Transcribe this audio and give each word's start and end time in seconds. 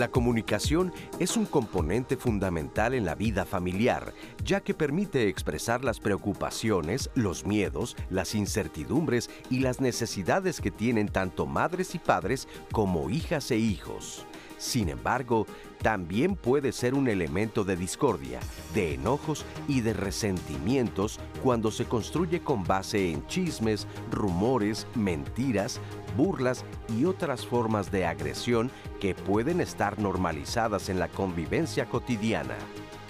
La 0.00 0.08
comunicación 0.08 0.94
es 1.18 1.36
un 1.36 1.44
componente 1.44 2.16
fundamental 2.16 2.94
en 2.94 3.04
la 3.04 3.14
vida 3.14 3.44
familiar, 3.44 4.14
ya 4.42 4.62
que 4.62 4.72
permite 4.72 5.28
expresar 5.28 5.84
las 5.84 6.00
preocupaciones, 6.00 7.10
los 7.14 7.44
miedos, 7.44 7.98
las 8.08 8.34
incertidumbres 8.34 9.28
y 9.50 9.58
las 9.58 9.78
necesidades 9.82 10.62
que 10.62 10.70
tienen 10.70 11.08
tanto 11.08 11.44
madres 11.44 11.94
y 11.94 11.98
padres 11.98 12.48
como 12.72 13.10
hijas 13.10 13.50
e 13.50 13.58
hijos. 13.58 14.24
Sin 14.56 14.90
embargo, 14.90 15.46
también 15.82 16.36
puede 16.36 16.72
ser 16.72 16.92
un 16.92 17.08
elemento 17.08 17.64
de 17.64 17.76
discordia, 17.76 18.40
de 18.74 18.92
enojos 18.92 19.46
y 19.66 19.80
de 19.80 19.94
resentimientos 19.94 21.18
cuando 21.42 21.70
se 21.70 21.86
construye 21.86 22.40
con 22.40 22.64
base 22.64 23.10
en 23.10 23.26
chismes, 23.26 23.86
rumores, 24.10 24.86
mentiras, 24.94 25.80
burlas 26.16 26.64
y 26.96 27.04
otras 27.04 27.46
formas 27.46 27.90
de 27.90 28.06
agresión 28.06 28.70
que 29.00 29.14
pueden 29.14 29.60
estar 29.60 29.98
normalizadas 29.98 30.88
en 30.88 30.98
la 30.98 31.08
convivencia 31.08 31.86
cotidiana. 31.86 32.56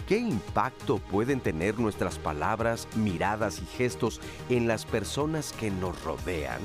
¿Qué 0.07 0.19
impacto 0.19 0.99
pueden 0.99 1.41
tener 1.41 1.79
nuestras 1.79 2.19
palabras, 2.19 2.89
miradas 2.97 3.61
y 3.63 3.67
gestos 3.67 4.21
en 4.49 4.67
las 4.67 4.85
personas 4.85 5.53
que 5.53 5.71
nos 5.71 6.03
rodean? 6.03 6.61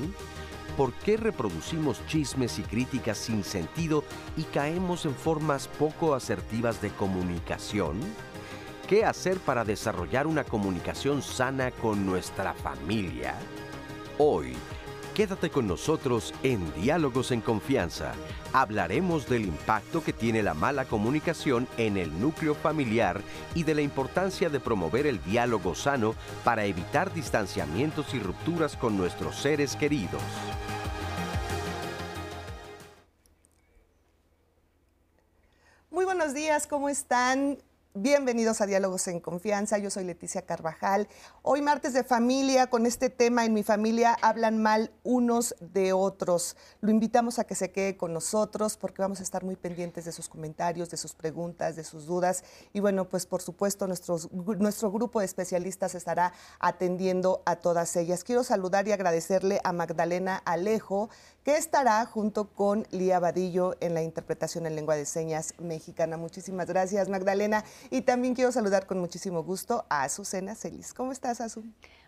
¿Por 0.76 0.92
qué 0.92 1.16
reproducimos 1.16 2.04
chismes 2.06 2.58
y 2.58 2.62
críticas 2.62 3.16
sin 3.16 3.44
sentido 3.44 4.04
y 4.36 4.42
caemos 4.42 5.06
en 5.06 5.14
formas 5.14 5.68
poco 5.68 6.14
asertivas 6.14 6.82
de 6.82 6.90
comunicación? 6.90 8.00
¿Qué 8.88 9.04
hacer 9.04 9.38
para 9.38 9.64
desarrollar 9.64 10.26
una 10.26 10.44
comunicación 10.44 11.22
sana 11.22 11.70
con 11.70 12.04
nuestra 12.04 12.52
familia? 12.52 13.34
Hoy, 14.18 14.54
quédate 15.16 15.48
con 15.48 15.66
nosotros 15.66 16.34
en 16.42 16.74
Diálogos 16.74 17.30
en 17.30 17.40
Confianza. 17.40 18.12
Hablaremos 18.52 19.26
del 19.26 19.46
impacto 19.46 20.04
que 20.04 20.12
tiene 20.12 20.42
la 20.42 20.52
mala 20.52 20.84
comunicación 20.84 21.66
en 21.78 21.96
el 21.96 22.20
núcleo 22.20 22.54
familiar 22.54 23.22
y 23.54 23.62
de 23.62 23.74
la 23.74 23.80
importancia 23.80 24.50
de 24.50 24.60
promover 24.60 25.06
el 25.06 25.24
diálogo 25.24 25.74
sano 25.74 26.14
para 26.44 26.66
evitar 26.66 27.14
distanciamientos 27.14 28.12
y 28.12 28.18
rupturas 28.18 28.76
con 28.76 28.98
nuestros 28.98 29.36
seres 29.36 29.74
queridos. 29.74 30.20
Muy 35.90 36.04
buenos 36.04 36.34
días, 36.34 36.66
¿cómo 36.66 36.90
están? 36.90 37.56
Bienvenidos 37.98 38.60
a 38.60 38.66
Diálogos 38.66 39.08
en 39.08 39.20
Confianza. 39.20 39.78
Yo 39.78 39.88
soy 39.88 40.04
Leticia 40.04 40.42
Carvajal. 40.42 41.08
Hoy 41.40 41.62
martes 41.62 41.94
de 41.94 42.04
familia, 42.04 42.66
con 42.66 42.84
este 42.84 43.08
tema 43.08 43.46
en 43.46 43.54
mi 43.54 43.62
familia 43.62 44.18
hablan 44.20 44.60
mal 44.60 44.92
unos 45.02 45.56
de 45.60 45.94
otros. 45.94 46.58
Lo 46.82 46.90
invitamos 46.90 47.38
a 47.38 47.44
que 47.44 47.54
se 47.54 47.72
quede 47.72 47.96
con 47.96 48.12
nosotros 48.12 48.76
porque 48.76 49.00
vamos 49.00 49.20
a 49.20 49.22
estar 49.22 49.44
muy 49.44 49.56
pendientes 49.56 50.04
de 50.04 50.12
sus 50.12 50.28
comentarios, 50.28 50.90
de 50.90 50.98
sus 50.98 51.14
preguntas, 51.14 51.74
de 51.74 51.84
sus 51.84 52.04
dudas. 52.04 52.44
Y 52.74 52.80
bueno, 52.80 53.08
pues 53.08 53.24
por 53.24 53.40
supuesto 53.40 53.86
nuestro 53.86 54.92
grupo 54.92 55.20
de 55.20 55.24
especialistas 55.24 55.94
estará 55.94 56.34
atendiendo 56.60 57.42
a 57.46 57.56
todas 57.56 57.96
ellas. 57.96 58.24
Quiero 58.24 58.44
saludar 58.44 58.86
y 58.86 58.92
agradecerle 58.92 59.58
a 59.64 59.72
Magdalena 59.72 60.36
Alejo, 60.44 61.08
que 61.46 61.56
estará 61.56 62.04
junto 62.06 62.48
con 62.48 62.88
Lía 62.90 63.20
Vadillo 63.20 63.76
en 63.78 63.94
la 63.94 64.02
interpretación 64.02 64.66
en 64.66 64.74
lengua 64.74 64.96
de 64.96 65.06
señas 65.06 65.54
mexicana. 65.60 66.16
Muchísimas 66.16 66.66
gracias, 66.66 67.08
Magdalena. 67.08 67.62
Y 67.88 68.00
también 68.00 68.34
quiero 68.34 68.50
saludar 68.50 68.86
con 68.86 68.98
muchísimo 68.98 69.44
gusto 69.44 69.86
a 69.88 70.02
Azucena 70.02 70.56
Celis. 70.56 70.92
¿Cómo 70.92 71.12
estás, 71.12 71.40
Azu? 71.40 71.62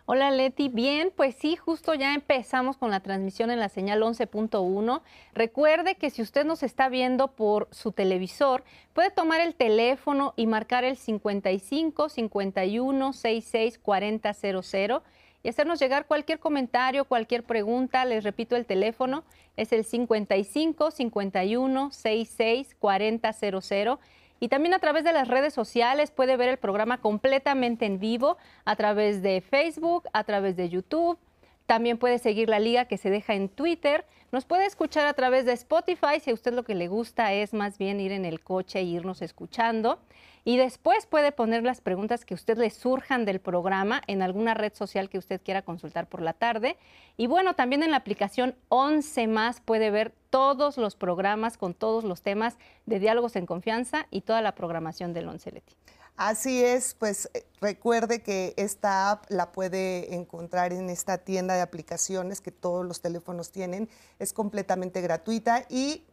Hola 0.07 0.29
Leti, 0.31 0.67
bien, 0.67 1.13
pues 1.15 1.35
sí, 1.35 1.55
justo 1.55 1.93
ya 1.93 2.13
empezamos 2.15 2.75
con 2.75 2.91
la 2.91 2.99
transmisión 2.99 3.49
en 3.49 3.61
la 3.61 3.69
señal 3.69 4.01
11.1. 4.01 5.01
Recuerde 5.33 5.95
que 5.95 6.09
si 6.09 6.21
usted 6.21 6.43
nos 6.43 6.61
está 6.61 6.89
viendo 6.89 7.29
por 7.29 7.69
su 7.71 7.93
televisor, 7.93 8.65
puede 8.93 9.09
tomar 9.09 9.39
el 9.39 9.55
teléfono 9.55 10.33
y 10.35 10.47
marcar 10.47 10.83
el 10.83 10.97
55 10.97 12.09
51 12.09 13.13
66 13.13 13.79
40 13.79 14.33
00 14.33 15.03
y 15.43 15.49
hacernos 15.49 15.79
llegar 15.79 16.05
cualquier 16.05 16.39
comentario, 16.39 17.05
cualquier 17.05 17.43
pregunta. 17.43 18.05
Les 18.05 18.23
repito, 18.23 18.55
el 18.55 18.65
teléfono 18.65 19.23
es 19.57 19.71
el 19.71 19.83
55 19.83 20.91
51 20.91 21.91
66 21.91 22.75
40 22.79 23.33
00. 23.33 23.99
Y 24.41 24.47
también 24.47 24.73
a 24.73 24.79
través 24.79 25.03
de 25.03 25.11
las 25.11 25.27
redes 25.27 25.53
sociales 25.53 26.11
puede 26.11 26.37
ver 26.37 26.49
el 26.49 26.57
programa 26.57 26.99
completamente 26.99 27.85
en 27.85 27.99
vivo 27.99 28.37
a 28.65 28.75
través 28.75 29.21
de 29.21 29.41
Facebook, 29.41 30.07
a 30.13 30.23
través 30.23 30.55
de 30.55 30.69
YouTube. 30.69 31.17
También 31.65 31.97
puede 31.97 32.19
seguir 32.19 32.49
la 32.49 32.59
liga 32.59 32.85
que 32.85 32.97
se 32.97 33.09
deja 33.09 33.33
en 33.35 33.49
Twitter. 33.49 34.05
Nos 34.31 34.45
puede 34.45 34.67
escuchar 34.67 35.07
a 35.07 35.13
través 35.13 35.45
de 35.45 35.53
Spotify 35.53 36.19
si 36.21 36.29
a 36.29 36.35
usted 36.35 36.53
lo 36.53 36.63
que 36.63 36.75
le 36.75 36.87
gusta 36.87 37.33
es 37.33 37.51
más 37.53 37.79
bien 37.79 37.99
ir 37.99 38.11
en 38.11 38.25
el 38.25 38.41
coche 38.41 38.79
e 38.79 38.83
irnos 38.83 39.23
escuchando 39.23 39.97
y 40.45 40.57
después 40.57 41.07
puede 41.07 41.31
poner 41.31 41.63
las 41.63 41.81
preguntas 41.81 42.25
que 42.25 42.35
usted 42.35 42.57
le 42.57 42.69
surjan 42.69 43.25
del 43.25 43.39
programa 43.39 44.03
en 44.05 44.21
alguna 44.21 44.53
red 44.53 44.73
social 44.75 45.09
que 45.09 45.17
usted 45.17 45.41
quiera 45.43 45.63
consultar 45.63 46.07
por 46.07 46.21
la 46.21 46.33
tarde. 46.33 46.77
Y 47.17 47.25
bueno, 47.25 47.55
también 47.55 47.81
en 47.81 47.89
la 47.89 47.97
aplicación 47.97 48.55
11 48.69 49.27
más 49.27 49.61
puede 49.61 49.89
ver 49.89 50.13
todos 50.29 50.77
los 50.77 50.95
programas 50.95 51.57
con 51.57 51.73
todos 51.73 52.03
los 52.03 52.21
temas 52.21 52.59
de 52.85 52.99
diálogos 52.99 53.35
en 53.35 53.47
confianza 53.47 54.05
y 54.11 54.21
toda 54.21 54.43
la 54.43 54.53
programación 54.53 55.11
del 55.11 55.27
11 55.27 55.51
Leti. 55.51 55.75
Así 56.19 56.61
es, 56.61 56.95
pues 56.95 57.29
eh, 57.33 57.45
recuerde 57.61 58.21
que 58.21 58.53
esta 58.57 59.09
app 59.09 59.23
la 59.29 59.53
puede 59.53 60.15
encontrar 60.15 60.73
en 60.73 60.89
esta 60.89 61.19
tienda 61.19 61.53
de 61.53 61.61
aplicaciones 61.61 62.41
que 62.41 62.51
todos 62.51 62.85
los 62.85 62.99
teléfonos 62.99 63.53
tienen. 63.53 63.87
Es 64.19 64.33
completamente 64.33 64.99
gratuita 64.99 65.65
y 65.69 66.03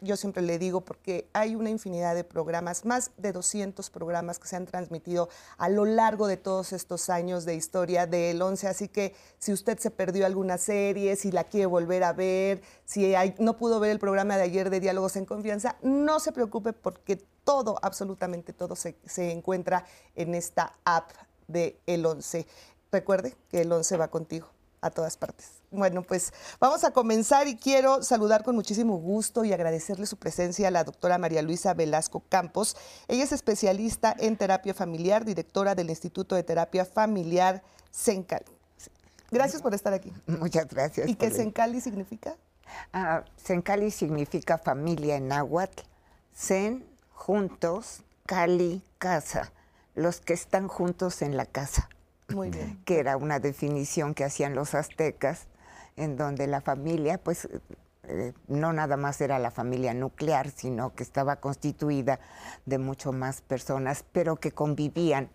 yo 0.00 0.16
siempre 0.16 0.42
le 0.42 0.58
digo 0.58 0.82
porque 0.82 1.28
hay 1.32 1.54
una 1.54 1.70
infinidad 1.70 2.14
de 2.14 2.24
programas, 2.24 2.84
más 2.84 3.10
de 3.16 3.32
200 3.32 3.90
programas 3.90 4.38
que 4.38 4.48
se 4.48 4.56
han 4.56 4.66
transmitido 4.66 5.28
a 5.58 5.68
lo 5.68 5.84
largo 5.84 6.26
de 6.26 6.36
todos 6.36 6.72
estos 6.72 7.10
años 7.10 7.44
de 7.44 7.54
historia 7.54 8.06
del 8.06 8.40
11, 8.40 8.68
así 8.68 8.88
que 8.88 9.14
si 9.38 9.52
usted 9.52 9.78
se 9.78 9.90
perdió 9.90 10.26
alguna 10.26 10.58
serie, 10.58 11.16
si 11.16 11.32
la 11.32 11.44
quiere 11.44 11.66
volver 11.66 12.04
a 12.04 12.12
ver, 12.12 12.62
si 12.84 13.14
no 13.38 13.56
pudo 13.56 13.80
ver 13.80 13.90
el 13.90 13.98
programa 13.98 14.36
de 14.36 14.42
ayer 14.42 14.70
de 14.70 14.80
Diálogos 14.80 15.16
en 15.16 15.24
Confianza, 15.24 15.76
no 15.82 16.20
se 16.20 16.32
preocupe 16.32 16.72
porque 16.72 17.16
todo, 17.44 17.78
absolutamente 17.82 18.52
todo 18.52 18.74
se, 18.76 18.96
encuentra 19.30 19.84
en 20.14 20.34
esta 20.34 20.72
app 20.84 21.10
de 21.46 21.80
El 21.86 22.04
11. 22.04 22.46
Recuerde 22.90 23.36
que 23.48 23.62
El 23.62 23.72
11 23.72 23.96
va 23.96 24.08
contigo 24.08 24.55
a 24.80 24.90
todas 24.90 25.16
partes. 25.16 25.56
Bueno, 25.70 26.02
pues 26.02 26.32
vamos 26.60 26.84
a 26.84 26.92
comenzar 26.92 27.48
y 27.48 27.56
quiero 27.56 28.02
saludar 28.02 28.44
con 28.44 28.54
muchísimo 28.54 28.96
gusto 28.98 29.44
y 29.44 29.52
agradecerle 29.52 30.06
su 30.06 30.16
presencia 30.16 30.68
a 30.68 30.70
la 30.70 30.84
doctora 30.84 31.18
María 31.18 31.42
Luisa 31.42 31.74
Velasco 31.74 32.22
Campos. 32.28 32.76
Ella 33.08 33.24
es 33.24 33.32
especialista 33.32 34.14
en 34.18 34.36
terapia 34.36 34.74
familiar, 34.74 35.24
directora 35.24 35.74
del 35.74 35.90
Instituto 35.90 36.34
de 36.34 36.44
Terapia 36.44 36.84
Familiar 36.84 37.62
Sencali. 37.90 38.46
Gracias 39.30 39.60
por 39.60 39.74
estar 39.74 39.92
aquí. 39.92 40.12
Muchas 40.26 40.68
gracias. 40.68 41.08
¿Y 41.08 41.14
qué 41.14 41.30
Sencali 41.30 41.80
significa? 41.80 42.36
Ah, 42.92 43.24
Sencali 43.36 43.90
significa 43.90 44.58
familia 44.58 45.16
en 45.16 45.28
náhuatl. 45.28 45.82
Zen, 46.34 46.86
juntos, 47.12 48.02
Cali, 48.26 48.82
casa. 48.98 49.52
Los 49.94 50.20
que 50.20 50.34
están 50.34 50.68
juntos 50.68 51.22
en 51.22 51.36
la 51.36 51.46
casa. 51.46 51.88
Muy 52.28 52.50
bien. 52.50 52.80
Que 52.84 52.98
era 52.98 53.16
una 53.16 53.38
definición 53.38 54.14
que 54.14 54.24
hacían 54.24 54.54
los 54.54 54.74
aztecas, 54.74 55.46
en 55.96 56.16
donde 56.16 56.46
la 56.46 56.60
familia, 56.60 57.18
pues, 57.18 57.48
eh, 58.04 58.32
no 58.48 58.72
nada 58.72 58.96
más 58.96 59.20
era 59.20 59.38
la 59.38 59.50
familia 59.50 59.94
nuclear, 59.94 60.50
sino 60.50 60.94
que 60.94 61.02
estaba 61.02 61.36
constituida 61.36 62.20
de 62.64 62.78
mucho 62.78 63.12
más 63.12 63.40
personas, 63.40 64.04
pero 64.12 64.36
que 64.36 64.52
convivían 64.52 65.30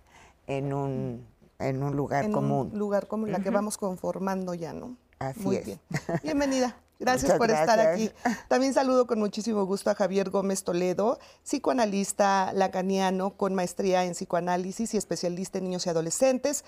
en 0.47 0.73
un, 0.73 1.25
en 1.59 1.83
un 1.83 1.95
lugar 1.95 2.29
común. 2.31 2.69
Un 2.73 2.79
lugar 2.79 3.07
común, 3.07 3.31
la 3.31 3.39
que 3.39 3.49
vamos 3.49 3.77
conformando 3.77 4.53
ya, 4.53 4.73
¿no? 4.73 4.97
Así 5.19 5.41
Muy 5.41 5.57
es. 5.57 5.65
bien. 5.65 5.79
Bienvenida. 6.23 6.75
Gracias 7.01 7.37
por 7.37 7.49
estar 7.49 7.79
aquí. 7.79 8.11
También 8.47 8.73
saludo 8.73 9.07
con 9.07 9.17
muchísimo 9.17 9.65
gusto 9.65 9.89
a 9.89 9.95
Javier 9.95 10.29
Gómez 10.29 10.63
Toledo, 10.63 11.19
psicoanalista 11.43 12.53
lacaniano 12.53 13.31
con 13.31 13.55
maestría 13.55 14.05
en 14.05 14.13
psicoanálisis 14.13 14.93
y 14.93 14.97
especialista 14.97 15.57
en 15.57 15.63
niños 15.63 15.87
y 15.87 15.89
adolescentes, 15.89 16.63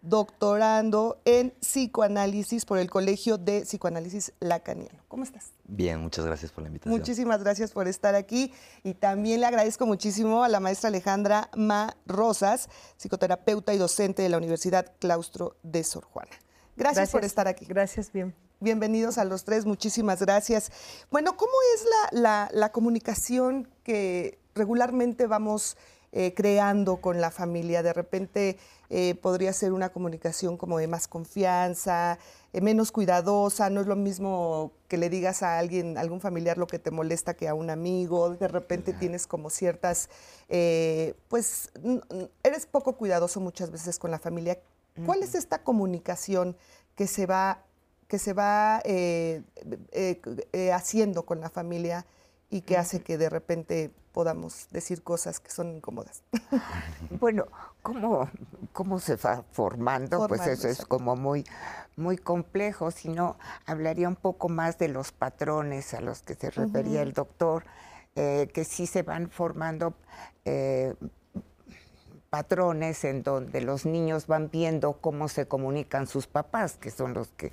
doctorando 0.00 1.20
en 1.26 1.50
psicoanálisis 1.60 2.64
por 2.64 2.78
el 2.78 2.88
Colegio 2.88 3.36
de 3.36 3.62
Psicoanálisis 3.62 4.32
Lacaniano. 4.40 5.02
¿Cómo 5.08 5.24
estás? 5.24 5.52
Bien, 5.64 6.00
muchas 6.00 6.24
gracias 6.24 6.52
por 6.52 6.62
la 6.62 6.68
invitación. 6.68 6.98
Muchísimas 6.98 7.42
gracias 7.42 7.72
por 7.72 7.86
estar 7.86 8.14
aquí 8.14 8.54
y 8.82 8.94
también 8.94 9.40
le 9.40 9.46
agradezco 9.46 9.84
muchísimo 9.84 10.42
a 10.42 10.48
la 10.48 10.58
maestra 10.58 10.88
Alejandra 10.88 11.50
Ma 11.54 11.96
Rosas, 12.06 12.70
psicoterapeuta 12.96 13.74
y 13.74 13.78
docente 13.78 14.22
de 14.22 14.30
la 14.30 14.38
Universidad 14.38 14.94
Claustro 15.00 15.56
de 15.62 15.84
Sor 15.84 16.04
Juana. 16.04 16.32
Gracias, 16.76 17.10
por 17.10 17.24
estar 17.24 17.46
aquí. 17.46 17.66
Gracias, 17.66 18.10
bien. 18.10 18.34
Bienvenidos 18.58 19.18
a 19.18 19.26
los 19.26 19.44
tres, 19.44 19.66
muchísimas 19.66 20.22
gracias. 20.22 20.72
Bueno, 21.10 21.36
¿cómo 21.36 21.52
es 21.74 21.84
la, 22.12 22.72
comunicación 22.72 23.68
que 23.82 24.38
regularmente 24.54 25.26
vamos 25.26 25.76
eh, 26.12 26.32
creando 26.32 26.96
con 27.02 27.20
la 27.20 27.30
familia? 27.30 27.82
De 27.82 27.92
repente 27.92 28.56
eh, 28.88 29.14
podría 29.16 29.52
ser 29.52 29.74
una 29.74 29.90
comunicación 29.90 30.56
como 30.56 30.78
de 30.78 30.88
más 30.88 31.06
confianza, 31.06 32.18
eh, 32.54 32.62
menos 32.62 32.92
cuidadosa, 32.92 33.68
no 33.68 33.82
es 33.82 33.86
lo 33.86 33.94
mismo 33.94 34.72
que 34.88 34.96
le 34.96 35.10
digas 35.10 35.42
a 35.42 35.58
alguien, 35.58 35.98
algún 35.98 36.22
familiar 36.22 36.56
lo 36.56 36.66
que 36.66 36.78
te 36.78 36.90
molesta 36.90 37.34
que 37.34 37.48
a 37.48 37.54
un 37.54 37.68
amigo, 37.68 38.30
de 38.30 38.48
repente 38.48 38.94
tienes 38.94 39.26
como 39.26 39.50
ciertas, 39.50 40.08
pues 41.28 41.72
eres 42.42 42.64
poco 42.64 42.94
cuidadoso 42.94 43.38
muchas 43.38 43.70
veces 43.70 43.98
con 43.98 44.10
la 44.10 44.18
familia. 44.18 44.58
¿Cuál 45.04 45.22
es 45.22 45.34
esta 45.34 45.62
comunicación 45.62 46.56
que 46.94 47.06
se 47.06 47.26
va, 47.26 47.65
que 48.08 48.18
se 48.18 48.32
va 48.32 48.82
haciendo 50.72 51.24
con 51.24 51.40
la 51.40 51.50
familia 51.50 52.06
y 52.50 52.60
que 52.62 52.76
hace 52.76 53.00
que 53.00 53.18
de 53.18 53.28
repente 53.28 53.90
podamos 54.16 54.68
decir 54.70 55.02
cosas 55.02 55.40
que 55.40 55.50
son 55.50 55.76
incómodas. 55.76 56.22
Bueno, 57.20 57.46
¿cómo, 57.82 58.30
cómo 58.72 58.98
se 58.98 59.16
va 59.16 59.44
formando? 59.52 60.26
pues 60.26 60.46
eso 60.46 60.68
es 60.68 60.86
como 60.86 61.16
muy, 61.16 61.44
muy 61.96 62.16
complejo, 62.16 62.90
si 62.90 63.10
no, 63.10 63.36
hablaría 63.66 64.08
un 64.08 64.16
poco 64.16 64.48
más 64.48 64.78
de 64.78 64.88
los 64.88 65.12
patrones 65.12 65.92
a 65.92 66.00
los 66.00 66.22
que 66.22 66.34
se 66.34 66.50
refería 66.50 67.02
el 67.02 67.12
doctor, 67.12 67.64
eh, 68.14 68.48
que 68.54 68.64
sí 68.64 68.86
se 68.86 69.02
van 69.02 69.28
formando 69.28 69.94
eh, 70.46 70.94
patrones 72.30 73.04
en 73.04 73.22
donde 73.22 73.60
los 73.60 73.84
niños 73.84 74.26
van 74.26 74.50
viendo 74.50 74.94
cómo 74.94 75.28
se 75.28 75.46
comunican 75.46 76.06
sus 76.06 76.26
papás, 76.26 76.76
que 76.76 76.90
son 76.90 77.12
los 77.12 77.28
que 77.28 77.52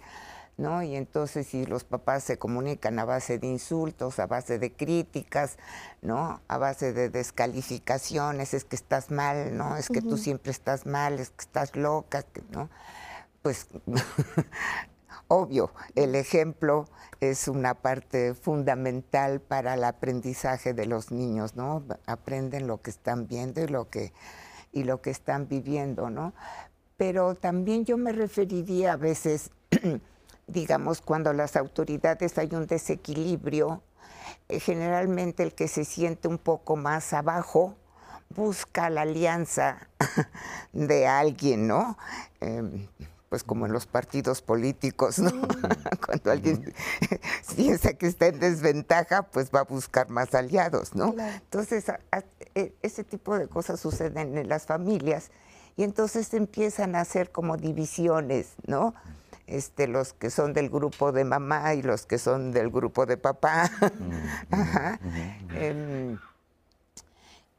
¿no? 0.58 0.84
Y 0.84 0.96
entonces 0.96 1.48
si 1.48 1.66
los 1.66 1.84
papás 1.84 2.24
se 2.24 2.38
comunican 2.38 3.00
a 3.00 3.06
base 3.06 3.40
de 3.40 3.48
insultos, 3.48 4.20
a 4.20 4.28
base 4.28 4.60
de 4.60 4.72
críticas, 4.72 5.58
¿no? 6.02 6.42
A 6.48 6.58
base 6.58 6.94
de 6.94 7.10
descalificaciones, 7.10 8.54
es 8.54 8.64
que 8.64 8.76
estás 8.76 9.12
mal, 9.12 9.58
¿no? 9.58 9.78
Es 9.78 9.90
que 9.90 10.02
tú 10.02 10.18
siempre 10.18 10.52
estás 10.52 10.86
mal, 10.86 11.20
es 11.20 11.30
que 11.30 11.42
estás 11.42 11.76
loca, 11.76 12.26
¿no? 12.52 12.70
Pues 13.42 13.68
obvio, 15.28 15.72
el 15.96 16.16
ejemplo 16.16 16.88
es 17.20 17.48
una 17.48 17.74
parte 17.74 18.34
fundamental 18.34 19.42
para 19.42 19.74
el 19.74 19.84
aprendizaje 19.84 20.74
de 20.74 20.86
los 20.86 21.12
niños, 21.12 21.56
¿no? 21.56 21.84
Aprenden 22.06 22.68
lo 22.68 22.82
que 22.82 22.92
están 22.92 23.28
viendo 23.28 23.62
y 23.62 23.68
lo 23.68 23.90
que 23.90 24.14
y 24.72 24.84
lo 24.84 25.02
que 25.02 25.12
están 25.12 25.48
viviendo, 25.48 26.10
¿no? 26.10 26.34
Pero 26.98 27.36
también 27.36 27.86
yo 27.86 27.98
me 27.98 28.12
referiría 28.12 28.94
a 28.94 28.98
veces 28.98 29.52
digamos, 30.48 31.02
cuando 31.02 31.34
las 31.34 31.56
autoridades 31.56 32.38
hay 32.38 32.50
un 32.54 32.68
desequilibrio, 32.68 33.82
eh, 34.50 34.60
generalmente 34.60 35.44
el 35.44 35.54
que 35.54 35.68
se 35.68 35.86
siente 35.86 36.28
un 36.28 36.38
poco 36.38 36.76
más 36.76 37.14
abajo 37.14 37.76
busca 38.30 38.90
la 38.90 39.02
alianza 39.02 39.88
de 40.74 41.08
alguien, 41.08 41.68
¿no? 41.68 41.98
Em, 42.42 42.88
pues 43.30 43.44
como 43.44 43.66
en 43.66 43.74
los 43.74 43.88
partidos 43.88 44.42
políticos, 44.42 45.18
¿no? 45.18 45.32
Mm. 45.32 45.48
Cuando 46.06 46.32
alguien 46.32 46.74
piensa 47.56 47.94
que 47.94 48.08
está 48.08 48.28
en 48.28 48.40
desventaja, 48.40 49.24
pues 49.24 49.50
va 49.50 49.62
a 49.62 49.64
buscar 49.64 50.10
más 50.10 50.36
aliados, 50.36 50.94
¿no? 50.94 51.16
Entonces, 51.18 51.86
e, 52.54 52.76
ese 52.82 53.04
tipo 53.04 53.38
de 53.38 53.48
cosas 53.48 53.80
suceden 53.80 54.38
en 54.38 54.50
las 54.50 54.66
familias 54.66 55.32
y 55.76 55.84
entonces 55.84 56.34
empiezan 56.34 56.96
a 56.96 57.02
hacer 57.02 57.32
como 57.32 57.58
divisiones, 57.58 58.54
¿no? 58.68 58.94
Este, 59.48 59.88
los 59.88 60.14
que 60.14 60.30
son 60.30 60.54
del 60.54 60.70
grupo 60.70 61.12
de 61.12 61.26
mamá 61.26 61.74
y 61.74 61.82
los 61.82 62.06
que 62.06 62.18
son 62.18 62.52
del 62.52 62.70
grupo 62.70 63.06
de 63.06 63.18
papá. 63.18 63.70
Em, 65.56 66.18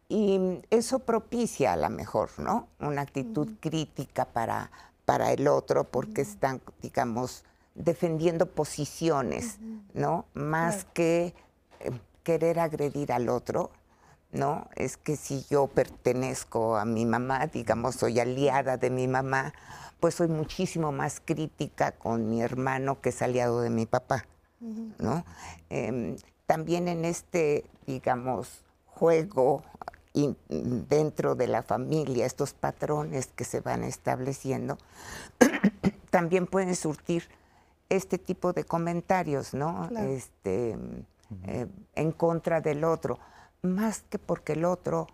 y 0.09 0.61
eso 0.71 0.99
propicia 1.01 1.73
a 1.73 1.77
lo 1.77 1.91
mejor, 1.91 2.31
¿no? 2.39 2.69
Una 2.81 3.03
actitud 3.03 3.49
crítica 3.61 4.25
para, 4.25 4.71
para 5.05 5.33
el 5.33 5.49
otro 5.49 5.85
porque 5.85 6.23
están, 6.23 6.61
digamos, 6.83 7.45
defendiendo 7.75 8.47
posiciones, 8.47 9.59
¿no? 9.93 10.27
Más 10.35 10.85
que 10.93 11.35
em, 11.81 11.99
querer 12.23 12.59
agredir 12.59 13.13
al 13.13 13.29
otro, 13.29 13.71
¿no? 14.33 14.69
Es 14.77 14.97
que 14.97 15.17
si 15.17 15.45
yo 15.49 15.69
pertenezco 15.69 16.77
a 16.77 16.85
mi 16.85 17.07
mamá, 17.07 17.47
digamos, 17.47 17.97
soy 17.97 18.21
aliada 18.21 18.77
de 18.77 18.91
mi 18.91 19.09
mamá, 19.09 19.55
pues 20.05 20.17
soy 20.17 20.29
muchísimo 20.29 20.93
más 20.93 21.23
crítica 21.25 21.93
con 21.93 22.29
mi 22.29 22.43
hermano 22.43 23.01
que 23.01 23.09
es 23.09 23.23
aliado 23.23 23.63
de 23.63 23.71
mi 23.71 23.87
papá, 23.87 24.27
¿no? 24.61 25.25
Em, 25.71 26.17
también 26.45 26.89
en 26.89 27.07
este, 27.07 27.65
digamos, 27.87 28.67
juego 28.85 29.63
dentro 30.51 31.37
de 31.37 31.49
la 31.49 31.63
familia, 31.63 32.27
estos 32.27 32.53
patrones 32.53 33.29
que 33.29 33.45
se 33.45 33.63
van 33.63 33.83
estableciendo, 33.83 34.77
también 36.11 36.49
pueden 36.49 36.77
surtir 36.77 37.27
este 37.89 38.19
tipo 38.19 38.53
de 38.53 38.65
comentarios, 38.65 39.55
¿no? 39.55 39.89
Este, 40.01 40.77
eh, 41.47 41.67
en 41.95 42.13
contra 42.13 42.61
del 42.61 42.85
otro, 42.85 43.19
más 43.63 44.03
que 44.11 44.19
porque 44.19 44.53
el 44.53 44.67
otro 44.67 45.07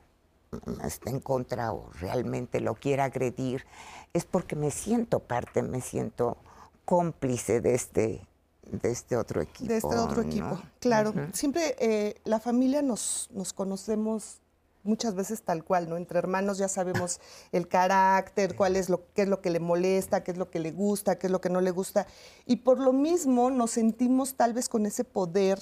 está 0.84 1.10
en 1.10 1.20
contra 1.20 1.72
o 1.72 1.90
realmente 2.00 2.60
lo 2.60 2.74
quiera 2.74 3.04
agredir, 3.04 3.64
es 4.12 4.24
porque 4.24 4.56
me 4.56 4.70
siento 4.70 5.20
parte, 5.20 5.62
me 5.62 5.80
siento 5.80 6.36
cómplice 6.84 7.60
de 7.60 7.74
este, 7.74 8.26
de 8.70 8.90
este 8.90 9.16
otro 9.16 9.40
equipo. 9.40 9.68
De 9.68 9.76
este 9.76 9.96
otro 9.96 10.22
equipo, 10.22 10.60
claro. 10.80 11.14
Siempre 11.32 11.76
eh, 11.78 12.16
la 12.24 12.40
familia 12.40 12.82
nos, 12.82 13.28
nos 13.32 13.52
conocemos 13.52 14.40
muchas 14.82 15.14
veces 15.14 15.42
tal 15.42 15.62
cual, 15.62 15.88
¿no? 15.88 15.96
Entre 15.96 16.18
hermanos 16.18 16.58
ya 16.58 16.66
sabemos 16.66 17.20
el 17.52 17.68
carácter, 17.68 18.56
cuál 18.56 18.74
es 18.74 18.88
lo, 18.88 19.04
qué 19.14 19.22
es 19.22 19.28
lo 19.28 19.40
que 19.40 19.50
le 19.50 19.60
molesta, 19.60 20.24
qué 20.24 20.32
es 20.32 20.38
lo 20.38 20.50
que 20.50 20.58
le 20.58 20.72
gusta, 20.72 21.16
qué 21.16 21.28
es 21.28 21.30
lo 21.30 21.40
que 21.40 21.50
no 21.50 21.60
le 21.60 21.70
gusta. 21.70 22.08
Y 22.46 22.56
por 22.56 22.80
lo 22.80 22.92
mismo 22.92 23.50
nos 23.50 23.72
sentimos 23.72 24.34
tal 24.34 24.52
vez 24.52 24.68
con 24.68 24.84
ese 24.84 25.04
poder 25.04 25.60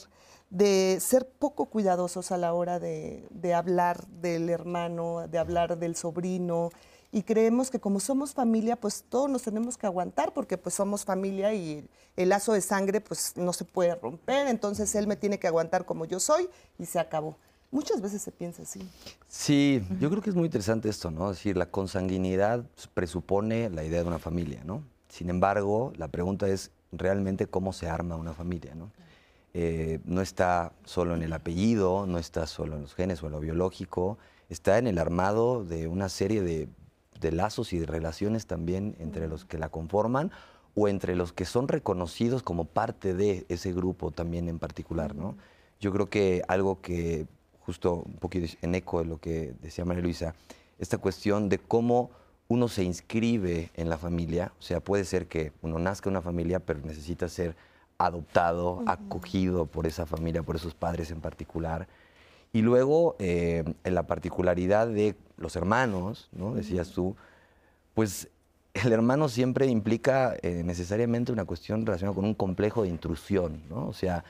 de 0.51 0.99
ser 1.01 1.29
poco 1.29 1.67
cuidadosos 1.67 2.33
a 2.33 2.39
la 2.39 2.53
hora 2.55 2.79
de, 2.79 3.27
de 3.31 3.55
hablar 3.55 4.07
del 4.07 4.49
hermano, 4.49 5.29
de 5.29 5.39
hablar 5.39 5.79
del 5.79 5.97
sobrino, 5.97 6.71
y 7.11 7.23
creemos 7.23 7.71
que 7.71 7.81
como 7.81 8.01
somos 8.01 8.35
familia, 8.35 8.77
pues 8.77 9.05
todos 9.09 9.31
nos 9.31 9.43
tenemos 9.43 9.79
que 9.79 9.87
aguantar 9.87 10.35
porque 10.35 10.59
pues 10.59 10.75
somos 10.75 11.05
familia 11.05 11.55
y 11.55 11.89
el 12.17 12.29
lazo 12.29 12.53
de 12.53 12.61
sangre 12.61 13.01
pues 13.01 13.33
no 13.37 13.53
se 13.53 13.65
puede 13.65 13.95
romper, 13.95 14.47
entonces 14.49 14.95
él 14.95 15.07
me 15.07 15.17
tiene 15.17 15.39
que 15.39 15.47
aguantar 15.47 15.87
como 15.87 16.05
yo 16.05 16.21
soy 16.21 16.49
y 16.79 16.85
se 16.85 16.99
acabó. 16.99 17.37
Muchas 17.71 18.01
veces 18.01 18.23
se 18.23 18.33
piensa 18.33 18.63
así. 18.63 18.81
Sí, 19.27 19.83
yo 20.01 20.09
creo 20.11 20.23
que 20.23 20.31
es 20.31 20.37
muy 20.37 20.47
interesante 20.47 20.89
esto, 20.89 21.11
¿no? 21.11 21.31
Es 21.31 21.37
decir, 21.37 21.57
la 21.57 21.71
consanguinidad 21.71 22.65
presupone 22.95 23.69
la 23.69 23.85
idea 23.85 24.03
de 24.03 24.09
una 24.09 24.19
familia, 24.19 24.63
¿no? 24.65 24.83
Sin 25.09 25.29
embargo, 25.29 25.93
la 25.97 26.09
pregunta 26.09 26.49
es 26.49 26.71
realmente 26.93 27.47
cómo 27.47 27.75
se 27.75 27.89
arma 27.89 28.17
una 28.17 28.33
familia, 28.33 28.75
¿no? 28.75 28.91
Eh, 29.55 30.01
no 30.05 30.21
está 30.21 30.73
solo 30.85 31.15
en 31.15 31.23
el 31.23 31.33
apellido, 31.33 32.07
no 32.07 32.19
está 32.19 32.47
solo 32.47 32.77
en 32.77 32.83
los 32.83 32.95
genes 32.95 33.23
o 33.23 33.27
en 33.27 33.33
lo 33.33 33.41
biológico, 33.41 34.19
está 34.49 34.79
en 34.79 34.87
el 34.87 34.99
armado 34.99 35.65
de 35.65 35.89
una 35.89 36.09
serie 36.09 36.43
de 36.43 36.69
de 37.21 37.33
lazos 37.33 37.73
y 37.73 37.79
de 37.79 37.87
relaciones 37.87 38.47
también 38.47 38.97
entre 38.99 39.29
los 39.29 39.45
que 39.45 39.59
la 39.59 39.69
conforman 39.69 40.31
o 40.75 40.89
entre 40.89 41.17
los 41.17 41.33
que 41.33 41.45
son 41.45 41.69
reconocidos 41.69 42.43
como 42.43 42.65
parte 42.65 43.15
de 43.15 43.45
ese 43.49 43.73
grupo 43.73 44.11
también 44.11 44.49
en 44.49 44.59
particular, 44.59 45.15
¿no? 45.15 45.37
Yo 45.81 45.93
creo 45.93 46.09
que 46.09 46.43
algo 46.49 46.81
que, 46.81 47.27
justo 47.61 48.03
un 48.07 48.15
poquito 48.15 48.57
en 48.63 48.75
eco 48.75 49.01
de 49.01 49.07
lo 49.07 49.19
que 49.19 49.55
decía 49.61 49.85
María 49.85 50.03
Luisa, 50.03 50.35
esta 50.79 50.99
cuestión 50.99 51.49
de 51.49 51.59
cómo 51.59 52.11
uno 52.49 52.69
se 52.69 52.85
inscribe 52.85 53.71
en 53.75 53.89
la 53.89 53.99
familia, 53.99 54.53
o 54.59 54.63
sea, 54.63 54.81
puede 54.81 55.05
ser 55.05 55.27
que 55.27 55.53
uno 55.63 55.79
nazca 55.79 56.09
en 56.09 56.15
una 56.15 56.23
familia, 56.23 56.61
pero 56.61 56.81
necesita 56.81 57.29
ser 57.29 57.57
adoptado, 57.99 58.83
acogido 58.87 59.67
por 59.67 59.87
esa 59.87 60.07
familia, 60.07 60.43
por 60.43 60.57
esos 60.57 60.75
padres 60.75 61.11
en 61.11 61.21
particular, 61.21 61.89
y 62.53 62.63
luego, 62.63 63.17
eh, 63.19 63.65
en 63.85 63.95
la 63.95 64.07
particularidad 64.07 64.87
de 64.89 65.17
los 65.37 65.55
hermanos, 65.57 66.29
¿no? 66.33 66.55
Decías 66.55 66.91
tú, 66.93 67.15
pues 67.95 68.29
el 68.73 68.93
hermano 68.93 69.29
siempre 69.29 69.67
implica 69.67 70.37
eh, 70.43 70.63
necesariamente 70.65 71.33
una 71.33 71.45
cuestión 71.45 71.85
relacionada 71.85 72.15
con 72.15 72.25
un 72.25 72.35
complejo 72.35 72.83
de 72.83 72.89
intrusión, 72.89 73.63
¿no? 73.69 73.87
O 73.87 73.93
sea, 73.93 74.25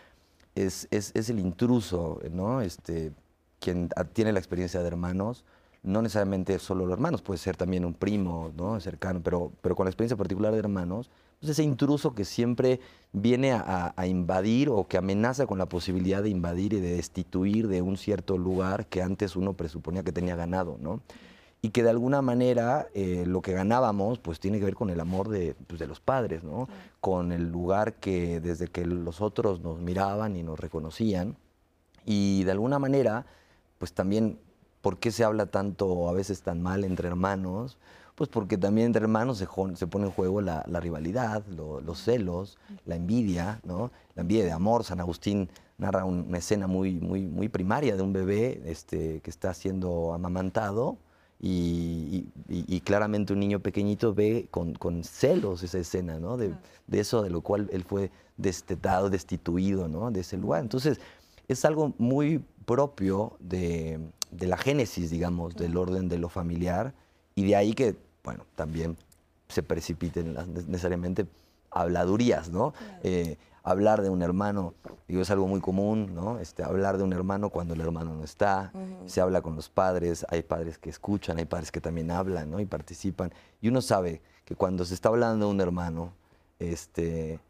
es, 0.54 0.88
es, 0.90 1.12
es, 1.14 1.30
el 1.30 1.38
intruso, 1.38 2.20
¿no? 2.32 2.60
Este, 2.60 3.12
quien 3.60 3.88
tiene 4.12 4.32
la 4.32 4.38
experiencia 4.40 4.80
de 4.80 4.88
hermanos, 4.88 5.44
no 5.82 6.02
necesariamente 6.02 6.58
solo 6.58 6.86
los 6.86 6.94
hermanos, 6.94 7.22
puede 7.22 7.38
ser 7.38 7.56
también 7.56 7.84
un 7.84 7.94
primo, 7.94 8.52
¿no? 8.56 8.80
Cercano, 8.80 9.20
pero, 9.22 9.52
pero 9.60 9.76
con 9.76 9.84
la 9.84 9.90
experiencia 9.90 10.16
particular 10.16 10.52
de 10.52 10.58
hermanos, 10.58 11.10
pues 11.38 11.50
ese 11.50 11.62
intruso 11.62 12.14
que 12.14 12.24
siempre 12.24 12.80
viene 13.12 13.52
a, 13.52 13.94
invadir 14.06 14.68
o 14.68 14.86
que 14.86 14.98
amenaza 14.98 15.46
con 15.46 15.58
la 15.58 15.66
posibilidad 15.66 16.22
de 16.22 16.30
invadir 16.30 16.72
y 16.74 16.80
de 16.80 16.96
destituir 16.96 17.68
de 17.68 17.80
un 17.80 17.96
cierto 17.96 18.36
lugar 18.36 18.86
que 18.86 19.02
antes 19.02 19.36
uno 19.36 19.54
presuponía 19.54 20.02
que 20.02 20.12
tenía 20.12 20.36
ganado, 20.36 20.76
¿no? 20.80 21.00
Y 21.60 21.70
que 21.70 21.82
de 21.82 21.90
alguna 21.90 22.22
manera 22.22 22.88
eh, 22.94 23.24
lo 23.26 23.42
que 23.42 23.52
ganábamos 23.52 24.18
pues 24.18 24.38
tiene 24.38 24.58
que 24.58 24.64
ver 24.64 24.74
con 24.74 24.90
el 24.90 25.00
amor 25.00 25.28
de, 25.28 25.56
pues, 25.66 25.80
de 25.80 25.86
los 25.86 26.00
padres, 26.00 26.44
¿no? 26.44 26.68
Con 27.00 27.32
el 27.32 27.50
lugar 27.50 27.94
que 27.94 28.40
desde 28.40 28.68
que 28.68 28.84
los 28.84 29.20
otros 29.20 29.60
nos 29.60 29.80
miraban 29.80 30.36
y 30.36 30.42
nos 30.42 30.58
reconocían. 30.58 31.36
Y 32.04 32.44
de 32.44 32.52
alguna 32.52 32.78
manera, 32.78 33.26
pues 33.78 33.92
también, 33.92 34.38
¿por 34.80 34.98
qué 34.98 35.10
se 35.10 35.24
habla 35.24 35.46
tanto 35.46 36.08
a 36.08 36.12
veces 36.12 36.42
tan 36.42 36.62
mal 36.62 36.84
entre 36.84 37.08
hermanos? 37.08 37.78
Pues 38.18 38.28
porque 38.30 38.58
también 38.58 38.88
entre 38.88 39.02
hermanos 39.02 39.38
se, 39.38 39.46
se 39.76 39.86
pone 39.86 40.06
en 40.06 40.10
juego 40.10 40.40
la, 40.40 40.64
rivalidad, 40.64 41.46
los 41.46 42.02
celos, 42.02 42.58
la 42.84 42.96
envidia, 42.96 43.60
¿no? 43.62 43.92
La 44.16 44.22
envidia 44.22 44.44
de 44.44 44.50
amor. 44.50 44.82
San 44.82 44.98
Agustín 44.98 45.48
narra 45.76 46.04
una 46.04 46.38
escena 46.38 46.66
muy, 46.66 46.94
muy, 46.98 47.22
muy 47.28 47.48
primaria 47.48 47.94
de 47.94 48.02
un 48.02 48.12
bebé 48.12 48.60
este, 48.64 49.20
que 49.20 49.30
está 49.30 49.54
siendo 49.54 50.14
amamantado 50.14 50.98
y, 51.40 52.80
claramente 52.84 53.32
un 53.32 53.38
niño 53.38 53.60
pequeñito 53.60 54.12
ve 54.14 54.48
con, 54.50 55.04
celos 55.04 55.62
esa 55.62 55.78
escena, 55.78 56.18
¿no? 56.18 56.36
De, 56.36 56.52
eso 56.90 57.22
de 57.22 57.30
lo 57.30 57.42
cual 57.42 57.70
él 57.72 57.84
fue 57.84 58.10
destetado, 58.36 59.10
destituido, 59.10 59.86
¿no? 59.86 60.10
De 60.10 60.22
ese 60.22 60.38
lugar. 60.38 60.62
Entonces, 60.62 60.98
es 61.46 61.64
algo 61.64 61.94
muy 61.98 62.44
propio 62.64 63.36
de, 63.38 64.00
la 64.40 64.56
génesis, 64.56 65.08
digamos, 65.08 65.54
del 65.54 65.76
orden 65.76 66.08
de 66.08 66.18
lo 66.18 66.28
familiar 66.28 66.94
y 67.36 67.44
de 67.44 67.54
ahí 67.54 67.74
que, 67.74 68.07
bueno, 68.28 68.44
también 68.56 68.94
se 69.48 69.62
precipiten 69.62 70.36
necesariamente 70.66 71.26
habladurías, 71.70 72.50
¿no? 72.50 72.74
Eh, 73.02 73.38
hablar 73.62 74.02
de 74.02 74.10
un 74.10 74.20
hermano, 74.20 74.74
digo, 75.06 75.22
es 75.22 75.30
algo 75.30 75.48
muy 75.48 75.62
común, 75.62 76.14
¿no? 76.14 76.38
Este, 76.38 76.62
hablar 76.62 76.98
de 76.98 77.04
un 77.04 77.14
hermano 77.14 77.48
cuando 77.48 77.72
el 77.72 77.80
hermano 77.80 78.12
no 78.14 78.24
está, 78.24 78.70
se 79.06 79.22
habla 79.22 79.40
con 79.40 79.56
los 79.56 79.70
padres, 79.70 80.26
hay 80.28 80.42
padres 80.42 80.76
que 80.76 80.90
escuchan, 80.90 81.38
hay 81.38 81.46
padres 81.46 81.72
que 81.72 81.80
también 81.80 82.10
hablan, 82.10 82.50
¿no? 82.50 82.60
Y 82.60 82.66
participan. 82.66 83.32
Y 83.62 83.68
uno 83.68 83.80
sabe 83.80 84.20
que 84.44 84.54
cuando 84.54 84.84
se 84.84 84.92
está 84.92 85.08
hablando 85.08 85.46
de 85.46 85.52
un 85.52 85.60
hermano, 85.62 86.12
este, 86.58 87.40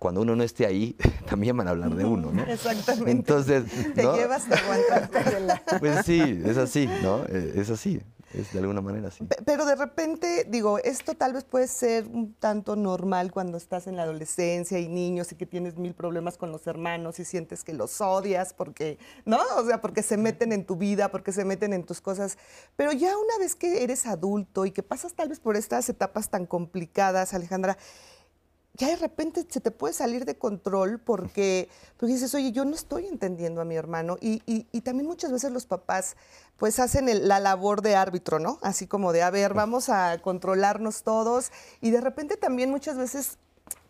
cuando 0.00 0.22
uno 0.22 0.34
no 0.34 0.42
esté 0.42 0.66
ahí, 0.66 0.96
también 1.30 1.56
van 1.56 1.68
a 1.68 1.70
hablar 1.70 1.94
de 1.94 2.04
uno, 2.04 2.32
¿no? 2.32 2.42
Exactamente. 2.42 3.12
Entonces, 3.12 3.66
Te 3.94 4.02
llevas, 4.02 4.48
te 4.48 4.56
aguantas. 4.56 5.60
Pues 5.78 6.04
sí, 6.04 6.42
es 6.44 6.56
así, 6.56 6.88
¿no? 7.04 7.22
Eh, 7.28 7.52
es 7.54 7.70
así. 7.70 8.02
Es 8.34 8.52
de 8.52 8.60
alguna 8.60 8.80
manera 8.80 9.08
así. 9.08 9.26
Pero 9.44 9.66
de 9.66 9.74
repente, 9.74 10.46
digo, 10.48 10.78
esto 10.78 11.14
tal 11.14 11.34
vez 11.34 11.44
puede 11.44 11.66
ser 11.66 12.06
un 12.06 12.34
tanto 12.34 12.76
normal 12.76 13.30
cuando 13.30 13.58
estás 13.58 13.86
en 13.86 13.96
la 13.96 14.04
adolescencia 14.04 14.78
y 14.78 14.88
niños 14.88 15.32
y 15.32 15.36
que 15.36 15.46
tienes 15.46 15.76
mil 15.76 15.94
problemas 15.94 16.38
con 16.38 16.50
los 16.50 16.66
hermanos 16.66 17.18
y 17.18 17.24
sientes 17.24 17.62
que 17.62 17.74
los 17.74 18.00
odias 18.00 18.54
porque, 18.54 18.98
¿no? 19.26 19.38
O 19.56 19.66
sea, 19.66 19.80
porque 19.80 20.02
se 20.02 20.16
meten 20.16 20.52
en 20.52 20.64
tu 20.64 20.76
vida, 20.76 21.10
porque 21.10 21.32
se 21.32 21.44
meten 21.44 21.72
en 21.72 21.84
tus 21.84 22.00
cosas. 22.00 22.38
Pero 22.76 22.92
ya 22.92 23.16
una 23.16 23.38
vez 23.38 23.54
que 23.54 23.82
eres 23.82 24.06
adulto 24.06 24.64
y 24.64 24.70
que 24.70 24.82
pasas 24.82 25.14
tal 25.14 25.28
vez 25.28 25.40
por 25.40 25.56
estas 25.56 25.88
etapas 25.88 26.30
tan 26.30 26.46
complicadas, 26.46 27.34
Alejandra, 27.34 27.76
ya 28.74 28.88
de 28.88 28.96
repente 28.96 29.46
se 29.48 29.60
te 29.60 29.70
puede 29.70 29.92
salir 29.92 30.24
de 30.24 30.38
control 30.38 30.98
porque, 30.98 31.68
porque 31.98 32.14
dices, 32.14 32.34
oye, 32.34 32.52
yo 32.52 32.64
no 32.64 32.74
estoy 32.74 33.06
entendiendo 33.06 33.60
a 33.60 33.64
mi 33.64 33.76
hermano. 33.76 34.16
Y, 34.20 34.42
y, 34.46 34.80
también 34.80 35.06
muchas 35.06 35.30
veces 35.30 35.52
los 35.52 35.66
papás 35.66 36.16
pues 36.56 36.78
hacen 36.78 37.28
la 37.28 37.40
labor 37.40 37.82
de 37.82 37.96
árbitro, 37.96 38.38
¿no? 38.38 38.58
Así 38.62 38.86
como 38.86 39.12
de, 39.12 39.22
a 39.22 39.30
ver, 39.30 39.54
vamos 39.54 39.88
a 39.88 40.18
controlarnos 40.18 41.02
todos. 41.02 41.50
Y 41.80 41.90
de 41.90 42.00
repente 42.00 42.36
también 42.36 42.70
muchas 42.70 42.96
veces 42.96 43.38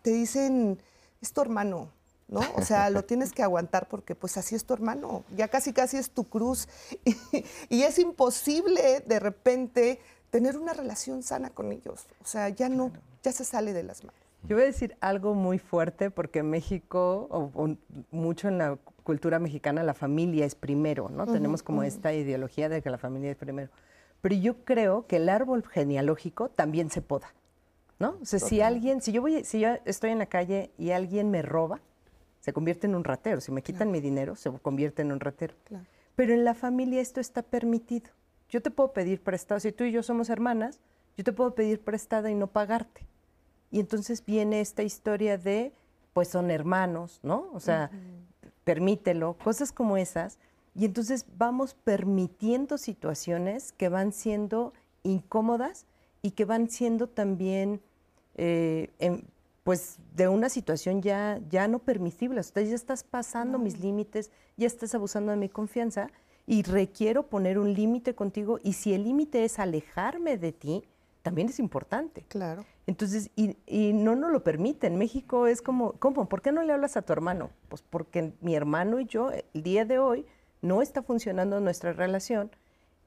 te 0.01 0.11
dicen, 0.11 0.81
es 1.21 1.33
tu 1.33 1.41
hermano, 1.41 1.89
¿no? 2.27 2.41
O 2.55 2.63
sea, 2.63 2.89
lo 2.89 3.03
tienes 3.05 3.31
que 3.31 3.43
aguantar 3.43 3.87
porque 3.87 4.15
pues 4.15 4.37
así 4.37 4.55
es 4.55 4.65
tu 4.65 4.73
hermano, 4.73 5.23
ya 5.35 5.47
casi 5.47 5.73
casi 5.73 5.97
es 5.97 6.09
tu 6.09 6.23
cruz. 6.25 6.67
Y, 7.69 7.83
es 7.83 7.99
imposible 7.99 9.03
de 9.05 9.19
repente 9.19 9.99
tener 10.29 10.57
una 10.57 10.73
relación 10.73 11.23
sana 11.23 11.49
con 11.49 11.71
ellos. 11.71 12.05
O 12.23 12.27
sea, 12.27 12.49
ya 12.49 12.69
no, 12.69 12.91
ya 13.23 13.31
se 13.31 13.45
sale 13.45 13.73
de 13.73 13.83
las 13.83 14.03
manos. 14.03 14.22
Yo 14.47 14.57
voy 14.57 14.63
a 14.63 14.67
decir 14.67 14.97
algo 14.99 15.35
muy 15.35 15.57
fuerte 15.57 16.11
porque 16.11 16.43
México, 16.43 17.27
o, 17.29 17.75
mucho 18.11 18.49
en 18.49 18.57
la 18.57 18.77
cultura 19.03 19.39
mexicana, 19.39 19.83
la 19.83 19.93
familia 19.93 20.45
es 20.45 20.55
primero, 20.55 21.09
¿no? 21.09 21.25
Tenemos 21.25 21.63
como 21.63 21.83
esta 21.83 22.13
ideología 22.13 22.67
de 22.67 22.81
que 22.81 22.89
la 22.89 22.97
familia 22.97 23.31
es 23.31 23.37
primero. 23.37 23.69
Pero 24.21 24.35
yo 24.35 24.63
creo 24.65 25.07
que 25.07 25.17
el 25.17 25.29
árbol 25.29 25.63
genealógico 25.65 26.49
también 26.49 26.89
se 26.89 27.01
poda, 27.01 27.33
¿no? 27.99 28.17
O 28.21 28.25
sea, 28.25 28.39
si 28.39 28.61
alguien, 28.61 29.01
si 29.01 29.11
yo 29.11 29.21
voy, 29.21 29.43
si 29.45 29.61
yo 29.61 29.69
estoy 29.85 30.11
en 30.11 30.19
la 30.19 30.25
calle 30.25 30.71
y 30.77 30.91
alguien 30.91 31.31
me 31.31 31.41
roba, 31.41 31.79
se 32.41 32.51
convierte 32.51 32.87
en 32.87 32.95
un 32.95 33.05
ratero. 33.05 33.39
Si 33.39 33.51
me 33.53 33.61
quitan 33.61 33.91
mi 33.91 34.01
dinero, 34.01 34.35
se 34.35 34.51
convierte 34.51 35.01
en 35.01 35.13
un 35.13 35.21
ratero. 35.21 35.55
Pero 36.15 36.33
en 36.33 36.43
la 36.43 36.53
familia 36.53 37.01
esto 37.01 37.21
está 37.21 37.41
permitido. 37.41 38.09
Yo 38.49 38.61
te 38.61 38.71
puedo 38.71 38.91
pedir 38.91 39.21
prestado, 39.21 39.59
si 39.59 39.71
tú 39.71 39.85
y 39.85 39.91
yo 39.91 40.03
somos 40.03 40.29
hermanas, 40.29 40.81
yo 41.17 41.23
te 41.23 41.31
puedo 41.31 41.55
pedir 41.55 41.81
prestada 41.81 42.29
y 42.29 42.35
no 42.35 42.47
pagarte. 42.47 43.07
Y 43.73 43.79
entonces 43.79 44.23
viene 44.23 44.61
esta 44.61 44.83
historia 44.83 45.39
de, 45.39 45.73
pues 46.13 46.27
son 46.27 46.51
hermanos, 46.51 47.19
¿no? 47.23 47.49
O 47.55 47.59
sea, 47.59 47.89
permítelo, 48.63 49.33
cosas 49.43 49.71
como 49.71 49.97
esas. 49.97 50.37
Y 50.75 50.85
entonces 50.85 51.25
vamos 51.39 51.73
permitiendo 51.73 52.77
situaciones 52.77 53.71
que 53.71 53.89
van 53.89 54.13
siendo 54.13 54.73
incómodas 55.01 55.87
y 56.21 56.31
que 56.31 56.45
van 56.45 56.69
siendo 56.69 57.07
también, 57.07 57.81
eh, 58.35 58.91
pues, 59.63 59.97
de 60.15 60.27
una 60.27 60.49
situación 60.49 61.01
ya, 61.01 61.41
ya 61.49 61.67
no 61.67 61.79
permisible. 61.79 62.41
O 62.41 62.43
sea, 62.43 62.61
ya 62.61 62.75
estás 62.75 63.03
pasando 63.03 63.57
mis 63.57 63.79
límites, 63.79 64.29
ya 64.55 64.67
estás 64.67 64.93
abusando 64.93 65.31
de 65.31 65.37
mi 65.37 65.49
confianza 65.49 66.11
y 66.45 66.61
requiero 66.61 67.23
poner 67.23 67.57
un 67.57 67.73
límite 67.73 68.13
contigo. 68.13 68.59
Y 68.61 68.73
si 68.73 68.93
el 68.93 69.03
límite 69.03 69.45
es 69.45 69.57
alejarme 69.57 70.37
de 70.37 70.51
ti, 70.51 70.83
también 71.23 71.49
es 71.49 71.57
importante. 71.57 72.25
Claro. 72.27 72.65
Entonces, 72.85 73.31
y, 73.35 73.55
no 73.93 74.15
nos 74.15 74.31
lo 74.31 74.43
permiten. 74.43 74.97
México 74.97 75.47
es 75.47 75.61
como, 75.61 75.93
¿cómo? 75.93 76.27
¿Por 76.27 76.41
qué 76.41 76.51
no 76.51 76.61
le 76.61 76.73
hablas 76.73 76.97
a 76.97 77.01
tu 77.01 77.13
hermano? 77.13 77.49
Pues 77.69 77.81
porque 77.81 78.33
mi 78.41 78.55
hermano 78.55 78.99
y 78.99 79.05
yo, 79.05 79.31
el 79.31 79.63
día 79.63 79.85
de 79.85 79.97
hoy, 79.97 80.25
no 80.61 80.81
está 80.81 81.01
funcionando 81.01 81.59
nuestra 81.61 81.93
relación 81.93 82.51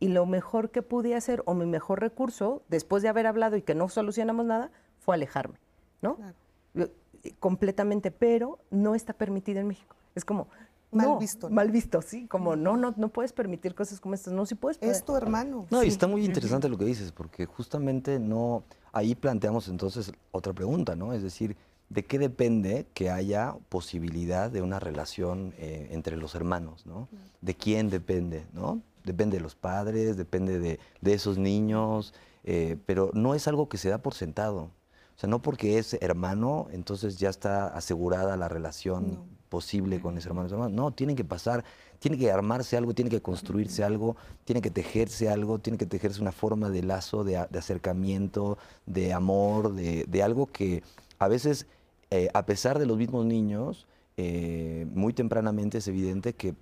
y 0.00 0.08
lo 0.08 0.26
mejor 0.26 0.70
que 0.70 0.82
pude 0.82 1.14
hacer 1.14 1.42
o 1.44 1.54
mi 1.54 1.66
mejor 1.66 2.00
recurso, 2.00 2.62
después 2.68 3.02
de 3.02 3.10
haber 3.10 3.26
hablado 3.26 3.56
y 3.56 3.62
que 3.62 3.74
no 3.74 3.88
solucionamos 3.88 4.46
nada, 4.46 4.70
fue 4.98 5.14
alejarme, 5.14 5.58
¿no? 6.00 6.16
Claro. 6.16 6.90
Completamente, 7.38 8.10
pero 8.10 8.58
no 8.70 8.94
está 8.94 9.12
permitido 9.12 9.60
en 9.60 9.68
México. 9.68 9.96
Es 10.14 10.24
como, 10.24 10.48
mal 10.96 11.18
visto. 11.18 11.50
Mal 11.50 11.70
visto, 11.70 12.02
sí, 12.02 12.26
como 12.26 12.56
no, 12.56 12.76
no, 12.76 12.94
no 12.96 13.08
puedes 13.08 13.32
permitir 13.32 13.74
cosas 13.74 14.00
como 14.00 14.14
estas, 14.14 14.32
no, 14.32 14.46
si 14.46 14.54
puedes. 14.54 14.78
Es 14.80 15.04
tu 15.04 15.16
hermano. 15.16 15.66
No, 15.70 15.82
y 15.82 15.88
está 15.88 16.06
muy 16.06 16.24
interesante 16.24 16.68
lo 16.68 16.78
que 16.78 16.84
dices, 16.84 17.12
porque 17.12 17.46
justamente 17.46 18.18
no, 18.18 18.64
ahí 18.92 19.14
planteamos 19.14 19.68
entonces 19.68 20.12
otra 20.32 20.52
pregunta, 20.52 20.96
¿no? 20.96 21.12
Es 21.12 21.22
decir, 21.22 21.56
¿de 21.88 22.04
qué 22.04 22.18
depende 22.18 22.86
que 22.94 23.10
haya 23.10 23.56
posibilidad 23.68 24.50
de 24.50 24.62
una 24.62 24.80
relación 24.80 25.54
eh, 25.58 25.88
entre 25.90 26.16
los 26.16 26.34
hermanos, 26.34 26.86
¿no? 26.86 27.08
¿De 27.40 27.54
quién 27.54 27.90
depende, 27.90 28.46
¿no? 28.52 28.80
Depende 29.04 29.36
de 29.36 29.42
los 29.42 29.54
padres, 29.54 30.16
depende 30.16 30.58
de, 30.58 31.12
esos 31.12 31.38
niños, 31.38 32.14
eh, 32.44 32.76
pero 32.86 33.10
no 33.14 33.34
es 33.34 33.46
algo 33.46 33.68
que 33.68 33.78
se 33.78 33.88
da 33.88 33.98
por 33.98 34.14
sentado. 34.14 34.70
O 35.16 35.18
sea, 35.18 35.30
no 35.30 35.40
porque 35.40 35.78
es 35.78 35.94
hermano, 36.00 36.66
entonces 36.72 37.18
ya 37.18 37.30
está 37.30 37.68
asegurada 37.68 38.36
la 38.36 38.48
relación 38.48 39.20
posible 39.48 40.00
con 40.00 40.18
ese 40.18 40.28
hermano. 40.28 40.68
No, 40.68 40.90
tiene 40.90 41.14
que 41.14 41.24
pasar, 41.24 41.64
tiene 41.98 42.18
que 42.18 42.30
armarse 42.30 42.76
algo, 42.76 42.94
tiene 42.94 43.10
que 43.10 43.20
construirse 43.20 43.84
algo, 43.84 44.16
tiene 44.44 44.60
que 44.60 44.70
tejerse 44.70 45.28
algo, 45.28 45.58
tiene 45.58 45.78
que 45.78 45.86
tejerse 45.86 46.20
una 46.20 46.32
forma 46.32 46.70
de 46.70 46.82
lazo, 46.82 47.24
de, 47.24 47.36
acercamiento, 47.36 48.58
de 48.86 49.12
amor, 49.12 49.74
de, 49.74 50.22
algo 50.22 50.46
que 50.46 50.82
a 51.18 51.28
veces, 51.28 51.66
eh, 52.10 52.28
a 52.34 52.46
pesar 52.46 52.78
de 52.78 52.86
los 52.86 52.96
mismos 52.96 53.26
niños, 53.26 53.86
eh, 54.18 54.86
muy 54.94 55.12
tempranamente 55.12 55.78
es 55.78 55.88
evidente 55.88 56.32
que 56.32 56.54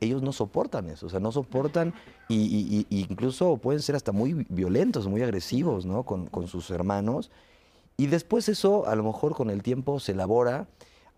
ellos 0.00 0.22
no 0.22 0.32
soportan 0.32 0.88
eso, 0.88 1.06
o 1.06 1.10
sea, 1.10 1.20
no 1.20 1.30
soportan 1.30 1.92
y, 2.30 2.86
incluso 2.88 3.58
pueden 3.58 3.82
ser 3.82 3.96
hasta 3.96 4.12
muy 4.12 4.46
violentos, 4.48 5.06
muy 5.06 5.22
agresivos, 5.22 5.84
¿no? 5.84 6.04
Con, 6.04 6.26
con 6.26 6.48
sus 6.48 6.70
hermanos 6.70 7.30
y 7.96 8.06
después 8.06 8.48
eso 8.48 8.86
a 8.86 8.96
lo 8.96 9.04
mejor 9.04 9.34
con 9.34 9.50
el 9.50 9.62
tiempo 9.62 10.00
se 10.00 10.12
elabora. 10.12 10.66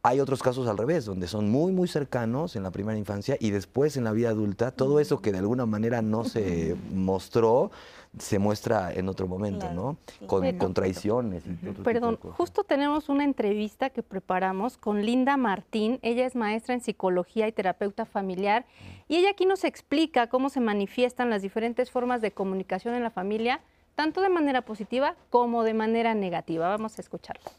Hay 0.07 0.21
otros 0.21 0.43
casos 0.43 0.69
al 0.69 0.77
revés, 0.77 1.07
donde 1.07 1.27
son 1.27 1.51
muy, 1.51 1.73
muy 1.73 1.89
cercanos 1.89 2.57
en 2.57 2.63
la 2.63 2.71
primera 2.71 2.99
infancia 2.99 3.39
y 3.41 3.51
después 3.51 3.97
en 3.97 4.05
la 4.05 4.13
vida 4.13 4.29
adulta, 4.29 4.71
todo 4.71 5.01
eso 5.01 5.23
que 5.23 5.33
de 5.33 5.39
alguna 5.39 5.65
manera 5.65 6.03
no 6.03 6.25
se 6.25 6.77
mostró, 6.93 7.71
se 8.19 8.39
muestra 8.39 8.93
en 8.93 9.09
otro 9.09 9.27
momento, 9.27 9.73
¿no? 9.73 9.97
Con, 10.27 10.75
traiciones. 10.75 11.45
Perdón, 11.83 12.19
justo 12.21 12.65
tenemos 12.65 13.09
una 13.09 13.25
entrevista 13.25 13.89
que 13.89 14.03
preparamos 14.03 14.77
con 14.77 15.07
Linda 15.07 15.39
Martín. 15.39 15.99
Ella 16.03 16.27
es 16.27 16.37
maestra 16.37 16.75
en 16.75 16.83
psicología 16.83 17.49
y 17.49 17.53
terapeuta 17.53 18.05
familiar. 18.05 18.67
Y 19.09 19.17
ella 19.17 19.31
aquí 19.31 19.47
nos 19.47 19.65
explica 19.65 20.27
cómo 20.27 20.51
se 20.51 20.61
manifiestan 20.61 21.31
las 21.31 21.41
diferentes 21.41 21.91
formas 21.91 22.21
de 22.21 22.31
comunicación 22.31 22.95
en 22.95 23.03
la 23.03 23.11
familia 23.11 23.63
tanto 23.95 24.21
de 24.21 24.29
manera 24.29 24.61
positiva 24.61 25.17
como 25.31 25.65
de 25.65 25.73
manera 25.73 26.13
negativa. 26.13 26.69
Vamos 26.69 26.99
a 26.99 27.01
escucharlo. 27.01 27.51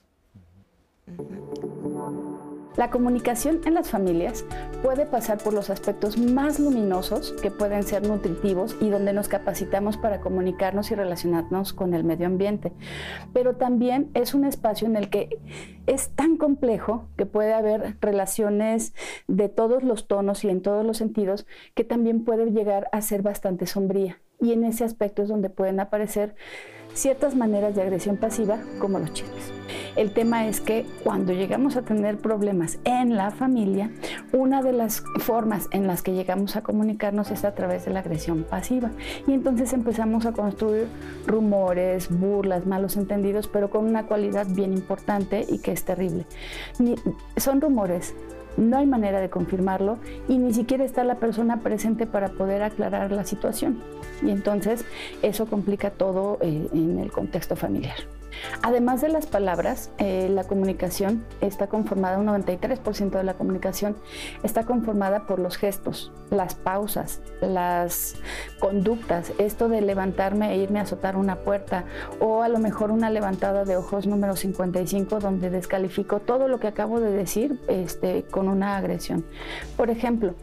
La 2.77 2.89
comunicación 2.89 3.61
en 3.65 3.73
las 3.73 3.89
familias 3.89 4.45
puede 4.83 5.05
pasar 5.05 5.37
por 5.37 5.53
los 5.53 5.69
aspectos 5.69 6.17
más 6.17 6.59
luminosos 6.59 7.31
que 7.41 7.49
pueden 7.49 7.83
ser 7.83 8.05
nutritivos 8.05 8.75
y 8.81 8.89
donde 8.89 9.13
nos 9.13 9.29
capacitamos 9.29 9.95
para 9.95 10.19
comunicarnos 10.19 10.91
y 10.91 10.95
relacionarnos 10.95 11.71
con 11.71 11.93
el 11.93 12.03
medio 12.03 12.27
ambiente. 12.27 12.73
Pero 13.33 13.55
también 13.55 14.11
es 14.13 14.33
un 14.33 14.43
espacio 14.43 14.87
en 14.87 14.97
el 14.97 15.09
que 15.09 15.39
es 15.87 16.09
tan 16.09 16.35
complejo 16.35 17.07
que 17.15 17.25
puede 17.25 17.53
haber 17.53 17.95
relaciones 18.01 18.93
de 19.29 19.47
todos 19.47 19.83
los 19.83 20.07
tonos 20.07 20.43
y 20.43 20.49
en 20.49 20.61
todos 20.61 20.85
los 20.85 20.97
sentidos 20.97 21.47
que 21.75 21.85
también 21.85 22.25
puede 22.25 22.51
llegar 22.51 22.89
a 22.91 23.01
ser 23.01 23.21
bastante 23.21 23.67
sombría. 23.67 24.19
Y 24.41 24.51
en 24.51 24.65
ese 24.65 24.83
aspecto 24.83 25.23
es 25.23 25.29
donde 25.29 25.49
pueden 25.49 25.79
aparecer 25.79 26.35
ciertas 26.95 27.35
maneras 27.35 27.75
de 27.75 27.83
agresión 27.83 28.17
pasiva 28.17 28.57
como 28.79 28.97
los 28.97 29.13
chismes. 29.13 29.51
El 29.95 30.11
tema 30.11 30.47
es 30.47 30.59
que 30.59 30.85
cuando 31.03 31.31
llegamos 31.31 31.77
a 31.77 31.81
tener 31.81 32.17
problemas 32.17 32.79
en 32.83 33.15
la 33.15 33.31
familia, 33.31 33.91
una 34.33 34.61
de 34.61 34.73
las 34.73 35.03
formas 35.19 35.67
en 35.71 35.87
las 35.87 36.01
que 36.01 36.13
llegamos 36.13 36.55
a 36.55 36.61
comunicarnos 36.61 37.31
es 37.31 37.45
a 37.45 37.55
través 37.55 37.85
de 37.85 37.91
la 37.91 37.99
agresión 37.99 38.43
pasiva. 38.43 38.91
Y 39.25 39.33
entonces 39.33 39.71
empezamos 39.73 40.25
a 40.25 40.33
construir 40.33 40.87
rumores, 41.25 42.09
burlas, 42.09 42.65
malos 42.65 42.97
entendidos, 42.97 43.47
pero 43.47 43.69
con 43.69 43.85
una 43.85 44.05
cualidad 44.05 44.47
bien 44.47 44.73
importante 44.73 45.45
y 45.47 45.59
que 45.59 45.71
es 45.71 45.83
terrible. 45.83 46.25
son 47.37 47.61
rumores, 47.61 48.13
no 48.57 48.77
hay 48.77 48.85
manera 48.85 49.19
de 49.19 49.29
confirmarlo 49.29 49.97
y 50.27 50.37
ni 50.37 50.53
siquiera 50.53 50.83
está 50.83 51.03
la 51.03 51.15
persona 51.15 51.61
presente 51.61 52.05
para 52.05 52.29
poder 52.29 52.63
aclarar 52.63 53.11
la 53.11 53.25
situación. 53.25 53.81
Y 54.21 54.29
entonces 54.29 54.85
eso 55.21 55.45
complica 55.45 55.91
todo 55.91 56.37
eh, 56.41 56.67
en 56.73 56.99
el 56.99 57.11
contexto 57.11 57.55
familiar. 57.55 57.95
Además 58.61 59.01
de 59.01 59.09
las 59.09 59.25
palabras, 59.25 59.91
eh, 59.97 60.27
la 60.29 60.43
comunicación 60.43 61.23
está 61.41 61.67
conformada, 61.67 62.17
un 62.17 62.27
93% 62.27 63.11
de 63.11 63.23
la 63.23 63.33
comunicación 63.35 63.95
está 64.43 64.63
conformada 64.63 65.25
por 65.25 65.39
los 65.39 65.57
gestos, 65.57 66.11
las 66.29 66.55
pausas, 66.55 67.21
las 67.41 68.15
conductas, 68.59 69.31
esto 69.37 69.69
de 69.69 69.81
levantarme 69.81 70.53
e 70.53 70.57
irme 70.57 70.79
a 70.79 70.83
azotar 70.83 71.15
una 71.15 71.37
puerta 71.37 71.85
o 72.19 72.41
a 72.41 72.49
lo 72.49 72.59
mejor 72.59 72.91
una 72.91 73.09
levantada 73.09 73.65
de 73.65 73.77
ojos 73.77 74.07
número 74.07 74.35
55 74.35 75.19
donde 75.19 75.49
descalifico 75.49 76.19
todo 76.19 76.47
lo 76.47 76.59
que 76.59 76.67
acabo 76.67 76.99
de 76.99 77.11
decir 77.11 77.59
este, 77.67 78.23
con 78.23 78.47
una 78.47 78.77
agresión. 78.77 79.25
Por 79.77 79.89
ejemplo, 79.89 80.35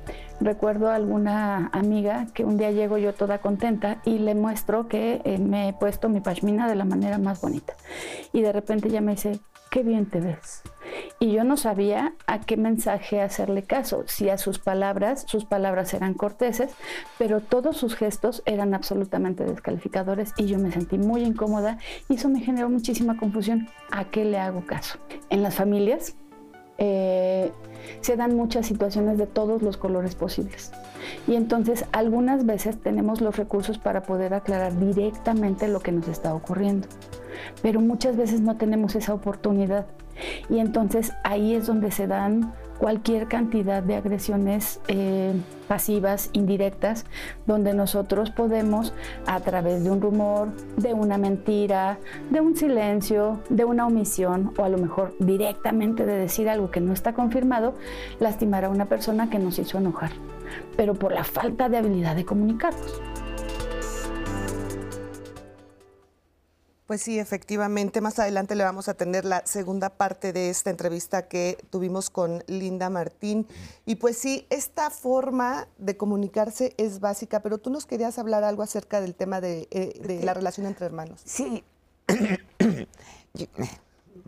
Recuerdo 0.42 0.90
a 0.90 0.96
alguna 0.96 1.70
amiga 1.72 2.26
que 2.34 2.44
un 2.44 2.58
día 2.58 2.72
llego 2.72 2.98
yo 2.98 3.14
toda 3.14 3.38
contenta 3.38 4.02
y 4.04 4.18
le 4.18 4.34
muestro 4.34 4.88
que 4.88 5.22
eh, 5.24 5.38
me 5.38 5.68
he 5.68 5.72
puesto 5.72 6.08
mi 6.08 6.20
pashmina 6.20 6.68
de 6.68 6.74
la 6.74 6.84
manera 6.84 7.18
más 7.18 7.40
bonita. 7.40 7.74
Y 8.32 8.40
de 8.42 8.52
repente 8.52 8.88
ella 8.88 9.00
me 9.00 9.12
dice, 9.12 9.38
qué 9.70 9.84
bien 9.84 10.06
te 10.06 10.20
ves. 10.20 10.62
Y 11.20 11.30
yo 11.30 11.44
no 11.44 11.56
sabía 11.56 12.14
a 12.26 12.40
qué 12.40 12.56
mensaje 12.56 13.22
hacerle 13.22 13.62
caso, 13.62 14.02
si 14.06 14.30
a 14.30 14.36
sus 14.36 14.58
palabras, 14.58 15.24
sus 15.28 15.44
palabras 15.44 15.94
eran 15.94 16.14
corteses, 16.14 16.72
pero 17.18 17.40
todos 17.40 17.76
sus 17.76 17.94
gestos 17.94 18.42
eran 18.44 18.74
absolutamente 18.74 19.44
descalificadores 19.44 20.34
y 20.36 20.46
yo 20.46 20.58
me 20.58 20.72
sentí 20.72 20.98
muy 20.98 21.22
incómoda 21.22 21.78
y 22.08 22.16
eso 22.16 22.28
me 22.28 22.40
generó 22.40 22.68
muchísima 22.68 23.16
confusión. 23.16 23.68
¿A 23.92 24.06
qué 24.06 24.24
le 24.24 24.38
hago 24.38 24.66
caso? 24.66 24.98
En 25.30 25.44
las 25.44 25.54
familias 25.54 26.16
eh, 26.84 27.52
se 28.00 28.16
dan 28.16 28.34
muchas 28.34 28.66
situaciones 28.66 29.16
de 29.16 29.28
todos 29.28 29.62
los 29.62 29.76
colores 29.76 30.16
posibles. 30.16 30.72
Y 31.28 31.36
entonces 31.36 31.84
algunas 31.92 32.44
veces 32.44 32.76
tenemos 32.76 33.20
los 33.20 33.36
recursos 33.36 33.78
para 33.78 34.02
poder 34.02 34.34
aclarar 34.34 34.76
directamente 34.76 35.68
lo 35.68 35.78
que 35.78 35.92
nos 35.92 36.08
está 36.08 36.34
ocurriendo, 36.34 36.88
pero 37.62 37.80
muchas 37.80 38.16
veces 38.16 38.40
no 38.40 38.56
tenemos 38.56 38.96
esa 38.96 39.14
oportunidad. 39.14 39.86
Y 40.50 40.58
entonces 40.58 41.12
ahí 41.22 41.54
es 41.54 41.68
donde 41.68 41.92
se 41.92 42.08
dan 42.08 42.52
cualquier 42.82 43.28
cantidad 43.28 43.80
de 43.80 43.94
agresiones 43.94 44.80
eh, 44.88 45.32
pasivas, 45.68 46.30
indirectas, 46.32 47.06
donde 47.46 47.74
nosotros 47.74 48.32
podemos, 48.32 48.92
a 49.24 49.38
través 49.38 49.84
de 49.84 49.90
un 49.92 50.00
rumor, 50.00 50.48
de 50.78 50.92
una 50.92 51.16
mentira, 51.16 52.00
de 52.30 52.40
un 52.40 52.56
silencio, 52.56 53.38
de 53.48 53.64
una 53.64 53.86
omisión 53.86 54.52
o 54.58 54.64
a 54.64 54.68
lo 54.68 54.78
mejor 54.78 55.14
directamente 55.20 56.04
de 56.04 56.16
decir 56.16 56.48
algo 56.48 56.72
que 56.72 56.80
no 56.80 56.92
está 56.92 57.12
confirmado, 57.12 57.74
lastimar 58.18 58.64
a 58.64 58.68
una 58.68 58.86
persona 58.86 59.30
que 59.30 59.38
nos 59.38 59.60
hizo 59.60 59.78
enojar, 59.78 60.10
pero 60.76 60.94
por 60.94 61.12
la 61.12 61.22
falta 61.22 61.68
de 61.68 61.76
habilidad 61.76 62.16
de 62.16 62.24
comunicarnos. 62.24 63.00
Pues 66.86 67.00
sí, 67.02 67.18
efectivamente. 67.18 68.00
Más 68.00 68.18
adelante 68.18 68.54
le 68.54 68.64
vamos 68.64 68.88
a 68.88 68.94
tener 68.94 69.24
la 69.24 69.46
segunda 69.46 69.90
parte 69.90 70.32
de 70.32 70.50
esta 70.50 70.70
entrevista 70.70 71.28
que 71.28 71.58
tuvimos 71.70 72.10
con 72.10 72.42
Linda 72.48 72.90
Martín. 72.90 73.46
Y 73.86 73.96
pues 73.96 74.18
sí, 74.18 74.46
esta 74.50 74.90
forma 74.90 75.68
de 75.78 75.96
comunicarse 75.96 76.74
es 76.76 77.00
básica, 77.00 77.40
pero 77.40 77.58
tú 77.58 77.70
nos 77.70 77.86
querías 77.86 78.18
hablar 78.18 78.42
algo 78.42 78.62
acerca 78.62 79.00
del 79.00 79.14
tema 79.14 79.40
de, 79.40 79.68
eh, 79.70 80.20
la 80.24 80.34
relación 80.34 80.66
entre 80.66 80.86
hermanos. 80.86 81.22
Sí. 81.24 81.64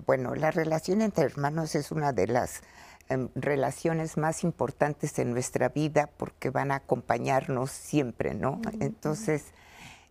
bueno, 0.07 0.35
la 0.37 0.51
relación 0.53 1.03
entre 1.03 1.25
hermanos 1.25 1.75
es 1.75 1.91
una 1.91 2.13
de 2.13 2.29
las 2.29 2.63
em, 3.09 3.29
relaciones 3.35 4.17
más 4.17 4.45
importantes 4.45 5.19
en 5.19 5.33
nuestra 5.33 5.71
vida 5.71 6.09
porque 6.17 6.51
van 6.51 6.71
a 6.71 6.77
acompañarnos 6.77 7.73
siempre, 7.73 8.33
¿no? 8.33 8.61
Entonces 8.79 9.47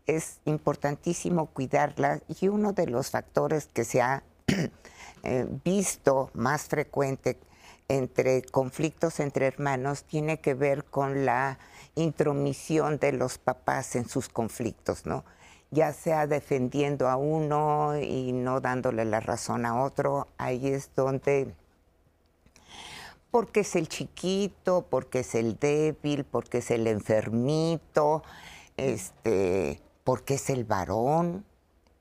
es 0.06 0.40
importantísimo 0.46 1.48
cuidarla 1.48 2.22
y 2.28 2.48
uno 2.48 2.74
de 2.74 2.88
los 2.88 3.10
factores 3.10 3.70
que 3.74 3.86
se 3.86 4.02
ha 4.02 4.24
eh, 5.24 5.48
visto 5.64 6.30
más 6.34 6.64
frecuente 6.64 7.40
entre 7.88 8.42
conflictos 8.44 9.20
entre 9.20 9.48
hermanos 9.48 10.04
tiene 10.04 10.40
que 10.40 10.54
ver 10.54 10.86
con 10.86 11.26
la 11.26 11.60
intromisión 11.96 12.98
de 12.98 13.12
los 13.12 13.38
papás 13.38 13.96
en 13.96 14.08
sus 14.08 14.30
conflictos, 14.30 15.06
¿no? 15.06 15.24
Ya 15.72 15.92
sea 15.92 16.28
defendiendo 16.28 17.10
a 17.10 17.18
uno 17.18 17.98
y 17.98 18.32
no 18.32 18.62
dándole 18.62 19.06
la 19.06 19.20
razón 19.20 19.66
a 19.66 19.84
otro, 19.84 20.28
ahí 20.38 20.68
es 20.68 20.92
donde 20.96 21.54
porque 23.32 23.62
es 23.62 23.76
el 23.76 23.88
chiquito, 23.88 24.86
porque 24.88 25.22
es 25.22 25.34
el 25.34 25.58
débil, 25.58 26.24
porque 26.24 26.60
es 26.60 26.70
el 26.70 26.86
enfermito, 26.86 28.22
este 28.78 29.82
porque 30.04 30.36
es 30.36 30.50
el 30.50 30.66
varón, 30.66 31.46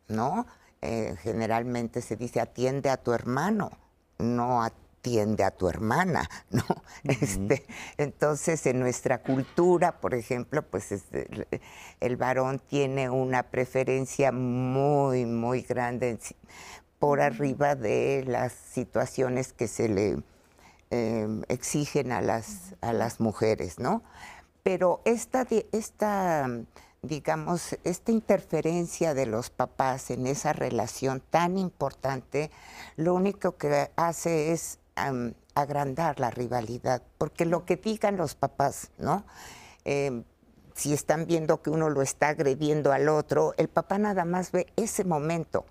¿no? 0.09 0.47
Eh, 0.81 1.15
generalmente 1.23 2.03
se 2.03 2.17
dice 2.17 2.41
atiende 2.41 2.91
a 2.91 2.97
tu 2.97 3.13
hermano, 3.13 3.71
no 4.19 4.63
atiende 4.63 5.45
a 5.45 5.53
tu 5.53 5.69
hermana, 5.69 6.29
¿no? 6.51 6.65
este, 7.05 7.65
entonces, 7.99 8.67
en 8.67 8.81
nuestra 8.81 9.23
cultura, 9.23 10.01
por 10.01 10.15
ejemplo, 10.15 10.63
pues 10.63 10.93
el, 12.01 12.17
varón 12.17 12.61
tiene 12.61 13.11
una 13.11 13.45
preferencia 13.45 14.33
muy, 14.33 15.25
muy 15.25 15.63
grande 15.63 16.19
por 16.99 17.21
arriba 17.21 17.75
de 17.75 18.25
las 18.27 18.53
situaciones 18.53 19.53
que 19.53 19.67
se 19.67 19.89
le 19.89 20.23
em, 20.91 21.43
exigen 21.49 22.13
a 22.13 22.21
las, 22.21 22.75
a 22.81 22.93
las 22.93 23.19
mujeres, 23.21 23.79
¿no? 23.79 24.03
Pero 24.63 25.03
esta, 25.05 25.47
esta 25.73 26.49
digamos, 27.03 27.77
esta 27.83 28.13
interferencia 28.13 29.13
de 29.13 29.27
los 29.27 29.51
papás 29.51 30.13
en 30.13 30.29
esa 30.29 30.53
relación 30.53 31.21
tan 31.31 31.59
importante, 31.59 32.53
lo 32.97 33.15
único 33.15 33.57
que 33.57 33.91
hace 33.97 34.53
es 34.53 34.79
agrandar 35.55 36.21
la 36.21 36.31
rivalidad, 36.31 37.03
porque 37.19 37.45
lo 37.45 37.65
que 37.65 37.75
digan 37.77 38.17
los 38.17 38.37
papás, 38.37 38.93
¿no? 38.99 39.25
Em, 39.85 40.23
si 40.75 40.93
están 40.93 41.27
viendo 41.27 41.61
que 41.61 41.71
uno 41.71 41.91
lo 41.91 42.03
está 42.03 42.29
agrediendo 42.29 42.93
al 42.93 43.09
otro, 43.09 43.53
el 43.57 43.67
papá 43.67 43.99
nada 43.99 44.25
más 44.25 44.53
ve 44.53 44.69
ese 44.77 45.03
momento 45.03 45.67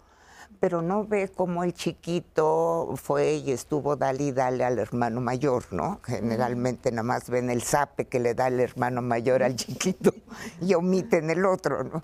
pero 0.62 0.84
no 0.84 1.08
ve 1.08 1.28
cómo 1.28 1.64
el 1.64 1.74
chiquito 1.74 2.94
fue 2.96 3.34
y 3.34 3.52
estuvo 3.52 3.96
dale 3.96 4.26
y 4.26 4.32
dale 4.32 4.64
al 4.64 4.78
hermano 4.78 5.20
mayor, 5.20 5.74
¿no? 5.74 6.00
Generalmente 6.04 6.92
nada 6.92 7.02
más 7.02 7.32
ven 7.32 7.50
el 7.50 7.64
sape 7.64 8.06
que 8.06 8.20
le 8.20 8.36
da 8.36 8.48
el 8.48 8.60
hermano 8.60 9.02
mayor 9.02 9.42
al 9.42 9.56
chiquito 9.56 10.14
y 10.62 10.76
omiten 10.76 11.32
el 11.32 11.48
otro, 11.48 11.84
¿no? 11.84 12.04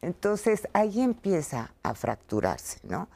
Entonces 0.00 0.66
ahí 0.72 1.02
empieza 1.02 1.74
a 1.82 1.94
fracturarse, 1.94 2.78
¿no? 2.84 3.06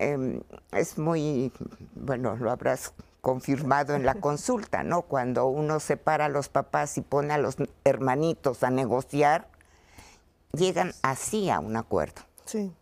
Em, 0.00 0.42
es 0.72 0.98
muy, 0.98 1.52
bueno, 1.94 2.34
lo 2.34 2.50
habrás 2.50 2.92
confirmado 3.20 3.94
en 3.94 4.04
la 4.04 4.14
consulta, 4.20 4.82
¿no? 4.82 5.02
Cuando 5.02 5.46
uno 5.46 5.78
separa 5.78 6.24
a 6.24 6.28
los 6.28 6.48
papás 6.48 6.98
y 6.98 7.02
pone 7.02 7.32
a 7.32 7.38
los 7.38 7.58
hermanitos 7.84 8.64
a 8.64 8.70
negociar, 8.70 9.46
llegan 10.50 10.94
así 11.02 11.48
a 11.48 11.60
un 11.60 11.76
acuerdo. 11.76 12.22
Sí. 12.44 12.74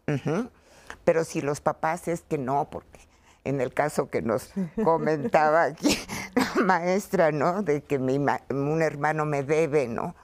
Pero 1.08 1.24
si 1.24 1.40
los 1.40 1.62
papás 1.62 2.06
es 2.06 2.20
que 2.20 2.36
no, 2.36 2.68
porque 2.68 3.00
en 3.44 3.62
el 3.62 3.72
caso 3.72 4.10
que 4.10 4.20
nos 4.20 4.50
comentaba 4.84 5.62
aquí 5.62 5.98
la 6.34 6.62
maestra, 6.62 7.32
¿no? 7.32 7.62
De 7.62 7.80
que 7.80 7.98
mi, 7.98 8.18
un 8.50 8.82
hermano 8.82 9.24
me 9.24 9.42
debe, 9.42 9.88
¿no? 9.88 10.14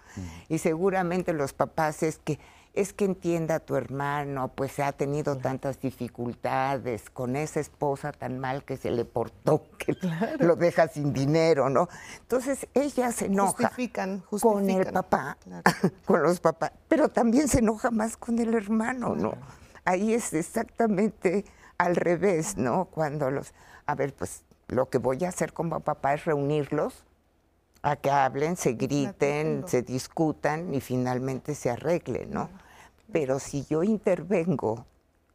Y 0.51 0.59
seguramente 0.59 1.33
los 1.33 1.55
papás 1.55 2.03
es 2.03 2.19
que 2.19 2.39
es 2.75 2.93
que 2.93 3.07
entienda 3.07 3.55
a 3.55 3.61
tu 3.61 3.77
hermano, 3.77 4.49
pues 4.49 4.79
ha 4.79 4.93
tenido 4.93 5.39
tantas 5.39 5.81
dificultades 5.81 7.09
con 7.09 7.35
esa 7.35 7.61
esposa 7.61 8.13
tan 8.13 8.39
mal 8.39 8.63
que 8.65 8.77
se 8.77 8.91
le 8.91 9.07
portó, 9.07 9.65
que 9.79 9.97
lo 10.39 10.55
deja 10.55 10.89
sin 10.89 11.15
dinero, 11.15 11.71
¿no? 11.71 11.89
Entonces 12.21 12.67
ella 12.75 13.11
se 13.11 13.27
enoja 13.27 13.69
justifican, 13.69 14.23
con 14.39 14.69
el 14.69 14.93
papá, 14.93 15.39
con 16.05 16.23
los 16.23 16.41
papás, 16.41 16.73
pero 16.89 17.09
también 17.09 17.49
se 17.49 17.61
enoja 17.61 17.91
más 17.91 18.19
con 18.19 18.39
el 18.39 18.53
hermano, 18.53 19.17
¿no? 19.17 19.33
Ahí 19.85 20.15
es 20.15 20.33
exactamente 20.33 21.45
al 21.79 21.97
revés, 21.97 22.57
¿no? 22.57 22.87
Cuando 22.87 23.31
los, 23.31 23.53
a 23.87 23.95
ver, 23.95 24.15
pues 24.15 24.45
lo 24.69 24.89
que 24.89 24.99
voy 24.99 25.25
a 25.25 25.29
hacer 25.29 25.53
como 25.53 25.81
papá 25.81 26.15
es 26.15 26.25
reunirlos 26.25 27.05
a 27.83 27.97
que 27.97 28.11
hablen, 28.11 28.57
se 28.57 28.73
griten, 28.73 29.65
se 29.67 29.83
discutan 29.83 30.73
y 30.73 30.81
finalmente 30.81 31.55
se 31.55 31.71
arreglen, 31.71 32.31
¿no? 32.31 32.49
Pero 33.13 33.39
si 33.39 33.67
yo 33.67 33.83
intervengo 33.83 34.87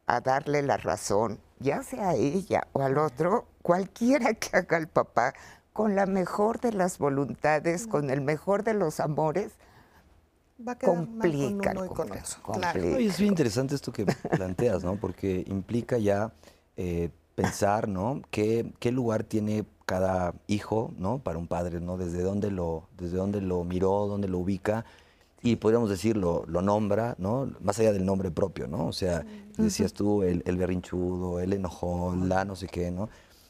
a 0.06 0.20
darle 0.20 0.62
la 0.62 0.76
razón, 0.76 1.38
ya 1.60 1.82
sea 1.84 2.10
a 2.10 2.14
ella 2.14 2.66
o 2.72 2.82
al 2.82 2.98
otro, 2.98 3.46
cualquiera 3.62 4.34
que 4.34 4.56
haga 4.56 4.78
el 4.78 4.88
papá, 4.88 5.34
con 5.72 5.94
la 5.94 6.06
mejor 6.06 6.60
de 6.60 6.72
las 6.72 6.98
voluntades, 6.98 7.86
con 7.86 8.10
el 8.10 8.20
mejor 8.20 8.64
de 8.64 8.74
los 8.74 8.98
amores, 8.98 9.52
Va 10.66 10.72
a 10.72 10.78
quedar 10.78 10.96
mal 10.96 11.06
complica 11.06 11.72
con 11.72 11.78
uno 11.78 11.84
y 11.84 11.88
el 11.88 11.94
con 11.94 12.10
otro. 12.12 12.14
Claro. 12.14 12.42
complica. 12.42 12.74
No, 12.74 13.00
y 13.00 13.06
es 13.06 13.18
bien 13.18 13.32
interesante 13.32 13.74
esto 13.74 13.92
que 13.92 14.06
planteas, 14.30 14.84
¿no? 14.84 14.96
Porque 14.96 15.44
implica 15.48 15.98
ya 15.98 16.32
eh, 16.76 17.10
pensar, 17.34 17.88
¿no? 17.88 18.22
¿Qué, 18.30 18.72
qué 18.78 18.92
lugar 18.92 19.24
tiene 19.24 19.64
cada 19.86 20.34
hijo, 20.46 20.92
¿no? 20.98 21.18
Para 21.18 21.38
un 21.38 21.46
padre, 21.46 21.80
¿no? 21.80 21.96
Desde 21.96 22.22
dónde 22.22 22.50
lo, 22.50 22.84
desde 22.98 23.16
dónde 23.16 23.40
lo 23.40 23.64
miró, 23.64 24.06
dónde 24.06 24.28
lo 24.28 24.38
ubica. 24.38 24.84
Y 25.42 25.56
podríamos 25.56 25.88
decir, 25.88 26.16
lo, 26.16 26.44
lo 26.46 26.60
nombra, 26.60 27.14
¿no? 27.18 27.50
Más 27.60 27.78
allá 27.78 27.92
del 27.92 28.04
nombre 28.04 28.30
propio, 28.30 28.68
¿no? 28.68 28.86
O 28.86 28.92
sea, 28.92 29.24
decías 29.56 29.94
tú, 29.94 30.22
el, 30.22 30.42
el 30.46 30.56
berrinchudo, 30.56 31.40
el 31.40 31.54
enojón, 31.54 32.28
la 32.28 32.44
no 32.44 32.56
sé 32.56 32.66
qué, 32.66 32.90
¿no? 32.90 33.08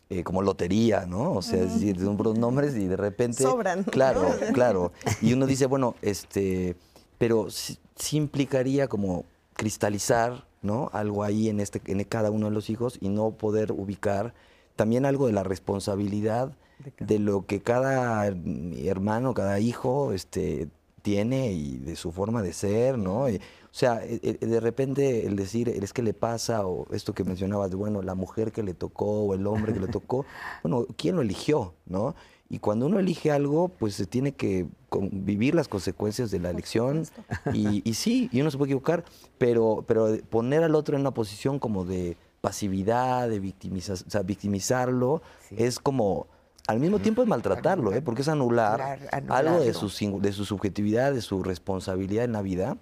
Eh, 0.08 0.24
como 0.24 0.42
lotería, 0.42 1.06
¿no? 1.06 1.34
O 1.34 1.42
sea, 1.42 1.62
es 1.62 1.74
decir, 1.74 2.00
son 2.00 2.16
puros 2.16 2.36
nombres 2.36 2.74
y 2.74 2.88
de 2.88 2.96
repente... 2.96 3.44
Sobran. 3.44 3.84
Claro, 3.84 4.22
claro. 4.52 4.92
Y 5.20 5.32
uno 5.32 5.46
dice, 5.46 5.66
bueno, 5.66 5.94
este, 6.02 6.76
pero 7.20 7.50
sí, 7.50 7.76
sí 7.96 8.16
implicaría 8.16 8.88
como 8.88 9.26
cristalizar, 9.52 10.46
¿no? 10.62 10.88
Algo 10.94 11.22
ahí 11.22 11.50
en, 11.50 11.60
este, 11.60 11.82
en 11.84 12.02
cada 12.04 12.30
uno 12.30 12.46
de 12.46 12.52
los 12.52 12.70
hijos 12.70 12.96
y 12.98 13.10
no 13.10 13.32
poder 13.32 13.72
ubicar 13.72 14.32
también 14.74 15.04
algo 15.04 15.26
de 15.26 15.34
la 15.34 15.42
responsabilidad 15.42 16.56
de 16.98 17.18
lo 17.18 17.44
que 17.44 17.60
cada 17.60 18.26
hermano, 18.26 19.34
cada 19.34 19.60
hijo, 19.60 20.14
este, 20.14 20.68
tiene 21.02 21.52
y 21.52 21.76
de 21.76 21.94
su 21.94 22.10
forma 22.10 22.40
de 22.40 22.54
ser, 22.54 22.96
¿no? 22.96 23.28
Y, 23.28 23.36
o 23.36 23.40
sea, 23.70 24.02
e- 24.02 24.20
e- 24.22 24.46
de 24.46 24.60
repente 24.60 25.26
el 25.26 25.36
decir, 25.36 25.68
es 25.68 25.92
que 25.92 26.02
le 26.02 26.14
pasa, 26.14 26.66
o 26.66 26.86
esto 26.90 27.12
que 27.12 27.24
mencionabas, 27.24 27.68
de, 27.68 27.76
bueno, 27.76 28.00
la 28.00 28.14
mujer 28.14 28.50
que 28.50 28.62
le 28.62 28.72
tocó 28.72 29.24
o 29.24 29.34
el 29.34 29.46
hombre 29.46 29.74
que 29.74 29.80
le 29.80 29.88
tocó, 29.88 30.24
bueno, 30.62 30.86
¿quién 30.96 31.16
lo 31.16 31.20
eligió, 31.20 31.74
no? 31.84 32.14
Y 32.50 32.58
cuando 32.58 32.86
uno 32.86 32.98
elige 32.98 33.30
algo, 33.30 33.68
pues 33.68 33.94
se 33.94 34.06
tiene 34.06 34.32
que 34.32 34.66
vivir 35.12 35.54
las 35.54 35.68
consecuencias 35.68 36.30
de 36.30 36.40
la 36.40 36.50
elección. 36.50 37.06
Y, 37.54 37.88
y 37.88 37.94
sí, 37.94 38.28
y 38.32 38.40
uno 38.40 38.50
se 38.50 38.58
puede 38.58 38.70
equivocar, 38.70 39.04
pero, 39.38 39.84
pero 39.86 40.18
poner 40.28 40.64
al 40.64 40.74
otro 40.74 40.96
en 40.96 41.02
una 41.02 41.12
posición 41.12 41.58
como 41.60 41.84
de 41.84 42.16
pasividad, 42.40 43.28
de 43.28 43.38
victimizar, 43.38 43.96
o 44.06 44.10
sea, 44.10 44.22
victimizarlo, 44.22 45.22
es 45.50 45.78
como, 45.78 46.26
al 46.66 46.80
mismo 46.80 46.98
tiempo 46.98 47.22
es 47.22 47.28
maltratarlo, 47.28 47.92
¿eh? 47.92 48.02
porque 48.02 48.22
es 48.22 48.28
anular 48.28 48.98
Claro, 49.08 49.34
algo 49.34 49.60
de 49.60 49.74
su, 49.74 49.88
de 50.20 50.32
su 50.32 50.44
subjetividad, 50.44 51.12
de 51.12 51.20
su 51.20 51.42
responsabilidad 51.42 52.24
en 52.24 52.32
la 52.32 52.42
vida 52.42 52.76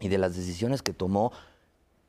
y 0.00 0.08
de 0.08 0.18
las 0.18 0.36
decisiones 0.36 0.82
que 0.82 0.92
tomó. 0.92 1.32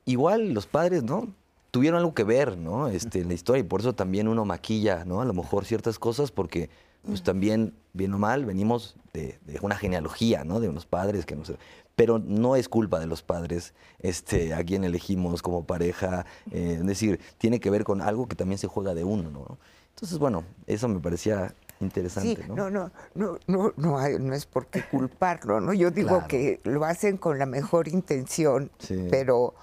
Igual 0.06 0.54
los 0.54 0.66
padres, 0.66 1.04
¿no? 1.04 1.34
Tuvieron 1.72 2.00
algo 2.00 2.16
que 2.16 2.24
ver, 2.24 2.58
¿no? 2.58 2.88
Este, 2.88 3.20
en 3.20 3.28
la 3.28 3.36
historia 3.36 3.60
y 3.60 3.64
por 3.64 3.82
eso 3.82 3.94
también 3.94 4.28
uno 4.28 4.44
maquilla, 4.44 5.06
¿no? 5.06 5.22
A 5.22 5.26
lo 5.26 5.34
mejor 5.34 5.66
ciertas 5.66 6.00
cosas 6.00 6.32
porque, 6.32 6.70
pues 7.06 7.24
también, 7.24 7.74
bien 7.94 8.14
o 8.14 8.20
mal, 8.20 8.46
venimos 8.46 8.96
de, 9.14 9.40
de 9.46 9.60
una 9.62 9.76
genealogía, 9.76 10.44
¿no? 10.44 10.60
De 10.60 10.70
unos 10.70 10.86
padres 10.86 11.26
que 11.26 11.36
no 11.36 11.46
sé. 11.46 11.56
Pero 11.96 12.20
no 12.20 12.56
es 12.56 12.70
culpa 12.70 13.00
de 13.00 13.08
los 13.08 13.24
padres 13.24 13.74
este, 14.00 14.54
a 14.54 14.64
quien 14.64 14.84
elegimos 14.84 15.42
como 15.42 15.66
pareja. 15.66 16.26
eh, 16.52 16.78
es 16.80 16.86
decir, 16.86 17.20
tiene 17.38 17.60
que 17.60 17.70
ver 17.70 17.84
con 17.84 18.02
algo 18.02 18.28
que 18.28 18.36
también 18.36 18.58
se 18.58 18.68
juega 18.68 18.94
de 18.94 19.04
uno, 19.04 19.30
¿no? 19.32 19.58
Entonces, 19.96 20.18
bueno, 20.18 20.44
eso 20.66 20.88
me 20.88 21.00
parecía 21.02 21.54
interesante, 21.82 22.36
Sí, 22.44 22.48
¿no? 22.48 22.56
no, 22.56 22.70
no, 22.70 22.92
no, 23.16 23.38
no, 23.48 23.74
no, 23.76 23.98
hay- 24.00 24.18
no 24.20 24.34
es 24.34 24.46
por 24.46 24.68
qué 24.68 24.84
culparlo, 24.84 25.60
¿no? 25.62 25.74
Yo 25.74 25.92
digo 25.92 26.10
Claro. 26.10 26.28
que 26.28 26.60
lo 26.64 26.86
hacen 26.86 27.18
con 27.18 27.38
la 27.40 27.46
mejor 27.46 27.88
intención, 27.90 28.72
Sí. 28.80 29.08
pero, 29.10 29.56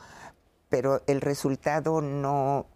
pero 0.68 1.02
el 1.06 1.20
resultado 1.22 2.00
no, 2.02 2.66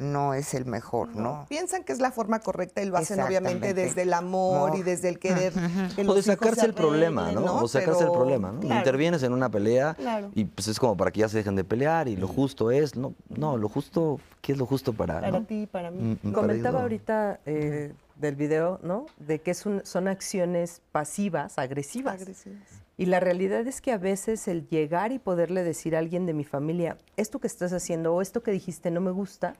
no 0.00 0.34
es 0.34 0.54
el 0.54 0.64
mejor, 0.66 1.14
¿no? 1.14 1.46
Piensan 1.48 1.84
que 1.84 1.92
es 1.92 2.00
la 2.00 2.10
forma 2.10 2.40
correcta 2.40 2.82
y 2.82 2.86
lo 2.86 2.96
hacen 2.96 3.20
obviamente 3.20 3.74
desde 3.74 4.02
el 4.02 4.12
amor 4.12 4.74
y 4.76 4.82
desde 4.82 5.08
el 5.08 5.18
querer. 5.18 5.52
que 5.96 6.02
O 6.06 6.14
de 6.14 6.22
sacarse 6.22 6.60
se 6.60 6.66
el 6.66 6.74
problema, 6.74 7.30
¿no? 7.32 7.62
O 7.62 7.68
sacarse 7.68 8.04
el 8.04 8.10
problema, 8.12 8.50
¿no? 8.52 8.60
claro, 8.60 8.76
Intervienes 8.78 9.22
en 9.22 9.32
una 9.32 9.48
pelea 9.50 9.94
Claro. 9.94 10.30
y 10.34 10.44
pues 10.44 10.68
es 10.68 10.78
como 10.80 10.96
para 10.96 11.10
que 11.10 11.20
ya 11.20 11.28
se 11.28 11.36
dejen 11.38 11.54
de 11.54 11.64
pelear 11.64 12.08
y 12.08 12.16
lo 12.16 12.26
justo 12.28 12.70
es, 12.70 12.96
no, 12.96 13.14
no, 13.28 13.56
lo 13.56 13.68
justo, 13.68 14.18
¿qué 14.40 14.52
es 14.52 14.58
lo 14.58 14.66
justo 14.66 14.92
para, 14.92 15.20
Para 15.20 15.30
no? 15.40 15.42
ti, 15.44 15.66
para 15.70 15.90
mí. 15.90 16.00
Mm, 16.02 16.10
mm, 16.28 16.32
para 16.32 16.34
Comentaba 16.46 16.82
ahorita 16.82 17.40
eh, 17.46 17.92
del 18.16 18.36
video, 18.36 18.80
¿no? 18.82 19.06
De 19.18 19.40
que 19.40 19.50
es 19.50 19.66
un- 19.66 19.82
son 19.84 20.08
acciones 20.08 20.82
pasivas, 20.92 21.58
agresivas. 21.58 22.20
Agresivas. 22.20 22.58
Y 22.96 23.06
la 23.06 23.18
realidad 23.18 23.66
es 23.66 23.80
que 23.80 23.92
a 23.92 23.98
veces 23.98 24.46
el 24.46 24.68
llegar 24.68 25.10
y 25.12 25.18
poderle 25.18 25.64
decir 25.64 25.96
a 25.96 25.98
alguien 26.00 26.26
de 26.26 26.34
mi 26.34 26.44
familia, 26.44 26.98
esto 27.16 27.38
que 27.38 27.46
estás 27.46 27.72
haciendo 27.72 28.14
o 28.14 28.20
esto 28.20 28.42
que 28.42 28.50
dijiste 28.50 28.90
no 28.90 29.00
me 29.00 29.10
gusta, 29.10 29.54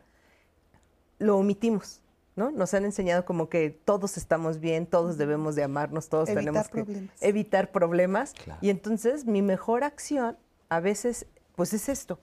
lo 1.20 1.36
omitimos, 1.36 2.02
¿no? 2.34 2.50
Nos 2.50 2.74
han 2.74 2.84
enseñado 2.84 3.24
como 3.24 3.48
que 3.48 3.70
todos 3.70 4.16
estamos 4.16 4.58
bien, 4.58 4.86
todos 4.86 5.18
debemos 5.18 5.54
de 5.54 5.62
amarnos, 5.62 6.08
todos 6.08 6.28
Evitar 6.28 6.44
tenemos 6.44 6.68
que 6.68 6.84
problemas. 6.84 7.22
evitar 7.22 7.70
problemas. 7.70 8.32
Claro. 8.32 8.58
Y 8.62 8.70
entonces 8.70 9.26
mi 9.26 9.42
mejor 9.42 9.84
acción 9.84 10.36
a 10.70 10.80
veces, 10.80 11.26
pues 11.54 11.72
es 11.74 11.88
esto. 11.88 12.18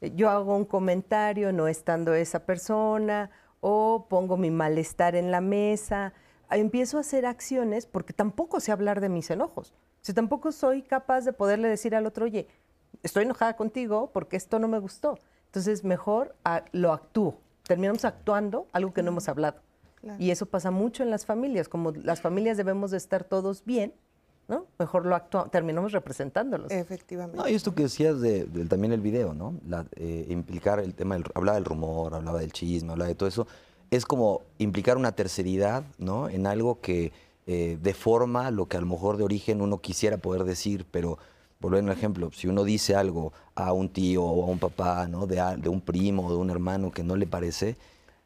Yo 0.00 0.30
hago 0.30 0.56
un 0.56 0.64
comentario 0.64 1.52
no 1.52 1.68
estando 1.68 2.14
esa 2.14 2.46
persona 2.46 3.30
o 3.60 4.06
pongo 4.08 4.36
mi 4.36 4.50
malestar 4.50 5.14
en 5.14 5.30
la 5.30 5.40
mesa. 5.40 6.14
Empiezo 6.50 6.96
a 6.96 7.00
hacer 7.00 7.26
acciones 7.26 7.84
porque 7.86 8.12
tampoco 8.12 8.60
sé 8.60 8.72
hablar 8.72 9.00
de 9.00 9.08
mis 9.08 9.30
enojos. 9.30 9.74
Si 10.00 10.14
tampoco 10.14 10.52
soy 10.52 10.82
capaz 10.82 11.22
de 11.22 11.32
poderle 11.32 11.68
decir 11.68 11.94
al 11.94 12.06
otro, 12.06 12.24
oye, 12.24 12.48
estoy 13.02 13.24
enojada 13.24 13.56
contigo 13.56 14.10
porque 14.12 14.36
esto 14.36 14.58
no 14.58 14.68
me 14.68 14.78
gustó. 14.78 15.18
Entonces 15.46 15.84
mejor 15.84 16.34
ah, 16.44 16.64
lo 16.72 16.92
actúo. 16.92 17.36
Terminamos 17.68 18.04
actuando 18.04 18.66
algo 18.72 18.92
que 18.92 19.02
no 19.04 19.10
hemos 19.10 19.28
hablado. 19.28 19.60
Claro. 20.00 20.20
Y 20.20 20.30
eso 20.32 20.46
pasa 20.46 20.70
mucho 20.72 21.02
en 21.04 21.10
las 21.10 21.24
familias. 21.26 21.68
Como 21.68 21.92
las 21.92 22.20
familias 22.20 22.56
debemos 22.56 22.90
de 22.90 22.96
estar 22.96 23.22
todos 23.24 23.64
bien, 23.64 23.92
¿no? 24.48 24.66
Mejor 24.78 25.04
lo 25.06 25.14
actua- 25.14 25.50
terminamos 25.50 25.92
representándolos. 25.92 26.72
Efectivamente. 26.72 27.36
No, 27.36 27.48
y 27.48 27.54
esto 27.54 27.74
que 27.74 27.82
decías 27.84 28.20
de, 28.20 28.46
del- 28.46 28.68
también 28.68 28.92
el 28.92 29.00
video, 29.02 29.34
¿no? 29.34 29.54
La, 29.68 29.84
eh, 29.96 30.26
implicar 30.30 30.80
el 30.80 30.94
tema, 30.94 31.14
del, 31.14 31.24
hablaba 31.34 31.56
del 31.56 31.64
rumor, 31.66 32.14
hablaba 32.14 32.40
del 32.40 32.52
chisme, 32.52 32.92
hablaba 32.92 33.08
de 33.08 33.14
todo 33.14 33.28
eso. 33.28 33.46
Es 33.90 34.06
como 34.06 34.42
implicar 34.58 34.96
una 34.96 35.12
terceridad, 35.12 35.84
¿no? 35.98 36.28
En 36.28 36.46
algo 36.46 36.80
que 36.80 37.12
eh, 37.46 37.78
deforma 37.82 38.50
lo 38.50 38.66
que 38.66 38.76
a 38.76 38.80
lo 38.80 38.86
mejor 38.86 39.16
de 39.18 39.24
origen 39.24 39.60
uno 39.62 39.78
quisiera 39.78 40.16
poder 40.18 40.44
decir, 40.44 40.86
pero 40.90 41.18
volviendo 41.60 41.90
al 41.90 41.98
ejemplo, 41.98 42.30
si 42.32 42.48
uno 42.48 42.64
dice 42.64 42.94
algo 42.94 43.32
a 43.54 43.72
un 43.72 43.88
tío 43.88 44.24
o 44.24 44.44
a 44.44 44.46
un 44.46 44.58
papá, 44.58 45.08
¿no? 45.08 45.26
De, 45.26 45.36
de 45.58 45.68
un 45.68 45.80
primo 45.80 46.26
o 46.26 46.30
de 46.30 46.36
un 46.36 46.50
hermano 46.50 46.90
que 46.90 47.02
no 47.02 47.16
le 47.16 47.26
parece, 47.26 47.76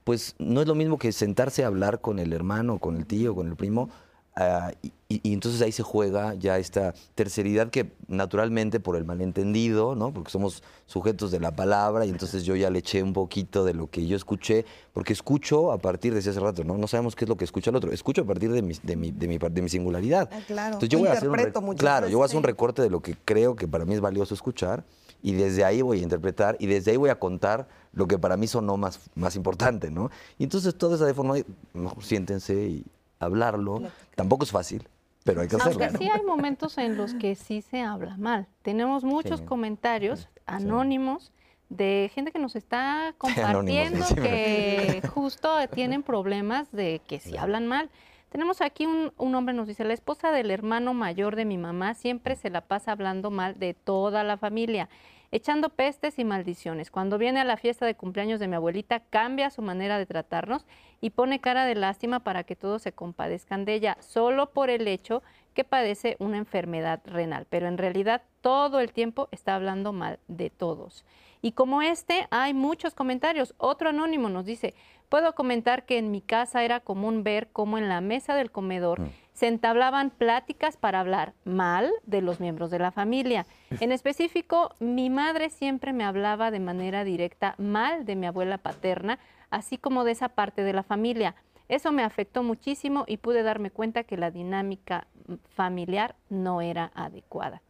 pues 0.05 0.35
no 0.39 0.61
es 0.61 0.67
lo 0.67 0.75
mismo 0.75 0.99
que 0.99 1.13
sentarse 1.13 1.65
a 1.65 1.69
hablar 1.69 2.01
con 2.01 2.19
el 2.19 2.33
hermano, 2.33 2.79
con 2.79 2.97
el 2.97 3.07
tío, 3.07 3.35
con 3.35 3.49
el 3.49 3.57
primo, 3.57 3.89
ah, 4.37 4.73
y, 4.83 4.93
y- 5.09 5.33
entonces 5.33 5.61
ahí 5.63 5.73
se 5.73 5.83
juega 5.83 6.35
ya 6.35 6.59
esta 6.59 6.95
terceridad 7.15 7.69
que 7.71 7.93
naturalmente 8.09 8.81
por 8.81 8.97
el 8.97 9.05
malentendido, 9.05 9.95
¿no? 9.95 10.13
Porque 10.13 10.31
somos 10.31 10.63
sujetos 10.87 11.31
de 11.31 11.41
la 11.41 11.55
palabra 11.55 12.07
y 12.07 12.11
entonces 12.11 12.45
yo 12.45 12.57
ya 12.57 12.71
le 12.71 12.79
eché 12.79 13.03
un 13.03 13.13
poquito 13.13 13.65
de 13.65 13.75
lo 13.75 13.89
que 13.91 14.07
yo 14.07 14.17
escuché, 14.17 14.65
porque 14.93 15.13
escucho 15.13 15.71
a 15.73 15.79
partir, 15.79 16.15
decía 16.15 16.31
hace 16.33 16.41
rato, 16.41 16.65
¿no? 16.65 16.79
No 16.79 16.87
sabemos 16.89 17.15
qué 17.15 17.25
es 17.25 17.29
lo 17.29 17.37
que 17.37 17.45
escucha 17.45 17.71
el 17.71 17.77
otro, 17.77 17.93
escucho 17.93 18.23
a 18.23 18.25
partir 18.25 18.51
de 18.53 18.63
mi, 18.63 18.73
de 18.83 18.97
mi, 18.97 19.11
de 19.11 19.29
mi, 19.29 19.39
de 19.39 19.63
mi 19.63 19.69
singularidad. 19.69 20.29
Ah, 20.33 20.41
claro. 20.47 20.75
Entonces 20.75 20.89
yo 20.89 20.99
voy 20.99 21.09
a 21.09 21.13
hacer 21.13 21.29
un, 21.29 21.37
muchas 21.65 21.81
claro, 21.81 22.09
yo 22.09 22.19
voy 22.19 22.25
a 22.25 22.27
hacer 22.27 22.39
un 22.39 22.45
recorte 22.45 22.83
de 22.83 22.91
lo 22.91 23.01
que 23.01 23.17
creo 23.25 23.55
que 23.57 23.69
para 23.69 23.85
mí 23.85 23.95
es 23.95 24.01
valioso 24.01 24.35
escuchar 24.35 24.85
y 25.23 25.35
desde 25.35 25.65
ahí 25.65 25.83
voy 25.83 26.01
a 26.01 26.03
interpretar 26.03 26.57
y 26.59 26.67
desde 26.67 26.91
ahí 26.93 26.97
voy 26.97 27.11
a 27.11 27.19
contar 27.19 27.69
lo 27.93 28.07
que 28.09 28.19
para 28.19 28.37
mí 28.37 28.47
sonó 28.47 28.77
más, 28.77 28.99
más 29.15 29.37
importante, 29.37 29.91
¿no? 29.91 30.11
Y 30.39 30.45
entonces 30.45 30.75
toda 30.75 30.97
esa 30.97 31.05
deforma, 31.07 31.35
mejor 31.75 32.03
siéntense 32.03 32.55
y 32.55 32.85
hablarlo. 33.25 33.83
Tampoco 34.15 34.45
es 34.45 34.51
fácil, 34.51 34.87
pero 35.25 35.41
hay 35.41 35.49
que 35.49 35.57
hacerlo. 35.57 35.83
Aunque 35.85 35.99
sí 35.99 36.09
hay 36.09 36.23
momentos 36.23 36.79
en 36.79 36.97
los 36.97 37.15
que 37.15 37.35
sí 37.35 37.63
se 37.63 37.83
habla 37.83 38.17
mal. 38.17 38.47
Tenemos 38.63 39.05
muchos 39.05 39.41
Sí. 39.41 39.47
comentarios 39.47 40.29
anónimos 40.47 41.33
de 41.69 42.11
gente 42.15 42.33
que 42.33 42.39
nos 42.39 42.55
está 42.57 43.15
compartiendo 43.19 44.05
sí, 44.05 44.15
que 44.15 45.03
justo 45.15 45.49
tienen 45.75 46.03
problemas 46.03 46.71
de 46.73 47.01
que 47.07 47.19
si 47.21 47.37
hablan 47.37 47.67
mal. 47.67 47.91
Tenemos 48.29 48.63
aquí 48.63 48.87
un, 48.87 49.13
un 49.19 49.35
hombre, 49.35 49.55
nos 49.55 49.69
dice, 49.69 49.85
la 49.85 49.93
esposa 49.93 50.33
del 50.33 50.51
hermano 50.51 50.95
mayor 50.95 51.37
de 51.37 51.45
mi 51.45 51.59
mamá 51.59 51.93
siempre 51.93 52.35
se 52.35 52.49
la 52.49 52.63
pasa 52.63 52.93
hablando 52.93 53.31
mal 53.31 53.59
de 53.59 53.75
toda 53.75 54.25
la 54.25 54.39
familia, 54.39 54.89
echando 55.33 55.71
pestes 55.71 56.19
y 56.19 56.25
maldiciones. 56.25 56.91
Cuando 56.91 57.19
viene 57.19 57.41
a 57.41 57.45
la 57.45 57.57
fiesta 57.57 57.87
de 57.87 57.97
cumpleaños 57.97 58.39
de 58.39 58.49
mi 58.49 58.55
abuelita, 58.55 59.01
cambia 59.01 59.51
su 59.51 59.63
manera 59.63 59.99
de 59.99 60.07
tratarnos 60.07 60.67
y 61.01 61.11
pone 61.11 61.41
cara 61.41 61.65
de 61.65 61.75
lástima 61.75 62.21
para 62.21 62.45
que 62.45 62.55
todos 62.55 62.83
se 62.83 62.93
compadezcan 62.93 63.65
de 63.65 63.75
ella, 63.75 63.97
solo 64.01 64.51
por 64.51 64.71
el 64.71 64.87
hecho 64.87 65.23
que 65.55 65.65
padece 65.65 66.17
una 66.19 66.37
enfermedad 66.37 67.01
renal, 67.05 67.47
pero 67.49 67.67
en 67.67 67.79
realidad 67.79 68.23
todo 68.41 68.81
el 68.81 68.93
tiempo 68.93 69.29
está 69.33 69.55
hablando 69.55 69.93
mal 69.93 70.19
de 70.29 70.51
todos. 70.51 71.05
Y 71.43 71.53
como 71.53 71.83
este, 71.83 72.29
hay 72.31 72.55
muchos 72.55 72.95
comentarios. 72.95 73.55
Otro 73.59 73.89
anónimo 73.89 74.29
nos 74.29 74.47
dice, 74.47 74.75
puedo 75.09 75.35
comentar 75.35 75.85
que 75.85 75.99
en 75.99 76.13
mi 76.13 76.21
casa 76.21 76.63
era 76.63 76.79
común 76.79 77.25
ver 77.25 77.49
cómo 77.53 77.79
en 77.79 77.89
la 77.89 78.01
mesa 78.01 78.37
del 78.37 78.53
comedor 78.53 79.01
mm. 79.01 79.11
se 79.33 79.49
entablaban 79.49 80.11
pláticas 80.11 80.77
para 80.77 81.01
hablar 81.01 81.35
mal 81.45 81.91
de 82.05 82.23
los 82.23 82.39
miembros 82.39 82.71
de 82.71 82.79
la 82.79 82.93
familia. 82.93 83.45
En 83.81 83.91
específico, 83.93 84.77
mi 84.79 85.11
madre 85.11 85.51
siempre 85.51 85.93
me 85.93 86.05
hablaba 86.05 86.53
de 86.53 86.61
manera 86.61 87.03
directa 87.03 87.57
mal 87.59 88.05
de 88.05 88.15
mi 88.15 88.27
abuela 88.27 88.59
paterna, 88.59 89.19
así 89.51 89.79
como 89.79 90.05
de 90.05 90.13
esa 90.13 90.29
parte 90.29 90.63
de 90.63 90.73
la 90.73 90.85
familia. 90.85 91.35
Eso 91.69 91.91
me 91.91 92.05
afectó 92.05 92.45
muchísimo 92.45 93.05
y 93.09 93.17
pude 93.17 93.43
darme 93.43 93.71
cuenta 93.71 94.05
que 94.05 94.17
la 94.17 94.31
dinámica 94.31 95.09
familiar 95.55 96.15
no 96.29 96.61
era 96.61 96.93
adecuada. 96.95 97.63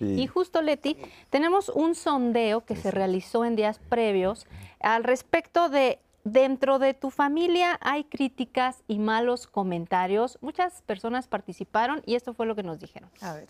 Y 0.00 0.26
justo, 0.26 0.62
Leti, 0.62 0.96
tenemos 1.30 1.68
un 1.68 1.94
sondeo 1.94 2.64
que 2.64 2.74
se 2.74 2.90
realizó 2.90 3.44
en 3.44 3.54
días 3.54 3.78
previos 3.88 4.46
al 4.80 5.04
respecto 5.04 5.68
de 5.68 6.00
dentro 6.24 6.78
de 6.78 6.94
tu 6.94 7.10
familia 7.10 7.78
hay 7.80 8.04
críticas 8.04 8.82
y 8.88 8.98
malos 8.98 9.46
comentarios. 9.46 10.38
Muchas 10.40 10.82
personas 10.82 11.26
participaron 11.26 12.02
y 12.06 12.14
esto 12.14 12.34
fue 12.34 12.46
lo 12.46 12.54
que 12.54 12.62
nos 12.62 12.78
dijeron. 12.78 13.10
A 13.20 13.34
ver. 13.34 13.48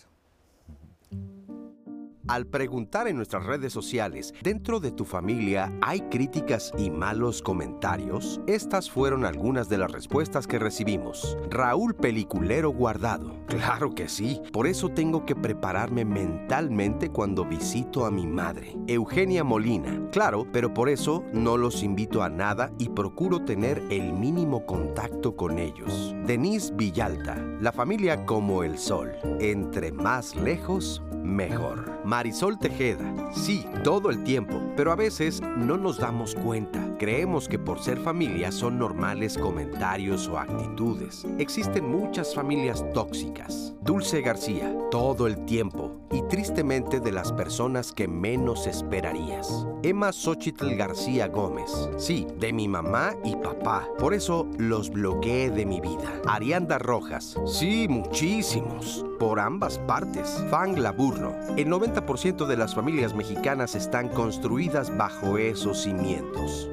Al 2.29 2.47
preguntar 2.47 3.09
en 3.09 3.17
nuestras 3.17 3.45
redes 3.45 3.73
sociales, 3.73 4.33
¿dentro 4.43 4.79
de 4.79 4.93
tu 4.93 5.05
familia 5.05 5.73
hay 5.83 6.03
críticas 6.03 6.73
y 6.79 6.89
malos 6.89 7.43
comentarios? 7.43 8.41
Estas 8.47 8.89
fueron 8.89 9.25
algunas 9.25 9.69
de 9.69 9.79
las 9.79 9.91
respuestas 9.91 10.47
que 10.47 10.61
recibimos. 10.61 11.37
Raúl 11.51 11.95
Peliculero 11.95 12.71
Guardado. 12.71 13.43
Claro 13.63 13.95
que 13.95 14.09
sí, 14.09 14.41
por 14.51 14.67
eso 14.67 14.89
tengo 14.89 15.25
que 15.25 15.37
prepararme 15.37 16.05
mentalmente 16.05 17.11
cuando 17.11 17.45
visito 17.45 18.07
a 18.07 18.11
mi 18.11 18.27
madre. 18.27 18.77
Eugenia 18.87 19.45
Molina. 19.45 20.09
Claro, 20.11 20.47
pero 20.53 20.73
por 20.73 20.89
eso 20.89 21.23
no 21.33 21.57
los 21.57 21.83
invito 21.83 22.23
a 22.23 22.29
nada 22.29 22.73
y 22.79 22.89
procuro 22.89 23.45
tener 23.45 23.81
el 23.91 24.15
mínimo 24.15 24.65
contacto 24.65 25.37
con 25.37 25.59
ellos. 25.59 26.15
Denise 26.27 26.73
Villalta. 26.75 27.37
La 27.61 27.73
familia 27.73 28.25
como 28.25 28.65
el 28.65 28.79
sol. 28.79 29.13
Entre 29.39 29.93
más 29.93 30.35
lejos, 30.35 31.03
mejor. 31.23 32.01
Marisol 32.13 32.59
Tejeda, 32.59 33.33
sí, 33.33 33.65
todo 33.85 34.11
el 34.11 34.23
tiempo, 34.23 34.61
pero 34.77 34.93
a 34.93 34.97
veces 34.97 35.41
no 35.41 35.79
nos 35.79 35.97
damos 35.97 36.35
cuenta. 36.35 36.95
Creemos 36.99 37.49
que 37.49 37.59
por 37.59 37.81
ser 37.81 37.97
familia 37.97 38.53
son 38.53 38.79
normales 38.79 39.39
comentarios 39.39 40.29
o 40.29 40.37
actitudes. 40.37 41.27
Existen 41.39 41.91
muchas 41.91 42.35
familias 42.35 42.85
tóxicas. 42.93 43.73
Dulce 43.81 44.21
García, 44.21 44.77
todo 44.91 45.27
el 45.27 45.47
tiempo, 45.47 46.02
y 46.13 46.23
tristemente 46.23 47.01
de 47.01 47.13
las 47.13 47.33
personas 47.33 47.93
que 47.93 48.07
menos 48.07 48.67
esperarías. 48.67 49.67
Emma 49.83 50.13
Xochitl 50.13 50.75
García 50.77 51.29
Gómez, 51.29 51.71
sí, 51.97 52.27
de 52.39 52.53
mi 52.53 52.69
mamá 52.69 53.15
y 53.25 53.35
papá. 53.37 53.89
Por 53.99 54.15
eso 54.15 54.47
los 54.59 54.91
bloqueé 54.91 55.51
de 55.51 55.67
mi 55.67 55.81
vida. 55.81 56.21
Arianda 56.27 56.79
Rojas, 56.79 57.37
sí, 57.47 57.87
muchísimos, 57.89 59.05
por 59.19 59.41
ambas 59.41 59.79
partes. 59.81 60.45
Fang 60.51 60.79
Laburno, 60.79 61.35
el 61.57 61.69
90% 61.69 62.47
de 62.47 62.57
las 62.57 62.75
familias 62.75 63.15
mexicanas 63.15 63.75
están 63.75 64.09
construidas 64.09 64.97
bajo 64.97 65.39
esos 65.39 65.83
cimientos. 65.83 66.69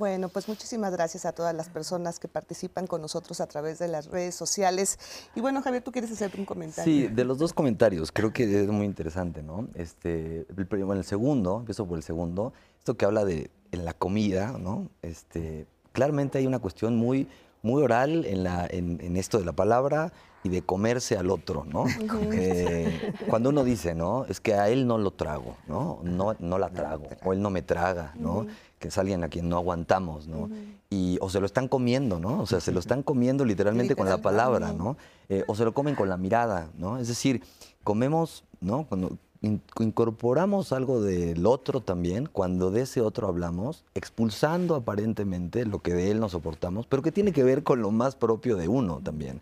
Bueno, 0.00 0.30
pues 0.30 0.48
muchísimas 0.48 0.92
gracias 0.92 1.26
a 1.26 1.32
todas 1.32 1.54
las 1.54 1.68
personas 1.68 2.18
que 2.18 2.26
participan 2.26 2.86
con 2.86 3.02
nosotros 3.02 3.38
a 3.42 3.46
través 3.46 3.78
de 3.78 3.86
las 3.86 4.06
redes 4.06 4.34
sociales. 4.34 4.98
Y 5.34 5.42
bueno, 5.42 5.60
Javier, 5.60 5.82
¿tú 5.82 5.92
quieres 5.92 6.10
hacer 6.10 6.32
un 6.38 6.46
comentario? 6.46 6.90
Sí, 6.90 7.14
de 7.14 7.22
los 7.22 7.36
dos 7.36 7.52
comentarios, 7.52 8.10
creo 8.10 8.32
que 8.32 8.62
es 8.62 8.66
muy 8.68 8.86
interesante, 8.86 9.42
¿no? 9.42 9.68
Este, 9.74 10.46
el, 10.56 10.64
bueno, 10.64 10.94
el 10.94 11.04
segundo, 11.04 11.58
empiezo 11.58 11.86
por 11.86 11.98
el 11.98 12.02
segundo, 12.02 12.54
esto 12.78 12.96
que 12.96 13.04
habla 13.04 13.26
de 13.26 13.50
en 13.72 13.84
la 13.84 13.92
comida, 13.92 14.56
¿no? 14.58 14.88
Este, 15.02 15.66
claramente 15.92 16.38
hay 16.38 16.46
una 16.46 16.60
cuestión 16.60 16.96
muy, 16.96 17.28
muy 17.62 17.82
oral 17.82 18.24
en, 18.24 18.44
la, 18.44 18.66
en, 18.70 19.16
esto 19.16 19.38
de 19.38 19.44
la 19.44 19.52
palabra 19.52 20.12
y 20.42 20.48
de 20.48 20.62
comerse 20.62 21.16
al 21.16 21.30
otro, 21.30 21.64
¿no? 21.64 21.84
Eh, 22.32 23.12
cuando 23.28 23.50
uno 23.50 23.64
dice, 23.64 23.94
¿no? 23.94 24.24
Es 24.26 24.40
que 24.40 24.54
a 24.54 24.68
él 24.68 24.86
no 24.86 24.96
lo 24.98 25.10
trago, 25.10 25.56
¿no? 25.66 26.00
No, 26.02 26.34
no 26.38 26.58
la 26.58 26.70
trago, 26.70 27.08
o 27.24 27.32
él 27.32 27.42
no 27.42 27.50
me 27.50 27.62
traga, 27.62 28.14
¿no? 28.16 28.46
Que 28.78 28.88
es 28.88 28.98
alguien 28.98 29.22
a 29.24 29.28
quien 29.28 29.48
no 29.48 29.56
aguantamos, 29.56 30.26
¿no? 30.26 30.48
y, 30.90 31.18
o 31.20 31.30
se 31.30 31.38
lo 31.38 31.46
están 31.46 31.68
comiendo, 31.68 32.18
¿no? 32.18 32.40
O 32.40 32.46
sea, 32.46 32.60
se 32.60 32.72
lo 32.72 32.80
están 32.80 33.04
comiendo 33.04 33.44
literalmente 33.44 33.94
con 33.94 34.08
la 34.08 34.18
palabra, 34.18 34.72
¿no? 34.72 34.96
Eh, 35.28 35.44
o 35.46 35.54
se 35.54 35.64
lo 35.64 35.72
comen 35.72 35.94
con 35.94 36.08
la 36.08 36.16
mirada, 36.16 36.70
¿no? 36.76 36.98
Es 36.98 37.06
decir, 37.06 37.42
comemos, 37.84 38.44
¿no? 38.60 38.84
Cuando 38.86 39.16
incorporamos 39.42 40.72
algo 40.72 41.00
del 41.00 41.46
otro 41.46 41.80
también, 41.80 42.26
cuando 42.26 42.70
de 42.70 42.82
ese 42.82 43.00
otro 43.00 43.26
hablamos, 43.26 43.84
expulsando 43.94 44.74
aparentemente 44.74 45.64
lo 45.64 45.80
que 45.80 45.94
de 45.94 46.10
él 46.10 46.20
nos 46.20 46.32
soportamos, 46.32 46.86
pero 46.86 47.02
que 47.02 47.12
tiene 47.12 47.32
que 47.32 47.42
ver 47.42 47.62
con 47.62 47.80
lo 47.80 47.90
más 47.90 48.16
propio 48.16 48.56
de 48.56 48.68
uno 48.68 49.00
también. 49.02 49.40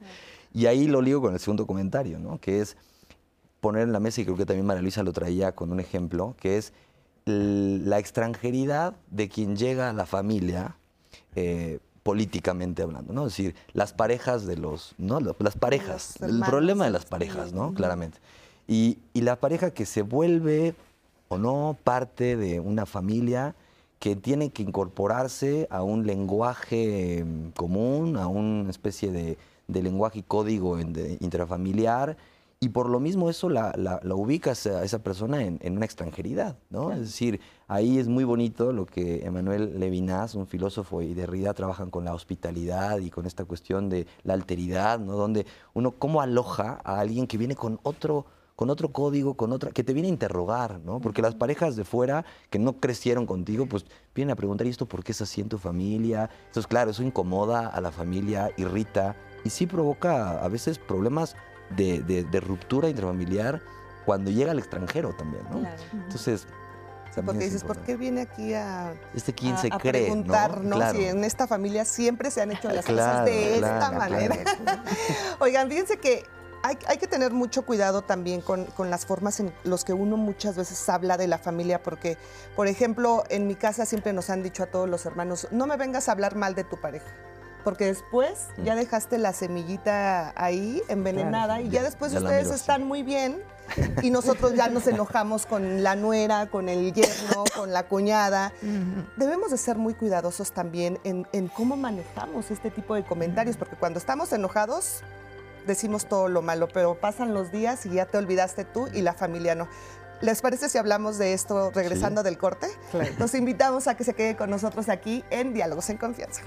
Y 0.54 0.66
ahí 0.66 0.86
lo 0.86 1.02
ligo 1.02 1.20
con 1.20 1.34
el 1.34 1.40
segundo 1.40 1.66
comentario, 1.66 2.18
¿no? 2.18 2.38
Que 2.40 2.60
es 2.60 2.76
poner 3.60 3.82
en 3.82 3.92
la 3.92 4.00
mesa, 4.00 4.20
y 4.20 4.24
creo 4.24 4.36
que 4.36 4.46
también 4.46 4.66
María 4.66 4.82
Luisa 4.82 5.02
lo 5.02 5.12
traía 5.12 5.52
con 5.52 5.72
un 5.72 5.80
ejemplo, 5.80 6.36
que 6.38 6.58
es 6.58 6.72
la 7.24 7.98
extranjeridad 7.98 8.94
de 9.10 9.28
quien 9.28 9.56
llega 9.56 9.90
a 9.90 9.92
la 9.92 10.06
familia 10.06 10.76
eh, 11.34 11.80
políticamente 12.04 12.82
hablando, 12.82 13.12
¿no? 13.12 13.26
Es 13.26 13.36
decir, 13.36 13.54
las 13.72 13.92
parejas 13.92 14.46
de 14.46 14.56
los, 14.56 14.94
¿no? 14.96 15.20
Las 15.20 15.56
parejas, 15.56 16.14
el 16.22 16.40
problema 16.40 16.84
de 16.84 16.90
las 16.90 17.04
parejas, 17.04 17.52
¿no? 17.52 17.74
Claramente. 17.74 18.18
Y, 18.68 18.98
la 19.14 19.36
pareja 19.36 19.72
que 19.72 19.86
se 19.86 20.02
vuelve 20.02 20.74
o 21.28 21.38
no 21.38 21.76
parte 21.82 22.36
de 22.36 22.60
una 22.60 22.86
familia 22.86 23.56
que 23.98 24.14
tiene 24.14 24.50
que 24.50 24.62
incorporarse 24.62 25.66
a 25.70 25.82
un 25.82 26.06
lenguaje 26.06 27.24
mm, 27.24 27.50
común, 27.56 28.16
a 28.16 28.28
una 28.28 28.70
especie 28.70 29.10
de, 29.10 29.36
lenguaje 29.66 30.20
y 30.20 30.22
código 30.22 30.78
intrafamiliar, 30.78 32.16
y 32.60 32.70
por 32.70 32.88
lo 32.88 33.00
mismo 33.00 33.30
eso 33.30 33.48
la, 33.48 33.72
la, 33.76 34.00
ubica 34.14 34.50
a 34.50 34.84
esa 34.84 34.98
persona 35.02 35.42
en, 35.44 35.76
una 35.76 35.84
extranjeridad, 35.84 36.56
¿no? 36.70 36.90
Es 36.90 37.00
decir, 37.00 37.40
ahí 37.68 37.98
es 37.98 38.08
muy 38.08 38.24
bonito 38.24 38.72
lo 38.72 38.84
que 38.84 39.24
Emmanuel 39.24 39.78
Levinas, 39.78 40.34
un 40.34 40.46
filósofo, 40.46 41.02
y 41.02 41.14
Derrida 41.14 41.54
trabajan 41.54 41.90
con 41.90 42.04
la 42.04 42.14
hospitalidad 42.14 42.98
y 42.98 43.10
con 43.10 43.26
esta 43.26 43.44
cuestión 43.44 43.88
de 43.88 44.06
la 44.24 44.34
alteridad, 44.34 44.98
¿no? 44.98 45.12
Donde 45.12 45.46
uno 45.74 45.92
cómo 45.92 46.20
aloja 46.20 46.80
a 46.82 46.98
alguien 46.98 47.26
que 47.26 47.38
viene 47.38 47.54
con 47.54 47.78
otro 47.82 48.26
con 48.58 48.70
otro 48.70 48.90
código, 48.90 49.34
con 49.34 49.52
otra, 49.52 49.70
que 49.70 49.84
te 49.84 49.92
viene 49.92 50.08
a 50.08 50.10
interrogar, 50.10 50.80
¿no? 50.80 50.98
Porque 50.98 51.22
las 51.22 51.36
parejas 51.36 51.76
de 51.76 51.84
fuera 51.84 52.24
que 52.50 52.58
no 52.58 52.80
crecieron 52.80 53.24
contigo, 53.24 53.66
pues 53.66 53.86
vienen 54.16 54.32
a 54.32 54.34
preguntar, 54.34 54.66
¿y 54.66 54.70
esto 54.70 54.84
por 54.84 55.04
qué 55.04 55.12
es 55.12 55.20
así 55.20 55.40
en 55.40 55.48
tu 55.48 55.58
familia? 55.58 56.28
Entonces, 56.46 56.66
claro, 56.66 56.90
eso 56.90 57.04
incomoda 57.04 57.68
a 57.68 57.80
la 57.80 57.92
familia, 57.92 58.50
irrita 58.56 59.14
y 59.44 59.50
sí 59.50 59.68
provoca 59.68 60.44
a 60.44 60.48
veces 60.48 60.80
problemas 60.80 61.36
de, 61.76 62.26
ruptura 62.44 62.88
intrafamiliar 62.88 63.62
cuando 64.04 64.32
llega 64.32 64.50
al 64.50 64.58
extranjero 64.58 65.14
también, 65.16 65.44
¿no? 65.52 65.62
Entonces, 65.92 66.48
porque 67.24 67.44
dices, 67.44 67.62
¿por 67.62 67.78
qué 67.78 67.96
viene 67.96 68.22
aquí 68.22 68.54
a, 68.54 68.92
este 69.14 69.32
quién 69.34 69.56
se 69.56 69.70
cree, 69.70 70.06
preguntar, 70.06 70.64
¿no? 70.64 70.80
Si 70.90 71.04
en 71.04 71.22
esta 71.22 71.46
familia 71.46 71.84
siempre 71.84 72.32
se 72.32 72.42
han 72.42 72.50
hecho 72.50 72.68
las 72.70 72.84
cosas 72.84 73.24
de 73.24 73.54
esta 73.54 73.92
manera. 73.92 74.34
Oigan, 75.38 75.68
fíjense 75.68 75.98
que 75.98 76.24
hay, 76.62 76.98
que 76.98 77.06
tener 77.06 77.32
mucho 77.32 77.64
cuidado 77.64 78.02
también 78.02 78.40
con, 78.40 78.66
las 78.90 79.06
formas 79.06 79.40
en 79.40 79.52
las 79.64 79.84
que 79.84 79.92
uno 79.92 80.16
muchas 80.16 80.56
veces 80.56 80.88
habla 80.88 81.16
de 81.16 81.26
la 81.26 81.38
familia, 81.38 81.82
porque, 81.82 82.18
por 82.56 82.66
ejemplo, 82.66 83.24
en 83.28 83.46
mi 83.46 83.54
casa 83.54 83.86
siempre 83.86 84.12
nos 84.12 84.30
han 84.30 84.42
dicho 84.42 84.62
a 84.62 84.66
todos 84.66 84.88
los 84.88 85.06
hermanos, 85.06 85.48
no 85.50 85.66
me 85.66 85.76
vengas 85.76 86.08
a 86.08 86.12
hablar 86.12 86.36
mal 86.36 86.54
de 86.54 86.64
tu 86.64 86.80
pareja 86.80 87.06
porque 87.64 87.86
después 87.86 88.46
mm. 88.56 88.62
ya 88.62 88.76
dejaste 88.76 89.18
la 89.18 89.32
semillita 89.32 90.32
ahí 90.36 90.80
envenenada 90.88 91.60
y 91.60 91.68
ya 91.68 91.82
después 91.82 92.14
ustedes 92.14 92.50
están 92.50 92.84
muy 92.84 93.02
bien 93.02 93.42
y 94.02 94.10
nosotros 94.10 94.54
ya 94.54 94.68
nos 94.68 94.86
enojamos 94.86 95.44
con 95.44 95.82
la 95.82 95.94
nuera, 95.94 96.46
con 96.46 96.70
el 96.70 96.94
yerno, 96.94 97.44
con 97.54 97.72
la 97.72 97.82
cuñada. 97.82 98.52
Debemos 99.16 99.50
de 99.50 99.58
ser 99.58 99.76
muy 99.76 99.92
cuidadosos 99.92 100.52
también 100.52 100.98
en, 101.04 101.26
en 101.32 101.48
cómo 101.48 101.76
manejamos 101.76 102.50
este 102.50 102.70
tipo 102.70 102.94
de 102.94 103.04
comentarios, 103.04 103.58
porque 103.58 103.76
cuando 103.76 103.98
estamos 103.98 104.32
enojados 104.32 105.02
decimos 105.68 106.06
todo 106.06 106.26
lo 106.28 106.42
malo, 106.42 106.66
pero 106.66 106.96
pasan 106.96 107.32
los 107.32 107.52
días 107.52 107.86
y 107.86 107.90
ya 107.90 108.06
te 108.06 108.18
olvidaste 108.18 108.64
tú 108.64 108.88
y 108.92 109.02
la 109.02 109.12
familia 109.12 109.54
no. 109.54 109.68
¿Les 110.20 110.40
parece 110.40 110.68
si 110.68 110.78
hablamos 110.78 111.16
de 111.16 111.32
esto 111.32 111.70
regresando 111.72 112.24
del 112.24 112.36
corte? 112.36 112.66
Nos 113.20 113.36
invitamos 113.36 113.86
a 113.86 113.96
que 113.96 114.02
se 114.02 114.14
quede 114.14 114.34
con 114.36 114.50
nosotros 114.50 114.88
aquí 114.88 115.24
en 115.30 115.54
Diálogos 115.54 115.90
en 115.90 115.98
Confianza. 115.98 116.42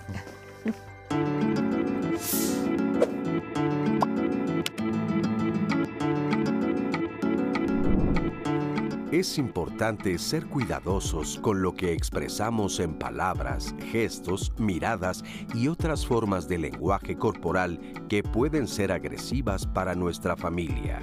Es 9.11 9.37
importante 9.37 10.17
ser 10.17 10.45
cuidadosos 10.45 11.37
con 11.41 11.61
lo 11.61 11.73
que 11.73 11.91
expresamos 11.91 12.79
en 12.79 12.93
palabras, 12.97 13.75
gestos, 13.91 14.53
miradas 14.57 15.21
y 15.53 15.67
otras 15.67 16.05
formas 16.05 16.47
de 16.47 16.57
lenguaje 16.57 17.17
corporal 17.17 17.77
que 18.07 18.23
pueden 18.23 18.69
ser 18.69 18.89
agresivas 18.89 19.67
para 19.67 19.95
nuestra 19.95 20.37
familia. 20.37 21.01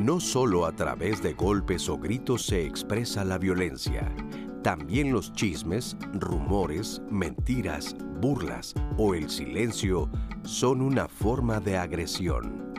No 0.00 0.18
solo 0.18 0.64
a 0.64 0.72
través 0.72 1.22
de 1.22 1.34
golpes 1.34 1.86
o 1.90 1.98
gritos 1.98 2.46
se 2.46 2.64
expresa 2.64 3.22
la 3.22 3.36
violencia, 3.36 4.10
también 4.62 5.12
los 5.12 5.30
chismes, 5.34 5.94
rumores, 6.14 7.02
mentiras, 7.10 7.94
burlas 8.18 8.72
o 8.96 9.14
el 9.14 9.28
silencio 9.28 10.08
son 10.42 10.80
una 10.80 11.06
forma 11.06 11.60
de 11.60 11.76
agresión. 11.76 12.72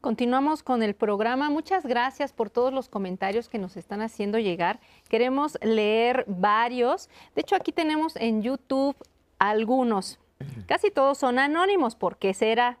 Continuamos 0.00 0.62
con 0.62 0.82
el 0.82 0.94
programa. 0.94 1.50
Muchas 1.50 1.84
gracias 1.84 2.32
por 2.32 2.48
todos 2.48 2.72
los 2.72 2.88
comentarios 2.88 3.50
que 3.50 3.58
nos 3.58 3.76
están 3.76 4.00
haciendo 4.00 4.38
llegar. 4.38 4.80
Queremos 5.10 5.58
leer 5.60 6.24
varios. 6.26 7.10
De 7.34 7.42
hecho, 7.42 7.54
aquí 7.54 7.70
tenemos 7.70 8.16
en 8.16 8.40
YouTube 8.40 8.96
algunos. 9.38 10.18
Casi 10.66 10.90
todos 10.90 11.16
son 11.16 11.38
anónimos, 11.38 11.96
¿por 11.96 12.18
qué 12.18 12.34
será? 12.34 12.76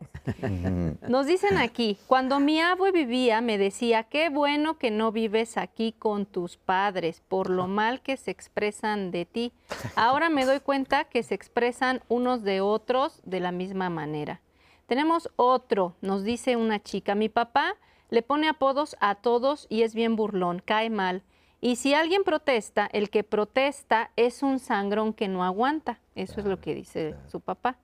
Nos 1.08 1.26
dicen 1.26 1.56
aquí, 1.56 1.96
cuando 2.06 2.38
mi 2.38 2.60
abue 2.60 2.92
vivía 2.92 3.40
me 3.40 3.56
decía, 3.56 4.04
qué 4.04 4.28
bueno 4.28 4.78
que 4.78 4.90
no 4.90 5.10
vives 5.10 5.56
aquí 5.56 5.92
con 5.98 6.26
tus 6.26 6.58
padres 6.58 7.22
por 7.28 7.48
lo 7.48 7.66
mal 7.66 8.02
que 8.02 8.18
se 8.18 8.30
expresan 8.30 9.10
de 9.10 9.24
ti. 9.24 9.52
Ahora 9.96 10.28
me 10.28 10.44
doy 10.44 10.60
cuenta 10.60 11.04
que 11.04 11.22
se 11.22 11.34
expresan 11.34 12.02
unos 12.08 12.42
de 12.42 12.60
otros 12.60 13.22
de 13.24 13.40
la 13.40 13.52
misma 13.52 13.88
manera. 13.88 14.42
Tenemos 14.86 15.30
otro, 15.36 15.96
nos 16.02 16.24
dice 16.24 16.56
una 16.56 16.82
chica, 16.82 17.14
mi 17.14 17.28
papá 17.28 17.74
le 18.10 18.22
pone 18.22 18.48
apodos 18.48 18.96
a 19.00 19.14
todos 19.14 19.66
y 19.68 19.82
es 19.82 19.94
bien 19.94 20.14
burlón, 20.14 20.62
cae 20.64 20.90
mal. 20.90 21.22
Y 21.60 21.76
si 21.76 21.94
alguien 21.94 22.22
protesta, 22.22 22.88
el 22.92 23.10
que 23.10 23.24
protesta 23.24 24.10
es 24.16 24.42
un 24.42 24.58
sangrón 24.60 25.12
que 25.12 25.28
no 25.28 25.44
aguanta. 25.44 25.98
Eso 26.14 26.40
es 26.40 26.46
lo 26.46 26.60
que 26.60 26.74
dice 26.74 27.16
su 27.26 27.40
papá. 27.40 27.76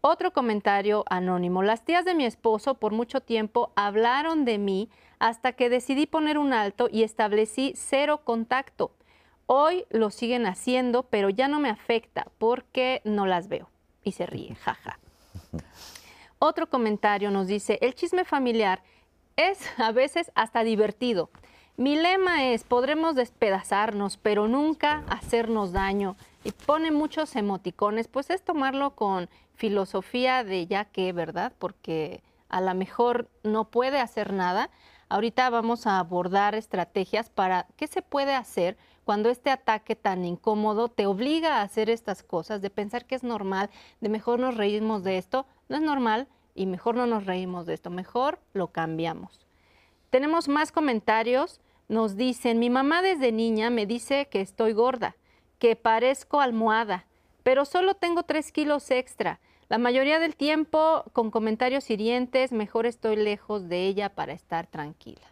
Otro 0.00 0.32
comentario 0.32 1.04
anónimo. 1.08 1.62
Las 1.62 1.84
tías 1.84 2.04
de 2.04 2.14
mi 2.14 2.24
esposo 2.24 2.74
por 2.74 2.92
mucho 2.92 3.20
tiempo 3.20 3.72
hablaron 3.76 4.44
de 4.44 4.58
mí 4.58 4.88
hasta 5.18 5.52
que 5.52 5.68
decidí 5.68 6.06
poner 6.06 6.38
un 6.38 6.52
alto 6.52 6.88
y 6.90 7.02
establecí 7.02 7.72
cero 7.76 8.20
contacto. 8.24 8.92
Hoy 9.46 9.84
lo 9.90 10.10
siguen 10.10 10.46
haciendo, 10.46 11.04
pero 11.04 11.30
ya 11.30 11.48
no 11.48 11.60
me 11.60 11.70
afecta 11.70 12.26
porque 12.38 13.00
no 13.04 13.26
las 13.26 13.48
veo. 13.48 13.70
Y 14.02 14.12
se 14.12 14.26
ríe, 14.26 14.54
jaja. 14.62 14.98
Otro 16.38 16.68
comentario 16.68 17.30
nos 17.30 17.46
dice, 17.46 17.78
el 17.80 17.94
chisme 17.94 18.24
familiar 18.24 18.82
es 19.36 19.58
a 19.78 19.92
veces 19.92 20.30
hasta 20.34 20.64
divertido. 20.64 21.30
Mi 21.78 21.94
lema 21.94 22.42
es, 22.46 22.64
podremos 22.64 23.16
despedazarnos, 23.16 24.16
pero 24.16 24.48
nunca 24.48 25.04
hacernos 25.10 25.72
daño. 25.72 26.16
Y 26.42 26.52
pone 26.52 26.90
muchos 26.90 27.36
emoticones, 27.36 28.08
pues 28.08 28.30
es 28.30 28.42
tomarlo 28.42 28.96
con 28.96 29.28
filosofía 29.56 30.42
de 30.42 30.66
ya 30.66 30.86
que, 30.86 31.12
¿verdad? 31.12 31.52
Porque 31.58 32.22
a 32.48 32.62
lo 32.62 32.74
mejor 32.74 33.28
no 33.42 33.66
puede 33.66 34.00
hacer 34.00 34.32
nada. 34.32 34.70
Ahorita 35.10 35.50
vamos 35.50 35.86
a 35.86 35.98
abordar 35.98 36.54
estrategias 36.54 37.28
para 37.28 37.66
qué 37.76 37.88
se 37.88 38.00
puede 38.00 38.34
hacer 38.34 38.78
cuando 39.04 39.28
este 39.28 39.50
ataque 39.50 39.94
tan 39.96 40.24
incómodo 40.24 40.88
te 40.88 41.04
obliga 41.04 41.56
a 41.56 41.62
hacer 41.62 41.90
estas 41.90 42.22
cosas, 42.22 42.62
de 42.62 42.70
pensar 42.70 43.04
que 43.04 43.16
es 43.16 43.22
normal, 43.22 43.68
de 44.00 44.08
mejor 44.08 44.40
nos 44.40 44.56
reímos 44.56 45.04
de 45.04 45.18
esto. 45.18 45.44
No 45.68 45.76
es 45.76 45.82
normal 45.82 46.26
y 46.54 46.64
mejor 46.64 46.94
no 46.94 47.06
nos 47.06 47.26
reímos 47.26 47.66
de 47.66 47.74
esto, 47.74 47.90
mejor 47.90 48.38
lo 48.54 48.68
cambiamos. 48.68 49.46
Tenemos 50.08 50.48
más 50.48 50.72
comentarios 50.72 51.60
nos 51.88 52.16
dicen, 52.16 52.58
mi 52.58 52.70
mamá 52.70 53.02
desde 53.02 53.32
niña 53.32 53.70
me 53.70 53.86
dice 53.86 54.26
que 54.26 54.40
estoy 54.40 54.72
gorda, 54.72 55.16
que 55.58 55.76
parezco 55.76 56.40
almohada, 56.40 57.06
pero 57.42 57.64
solo 57.64 57.94
tengo 57.94 58.24
tres 58.24 58.52
kilos 58.52 58.90
extra. 58.90 59.40
La 59.68 59.78
mayoría 59.78 60.18
del 60.18 60.36
tiempo, 60.36 61.04
con 61.12 61.30
comentarios 61.30 61.90
hirientes, 61.90 62.52
mejor 62.52 62.86
estoy 62.86 63.16
lejos 63.16 63.68
de 63.68 63.86
ella 63.86 64.08
para 64.10 64.32
estar 64.32 64.66
tranquila. 64.66 65.26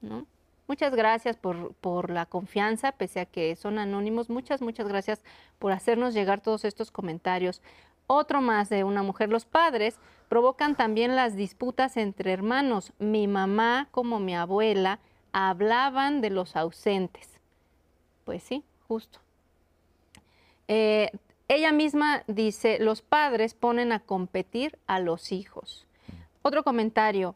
Mm. 0.00 0.22
Muchas 0.66 0.94
gracias 0.94 1.36
por, 1.36 1.74
por, 1.74 2.08
la 2.08 2.24
confianza, 2.24 2.92
pese 2.92 3.20
a 3.20 3.26
que 3.26 3.54
son 3.56 3.78
anónimos. 3.78 4.30
Muchas, 4.30 4.62
muchas 4.62 4.88
gracias 4.88 5.22
por 5.58 5.72
hacernos 5.72 6.14
llegar 6.14 6.40
todos 6.40 6.64
estos 6.64 6.90
comentarios. 6.90 7.60
Otro 8.06 8.40
más 8.40 8.70
de 8.70 8.84
una 8.84 9.02
mujer. 9.02 9.28
Los 9.28 9.44
padres 9.44 9.98
provocan 10.28 10.74
también 10.74 11.16
las 11.16 11.36
disputas 11.36 11.96
entre 11.98 12.32
hermanos. 12.32 12.92
Mi 12.98 13.26
mamá 13.28 13.88
como 13.90 14.20
mi 14.20 14.34
abuela 14.34 15.00
hablaban 15.34 16.20
de 16.20 16.30
los 16.30 16.56
ausentes. 16.56 17.28
Pues 18.24 18.42
sí, 18.44 18.64
justo. 18.88 19.18
Eh, 20.68 21.10
ella 21.48 21.72
misma 21.72 22.22
dice, 22.26 22.78
los 22.78 23.02
padres 23.02 23.52
ponen 23.52 23.92
a 23.92 23.98
competir 23.98 24.78
a 24.86 25.00
los 25.00 25.32
hijos. 25.32 25.86
Otro 26.40 26.62
comentario, 26.62 27.34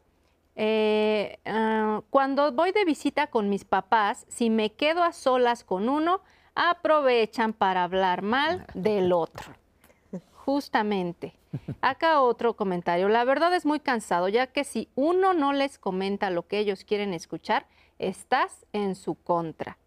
eh, 0.55 1.39
ah, 1.45 2.01
cuando 2.09 2.51
voy 2.53 2.71
de 2.71 2.85
visita 2.85 3.27
con 3.27 3.49
mis 3.49 3.65
papás, 3.65 4.25
si 4.29 4.49
me 4.49 4.71
quedo 4.71 5.03
a 5.03 5.11
solas 5.11 5.63
con 5.65 5.89
uno, 5.89 6.21
aprovechan 6.55 7.51
para 7.51 7.83
hablar 7.83 8.21
mal 8.21 8.65
del 8.73 9.11
otro. 9.11 9.53
Justamente. 10.45 11.33
Acá 11.81 12.21
otro 12.21 12.55
comentario. 12.55 13.09
La 13.09 13.25
verdad 13.25 13.53
es 13.53 13.65
muy 13.65 13.79
cansado, 13.79 14.29
ya 14.29 14.47
que 14.47 14.63
si 14.63 14.87
uno 14.95 15.33
no 15.33 15.51
les 15.51 15.77
comenta 15.77 16.29
lo 16.29 16.47
que 16.47 16.59
ellos 16.59 16.85
quieren 16.85 17.13
escuchar, 17.13 17.65
estás 17.99 18.65
en 18.73 18.95
su 18.95 19.15
contra. 19.15 19.77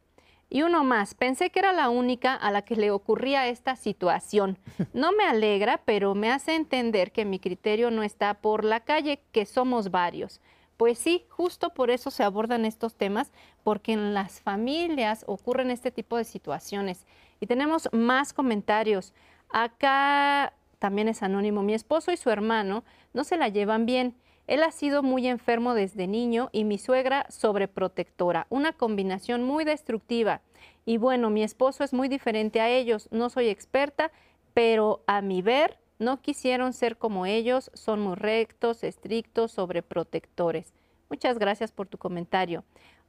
Y 0.48 0.62
uno 0.64 0.85
más, 0.85 1.14
pensé 1.14 1.48
que 1.48 1.61
era 1.61 1.72
la 1.72 1.88
única 1.88 2.35
a 2.35 2.51
la 2.51 2.61
que 2.61 2.77
le 2.77 2.90
ocurría 2.90 3.48
esta 3.48 3.75
situación. 3.75 4.59
No 4.92 5.12
me 5.12 5.25
alegra, 5.25 5.81
pero 5.87 6.14
me 6.14 6.31
hace 6.31 6.55
entender 6.55 7.11
que 7.11 7.25
mi 7.25 7.38
criterio 7.38 7.90
no 7.90 8.03
está 8.03 8.35
por 8.35 8.62
la 8.62 8.81
calle, 8.81 9.22
que 9.33 9.46
somos 9.46 9.90
varios. 9.90 10.42
Pues 10.77 10.98
sí, 10.98 11.25
justo 11.31 11.70
por 11.70 11.90
eso 11.90 12.11
se 12.11 12.22
abordan 12.22 12.66
estos 12.66 12.94
temas, 12.96 13.33
porque 13.64 13.94
en 13.94 14.12
las 14.12 14.42
familias 14.42 15.25
ocurren 15.27 15.70
este 15.70 15.90
tipo 15.90 16.18
de 16.18 16.25
situaciones. 16.25 17.07
Y 17.40 17.46
tenemos 17.46 17.88
más 17.92 18.35
comentarios. 18.35 19.14
Acá 19.48 20.53
también 20.79 21.09
es 21.09 21.22
anónimo. 21.22 21.62
Mi 21.62 21.72
esposo 21.72 22.12
y 22.12 22.18
su 22.18 22.29
hermano 22.29 22.85
no 23.14 23.25
se 23.25 23.38
la 23.38 23.48
llevan 23.48 23.87
bien 23.87 24.16
él 24.47 24.63
ha 24.63 24.73
sido 24.73 25.03
muy 25.03 25.27
enfermo 25.27 25.75
desde 25.75 26.07
niño 26.07 26.51
y 26.53 26.65
mi 26.65 26.79
suegra 26.79 27.27
sobreprotectora, 27.29 28.47
una 28.51 28.73
combinación 28.73 29.43
muy 29.45 29.65
destructiva. 29.65 30.43
Y 30.85 30.97
bueno, 30.99 31.31
mi 31.31 31.43
esposo 31.43 31.85
es 31.85 31.93
muy 31.93 32.09
diferente 32.09 32.61
a 32.61 32.69
ellos, 32.69 33.09
no 33.11 33.31
soy 33.31 33.49
experta, 33.49 34.11
pero 34.55 35.03
a 35.07 35.23
mi 35.23 35.43
ver 35.43 35.79
no 35.99 36.21
quisieron 36.21 36.73
ser 36.73 36.99
como 36.99 37.27
ellos, 37.27 37.71
son 37.75 38.01
muy 38.01 38.17
rectos, 38.17 38.83
estrictos, 38.85 39.53
sobreprotectores. 39.53 40.73
Muchas 41.09 41.39
gracias 41.39 41.73
por 41.73 41.87
tu 41.87 41.99
comentario. 41.99 42.65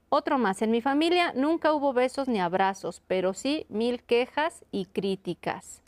Otro 0.09 0.37
más, 0.37 0.61
en 0.61 0.69
mi 0.69 0.81
familia 0.81 1.33
nunca 1.35 1.73
hubo 1.73 1.91
besos 1.91 2.27
ni 2.27 2.39
abrazos, 2.39 3.01
pero 3.07 3.33
sí 3.33 3.65
mil 3.69 4.03
quejas 4.03 4.63
y 4.71 4.85
críticas. 4.85 5.82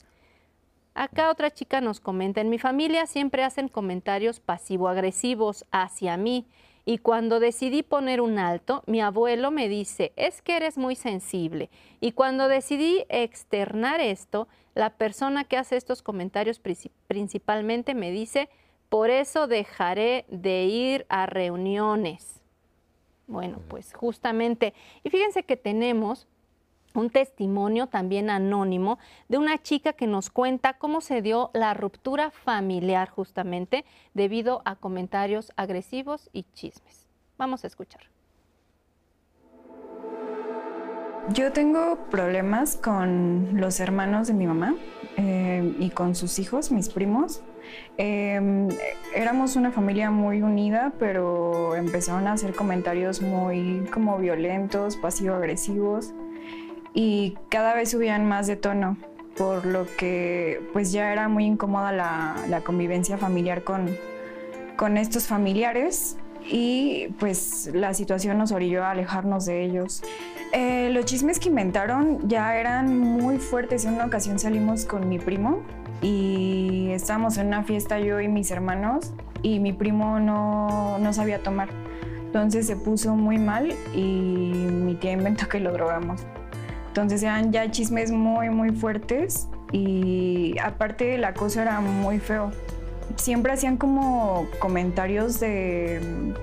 Acá 0.96 1.30
otra 1.30 1.52
chica 1.52 1.82
nos 1.82 2.00
comenta, 2.00 2.40
en 2.40 2.50
mi 2.50 2.58
familia 2.58 3.06
siempre 3.06 3.44
hacen 3.44 3.68
comentarios 3.68 4.40
pasivo-agresivos 4.40 5.66
hacia 5.70 6.16
mí 6.16 6.48
y 6.86 7.00
cuando 7.00 7.42
decidí 7.42 7.84
poner 7.84 8.22
un 8.22 8.40
alto, 8.40 8.82
mi 8.88 9.02
abuelo 9.02 9.52
me 9.52 9.68
dice, 9.68 10.14
es 10.16 10.42
que 10.42 10.56
eres 10.56 10.78
muy 10.78 10.96
sensible. 10.96 11.70
Y 12.00 12.14
cuando 12.14 12.48
decidí 12.48 13.06
externar 13.10 14.00
esto, 14.00 14.48
la 14.74 14.91
persona 14.91 15.43
que 15.43 15.58
hace 15.58 15.76
estos 15.76 16.02
comentarios 16.02 16.62
principalmente 17.08 17.93
me 17.93 18.12
dice, 18.12 18.48
por 18.88 19.10
eso 19.10 19.48
dejaré 19.48 20.26
de 20.30 20.64
ir 20.64 21.06
a 21.10 21.26
reuniones. 21.26 22.39
Bueno, 23.28 23.60
pues 23.68 23.93
justamente, 23.93 24.74
y 25.04 25.10
fíjense 25.10 25.43
que 25.43 25.58
tenemos 25.58 26.28
un 26.96 27.10
testimonio 27.10 27.88
también 27.88 28.30
anónimo 28.30 28.98
de 29.28 29.38
una 29.38 29.62
chica 29.62 29.93
que 29.93 30.08
nos 30.08 30.30
cuenta 30.30 30.78
cómo 30.78 31.02
se 31.02 31.22
dio 31.22 31.52
la 31.54 31.74
ruptura 31.74 32.32
familiar 32.32 33.10
justamente 33.10 33.86
debido 34.14 34.62
a 34.66 34.76
comentarios 34.76 35.52
agresivos 35.56 36.30
y 36.34 36.43
chismes. 36.54 37.08
Vamos 37.38 37.64
a 37.64 37.68
escuchar. 37.68 38.02
Yo 41.34 41.52
tengo 41.52 41.98
problemas 42.12 42.76
con 42.76 43.60
los 43.60 43.80
hermanos 43.80 44.28
de 44.28 44.34
mi 44.36 44.46
mamá 44.46 44.76
eh, 45.18 45.76
y 45.80 45.89
con 45.89 46.14
sus 46.14 46.38
hijos, 46.38 46.72
mis 46.72 46.89
primos. 46.89 47.41
Em, 47.98 48.70
éramos 49.16 49.56
una 49.56 49.72
familia 49.72 50.12
muy 50.12 50.43
unida, 50.43 50.93
pero 51.00 51.76
empezaron 51.76 52.28
a 52.28 52.34
hacer 52.34 52.54
comentarios 52.54 53.24
muy 53.24 53.88
como 53.91 54.20
violentos, 54.20 54.98
pasivo-agresivos 54.98 56.14
y 56.96 57.38
cada 57.50 57.76
vez 57.76 57.91
subían 57.91 58.26
más 58.26 58.48
de 58.48 58.56
tono, 58.56 58.98
por 59.38 59.66
lo 59.66 59.86
que 59.98 60.62
pues 60.72 60.93
ya 60.93 61.12
era 61.12 61.28
muy 61.28 61.46
incómoda 61.46 61.91
la, 61.91 62.62
convivencia 62.62 63.18
familiar 63.18 63.64
con, 63.64 63.96
con 64.78 64.98
estos 64.98 65.28
familiares 65.28 66.18
y 66.50 67.10
pues 67.20 67.70
la 67.74 67.93
situación 67.93 68.38
nos 68.38 68.54
orilló 68.54 68.86
a 68.86 68.91
alejarnos 68.91 69.46
de 69.46 69.66
ellos. 69.66 70.04
Eh, 70.54 70.89
los 70.93 71.04
chismes 71.04 71.38
que 71.38 71.50
inventaron 71.50 72.30
ya 72.30 72.58
eran 72.58 72.98
muy 72.98 73.39
fuertes. 73.39 73.84
En 73.84 73.96
una 73.96 74.06
ocasión 74.06 74.39
salimos 74.39 74.86
con 74.86 75.10
mi 75.10 75.20
primo 75.20 75.64
y 76.02 76.91
estábamos 76.91 77.38
en 77.38 77.48
una 77.48 77.64
fiesta 77.64 78.00
yo 78.00 78.22
y 78.22 78.30
mis 78.30 78.52
hermanos 78.52 79.12
y 79.41 79.60
mi 79.60 79.74
primo 79.74 80.22
no, 80.22 80.98
no 81.00 81.12
sabía 81.12 81.43
tomar. 81.43 81.68
Entonces 82.28 82.68
se 82.68 82.78
puso 82.78 83.16
muy 83.16 83.38
mal 83.38 83.74
y 83.93 84.54
mi 84.54 84.96
tía 84.96 85.12
inventó 85.12 85.50
que 85.50 85.60
lo 85.60 85.74
drogamos. 85.74 86.26
Entonces 86.96 87.24
eran 87.24 87.52
ya 87.52 87.70
chismes 87.70 88.10
muy, 88.10 88.50
muy 88.50 88.72
fuertes 88.72 89.50
y 89.74 90.56
aparte 90.64 91.18
la 91.18 91.34
cosa 91.34 91.64
era 91.64 91.82
muy 91.82 92.20
feo 92.20 92.52
siempre 93.16 93.54
hacían 93.54 93.78
como 93.78 94.48
comentarios 94.60 95.39
de 95.39 96.34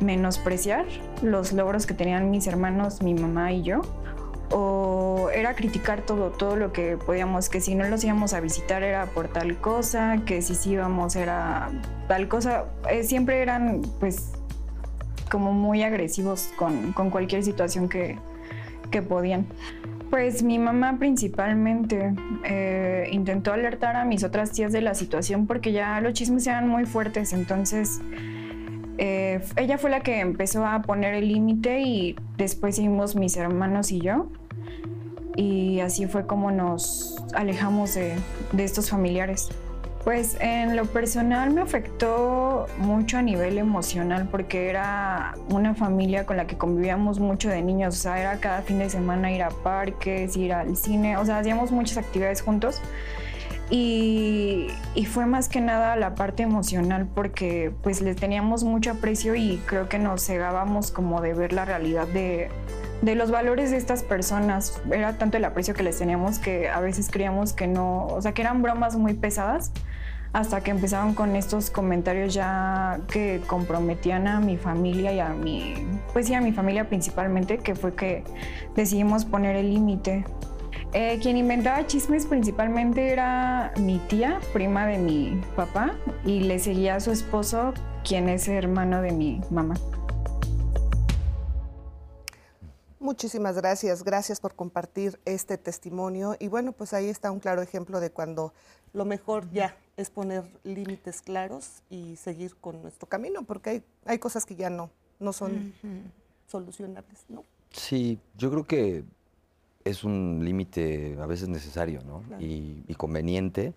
menospreciar 0.00 0.86
los 1.22 1.52
logros 1.52 1.86
que 1.86 1.94
tenían 1.94 2.30
mis 2.30 2.46
hermanos, 2.46 3.02
mi 3.02 3.14
mamá 3.14 3.52
y 3.52 3.62
yo. 3.62 3.82
O 4.52 5.30
era 5.32 5.54
criticar 5.54 6.02
todo, 6.02 6.30
todo 6.30 6.56
lo 6.56 6.72
que 6.72 6.96
podíamos, 6.96 7.48
que 7.48 7.60
si 7.60 7.76
no 7.76 7.88
los 7.88 8.02
íbamos 8.02 8.34
a 8.34 8.40
visitar 8.40 8.82
era 8.82 9.06
por 9.06 9.28
tal 9.28 9.60
cosa, 9.60 10.22
que 10.26 10.42
si 10.42 10.56
sí 10.56 10.72
íbamos 10.72 11.14
era 11.14 11.70
tal 12.08 12.26
cosa. 12.26 12.64
Eh, 12.90 13.04
siempre 13.04 13.42
eran 13.42 13.82
pues 14.00 14.32
como 15.30 15.52
muy 15.52 15.84
agresivos 15.84 16.50
con, 16.56 16.92
con 16.92 17.10
cualquier 17.10 17.44
situación 17.44 17.88
que, 17.88 18.18
que 18.90 19.02
podían. 19.02 19.46
Pues 20.10 20.42
mi 20.42 20.58
mamá 20.58 20.98
principalmente 20.98 22.14
eh, 22.44 23.08
intentó 23.12 23.52
alertar 23.52 23.94
a 23.94 24.04
mis 24.04 24.24
otras 24.24 24.50
tías 24.50 24.72
de 24.72 24.80
la 24.80 24.94
situación 24.94 25.46
porque 25.46 25.70
ya 25.72 26.00
los 26.00 26.14
chismes 26.14 26.46
eran 26.48 26.68
muy 26.68 26.84
fuertes, 26.84 27.32
entonces 27.32 28.00
eh, 28.98 29.40
ella 29.56 29.78
fue 29.78 29.88
la 29.88 30.00
que 30.00 30.18
empezó 30.18 30.66
a 30.66 30.82
poner 30.82 31.14
el 31.14 31.28
límite 31.28 31.80
y 31.80 32.16
después 32.36 32.76
seguimos 32.76 33.14
mis 33.14 33.36
hermanos 33.36 33.92
y 33.92 34.00
yo. 34.00 34.28
Y 35.36 35.78
así 35.78 36.06
fue 36.06 36.26
como 36.26 36.50
nos 36.50 37.24
alejamos 37.34 37.94
de 37.94 38.14
estos 38.58 38.90
familiares. 38.90 39.48
Pues 40.04 40.38
en 40.40 40.76
lo 40.76 40.86
personal 40.86 41.50
me 41.50 41.60
afectó 41.60 42.66
mucho 42.78 43.18
a 43.18 43.22
nivel 43.22 43.58
emocional 43.58 44.28
porque 44.30 44.70
era 44.70 45.34
una 45.50 45.74
familia 45.74 46.24
con 46.24 46.38
la 46.38 46.46
que 46.46 46.56
convivíamos 46.56 47.18
mucho 47.18 47.50
de 47.50 47.60
niños, 47.60 47.98
o 47.98 48.00
sea, 48.00 48.18
era 48.18 48.40
cada 48.40 48.62
fin 48.62 48.78
de 48.78 48.88
semana 48.88 49.30
ir 49.30 49.42
a 49.42 49.50
parques, 49.50 50.36
ir 50.38 50.54
al 50.54 50.74
cine, 50.76 51.18
o 51.18 51.24
sea, 51.26 51.38
hacíamos 51.38 51.70
muchas 51.70 51.98
actividades 51.98 52.40
juntos. 52.40 52.80
Y, 53.68 54.68
fue 55.12 55.26
más 55.26 55.48
que 55.48 55.60
nada 55.60 55.96
la 55.96 56.14
parte 56.14 56.42
emocional 56.42 57.08
porque 57.14 57.72
pues 57.82 58.00
les 58.00 58.16
teníamos 58.16 58.64
mucho 58.64 58.92
aprecio 58.92 59.34
y 59.34 59.60
creo 59.66 59.88
que 59.88 59.98
nos 59.98 60.24
cegábamos 60.24 60.90
como 60.90 61.20
de 61.20 61.34
ver 61.34 61.52
la 61.52 61.64
realidad 61.64 62.06
de, 62.08 62.48
de 63.02 63.14
los 63.14 63.30
valores 63.30 63.70
de 63.70 63.76
estas 63.76 64.02
personas. 64.02 64.80
Era 64.90 65.18
tanto 65.18 65.36
el 65.36 65.44
aprecio 65.44 65.74
que 65.74 65.82
les 65.82 65.98
teníamos 65.98 66.38
que 66.38 66.68
a 66.68 66.80
veces 66.80 67.08
creíamos 67.10 67.52
que 67.52 67.66
no, 67.66 68.06
o 68.06 68.22
sea, 68.22 68.32
que 68.32 68.42
eran 68.42 68.62
bromas 68.62 68.96
muy 68.96 69.14
pesadas 69.14 69.72
hasta 70.32 70.62
que 70.62 70.70
empezaron 70.70 71.14
con 71.14 71.34
estos 71.34 71.70
comentarios 71.70 72.32
ya 72.32 73.00
que 73.08 73.42
comprometían 73.46 74.28
a 74.28 74.40
mi 74.40 74.56
familia 74.56 75.12
y 75.12 75.20
a 75.20 75.30
mi, 75.30 75.74
pues 76.12 76.26
sí, 76.26 76.34
a 76.34 76.40
mi 76.40 76.52
familia 76.52 76.88
principalmente, 76.88 77.58
que 77.58 77.74
fue 77.74 77.94
que 77.94 78.24
decidimos 78.76 79.24
poner 79.24 79.56
el 79.56 79.70
límite. 79.72 80.24
Eh, 80.92 81.18
quien 81.22 81.36
inventaba 81.36 81.86
chismes 81.86 82.26
principalmente 82.26 83.12
era 83.12 83.72
mi 83.78 83.98
tía, 84.08 84.40
prima 84.52 84.86
de 84.86 84.98
mi 84.98 85.40
papá, 85.54 85.92
y 86.24 86.40
le 86.40 86.58
seguía 86.58 86.96
a 86.96 87.00
su 87.00 87.12
esposo, 87.12 87.72
quien 88.04 88.28
es 88.28 88.48
hermano 88.48 89.02
de 89.02 89.12
mi 89.12 89.40
mamá. 89.50 89.74
Muchísimas 92.98 93.56
gracias, 93.56 94.04
gracias 94.04 94.40
por 94.40 94.54
compartir 94.54 95.18
este 95.24 95.56
testimonio. 95.56 96.36
Y 96.38 96.48
bueno, 96.48 96.72
pues 96.72 96.92
ahí 96.92 97.08
está 97.08 97.30
un 97.30 97.40
claro 97.40 97.62
ejemplo 97.62 97.98
de 97.98 98.10
cuando 98.10 98.52
lo 98.92 99.04
mejor 99.04 99.50
ya 99.50 99.76
es 99.96 100.10
poner 100.10 100.44
límites 100.64 101.22
claros 101.22 101.82
y 101.90 102.16
seguir 102.16 102.56
con 102.56 102.82
nuestro 102.82 103.08
camino, 103.08 103.42
porque 103.44 103.70
hay, 103.70 103.82
hay 104.04 104.18
cosas 104.18 104.46
que 104.46 104.56
ya 104.56 104.70
no, 104.70 104.90
no 105.18 105.32
son 105.32 105.74
solucionables, 106.46 107.24
¿no? 107.28 107.44
Sí, 107.70 108.18
yo 108.36 108.50
creo 108.50 108.66
que 108.66 109.04
es 109.84 110.04
un 110.04 110.40
límite 110.44 111.16
a 111.20 111.26
veces 111.26 111.48
necesario 111.48 112.02
¿no? 112.02 112.22
y, 112.38 112.94
conveniente. 112.96 113.72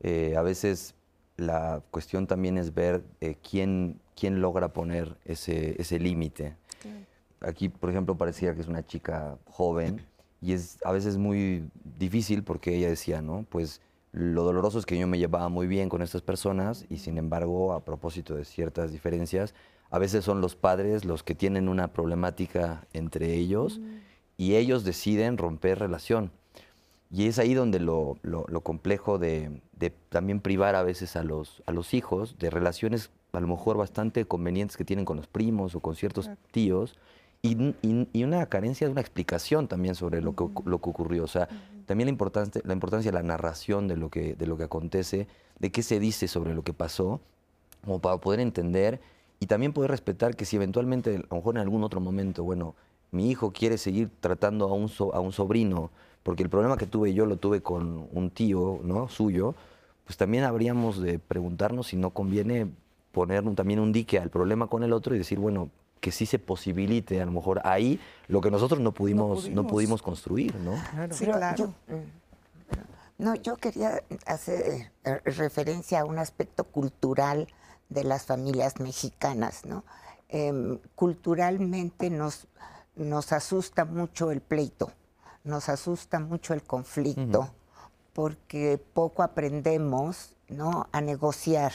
Eh, 0.00 0.34
a 0.36 0.42
veces 0.42 0.94
la 1.36 1.82
cuestión 1.90 2.26
también 2.26 2.58
es 2.58 2.74
ver 2.74 3.02
eh, 3.20 3.36
quién, 3.48 4.00
quién 4.14 4.40
logra 4.40 4.72
poner 4.72 5.16
ese, 5.24 5.80
ese 5.80 5.98
límite. 5.98 6.56
Aquí, 7.40 7.68
por 7.68 7.90
ejemplo, 7.90 8.16
parecía 8.16 8.54
que 8.54 8.60
es 8.60 8.68
una 8.68 8.86
chica 8.86 9.36
joven 9.46 10.04
y 10.40 10.52
es 10.52 10.78
a 10.84 10.92
veces 10.92 11.16
muy 11.16 11.68
difícil 11.98 12.44
porque 12.44 12.76
ella 12.76 12.88
decía, 12.88 13.20
¿no? 13.20 13.44
Pues 13.48 13.80
lo 14.12 14.44
doloroso 14.44 14.78
es 14.78 14.86
que 14.86 14.98
yo 14.98 15.06
me 15.06 15.18
llevaba 15.18 15.48
muy 15.48 15.66
bien 15.66 15.88
con 15.88 16.02
estas 16.02 16.20
personas 16.20 16.84
y 16.90 16.98
sin 16.98 17.16
embargo, 17.16 17.72
a 17.72 17.84
propósito 17.84 18.34
de 18.34 18.44
ciertas 18.44 18.92
diferencias, 18.92 19.54
a 19.90 19.98
veces 19.98 20.24
son 20.24 20.40
los 20.40 20.54
padres 20.54 21.04
los 21.04 21.22
que 21.22 21.34
tienen 21.34 21.68
una 21.68 21.88
problemática 21.88 22.86
entre 22.92 23.34
ellos 23.34 23.80
y 24.36 24.54
ellos 24.56 24.84
deciden 24.84 25.38
romper 25.38 25.78
relación. 25.78 26.30
Y 27.10 27.26
es 27.26 27.38
ahí 27.38 27.54
donde 27.54 27.78
lo, 27.78 28.18
complejo 28.62 29.18
de, 29.18 29.60
también 30.08 30.40
privar 30.40 30.74
a 30.76 30.82
veces 30.82 31.16
a 31.16 31.22
los, 31.22 31.62
a 31.66 31.72
los 31.72 31.92
hijos 31.92 32.38
de 32.38 32.50
relaciones 32.50 33.10
a 33.32 33.40
lo 33.40 33.46
mejor 33.46 33.78
bastante 33.78 34.26
convenientes 34.26 34.76
que 34.76 34.84
tienen 34.84 35.06
con 35.06 35.16
los 35.16 35.26
primos 35.26 35.74
o 35.74 35.80
con 35.80 35.96
ciertos 35.96 36.30
tíos 36.50 36.98
y, 37.42 38.22
una 38.22 38.46
carencia 38.46 38.86
de 38.86 38.92
una 38.92 39.00
explicación 39.00 39.68
también 39.68 39.94
sobre 39.94 40.20
lo 40.20 40.34
que, 40.36 40.44
lo 40.64 40.80
que 40.80 40.90
ocurrió. 40.90 41.24
O 41.24 41.28
sea, 41.28 41.48
también 41.86 42.06
la 42.06 42.12
importancia, 42.12 42.60
la 42.64 42.72
importancia 42.72 43.10
de 43.10 43.16
la 43.16 43.22
narración 43.22 43.88
de 43.88 43.96
lo, 43.96 44.10
que, 44.10 44.34
de 44.34 44.46
lo 44.46 44.56
que 44.56 44.64
acontece, 44.64 45.26
de 45.58 45.70
qué 45.70 45.82
se 45.82 46.00
dice 46.00 46.28
sobre 46.28 46.54
lo 46.54 46.62
que 46.62 46.72
pasó, 46.72 47.20
como 47.84 48.00
para 48.00 48.16
poder 48.18 48.40
entender 48.40 49.00
y 49.40 49.46
también 49.46 49.72
poder 49.72 49.90
respetar 49.90 50.36
que 50.36 50.44
si 50.44 50.56
eventualmente, 50.56 51.16
a 51.16 51.18
lo 51.30 51.36
mejor 51.36 51.56
en 51.56 51.62
algún 51.62 51.82
otro 51.84 52.00
momento, 52.00 52.44
bueno, 52.44 52.74
mi 53.10 53.30
hijo 53.30 53.52
quiere 53.52 53.78
seguir 53.78 54.10
tratando 54.20 54.68
a 54.68 54.72
un, 54.72 54.90
a 55.12 55.20
un 55.20 55.32
sobrino, 55.32 55.90
porque 56.22 56.42
el 56.42 56.48
problema 56.48 56.76
que 56.76 56.86
tuve 56.86 57.12
yo 57.12 57.26
lo 57.26 57.36
tuve 57.36 57.60
con 57.60 58.08
un 58.12 58.30
tío 58.30 58.80
¿no? 58.84 59.08
suyo, 59.08 59.54
pues 60.04 60.16
también 60.16 60.44
habríamos 60.44 61.00
de 61.00 61.18
preguntarnos 61.18 61.88
si 61.88 61.96
no 61.96 62.10
conviene 62.10 62.68
poner 63.12 63.44
también 63.54 63.80
un 63.80 63.92
dique 63.92 64.18
al 64.18 64.30
problema 64.30 64.66
con 64.66 64.82
el 64.82 64.92
otro 64.92 65.14
y 65.14 65.18
decir, 65.18 65.38
bueno, 65.38 65.70
que 66.02 66.10
sí 66.10 66.26
se 66.26 66.40
posibilite 66.40 67.22
a 67.22 67.24
lo 67.24 67.30
mejor 67.30 67.62
ahí 67.64 68.00
lo 68.26 68.40
que 68.40 68.50
nosotros 68.50 68.80
no 68.80 68.92
pudimos, 68.92 69.48
no 69.48 69.68
pudimos, 69.68 70.02
construir, 70.02 70.52
¿no? 70.56 70.74
Sí, 71.14 71.24
claro. 71.26 71.56
Yo, 71.56 71.72
no, 73.18 73.36
yo 73.36 73.56
quería 73.56 74.02
hacer 74.26 74.90
eh, 75.04 75.20
referencia 75.24 76.00
a 76.00 76.04
un 76.04 76.18
aspecto 76.18 76.64
cultural 76.64 77.46
de 77.88 78.02
las 78.02 78.26
familias 78.26 78.80
mexicanas, 78.80 79.64
¿no? 79.64 79.84
Em, 80.28 80.80
culturalmente 80.96 82.10
nos, 82.10 82.48
nos 82.96 83.32
asusta 83.32 83.84
mucho 83.84 84.32
el 84.32 84.40
pleito, 84.40 84.90
nos 85.44 85.68
asusta 85.68 86.18
mucho 86.18 86.52
el 86.52 86.64
conflicto, 86.64 87.48
porque 88.12 88.82
poco 88.92 89.22
aprendemos, 89.22 90.34
¿no? 90.48 90.88
A 90.90 91.00
negociar 91.00 91.72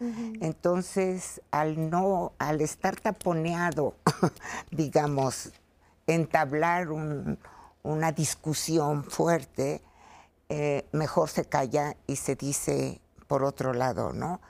entonces, 0.00 1.42
al 1.50 1.90
no, 1.90 2.32
al 2.38 2.62
estar 2.62 2.98
taponeado, 2.98 3.94
digamos, 4.70 5.52
entablar 6.06 6.88
una 7.82 8.12
discusión 8.12 9.04
fuerte, 9.04 9.82
eh, 10.48 10.88
mejor 10.92 11.28
se 11.28 11.44
calla 11.44 11.96
y 12.06 12.16
se 12.16 12.34
dice 12.34 13.00
por 13.26 13.44
otro 13.44 13.74
lado, 13.74 14.12
¿no? 14.12 14.40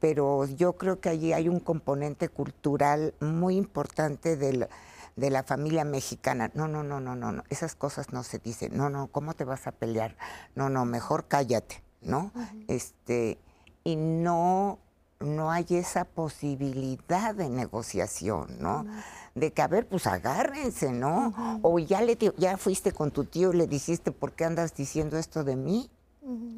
Pero 0.00 0.46
yo 0.46 0.72
creo 0.76 1.00
que 1.00 1.10
allí 1.10 1.32
hay 1.32 1.48
un 1.48 1.60
componente 1.60 2.28
cultural 2.28 3.14
muy 3.20 3.56
importante 3.56 4.36
de 4.36 5.30
la 5.30 5.42
familia 5.42 5.84
mexicana. 5.84 6.50
No, 6.54 6.66
no, 6.66 6.82
no, 6.82 6.98
no, 6.98 7.14
no, 7.14 7.30
no, 7.30 7.44
esas 7.50 7.74
cosas 7.74 8.12
no 8.12 8.22
se 8.22 8.38
dicen. 8.38 8.76
No, 8.76 8.88
no, 8.90 9.06
¿cómo 9.08 9.34
te 9.34 9.44
vas 9.44 9.66
a 9.66 9.72
pelear? 9.72 10.16
No, 10.54 10.68
no, 10.70 10.84
mejor 10.84 11.28
cállate, 11.28 11.82
¿no? 12.00 12.32
Este, 12.68 13.38
y 13.84 13.96
no 13.96 14.78
no 15.24 15.50
hay 15.50 15.66
esa 15.70 16.04
posibilidad 16.04 17.34
de 17.34 17.48
negociación, 17.48 18.56
¿no? 18.60 18.86
De 19.34 19.52
que, 19.52 19.62
a 19.62 19.68
ver, 19.68 19.86
pues 19.86 20.06
agárrense, 20.06 20.92
¿no? 20.92 21.58
O 21.62 21.78
ya, 21.78 22.00
le, 22.02 22.16
ya 22.36 22.56
fuiste 22.56 22.92
con 22.92 23.10
tu 23.10 23.24
tío 23.24 23.52
y 23.52 23.56
le 23.56 23.66
dijiste, 23.66 24.12
¿por 24.12 24.32
qué 24.32 24.44
andas 24.44 24.74
diciendo 24.74 25.18
esto 25.18 25.44
de 25.44 25.56
mí? 25.56 25.90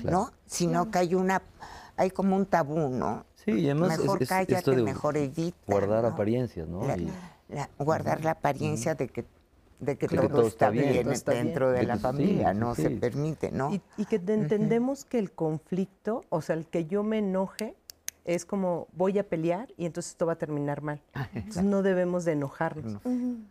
¿No? 0.04 0.30
Sino 0.46 0.90
que 0.90 0.98
hay 0.98 1.14
una 1.14 1.42
hay 1.96 2.10
como 2.10 2.36
un 2.36 2.44
tabú, 2.44 2.90
¿no? 2.90 3.24
Sí, 3.36 3.52
y 3.52 3.64
además 3.70 3.98
mejor 3.98 4.22
es, 4.22 4.28
cállate, 4.28 4.54
esto 4.56 4.72
de 4.72 4.82
mejor 4.82 5.16
edita. 5.16 5.56
guardar 5.66 6.02
¿no? 6.02 6.08
apariencias, 6.10 6.68
¿no? 6.68 6.86
La- 6.86 6.98
Y- 6.98 7.10
la- 7.48 7.70
guardar 7.78 8.22
la 8.22 8.32
apariencia 8.32 8.94
de 8.94 9.08
que 9.08 9.24
de 9.80 9.96
que, 9.96 10.08
todo, 10.08 10.20
que 10.22 10.28
todo 10.28 10.40
está 10.46 10.66
está 10.66 10.70
bien. 10.70 10.90
bien, 10.92 11.02
Todo 11.04 11.12
está 11.12 11.32
bien. 11.32 11.44
dentro 11.46 11.70
de, 11.70 11.80
De 11.80 11.86
la 11.86 11.96
familia, 11.98 12.52
sí, 12.52 12.58
no 12.58 12.74
sí. 12.74 12.82
se 12.82 12.90
permite, 12.90 13.50
¿no? 13.50 13.74
Y, 13.74 13.82
y 13.98 14.04
que 14.06 14.18
te- 14.18 14.32
entendemos 14.34 15.04
que 15.04 15.18
el 15.18 15.32
conflicto, 15.32 16.24
o 16.30 16.40
sea, 16.42 16.56
el 16.56 16.66
que 16.66 16.86
yo 16.86 17.02
me 17.02 17.18
enoje, 17.18 17.76
es 18.26 18.44
como 18.44 18.88
voy 18.92 19.18
a 19.18 19.28
pelear 19.28 19.72
y 19.76 19.86
entonces 19.86 20.12
esto 20.12 20.26
va 20.26 20.32
a 20.34 20.38
terminar 20.38 20.82
mal. 20.82 21.00
Entonces 21.34 21.64
no 21.64 21.82
debemos 21.82 22.24
de 22.24 22.32
enojarnos. 22.32 23.00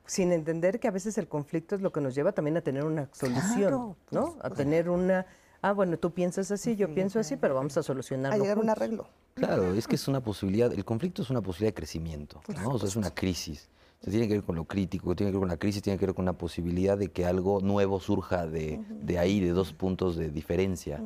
Sin 0.05 0.31
entender 0.31 0.79
que 0.79 0.87
a 0.87 0.91
veces 0.91 1.17
el 1.17 1.27
conflicto 1.27 1.75
es 1.75 1.81
lo 1.81 1.91
que 1.91 2.01
nos 2.01 2.13
lleva 2.13 2.33
también 2.33 2.57
a 2.57 2.61
tener 2.61 2.83
una 2.83 3.09
solución, 3.13 3.55
Claro, 3.55 3.95
¿no? 4.11 4.35
A 4.41 4.49
tener 4.49 4.89
una, 4.89 5.25
ah, 5.61 5.71
bueno, 5.71 5.97
tú 5.97 6.11
piensas 6.11 6.51
así, 6.51 6.75
yo 6.75 6.93
pienso 6.93 7.19
así, 7.19 7.37
pero 7.37 7.55
vamos 7.55 7.75
a 7.77 7.79
A 7.79 7.83
solucionarlo. 7.83 8.41
llegar 8.43 8.57
a 8.57 8.61
un 8.61 8.69
arreglo. 8.69 9.07
Claro, 9.33 9.73
es 9.73 9.87
que 9.87 9.95
es 9.95 10.07
una 10.07 10.21
posibilidad, 10.21 10.71
el 10.71 10.85
conflicto 10.85 11.21
es 11.21 11.29
una 11.29 11.41
posibilidad 11.41 11.69
de 11.71 11.75
crecimiento, 11.75 12.41
¿no? 12.61 12.69
O 12.71 12.79
sea, 12.79 12.87
es 12.87 12.95
una 12.95 13.11
crisis. 13.11 13.69
O 14.01 14.03
sea, 14.03 14.11
tiene 14.11 14.27
que 14.27 14.33
ver 14.35 14.43
con 14.43 14.55
lo 14.55 14.65
crítico, 14.65 15.15
tiene 15.15 15.31
que 15.31 15.37
ver 15.37 15.41
con 15.41 15.49
la 15.49 15.57
crisis, 15.57 15.81
tiene 15.81 15.97
que 15.97 16.05
ver 16.05 16.15
con 16.15 16.25
la 16.25 16.33
posibilidad 16.33 16.97
de 16.97 17.09
que 17.11 17.25
algo 17.25 17.59
nuevo 17.61 17.99
surja 17.99 18.45
de, 18.45 18.81
de 18.89 19.19
ahí, 19.19 19.39
de 19.39 19.49
dos 19.51 19.73
puntos 19.73 20.15
de 20.17 20.29
diferencia. 20.29 21.01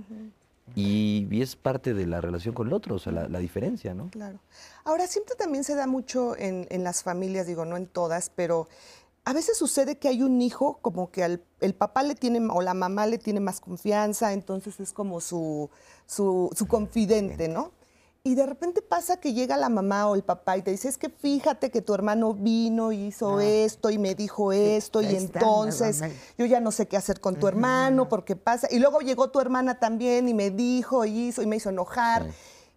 Y, 0.76 1.28
y 1.32 1.42
es 1.42 1.56
parte 1.56 1.94
de 1.94 2.06
la 2.08 2.22
relación 2.22 2.54
con 2.54 2.68
el 2.68 2.74
otro, 2.74 2.96
o 2.96 3.00
sea, 3.00 3.12
la, 3.12 3.40
diferencia, 3.40 3.94
¿no? 3.94 4.10
Claro. 4.10 4.40
Ahora, 4.84 5.08
siempre 5.08 5.36
también 5.36 5.64
se 5.64 5.76
da 5.76 5.88
mucho 5.88 6.36
en, 6.38 6.68
en 6.70 6.84
las 6.84 7.04
familias, 7.04 7.48
digo, 7.48 7.66
no 7.66 7.78
en 7.78 7.88
todas, 7.88 8.30
pero 8.30 8.68
a 9.26 9.34
veces 9.34 9.58
sucede 9.58 9.98
que 9.98 10.08
hay 10.08 10.24
un 10.24 10.42
hijo 10.42 10.80
como 10.82 11.12
que 11.12 11.24
al- 11.24 11.44
el 11.60 11.74
papá 11.76 12.04
le 12.04 12.16
tiene 12.16 12.40
o 12.52 12.62
la 12.62 12.74
mamá 12.74 13.06
le 13.06 13.18
tiene 13.18 13.40
más 13.40 13.60
confianza, 13.60 14.34
entonces 14.34 14.80
es 14.80 14.94
como 14.94 15.22
su, 15.22 15.70
su, 16.06 16.50
su 16.56 16.68
confidente, 16.68 17.48
¿no? 17.48 17.72
Y 18.30 18.36
de 18.36 18.46
repente 18.46 18.84
pasa 18.84 19.20
que 19.20 19.34
llega 19.34 19.58
la 19.58 19.70
mamá 19.70 20.08
o 20.08 20.14
el 20.14 20.22
papá 20.22 20.56
y 20.56 20.62
te 20.62 20.70
dice, 20.70 20.88
es 20.88 21.00
que 21.00 21.10
fíjate 21.10 21.72
que 21.72 21.82
tu 21.82 21.96
hermano 21.96 22.36
vino 22.36 22.92
y 22.92 23.08
hizo 23.08 23.40
esto 23.40 23.90
y 23.90 23.98
me 23.98 24.14
dijo 24.14 24.54
esto 24.54 25.02
y 25.02 25.16
entonces 25.16 26.04
yo 26.38 26.46
ya 26.46 26.60
no 26.60 26.72
sé 26.72 26.88
qué 26.88 26.96
hacer 26.96 27.22
con 27.22 27.38
tu 27.38 27.48
hermano 27.48 28.08
porque 28.08 28.36
pasa. 28.36 28.68
Y 28.70 28.78
luego 28.78 29.00
llegó 29.00 29.32
tu 29.32 29.40
hermana 29.40 29.80
también 29.80 30.30
y 30.30 30.36
me 30.36 30.52
dijo 30.52 31.06
y 31.06 31.30
hizo 31.30 31.42
y 31.42 31.48
me 31.48 31.56
hizo 31.56 31.72
enojar. 31.72 32.26
Sí. 32.26 32.30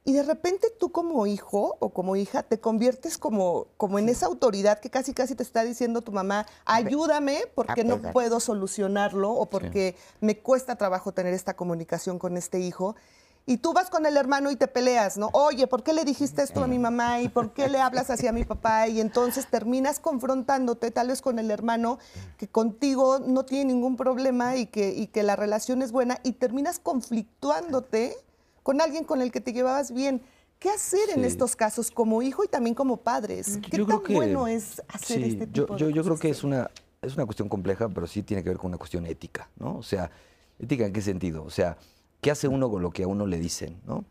Y 0.04 0.14
de 0.14 0.22
repente 0.22 0.68
tú 0.80 0.90
como 0.90 1.26
hijo 1.26 1.76
o 1.80 1.90
como 1.90 2.16
hija 2.16 2.42
te 2.42 2.58
conviertes 2.58 3.18
como, 3.18 3.66
como 3.76 3.98
en 3.98 4.08
esa 4.08 4.24
autoridad 4.24 4.80
que 4.80 4.88
casi 4.88 5.12
casi 5.12 5.34
te 5.34 5.42
está 5.42 5.64
diciendo 5.64 6.00
tu 6.00 6.12
mamá, 6.12 6.46
ayúdame 6.64 7.42
porque 7.54 7.84
no 7.84 8.00
puedo 8.00 8.40
solucionarlo 8.40 9.30
o 9.30 9.50
porque 9.50 9.96
me 10.20 10.38
cuesta 10.38 10.76
trabajo 10.76 11.12
tener 11.12 11.34
esta 11.34 11.54
comunicación 11.54 12.18
con 12.18 12.38
este 12.38 12.58
hijo. 12.58 12.96
Y 13.44 13.56
tú 13.56 13.72
vas 13.72 13.90
con 13.90 14.06
el 14.06 14.16
hermano 14.16 14.52
y 14.52 14.56
te 14.56 14.68
peleas, 14.68 15.16
¿no? 15.18 15.28
Oye, 15.32 15.66
¿por 15.66 15.82
qué 15.82 15.92
le 15.92 16.04
dijiste 16.04 16.42
esto 16.42 16.62
a 16.62 16.68
mi 16.68 16.78
mamá? 16.78 17.20
¿Y 17.20 17.28
por 17.28 17.52
qué 17.52 17.68
le 17.68 17.80
hablas 17.80 18.08
así 18.08 18.28
a 18.28 18.32
mi 18.32 18.44
papá? 18.44 18.86
Y 18.86 19.00
entonces 19.00 19.46
terminas 19.48 19.98
confrontándote 19.98 20.92
tal 20.92 21.08
vez 21.08 21.20
con 21.20 21.40
el 21.40 21.50
hermano 21.50 21.98
que 22.38 22.46
contigo 22.46 23.18
no 23.18 23.44
tiene 23.44 23.72
ningún 23.72 23.96
problema 23.96 24.56
y 24.56 24.66
que, 24.66 24.90
y 24.94 25.08
que 25.08 25.24
la 25.24 25.34
relación 25.34 25.82
es 25.82 25.90
buena 25.90 26.20
y 26.22 26.32
terminas 26.32 26.78
conflictuándote 26.78 28.16
con 28.62 28.80
alguien 28.80 29.04
con 29.04 29.20
el 29.22 29.32
que 29.32 29.40
te 29.40 29.52
llevabas 29.52 29.92
bien. 29.92 30.22
¿Qué 30.60 30.70
hacer 30.70 31.10
en 31.10 31.22
Sí. 31.22 31.26
estos 31.26 31.56
casos 31.56 31.90
como 31.90 32.22
hijo 32.22 32.44
y 32.44 32.48
también 32.48 32.74
como 32.76 32.98
padres? 32.98 33.58
¿Qué 33.68 33.76
Yo 33.78 33.86
tan 33.86 33.96
creo 33.98 34.02
que- 34.04 34.14
bueno 34.14 34.46
es 34.46 34.80
hacer 34.86 35.18
sí, 35.20 35.24
este 35.30 35.48
yo, 35.52 35.64
tipo 35.64 35.76
yo, 35.76 35.86
de 35.88 35.92
yo 35.92 36.04
creo 36.04 36.16
que 36.16 36.30
es 36.30 36.44
una, 36.44 36.70
es 37.00 37.14
una 37.16 37.24
cuestión 37.26 37.48
compleja, 37.48 37.88
pero 37.88 38.06
sí 38.06 38.22
tiene 38.22 38.44
que 38.44 38.50
ver 38.50 38.58
con 38.58 38.68
una 38.68 38.78
cuestión 38.78 39.04
ética, 39.06 39.48
¿no? 39.56 39.78
O 39.78 39.82
sea, 39.82 40.12
ética 40.60 40.86
en 40.86 40.92
qué 40.92 41.02
sentido? 41.02 41.42
O 41.42 41.50
sea, 41.50 41.76
¿qué 42.22 42.30
hace 42.30 42.48
uno 42.48 42.70
con 42.70 42.80
lo 42.80 42.90
que 42.90 43.02
a 43.02 43.06
uno 43.06 43.26
le 43.26 43.38
dicen, 43.38 43.76
¿no? 43.86 44.06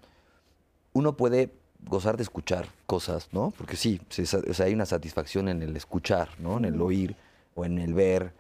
Uno 0.94 1.18
puede 1.18 1.50
gozar 1.88 2.18
de 2.18 2.24
escuchar 2.24 2.68
cosas, 2.86 3.30
¿no? 3.32 3.52
Porque 3.58 3.76
sí, 3.76 4.00
se 4.10 4.22
o 4.38 4.54
sea, 4.54 4.68
hay 4.68 4.74
una 4.74 4.86
satisfacción 4.86 5.48
en 5.50 5.64
el 5.64 5.76
escuchar, 5.76 6.30
¿no? 6.40 6.58
En 6.58 6.66
el 6.66 6.80
oír 6.80 7.16
o 7.56 7.66
en 7.66 7.80
el 7.80 7.96
ver, 7.96 8.34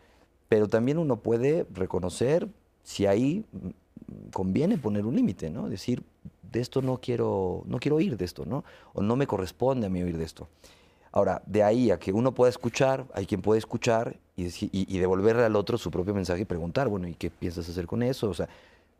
pero 0.49 0.67
también 0.67 0.99
uno 0.99 1.15
puede 1.15 1.65
reconocer 1.74 2.47
si 2.84 3.05
ahí 3.07 3.43
mm, 3.51 4.30
conviene 4.32 4.78
poner 4.78 5.05
un 5.05 5.15
límite, 5.15 5.49
¿no? 5.49 5.69
Decir, 5.69 6.03
de 6.51 6.59
esto 6.59 6.82
no 6.82 6.97
quiero, 6.97 7.63
no 7.65 7.80
quiero 7.80 7.95
oír 7.95 8.17
de 8.17 8.26
esto, 8.26 8.45
¿no? 8.45 8.63
O 8.93 9.01
no 9.01 9.15
me 9.15 9.26
corresponde 9.26 9.88
a 9.88 9.89
mí 9.89 10.03
oír 10.03 10.17
de 10.17 10.26
esto. 10.26 10.49
Ahora, 11.13 11.41
de 11.45 11.63
ahí 11.63 11.91
a 11.91 11.97
que 11.99 12.11
uno 12.13 12.34
pueda 12.34 12.49
escuchar, 12.49 13.05
hay 13.13 13.26
quien 13.26 13.41
puede 13.41 13.59
escuchar 13.59 14.17
y, 14.36 14.45
y- 14.47 14.69
y 14.72 14.97
devolverle 14.99 15.43
al 15.43 15.55
otro 15.55 15.78
su 15.78 15.89
propio 15.91 16.13
mensaje 16.13 16.41
y 16.41 16.45
preguntar, 16.45 16.89
bueno, 16.89 17.07
¿y 17.07 17.13
qué 17.15 17.30
piensas 17.30 17.67
hacer 17.69 17.88
con 17.88 18.03
eso? 18.03 18.30
O 18.30 18.34
sea, 18.34 18.47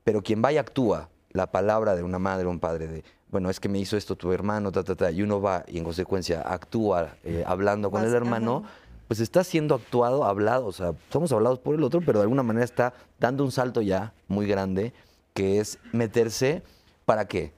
pero 0.04 0.22
quien 0.22 0.42
vaya 0.42 0.62
actúa. 0.62 1.10
La 1.34 1.50
palabra 1.50 1.96
de 1.96 2.04
una 2.04 2.20
madre 2.20 2.46
o 2.46 2.50
un 2.50 2.60
padre 2.60 2.88
de, 2.88 3.04
bueno, 3.30 3.50
es 3.50 3.62
que 3.62 3.70
me 3.70 3.80
hizo 3.80 3.96
esto 3.96 4.18
tu 4.18 4.34
hermano, 4.34 4.72
ta, 4.74 4.84
ta, 4.84 4.96
ta, 4.96 5.12
y 5.12 5.22
uno 5.22 5.42
va 5.42 5.64
y 5.68 5.78
en 5.78 5.86
consecuencia 5.86 6.42
actúa 6.42 7.16
eh, 7.24 7.44
hablando 7.48 7.90
con 7.90 8.04
el 8.04 8.14
hermano, 8.14 8.64
pues 9.08 9.22
está 9.22 9.44
siendo 9.46 9.76
actuado, 9.76 10.26
hablado, 10.26 10.66
o 10.66 10.72
sea, 10.74 10.94
somos 11.10 11.32
hablados 11.32 11.60
por 11.60 11.76
el 11.76 11.84
otro, 11.84 12.02
pero 12.02 12.20
de 12.20 12.24
alguna 12.24 12.44
manera 12.44 12.66
está 12.66 12.94
dando 13.20 13.46
un 13.46 13.52
salto 13.52 13.82
ya 13.82 14.14
muy 14.28 14.46
grande, 14.46 14.94
que 15.34 15.60
es 15.60 15.80
meterse, 15.94 16.64
¿para 17.06 17.28
qué? 17.28 17.54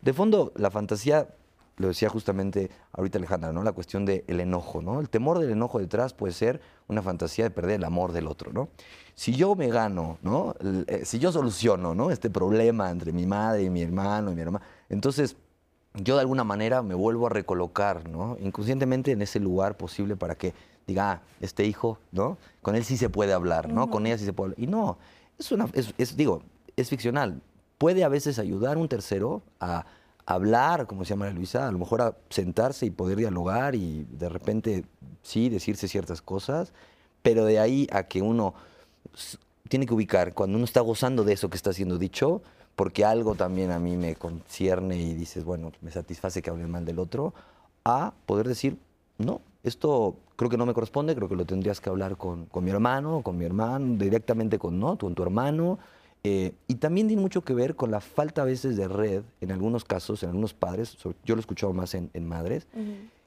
De 0.00 0.14
fondo, 0.14 0.52
la 0.56 0.70
fantasía, 0.70 1.28
lo 1.76 1.88
decía 1.88 2.08
justamente 2.08 2.70
ahorita 2.92 3.18
Alejandra, 3.18 3.52
¿no? 3.52 3.62
La 3.62 3.72
cuestión 3.72 4.04
del 4.04 4.40
enojo, 4.40 4.82
¿no? 4.82 5.00
El 5.00 5.08
temor 5.08 5.38
del 5.38 5.50
enojo 5.50 5.78
detrás 5.78 6.12
puede 6.12 6.32
ser 6.32 6.60
una 6.88 7.02
fantasía 7.02 7.44
de 7.44 7.50
perder 7.50 7.76
el 7.76 7.84
amor 7.84 8.12
del 8.12 8.26
otro, 8.26 8.52
¿no? 8.52 8.68
Si 9.14 9.34
yo 9.34 9.54
me 9.54 9.68
gano, 9.68 10.18
¿no? 10.22 10.54
Eh, 10.86 11.02
si 11.04 11.18
yo 11.18 11.32
soluciono, 11.32 11.94
¿no? 11.94 12.10
Este 12.10 12.30
problema 12.30 12.90
entre 12.90 13.12
mi 13.12 13.26
madre 13.26 13.62
y 13.64 13.70
mi 13.70 13.82
hermano 13.82 14.30
y 14.30 14.34
mi 14.34 14.42
hermana, 14.42 14.64
entonces 14.88 15.36
yo 15.94 16.14
de 16.14 16.20
alguna 16.20 16.44
manera 16.44 16.82
me 16.82 16.94
vuelvo 16.94 17.26
a 17.26 17.30
recolocar, 17.30 18.08
¿no? 18.08 18.36
Inconscientemente 18.40 19.12
en 19.12 19.22
ese 19.22 19.40
lugar 19.40 19.76
posible 19.76 20.16
para 20.16 20.34
que 20.34 20.54
diga, 20.86 21.12
ah, 21.12 21.22
este 21.40 21.64
hijo, 21.64 21.98
¿no? 22.12 22.38
Con 22.60 22.76
él 22.76 22.84
sí 22.84 22.96
se 22.96 23.08
puede 23.08 23.32
hablar, 23.32 23.70
¿no? 23.70 23.90
Con 23.90 24.06
ella 24.06 24.18
sí 24.18 24.24
se 24.24 24.32
puede 24.32 24.52
hablar. 24.52 24.64
Y 24.64 24.66
no, 24.66 24.98
es 25.38 25.52
una, 25.52 25.68
es, 25.72 25.94
es, 25.98 26.16
digo, 26.16 26.42
es 26.76 26.88
ficcional. 26.88 27.40
Puede 27.78 28.04
a 28.04 28.08
veces 28.08 28.38
ayudar 28.38 28.78
un 28.78 28.88
tercero 28.88 29.42
a 29.60 29.84
hablar, 30.34 30.86
como 30.86 31.04
se 31.04 31.10
llama 31.10 31.30
Luisa, 31.30 31.68
a 31.68 31.72
lo 31.72 31.78
mejor 31.78 32.02
a 32.02 32.16
sentarse 32.30 32.86
y 32.86 32.90
poder 32.90 33.18
dialogar 33.18 33.74
y 33.74 34.06
de 34.10 34.28
repente 34.28 34.84
sí 35.22 35.48
decirse 35.48 35.88
ciertas 35.88 36.22
cosas, 36.22 36.72
pero 37.22 37.44
de 37.44 37.58
ahí 37.58 37.86
a 37.92 38.04
que 38.04 38.22
uno 38.22 38.54
tiene 39.68 39.86
que 39.86 39.94
ubicar 39.94 40.34
cuando 40.34 40.56
uno 40.56 40.64
está 40.64 40.80
gozando 40.80 41.24
de 41.24 41.32
eso 41.32 41.48
que 41.48 41.56
está 41.56 41.72
siendo 41.72 41.98
dicho, 41.98 42.42
porque 42.76 43.04
algo 43.04 43.34
también 43.34 43.70
a 43.70 43.78
mí 43.78 43.96
me 43.96 44.16
concierne 44.16 44.96
y 44.96 45.14
dices, 45.14 45.44
bueno, 45.44 45.72
me 45.80 45.90
satisface 45.90 46.42
que 46.42 46.50
hablen 46.50 46.70
mal 46.70 46.84
del 46.84 46.98
otro, 46.98 47.34
a 47.84 48.12
poder 48.26 48.48
decir, 48.48 48.78
no, 49.18 49.40
esto 49.62 50.16
creo 50.36 50.50
que 50.50 50.56
no 50.56 50.66
me 50.66 50.74
corresponde, 50.74 51.14
creo 51.14 51.28
que 51.28 51.36
lo 51.36 51.44
tendrías 51.44 51.80
que 51.80 51.90
hablar 51.90 52.16
con, 52.16 52.46
con 52.46 52.64
mi 52.64 52.70
hermano, 52.70 53.22
con 53.22 53.38
mi 53.38 53.44
hermano, 53.44 53.96
directamente 53.96 54.58
con, 54.58 54.80
¿no? 54.80 54.98
con 54.98 55.14
tu 55.14 55.22
hermano. 55.22 55.78
Eh, 56.24 56.52
y 56.68 56.76
también 56.76 57.08
tiene 57.08 57.20
mucho 57.22 57.42
que 57.42 57.52
ver 57.54 57.74
con 57.74 57.90
la 57.90 58.00
falta 58.00 58.42
a 58.42 58.44
veces 58.44 58.76
de 58.76 58.86
red, 58.88 59.22
en 59.40 59.50
algunos 59.52 59.84
casos, 59.84 60.22
en 60.22 60.28
algunos 60.30 60.54
padres, 60.54 60.88
sobre- 60.90 61.16
yo 61.24 61.34
lo 61.34 61.40
he 61.40 61.42
escuchado 61.42 61.72
más 61.72 61.94
en, 61.94 62.10
en 62.14 62.26
madres, 62.28 62.66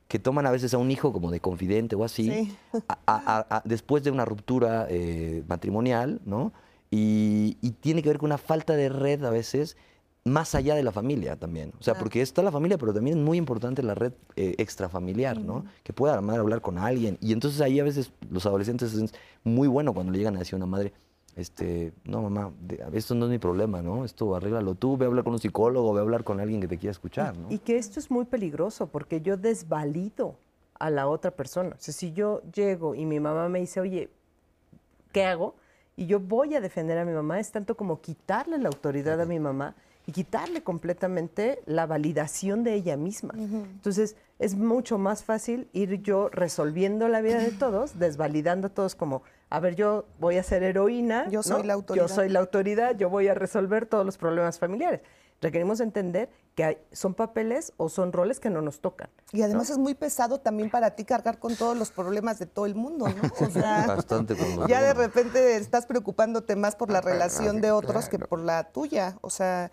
que 0.08 0.20
toman 0.20 0.46
a 0.46 0.52
veces 0.52 0.74
a 0.74 0.78
un 0.78 0.92
hijo 0.92 1.12
como 1.12 1.32
de 1.32 1.40
confidente 1.40 1.96
o 1.96 2.04
así, 2.04 2.30
Sí. 2.32 2.58
a- 2.88 2.98
a- 3.06 3.38
a- 3.40 3.58
a- 3.58 3.62
después 3.66 4.04
de 4.04 4.12
una 4.12 4.24
ruptura 4.24 4.88
eh, 4.90 5.44
matrimonial, 5.48 6.22
¿no? 6.26 6.54
Y, 6.92 7.58
y 7.62 7.72
tiene 7.72 8.02
que 8.02 8.10
ver 8.10 8.20
con 8.20 8.28
una 8.28 8.38
falta 8.38 8.76
de 8.76 8.90
red 8.90 9.24
a 9.26 9.30
veces 9.32 9.76
más 10.24 10.56
allá 10.56 10.74
de 10.76 10.82
la 10.84 10.92
familia 10.92 11.36
también. 11.36 11.70
O 11.80 11.84
sea, 11.84 11.94
Claro. 11.94 12.00
porque 12.06 12.22
está 12.22 12.42
la 12.42 12.52
familia, 12.52 12.78
pero 12.78 12.94
también 12.94 13.18
es 13.20 13.24
muy 13.24 13.38
importante 13.38 13.84
la 13.84 13.94
red 13.94 14.14
eh, 14.36 14.56
extrafamiliar, 14.58 15.40
¿no? 15.40 15.66
Que 15.84 15.94
pueda 15.94 16.16
la 16.16 16.22
madre 16.22 16.40
hablar 16.40 16.62
con 16.62 16.78
alguien. 16.78 17.18
Y 17.22 17.32
entonces 17.34 17.60
ahí 17.62 17.80
a 17.80 17.84
veces 17.84 18.12
los 18.32 18.46
adolescentes 18.46 18.94
es 18.94 19.12
muy 19.44 19.68
bueno 19.68 19.94
cuando 19.94 20.12
le 20.12 20.18
llegan 20.20 20.36
a 20.36 20.40
decir 20.40 20.54
a 20.54 20.58
una 20.58 20.66
madre, 20.66 20.94
este, 21.36 21.94
no 22.06 22.22
mamá, 22.22 22.52
de- 22.62 22.84
esto 22.94 23.14
no 23.16 23.26
es 23.26 23.32
mi 23.32 23.40
problema, 23.40 23.82
¿no? 23.82 24.06
Esto 24.06 24.36
arréglalo 24.36 24.76
tú, 24.76 24.98
ve 24.98 25.06
a 25.06 25.08
hablar 25.10 25.24
con 25.24 25.34
un 25.34 25.40
psicólogo, 25.40 25.94
ve 25.94 26.00
a 26.00 26.04
hablar 26.04 26.24
con 26.24 26.40
alguien 26.40 26.62
que 26.62 26.68
te 26.68 26.78
quiera 26.78 26.92
escuchar, 26.92 27.38
¿no? 27.38 27.52
Y 27.52 27.60
que 27.60 27.78
esto 27.78 28.00
es 28.00 28.10
muy 28.10 28.26
peligroso 28.26 28.88
porque 28.88 29.22
yo 29.22 29.36
desvalido 29.38 30.36
a 30.80 30.90
la 30.90 31.08
otra 31.08 31.32
persona. 31.32 31.76
O 31.78 31.82
sea, 31.82 31.94
si 31.94 32.12
yo 32.14 32.42
llego 32.54 32.96
y 32.96 33.06
mi 33.06 33.20
mamá 33.20 33.50
me 33.50 33.60
dice, 33.60 33.80
oye, 33.80 34.10
¿qué 35.12 35.24
hago? 35.26 35.56
Y 35.98 36.08
yo 36.08 36.20
voy 36.20 36.56
a 36.56 36.62
defender 36.62 36.98
a 36.98 37.06
mi 37.06 37.14
mamá, 37.14 37.40
es 37.40 37.52
tanto 37.52 37.76
como 37.78 38.02
quitarle 38.02 38.58
la 38.58 38.68
autoridad 38.68 39.20
a 39.22 39.26
mi 39.26 39.40
mamá 39.40 39.76
y 40.08 40.12
quitarle 40.12 40.62
completamente 40.62 41.62
la 41.66 41.86
validación 41.86 42.64
de 42.64 42.74
ella 42.76 42.96
misma. 42.98 43.34
Entonces, 43.38 44.16
es 44.38 44.56
mucho 44.56 44.98
más 44.98 45.24
fácil 45.24 45.68
ir 45.74 46.02
yo 46.02 46.30
resolviendo 46.30 47.08
la 47.08 47.22
vida 47.22 47.40
de 47.40 47.52
todos, 47.52 47.98
desvalidando 47.98 48.68
a 48.68 48.70
todos 48.70 48.94
como, 48.94 49.24
a 49.50 49.60
ver, 49.60 49.76
yo 49.76 50.06
voy 50.20 50.38
a 50.38 50.44
ser 50.44 50.64
heroína. 50.64 51.30
Yo 51.30 51.44
soy 51.44 51.62
¿no? 51.62 51.68
la 51.68 51.74
autoridad. 51.74 52.08
Yo 52.08 52.14
soy 52.14 52.30
la 52.30 52.40
autoridad, 52.40 52.96
yo 52.98 53.10
voy 53.10 53.28
a 53.28 53.34
resolver 53.34 53.86
todos 53.86 54.06
los 54.06 54.18
problemas 54.18 54.60
familiares. 54.60 55.02
Requerimos 55.42 55.82
entender 55.82 56.30
que 56.56 56.64
hay- 56.64 56.78
son 56.92 57.14
papeles 57.14 57.74
o 57.78 57.90
son 57.90 58.14
roles 58.14 58.40
que 58.40 58.50
no 58.50 58.62
nos 58.62 58.80
tocan. 58.80 59.10
Y 59.34 59.42
además 59.42 59.70
es 59.70 59.78
muy 59.78 59.94
pesado 59.94 60.40
también 60.40 60.70
para 60.70 60.92
ti 60.92 61.04
cargar 61.04 61.40
con 61.40 61.56
todos 61.56 61.78
los 61.78 61.92
problemas 61.92 62.40
de 62.40 62.46
todo 62.46 62.66
el 62.66 62.74
mundo, 62.76 63.08
¿no? 63.08 63.14
O 63.48 63.50
sea, 63.52 63.86
Bastante 63.88 64.36
con 64.36 64.56
los 64.56 64.68
ya 64.68 64.82
de 64.82 64.94
repente 64.94 65.58
estás 65.58 65.86
preocupándote 65.86 66.56
más 66.56 66.76
por 66.76 66.90
la 66.90 67.02
relación 67.02 67.62
de 67.62 67.72
otros 67.72 68.10
que 68.10 68.18
por 68.18 68.40
la 68.40 68.64
tuya. 68.70 69.18
O 69.22 69.30
sea, 69.30 69.72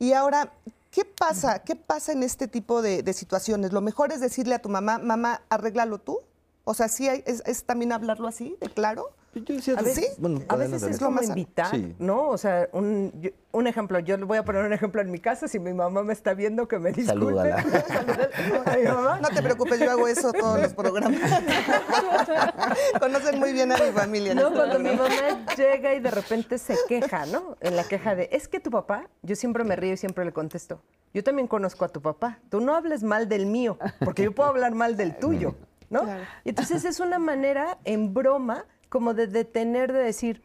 y 0.00 0.12
ahora, 0.12 0.52
¿qué 0.90 1.04
pasa? 1.04 1.60
¿Qué 1.60 1.76
pasa 1.76 2.12
en 2.12 2.24
este 2.24 2.48
tipo 2.48 2.82
de, 2.82 3.02
de 3.04 3.12
situaciones? 3.12 3.72
Lo 3.72 3.80
mejor 3.80 4.12
es 4.12 4.20
decirle 4.20 4.56
a 4.56 4.58
tu 4.60 4.68
mamá, 4.68 4.98
mamá, 4.98 5.42
arréglalo 5.48 5.98
tú. 5.98 6.18
O 6.64 6.72
sea, 6.74 6.88
sí 6.88 7.08
hay- 7.08 7.22
es, 7.26 7.42
es 7.46 7.64
también 7.64 7.92
hablarlo 7.92 8.26
así, 8.26 8.56
de 8.60 8.68
claro. 8.70 9.10
Yo 9.34 9.42
decía, 9.56 9.74
A 9.76 9.82
veces, 9.82 10.04
¿Sí? 10.04 10.10
bueno, 10.18 10.42
a 10.48 10.54
veces 10.54 10.80
es 10.84 10.96
como 11.00 11.10
más- 11.16 11.26
invitar, 11.28 11.68
Sí. 11.72 11.96
¿no? 11.98 12.28
O 12.28 12.38
sea, 12.38 12.68
un, 12.72 13.10
yo- 13.20 13.30
un 13.50 13.66
ejemplo, 13.66 13.98
yo 13.98 14.16
le 14.16 14.24
voy 14.24 14.38
a 14.38 14.44
poner 14.44 14.64
un 14.64 14.72
ejemplo 14.72 15.02
en 15.02 15.10
mi 15.10 15.18
casa, 15.18 15.48
si 15.48 15.58
mi 15.58 15.72
mamá 15.74 16.04
me 16.04 16.12
está 16.12 16.34
viendo, 16.34 16.68
que 16.68 16.78
me 16.78 16.92
disculpe. 16.92 17.26
Salúdala. 17.34 17.56
a 18.66 18.76
mi 18.76 18.84
mamá. 18.84 19.18
No 19.20 19.28
te 19.30 19.42
preocupes, 19.42 19.80
yo 19.80 19.90
hago 19.90 20.06
eso 20.06 20.32
todos 20.32 20.60
los 20.60 20.72
programas. 20.74 21.20
Conocen 23.00 23.38
muy 23.40 23.52
bien 23.52 23.72
a 23.72 23.76
mi 23.76 23.90
familia. 23.92 24.34
No, 24.34 24.42
este 24.48 24.54
cuando 24.56 24.78
mi 24.78 24.90
mamá 24.96 25.46
llega 25.56 25.94
y 25.94 26.00
de 26.00 26.10
repente 26.12 26.58
se 26.58 26.76
queja, 26.88 27.26
¿no? 27.26 27.56
En 27.60 27.74
la 27.76 27.84
queja 27.84 28.14
de, 28.14 28.28
es 28.32 28.48
que 28.48 28.60
tu 28.60 28.70
papá, 28.70 29.08
yo 29.22 29.34
siempre 29.36 29.64
me 29.64 29.76
río 29.76 29.94
y 29.94 29.96
siempre 29.96 30.24
le 30.24 30.32
contesto, 30.32 30.80
yo 31.12 31.22
también 31.24 31.48
conozco 31.48 31.84
a 31.84 31.88
tu 31.88 32.00
papá, 32.00 32.38
tú 32.50 32.60
no 32.60 32.74
hables 32.74 33.02
mal 33.02 33.28
del 33.28 33.46
mío, 33.46 33.78
porque 34.04 34.22
yo 34.22 34.32
puedo 34.32 34.48
hablar 34.48 34.74
mal 34.74 34.96
del 34.96 35.16
tuyo, 35.18 35.54
¿no? 35.94 36.06
Y 36.42 36.50
entonces 36.50 36.84
es 36.84 37.00
una 37.00 37.18
manera 37.18 37.78
en 37.84 38.12
broma 38.12 38.66
como 38.88 39.14
de 39.14 39.28
detener, 39.28 39.92
de 39.92 40.00
decir, 40.00 40.42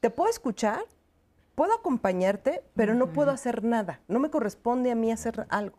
te 0.00 0.10
puedo 0.10 0.28
escuchar, 0.28 0.82
puedo 1.54 1.74
acompañarte, 1.74 2.62
pero 2.74 2.94
no 2.94 3.12
puedo 3.12 3.30
hacer 3.30 3.64
nada, 3.64 4.00
no 4.08 4.18
me 4.18 4.30
corresponde 4.30 4.90
a 4.90 4.94
mí 4.94 5.12
hacer 5.12 5.46
algo. 5.48 5.78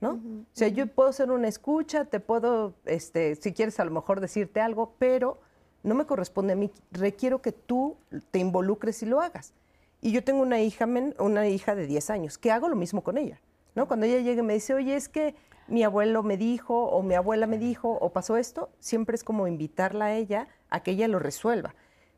¿no? 0.00 0.10
O 0.10 0.44
sea, 0.52 0.68
yo 0.68 0.86
puedo 0.86 1.12
ser 1.12 1.30
una 1.30 1.48
escucha, 1.48 2.04
te 2.04 2.20
puedo, 2.20 2.74
este, 2.84 3.34
si 3.36 3.52
quieres 3.52 3.80
a 3.80 3.84
lo 3.84 3.90
mejor 3.90 4.20
decirte 4.20 4.60
algo, 4.60 4.94
pero 4.98 5.40
no 5.82 5.94
me 5.94 6.04
corresponde 6.04 6.52
a 6.52 6.56
mí. 6.56 6.70
Requiero 6.90 7.40
que 7.40 7.52
tú 7.52 7.96
te 8.30 8.38
involucres 8.38 9.02
y 9.02 9.06
lo 9.06 9.20
hagas. 9.22 9.54
Y 10.02 10.12
yo 10.12 10.22
tengo 10.22 10.42
una 10.42 10.60
hija, 10.60 10.86
una 11.18 11.48
hija 11.48 11.74
de 11.74 11.86
10 11.86 12.10
años, 12.10 12.38
que 12.38 12.52
hago 12.52 12.68
lo 12.68 12.76
mismo 12.76 13.02
con 13.02 13.16
ella. 13.16 13.40
¿no? 13.74 13.88
Cuando 13.88 14.04
ella 14.04 14.20
llega 14.20 14.42
y 14.42 14.46
me 14.46 14.54
dice, 14.54 14.74
oye, 14.74 14.94
es 14.94 15.08
que 15.08 15.34
mi 15.68 15.82
abuelo 15.82 16.22
me 16.22 16.36
dijo, 16.36 16.86
o 16.86 17.02
mi 17.02 17.14
abuela 17.14 17.46
me 17.46 17.58
dijo, 17.58 17.90
o 17.90 18.12
pasó 18.12 18.36
esto, 18.36 18.70
siempre 18.78 19.16
es 19.16 19.24
como 19.24 19.46
invitarla 19.46 20.06
a 20.06 20.14
ella 20.14 20.48
a 20.70 20.80
que 20.80 20.92
ella 20.92 21.08
lo 21.08 21.18
resuelva. 21.18 21.74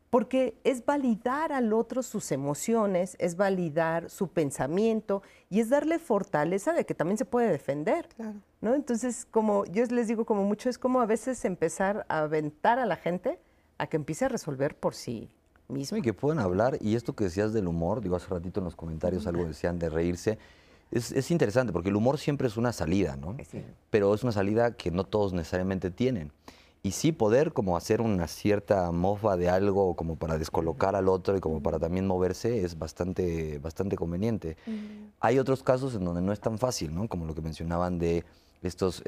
Porque 0.09 0.59
es 0.63 0.85
validar 0.85 1.51
al 1.51 1.71
otro 1.71 2.01
sus 2.01 2.31
emociones, 2.31 3.15
es 3.19 3.37
validar 3.37 4.09
su 4.09 4.29
pensamiento 4.29 5.21
y 5.49 5.59
es 5.59 5.69
darle 5.69 5.99
fortaleza 5.99 6.73
de 6.73 6.85
que 6.85 6.95
también 6.95 7.17
se 7.17 7.25
puede 7.25 7.51
defender. 7.51 8.09
Claro. 8.15 8.39
¿no? 8.61 8.73
Entonces, 8.73 9.27
como 9.29 9.65
yo 9.65 9.85
les 9.85 10.07
digo, 10.07 10.25
como 10.25 10.43
mucho, 10.43 10.69
es 10.69 10.77
como 10.77 11.01
a 11.01 11.05
veces 11.05 11.45
empezar 11.45 12.05
a 12.09 12.21
aventar 12.21 12.79
a 12.79 12.85
la 12.85 12.95
gente 12.95 13.39
a 13.77 13.87
que 13.87 13.97
empiece 13.97 14.25
a 14.25 14.29
resolver 14.29 14.75
por 14.75 14.95
sí 14.95 15.29
mismo. 15.67 15.97
Y 15.97 16.01
que 16.01 16.13
puedan 16.13 16.39
hablar, 16.39 16.77
y 16.81 16.95
esto 16.95 17.15
que 17.15 17.25
decías 17.25 17.53
del 17.53 17.67
humor, 17.67 18.01
digo 18.01 18.15
hace 18.15 18.27
ratito 18.27 18.59
en 18.59 18.65
los 18.65 18.75
comentarios 18.75 19.27
algo 19.27 19.45
decían 19.45 19.79
de 19.79 19.89
reírse, 19.89 20.37
es, 20.91 21.11
es 21.11 21.31
interesante 21.31 21.71
porque 21.73 21.89
el 21.89 21.95
humor 21.95 22.17
siempre 22.17 22.47
es 22.47 22.57
una 22.57 22.73
salida, 22.73 23.15
¿no? 23.15 23.35
Pero 23.89 24.13
es 24.13 24.23
una 24.23 24.31
salida 24.31 24.75
que 24.75 24.91
no 24.91 25.03
todos 25.03 25.33
necesariamente 25.33 25.91
tienen. 25.91 26.31
Y 26.81 26.91
sí 26.91 27.11
poder 27.11 27.51
como 27.51 27.75
hacer 27.75 27.99
una 27.99 28.27
cierta 28.27 28.91
mofa 28.93 29.35
de 29.35 29.49
algo 29.49 29.95
como 29.95 30.15
para 30.15 30.37
descolocar 30.37 30.95
al 30.95 31.09
otro 31.09 31.35
y 31.35 31.41
como 31.41 31.61
para 31.61 31.77
también 31.77 32.07
moverse 32.07 32.63
es 32.63 32.79
bastante, 32.79 33.59
bastante 33.59 33.97
conveniente. 33.97 34.55
Hay 35.19 35.39
otros 35.39 35.61
casos 35.61 35.93
en 35.95 36.05
donde 36.05 36.21
no 36.21 36.31
es 36.31 36.39
tan 36.39 36.57
fácil, 36.57 36.95
¿no? 36.95 37.09
Como 37.09 37.25
lo 37.25 37.35
que 37.35 37.41
mencionaban 37.41 37.99
de 37.99 38.23
estas 38.61 39.03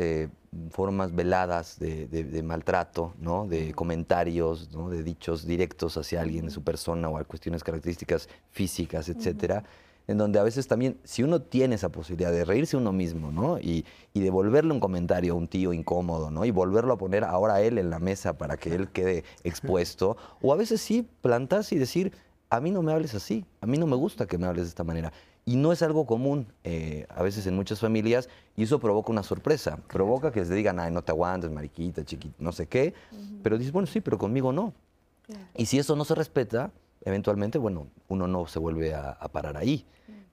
formas 0.70 1.16
veladas 1.16 1.80
de, 1.80 2.08
de- 2.08 2.26
de 2.26 2.44
maltrato, 2.44 3.14
¿no? 3.20 3.48
De 3.48 3.74
comentarios, 3.74 4.72
¿no? 4.74 4.90
De 4.90 5.02
dichos 5.04 5.46
directos 5.46 5.96
hacia 5.98 6.22
alguien, 6.22 6.46
de 6.46 6.52
su 6.52 6.64
persona 6.64 7.08
o 7.10 7.18
a 7.18 7.24
cuestiones 7.24 7.64
características 7.64 8.28
físicas, 8.50 9.08
etcétera. 9.08 9.64
En 10.08 10.18
donde 10.18 10.40
a 10.40 10.44
veces 10.44 10.68
también, 10.68 10.98
si 11.04 11.24
uno 11.24 11.42
tiene 11.42 11.76
esa 11.76 11.90
posibilidad 11.90 12.32
de 12.32 12.44
reírse 12.44 12.76
uno 12.76 12.92
mismo, 12.92 13.32
¿no? 13.32 13.60
Y, 13.60 13.86
y 14.14 14.20
devolverle 14.20 14.74
un 14.74 14.80
comentario 14.80 15.34
a 15.34 15.36
un 15.36 15.48
tío 15.48 15.74
incómodo, 15.74 16.32
¿no? 16.32 16.44
Y 16.44 16.52
volverlo 16.52 16.94
a 16.94 16.98
poner 16.98 17.24
ahora 17.24 17.56
a 17.56 17.62
él 17.62 17.78
en 17.78 17.90
la 17.90 18.00
mesa 18.00 18.38
para 18.38 18.58
que 18.58 18.74
él 18.74 18.90
quede 18.90 19.24
expuesto. 19.44 20.18
O 20.42 20.54
a 20.54 20.56
veces 20.58 20.82
sí 20.82 21.08
plantarse 21.22 21.76
y 21.76 21.78
decir, 21.78 22.12
a 22.50 22.60
mí 22.60 22.72
no 22.72 22.82
me 22.82 22.92
hables 22.92 23.16
así, 23.16 23.46
a 23.62 23.66
mí 23.66 23.78
no 23.78 23.88
me 23.88 23.96
gusta 23.96 24.28
que 24.28 24.38
me 24.38 24.46
hables 24.46 24.64
de 24.64 24.70
esta 24.70 24.84
manera. 24.84 25.14
Y 25.46 25.56
no 25.56 25.72
es 25.72 25.82
algo 25.82 26.06
común 26.06 26.48
eh, 26.64 27.08
a 27.10 27.24
veces 27.24 27.48
en 27.48 27.56
muchas 27.56 27.80
familias 27.80 28.30
y 28.56 28.64
eso 28.64 28.80
provoca 28.80 29.12
una 29.12 29.24
sorpresa. 29.24 29.78
Provoca 29.88 30.32
que 30.32 30.42
les 30.42 30.50
digan, 30.50 30.80
ay, 30.80 30.92
no 30.92 31.02
te 31.02 31.12
aguantes, 31.12 31.50
mariquita, 31.50 32.04
chiquita, 32.04 32.36
no 32.40 32.52
sé 32.52 32.68
qué. 32.68 32.94
Pero 33.42 33.58
dices, 33.58 33.72
bueno, 33.72 33.88
sí, 33.88 34.02
pero 34.02 34.18
conmigo 34.18 34.52
no. 34.52 34.74
Y 35.56 35.66
si 35.66 35.80
eso 35.80 35.96
no 35.96 36.06
se 36.06 36.14
respeta, 36.14 36.72
eventualmente, 37.04 37.58
bueno, 37.58 37.88
uno 38.08 38.28
no 38.28 38.48
se 38.48 38.60
vuelve 38.60 38.94
a, 38.94 39.12
a 39.12 39.28
parar 39.30 39.58
ahí. 39.58 39.86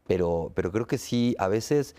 Pero, 0.06 0.52
pero 0.54 0.72
creo 0.72 0.86
que 0.86 0.96
sí, 0.98 1.36
a 1.38 1.48
veces 1.48 1.94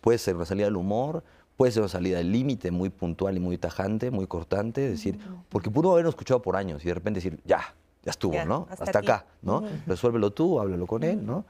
puede 0.00 0.18
ser 0.18 0.34
una 0.36 0.44
salida 0.46 0.66
del 0.66 0.76
humor, 0.76 1.22
puede 1.56 1.70
ser 1.72 1.82
una 1.82 1.88
salida 1.88 2.18
del 2.18 2.32
límite 2.32 2.70
muy 2.72 2.90
puntual 2.90 3.36
y 3.36 3.40
muy 3.40 3.56
tajante, 3.58 4.10
muy 4.10 4.26
cortante, 4.26 4.80
decir, 4.88 5.18
porque 5.48 5.70
pudo 5.70 5.92
haberlo 5.92 6.10
escuchado 6.10 6.42
por 6.42 6.56
años 6.56 6.84
y 6.84 6.88
de 6.88 6.94
repente 6.94 7.18
decir, 7.18 7.40
ya, 7.44 7.74
ya 8.02 8.10
estuvo, 8.10 8.32
Ya, 8.34 8.44
¿no? 8.44 8.66
hasta 8.68 8.84
Hasta, 8.84 8.98
acá, 8.98 9.26
¿no? 9.42 9.62
Resuélvelo 9.86 10.32
tú, 10.32 10.58
háblalo 10.58 10.86
con 10.88 11.04
él, 11.04 11.24
¿no? 11.24 11.44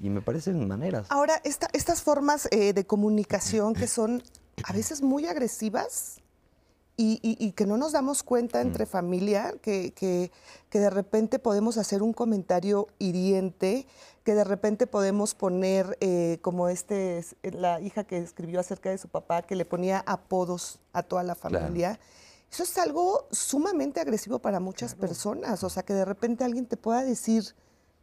Y 0.00 0.10
me 0.10 0.20
parecen 0.20 0.66
maneras. 0.66 1.06
Ahora, 1.10 1.40
esta- 1.44 1.68
estas 1.74 2.02
formas 2.02 2.48
eh, 2.50 2.72
de 2.72 2.84
comunicación 2.84 3.72
que 3.74 3.86
son 3.86 4.20
a 4.64 4.72
veces 4.72 5.00
muy 5.00 5.26
agresivas 5.26 6.20
y, 7.02 7.18
y- 7.22 7.36
y 7.44 7.52
que 7.52 7.66
no 7.66 7.76
nos 7.76 7.90
damos 7.92 8.22
cuenta 8.22 8.60
entre 8.60 8.86
familia, 8.86 9.54
que, 9.60 9.92
que- 9.92 10.30
que 10.70 10.78
de 10.78 10.88
repente 10.90 11.38
podemos 11.40 11.76
hacer 11.76 12.00
un 12.02 12.12
comentario 12.12 12.86
hiriente, 13.00 13.86
que 14.22 14.34
de 14.34 14.44
repente 14.44 14.86
podemos 14.86 15.34
poner, 15.34 15.98
eh, 16.00 16.38
como 16.42 16.68
este, 16.68 17.18
es- 17.18 17.34
la 17.42 17.80
hija 17.80 18.04
que 18.04 18.18
escribió 18.18 18.60
acerca 18.60 18.90
de 18.90 18.98
su 18.98 19.08
papá, 19.08 19.42
que 19.42 19.56
le 19.56 19.64
ponía 19.64 20.02
apodos 20.06 20.78
a 20.92 21.02
toda 21.02 21.24
la 21.24 21.34
Claro. 21.34 21.58
familia. 21.58 21.98
Eso 22.50 22.62
es 22.62 22.78
algo 22.78 23.26
sumamente 23.32 24.00
agresivo 24.00 24.38
para 24.38 24.60
muchas 24.60 24.94
personas, 24.94 25.64
o 25.64 25.70
sea, 25.70 25.82
que 25.82 25.94
de 25.94 26.04
repente 26.04 26.44
alguien 26.44 26.66
te 26.66 26.76
pueda 26.76 27.02
decir 27.02 27.42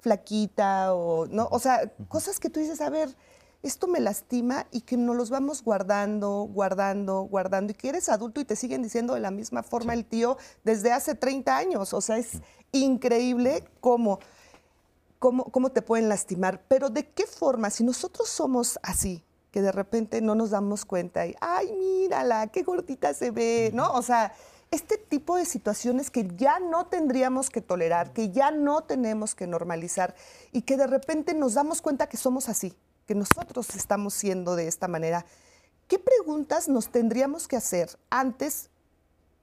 flaquita 0.01 0.93
o 0.95 1.25
no, 1.27 1.47
o 1.51 1.59
sea, 1.59 1.91
cosas 2.07 2.39
que 2.39 2.49
tú 2.49 2.59
dices, 2.59 2.81
a 2.81 2.89
ver, 2.89 3.15
esto 3.61 3.87
me 3.87 3.99
lastima 3.99 4.67
y 4.71 4.81
que 4.81 4.97
nos 4.97 5.15
los 5.15 5.29
vamos 5.29 5.63
guardando, 5.63 6.43
guardando, 6.43 7.21
guardando 7.23 7.71
y 7.71 7.75
que 7.75 7.89
eres 7.89 8.09
adulto 8.09 8.39
y 8.39 8.45
te 8.45 8.55
siguen 8.55 8.83
diciendo 8.83 9.13
de 9.13 9.19
la 9.19 9.31
misma 9.31 9.63
forma 9.63 9.93
el 9.93 10.05
tío 10.05 10.37
desde 10.63 10.91
hace 10.91 11.15
30 11.15 11.57
años, 11.57 11.93
o 11.93 12.01
sea, 12.01 12.17
es 12.17 12.41
increíble 12.71 13.63
cómo 13.81 14.19
cómo, 15.19 15.43
cómo 15.45 15.69
te 15.71 15.81
pueden 15.81 16.09
lastimar, 16.09 16.63
pero 16.67 16.89
de 16.89 17.09
qué 17.09 17.27
forma, 17.27 17.69
si 17.69 17.83
nosotros 17.83 18.29
somos 18.29 18.79
así, 18.81 19.23
que 19.51 19.61
de 19.61 19.71
repente 19.71 20.21
no 20.21 20.35
nos 20.35 20.51
damos 20.51 20.85
cuenta 20.85 21.27
y, 21.27 21.35
ay, 21.41 21.73
mírala, 21.73 22.47
qué 22.47 22.63
gordita 22.63 23.13
se 23.13 23.31
ve, 23.31 23.71
¿no? 23.73 23.91
O 23.93 24.01
sea, 24.01 24.33
este 24.71 24.97
tipo 24.97 25.35
de 25.35 25.45
situaciones 25.45 26.11
que 26.11 26.27
ya 26.35 26.59
no 26.59 26.87
tendríamos 26.87 27.49
que 27.49 27.61
tolerar, 27.61 28.13
que 28.13 28.29
ya 28.29 28.51
no 28.51 28.81
tenemos 28.81 29.35
que 29.35 29.47
normalizar 29.47 30.15
y 30.51 30.61
que 30.61 30.77
de 30.77 30.87
repente 30.87 31.33
nos 31.33 31.55
damos 31.55 31.81
cuenta 31.81 32.07
que 32.07 32.17
somos 32.17 32.47
así, 32.47 32.73
que 33.09 33.15
nosotros 33.15 33.75
estamos 33.75 34.13
siendo 34.13 34.55
de 34.55 34.67
esta 34.67 34.87
manera. 34.87 35.25
¿Qué 35.87 35.97
preguntas 35.97 36.69
nos 36.69 36.89
tendríamos 36.91 37.47
que 37.47 37.55
hacer 37.55 37.89
antes 38.11 38.69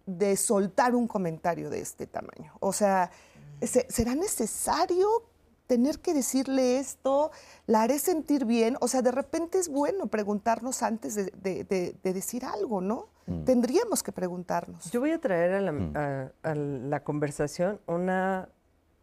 de 0.06 0.36
soltar 0.36 0.94
un 0.94 1.08
comentario 1.08 1.68
de 1.68 1.80
este 1.80 2.06
tamaño? 2.06 2.52
O 2.60 2.72
sea, 2.72 3.10
¿se- 3.60 3.84
¿será 3.90 4.14
necesario 4.14 5.08
tener 5.66 5.98
que 5.98 6.14
decirle 6.14 6.78
esto? 6.78 7.32
¿La 7.66 7.82
haré 7.82 7.98
sentir 7.98 8.44
bien? 8.44 8.76
O 8.80 8.86
sea, 8.86 9.02
de 9.02 9.10
repente 9.10 9.58
es 9.58 9.68
bueno 9.68 10.06
preguntarnos 10.06 10.84
antes 10.84 11.16
de, 11.16 11.24
de- 11.42 11.64
de- 11.64 11.96
de 12.00 12.12
decir 12.12 12.44
algo, 12.44 12.80
¿no? 12.80 13.08
Tendríamos 13.44 14.04
que 14.04 14.12
preguntarnos. 14.12 14.92
Yo 14.92 15.00
voy 15.00 15.10
a 15.10 15.20
traer 15.20 15.54
a 15.54 15.60
la, 15.60 15.72
a- 16.44 16.50
a 16.50 16.54
la 16.54 17.02
conversación 17.02 17.80
una 17.88 18.48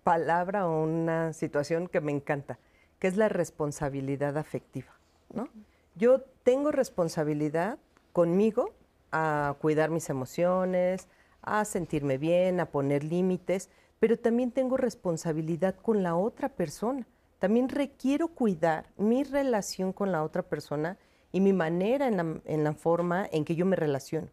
palabra 0.06 0.70
o 0.70 0.84
una 0.86 1.34
situación 1.34 1.90
que 1.90 2.00
me 2.00 2.14
encanta, 2.14 2.58
que 3.04 3.10
es 3.10 3.18
la 3.18 3.28
responsabilidad 3.28 4.38
afectiva. 4.38 4.98
¿no? 5.34 5.50
Yo 5.94 6.22
tengo 6.44 6.72
responsabilidad 6.72 7.78
conmigo 8.14 8.70
a 9.12 9.58
cuidar 9.60 9.90
mis 9.90 10.10
emociones, 10.10 11.10
a 11.42 11.66
sentirme 11.66 12.18
bien, 12.18 12.62
a 12.62 12.68
poner 12.68 13.04
límites, 13.04 13.70
pero 14.00 14.18
también 14.18 14.52
tengo 14.52 14.78
responsabilidad 14.78 15.76
con 15.76 16.02
la 16.02 16.16
otra 16.16 16.48
persona. 16.48 17.06
También 17.40 17.68
requiero 17.68 18.30
cuidar 18.30 18.86
mi 18.96 19.26
relación 19.26 19.92
con 19.92 20.14
la 20.14 20.24
otra 20.24 20.44
persona 20.44 20.98
y 21.34 21.42
mi 21.42 21.52
manera 21.52 22.08
en 22.08 22.16
la, 22.16 22.42
en 22.46 22.64
la 22.64 22.72
forma 22.72 23.28
en 23.34 23.44
que 23.44 23.56
yo 23.56 23.66
me 23.66 23.76
relaciono. 23.76 24.30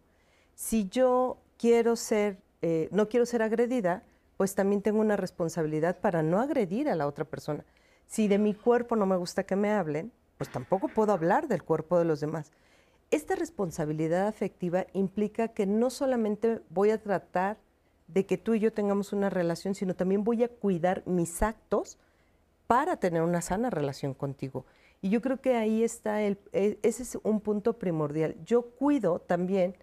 Si 0.55 0.89
yo 0.89 1.39
quiero 1.59 1.97
ser, 1.97 2.39
eh, 2.63 2.89
no 2.93 3.09
quiero 3.09 3.27
ser 3.27 3.43
agredida, 3.43 4.05
pues 4.37 4.55
también 4.55 4.81
tengo 4.81 5.01
una 5.01 5.17
responsabilidad 5.17 5.99
para 5.99 6.23
no 6.23 6.39
agredir 6.39 6.89
a 6.89 6.95
la 6.95 7.09
otra 7.09 7.25
persona. 7.25 7.65
Si 8.11 8.27
de 8.27 8.39
mi 8.39 8.55
cuerpo 8.55 8.97
no 8.97 9.07
me 9.07 9.17
gusta 9.17 9.45
que 9.45 9.55
me 9.55 9.71
hablen, 9.71 10.11
pues 10.37 10.51
tampoco 10.51 10.89
puedo 10.89 11.13
hablar 11.13 11.47
del 11.47 11.63
cuerpo 11.63 11.97
de 11.97 12.05
los 12.05 12.19
demás. 12.19 12.51
Esta 13.13 13.37
responsabilidad 13.37 14.27
afectiva 14.27 14.85
implica 14.95 15.47
que 15.47 15.65
no 15.65 15.91
solamente 15.91 16.61
voy 16.71 16.91
a 16.91 17.01
tratar 17.01 17.59
de 18.09 18.27
que 18.27 18.37
tú 18.37 18.55
y 18.55 18.59
yo 18.59 18.73
tengamos 18.73 19.13
una 19.13 19.31
relación, 19.31 19.77
sino 19.77 19.95
también 19.95 20.25
voy 20.25 20.43
a 20.43 20.49
cuidar 20.49 21.05
mis 21.07 21.41
actos 21.41 21.99
para 22.67 22.97
tener 22.97 23.23
una 23.23 23.43
sana 23.43 23.71
relación 23.71 24.13
contigo. 24.13 24.67
Y 25.01 25.11
yo 25.11 25.23
creo 25.23 25.41
que 25.41 25.55
ahí 25.55 25.85
está, 25.85 26.21
el, 26.21 26.37
e, 26.53 26.81
ese 26.83 27.05
es 27.05 27.17
un 27.23 27.41
punto 27.41 27.75
primordial. 27.79 28.35
Yo 28.45 28.63
cuido 28.63 29.21
también 29.21 29.77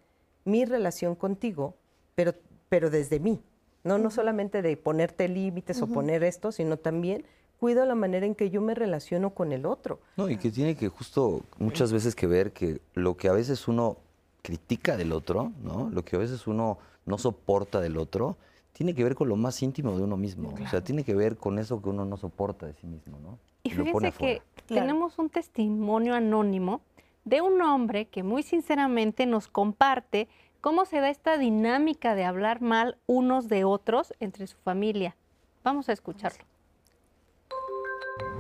mi 0.44 0.66
relación 0.66 1.16
contigo, 1.16 1.76
pero, 2.14 2.34
pero 2.68 2.90
desde 2.90 3.22
mí. 3.22 3.42
No, 3.86 3.98
no 3.98 4.12
solamente 4.12 4.62
de 4.62 4.76
ponerte 4.76 5.30
límites 5.30 5.82
o 5.82 5.88
poner 5.88 6.26
esto, 6.26 6.52
sino 6.52 6.76
también 6.76 7.24
cuido 7.60 7.86
la 7.86 7.96
manera 7.96 8.26
en 8.26 8.36
que 8.36 8.50
yo 8.50 8.62
me 8.62 8.76
relaciono 8.76 9.32
con 9.32 9.52
el 9.52 9.66
otro. 9.66 10.00
No, 10.16 10.30
y 10.30 10.38
que 10.38 10.52
tiene 10.52 10.76
que 10.76 10.90
justo 10.90 11.42
muchas 11.58 11.92
veces 11.92 12.16
que 12.16 12.28
ver 12.28 12.52
que 12.52 12.82
lo 12.94 13.18
que 13.18 13.28
a 13.28 13.34
veces 13.34 13.68
uno 13.68 13.98
critica 14.42 14.96
del 14.96 15.12
otro, 15.12 15.52
¿no? 15.64 15.90
Lo 15.90 16.06
que 16.06 16.16
a 16.16 16.20
veces 16.20 16.48
uno 16.48 16.78
no 17.06 17.18
soporta 17.18 17.82
del 17.82 17.98
otro, 17.98 18.38
tiene 18.74 18.94
que 18.94 19.04
ver 19.04 19.16
con 19.16 19.28
lo 19.28 19.36
más 19.36 19.62
íntimo 19.64 19.98
de 19.98 20.04
uno 20.04 20.18
mismo. 20.18 20.54
O 20.64 20.68
sea, 20.68 20.84
tiene 20.84 21.04
que 21.04 21.16
ver 21.16 21.38
con 21.38 21.58
eso 21.58 21.82
que 21.82 21.90
uno 21.90 22.06
no 22.06 22.16
soporta 22.16 22.68
de 22.68 22.74
sí 22.74 22.86
mismo, 22.86 23.18
¿no? 23.20 23.40
Y 23.64 23.72
fíjense 23.72 24.12
que 24.12 24.42
tenemos 24.68 25.18
un 25.18 25.30
testimonio 25.30 26.14
anónimo 26.14 26.82
de 27.26 27.42
un 27.42 27.62
hombre 27.62 28.06
que 28.06 28.24
muy 28.24 28.44
sinceramente 28.44 29.26
nos 29.26 29.48
comparte 29.48 30.30
cómo 30.62 30.86
se 30.86 31.00
da 31.00 31.10
esta 31.10 31.38
dinámica 31.38 32.16
de 32.16 32.24
hablar 32.24 32.62
mal 32.62 32.98
unos 33.06 33.50
de 33.50 33.64
otros 33.64 34.14
entre 34.20 34.48
su 34.48 34.58
familia. 34.58 35.16
Vamos 35.64 35.90
a 35.90 35.94
escucharlo. 35.94 36.46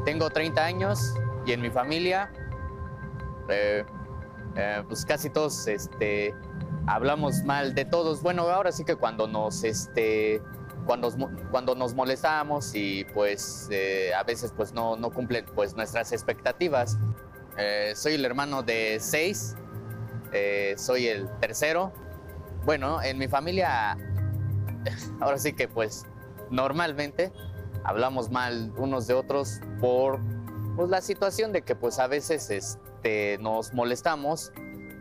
Tengo 0.05 0.29
30 0.29 0.63
años 0.63 1.13
y 1.45 1.53
en 1.53 1.61
mi 1.61 1.69
familia, 1.69 2.31
eh, 3.49 3.83
eh, 4.55 4.83
pues 4.87 5.05
casi 5.05 5.29
todos 5.29 5.67
este, 5.67 6.33
hablamos 6.85 7.43
mal 7.43 7.73
de 7.73 7.85
todos. 7.85 8.21
Bueno, 8.21 8.43
ahora 8.49 8.71
sí 8.71 8.83
que 8.83 8.95
cuando 8.95 9.27
nos, 9.27 9.63
este, 9.63 10.41
cuando, 10.85 11.09
cuando 11.51 11.75
nos 11.75 11.93
molestamos 11.93 12.71
y 12.73 13.05
pues 13.13 13.67
eh, 13.71 14.11
a 14.13 14.23
veces 14.23 14.53
pues 14.55 14.73
no, 14.73 14.95
no 14.95 15.11
cumplen 15.11 15.45
pues 15.55 15.75
nuestras 15.75 16.11
expectativas. 16.11 16.97
soy 17.95 18.13
el 18.13 18.25
hermano 18.25 18.61
de 18.61 18.97
seis, 18.99 19.55
soy 20.75 21.07
el 21.07 21.29
tercero. 21.39 21.91
Bueno, 22.65 23.01
en 23.01 23.17
mi 23.17 23.27
familia, 23.27 23.97
ahora 25.21 25.37
sí 25.37 25.53
que 25.53 25.67
pues 25.67 26.05
normalmente 26.49 27.31
hablamos 27.87 28.29
mal 28.29 28.73
unos 28.77 29.07
de 29.07 29.15
otros 29.15 29.61
por 29.79 30.19
pues, 30.75 30.89
la 30.89 31.01
situación 31.01 31.53
de 31.53 31.63
que 31.63 31.75
pues 31.75 31.97
a 31.99 32.07
veces 32.07 32.51
este, 32.51 33.37
nos 33.39 33.73
molestamos 33.73 34.51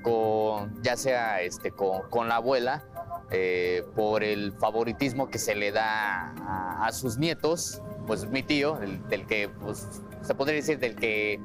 con, 0.03 0.81
ya 0.83 0.97
sea 0.97 1.43
este, 1.43 1.73
con, 1.73 2.29
la 2.29 2.37
abuela, 2.37 2.85
eh, 3.33 3.85
por 3.97 4.23
el 4.23 4.53
favoritismo 4.53 5.29
que 5.29 5.39
se 5.39 5.57
le 5.57 5.73
da 5.73 6.33
a, 6.81 6.93
sus 6.93 7.19
nietos, 7.19 7.83
pues 8.07 8.31
mi 8.31 8.45
tío, 8.45 8.79
del 9.09 9.27
que 9.27 9.49
pues, 9.49 9.89
se 10.23 10.35
podría 10.37 10.57
decir 10.57 10.79
del 10.79 10.95
que 10.95 11.41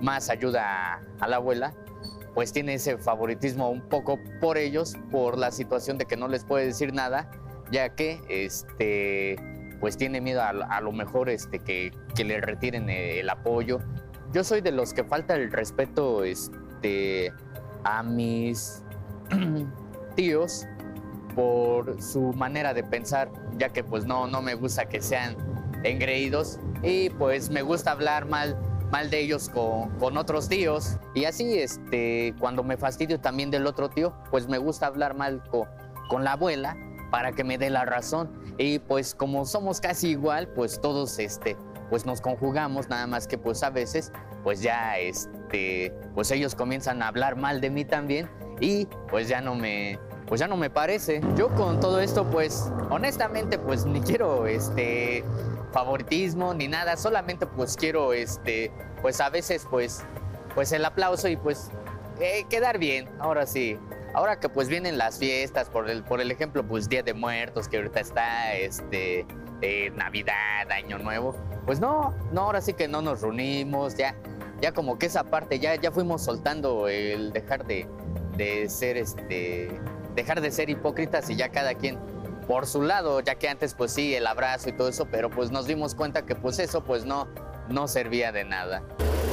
más 0.00 0.30
ayuda 0.30 1.02
a, 1.18 1.26
la 1.26 1.36
abuela, 1.36 1.74
pues 2.32 2.52
tiene 2.52 2.74
ese 2.74 2.96
favoritismo 2.96 3.70
un 3.70 3.82
poco 3.88 4.20
por 4.40 4.56
ellos, 4.56 4.94
por 5.10 5.36
la 5.36 5.50
situación 5.50 5.98
de 5.98 6.04
que 6.04 6.16
no 6.16 6.28
les 6.28 6.44
puede 6.44 6.66
decir 6.66 6.92
nada, 6.92 7.28
ya 7.72 7.88
que 7.96 8.20
este, 8.28 9.55
pues 9.80 9.96
tiene 9.96 10.20
miedo 10.20 10.42
a, 10.42 10.80
lo 10.80 10.92
mejor 10.92 11.28
este, 11.28 11.58
que, 11.58 11.92
le 12.24 12.40
retiren 12.40 12.88
el 12.88 13.28
apoyo. 13.28 13.78
Yo 14.32 14.44
soy 14.44 14.60
de 14.60 14.72
los 14.72 14.92
que 14.92 15.04
falta 15.04 15.36
el 15.36 15.50
respeto 15.50 16.24
este, 16.24 17.32
a 17.84 18.02
mis 18.02 18.82
tíos 20.16 20.66
por 21.34 22.00
su 22.00 22.32
manera 22.32 22.74
de 22.74 22.82
pensar, 22.82 23.30
ya 23.58 23.68
que 23.68 23.84
pues 23.84 24.06
no, 24.06 24.26
no 24.26 24.42
me 24.42 24.54
gusta 24.54 24.86
que 24.86 25.00
sean 25.00 25.36
engreídos 25.84 26.58
y 26.82 27.10
pues 27.10 27.50
me 27.50 27.62
gusta 27.62 27.92
hablar 27.92 28.26
mal, 28.26 28.58
mal 28.90 29.10
de 29.10 29.20
ellos 29.20 29.48
con, 29.50 29.90
con, 29.98 30.16
otros 30.16 30.48
tíos. 30.48 30.98
Y 31.14 31.24
así, 31.24 31.58
este, 31.58 32.34
cuando 32.38 32.64
me 32.64 32.76
fastidio 32.76 33.20
también 33.20 33.50
del 33.50 33.66
otro 33.66 33.90
tío, 33.90 34.14
pues 34.30 34.48
me 34.48 34.58
gusta 34.58 34.86
hablar 34.86 35.14
mal 35.14 35.42
con, 35.50 35.68
con 36.08 36.24
la 36.24 36.32
abuela 36.32 36.76
para 37.10 37.32
que 37.32 37.44
me 37.44 37.58
dé 37.58 37.70
la 37.70 37.84
razón. 37.84 38.30
Y 38.58 38.78
pues 38.78 39.14
como 39.14 39.44
somos 39.44 39.80
casi 39.80 40.08
igual, 40.10 40.48
pues 40.48 40.80
todos 40.80 41.18
este, 41.18 41.56
pues 41.90 42.06
nos 42.06 42.20
conjugamos, 42.20 42.88
nada 42.88 43.06
más 43.06 43.26
que 43.26 43.38
pues 43.38 43.62
a 43.62 43.70
veces 43.70 44.12
pues 44.42 44.60
ya 44.60 44.98
este, 44.98 45.92
pues 46.14 46.30
ellos 46.30 46.54
comienzan 46.54 47.02
a 47.02 47.08
hablar 47.08 47.36
mal 47.36 47.60
de 47.60 47.70
mí 47.70 47.84
también 47.84 48.30
y 48.60 48.86
pues 49.08 49.28
ya 49.28 49.40
no 49.40 49.54
me 49.54 49.98
pues 50.26 50.40
ya 50.40 50.48
no 50.48 50.56
me 50.56 50.70
parece. 50.70 51.20
Yo 51.36 51.48
con 51.54 51.78
todo 51.78 52.00
esto 52.00 52.24
pues 52.30 52.70
honestamente 52.90 53.58
pues 53.58 53.86
ni 53.86 54.00
quiero 54.00 54.46
este 54.46 55.24
favoritismo 55.72 56.54
ni 56.54 56.68
nada, 56.68 56.96
solamente 56.96 57.46
pues 57.46 57.76
quiero 57.76 58.12
este 58.12 58.72
pues 59.02 59.20
a 59.20 59.30
veces 59.30 59.66
pues 59.70 60.04
pues 60.54 60.72
el 60.72 60.84
aplauso 60.84 61.28
y 61.28 61.36
pues 61.36 61.70
eh, 62.20 62.46
quedar 62.48 62.78
bien, 62.78 63.08
ahora 63.20 63.46
sí. 63.46 63.78
Ahora 64.16 64.40
que 64.40 64.48
pues 64.48 64.68
vienen 64.68 64.96
las 64.96 65.18
fiestas, 65.18 65.68
por 65.68 65.90
el, 65.90 66.02
por 66.02 66.22
el 66.22 66.30
ejemplo, 66.30 66.66
pues 66.66 66.88
Día 66.88 67.02
de 67.02 67.12
Muertos, 67.12 67.68
que 67.68 67.76
ahorita 67.76 68.00
está 68.00 68.54
este, 68.54 69.26
eh, 69.60 69.92
Navidad, 69.94 70.70
Año 70.70 70.96
Nuevo, 70.96 71.36
pues 71.66 71.80
no, 71.80 72.14
no, 72.32 72.40
ahora 72.40 72.62
sí 72.62 72.72
que 72.72 72.88
no 72.88 73.02
nos 73.02 73.20
reunimos, 73.20 73.94
ya, 73.94 74.16
ya 74.62 74.72
como 74.72 74.98
que 74.98 75.04
esa 75.04 75.24
parte, 75.24 75.58
ya, 75.58 75.74
ya 75.74 75.92
fuimos 75.92 76.24
soltando 76.24 76.88
el 76.88 77.30
dejar 77.34 77.66
de, 77.66 77.86
de 78.38 78.70
ser 78.70 78.96
este, 78.96 79.68
dejar 80.14 80.40
de 80.40 80.50
ser 80.50 80.70
hipócritas 80.70 81.28
y 81.28 81.36
ya 81.36 81.50
cada 81.50 81.74
quien 81.74 81.98
por 82.48 82.66
su 82.66 82.80
lado, 82.80 83.20
ya 83.20 83.34
que 83.34 83.50
antes 83.50 83.74
pues 83.74 83.92
sí, 83.92 84.14
el 84.14 84.26
abrazo 84.26 84.70
y 84.70 84.72
todo 84.72 84.88
eso, 84.88 85.08
pero 85.10 85.28
pues 85.28 85.50
nos 85.50 85.66
dimos 85.66 85.94
cuenta 85.94 86.24
que 86.24 86.34
pues 86.34 86.58
eso 86.58 86.82
pues 86.82 87.04
no, 87.04 87.28
no 87.68 87.86
servía 87.86 88.32
de 88.32 88.44
nada. 88.44 88.82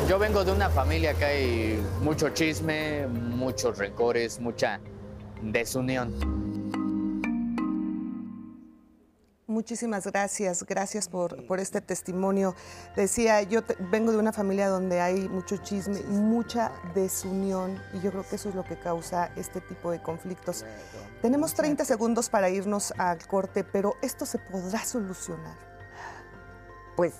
Yo 0.07 0.19
vengo 0.19 0.43
de 0.43 0.51
una 0.51 0.69
familia 0.69 1.13
que 1.13 1.23
hay 1.23 1.83
mucho 2.01 2.29
chisme, 2.29 3.07
muchos 3.07 3.77
rencores, 3.77 4.37
mucha 4.37 4.81
desunión. 5.41 6.13
Muchísimas 9.47 10.05
gracias, 10.05 10.63
gracias 10.63 11.07
por, 11.07 11.47
por, 11.47 11.61
este 11.61 11.79
testimonio. 11.79 12.53
Decía, 12.97 13.43
yo 13.43 13.61
vengo 13.91 14.11
de 14.11 14.17
una 14.17 14.33
familia 14.33 14.67
donde 14.67 14.99
hay 14.99 15.29
mucho 15.29 15.57
chisme, 15.57 16.01
mucha 16.01 16.71
desunión 16.93 17.81
y 17.93 18.01
yo 18.01 18.11
creo 18.11 18.27
que 18.27 18.35
eso 18.35 18.49
es 18.49 18.55
lo 18.55 18.65
que 18.65 18.77
causa 18.77 19.31
este 19.37 19.61
tipo 19.61 19.89
de 19.89 20.01
conflictos. 20.01 20.65
Tenemos 21.21 21.53
30 21.53 21.85
segundos 21.85 22.29
para 22.29 22.49
irnos 22.49 22.93
al 22.97 23.25
corte, 23.25 23.63
pero 23.63 23.95
esto 24.01 24.25
se 24.25 24.37
podrá 24.37 24.83
solucionar. 24.83 25.55
Pues 26.97 27.13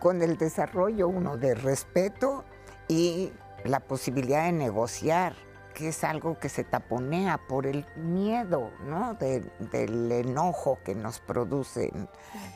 con 0.00 0.22
el 0.22 0.36
desarrollo, 0.36 1.06
uno, 1.06 1.36
de 1.36 1.54
respeto 1.54 2.44
y 2.88 3.32
la 3.64 3.80
posibilidad 3.80 4.44
de 4.44 4.52
negociar, 4.52 5.34
que 5.74 5.88
es 5.88 6.02
algo 6.02 6.38
que 6.38 6.48
se 6.48 6.64
taponea 6.64 7.38
por 7.48 7.66
el 7.66 7.86
miedo, 7.96 8.72
¿no? 8.84 9.14
del 9.14 10.10
enojo 10.10 10.78
que 10.84 10.94
nos 10.94 11.20
produce 11.20 11.92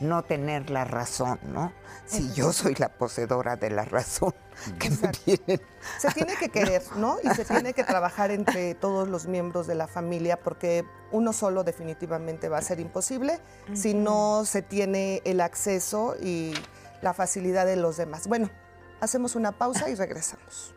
no 0.01 0.24
tener 0.24 0.70
la 0.70 0.84
razón, 0.84 1.38
¿no? 1.45 1.72
Si 2.07 2.32
yo 2.32 2.53
soy 2.53 2.74
la 2.74 2.88
poseedora 2.88 3.57
de 3.57 3.70
la 3.70 3.84
razón, 3.84 4.34
que 4.78 4.90
me 4.90 5.09
tienen... 5.09 5.61
Se 5.99 6.11
tiene 6.12 6.34
que 6.36 6.49
querer, 6.49 6.82
¿no? 6.97 7.18
Y 7.22 7.28
se 7.30 7.45
tiene 7.45 7.72
que 7.72 7.84
trabajar 7.84 8.30
entre 8.30 8.74
todos 8.74 9.09
los 9.09 9.26
miembros 9.26 9.66
de 9.66 9.74
la 9.74 9.86
familia 9.86 10.40
porque 10.40 10.84
uno 11.12 11.32
solo 11.32 11.62
definitivamente 11.62 12.49
va 12.49 12.59
a 12.59 12.62
ser 12.62 12.80
imposible 12.80 13.38
si 13.72 13.95
no 13.95 14.45
se 14.45 14.62
tiene 14.62 15.22
el 15.24 15.40
acceso 15.40 16.16
y 16.20 16.55
la 17.05 17.13
facilidad 17.13 17.67
de 17.67 17.77
los 17.77 17.99
demás. 17.99 18.27
Bueno, 18.27 18.51
hacemos 19.01 19.37
una 19.37 19.53
pausa 19.53 19.91
y 19.91 19.95
regresamos. 19.95 20.75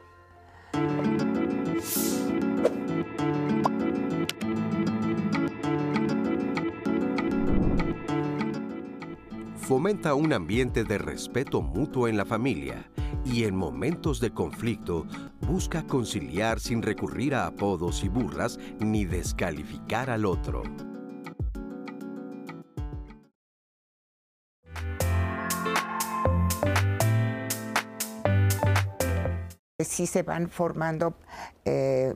Fomenta 9.56 10.14
un 10.14 10.34
ambiente 10.34 10.84
de 10.84 10.98
respeto 10.98 11.62
mutuo 11.62 12.08
en 12.08 12.18
la 12.18 12.26
familia 12.26 12.90
y 13.26 13.46
en 13.46 13.56
momentos 13.56 14.20
de 14.20 14.32
conflicto 14.32 15.06
busca 15.42 15.88
conciliar 15.88 16.60
sin 16.60 16.82
recurrir 16.82 17.36
a 17.36 17.48
apodos 17.48 18.04
y 18.04 18.10
burras 18.10 18.60
ni 18.80 19.06
descalificar 19.06 20.10
al 20.10 20.26
otro. 20.26 20.64
Sí 29.86 30.08
se 30.08 30.24
van 30.24 30.50
formando 30.50 31.14
eh, 31.66 32.16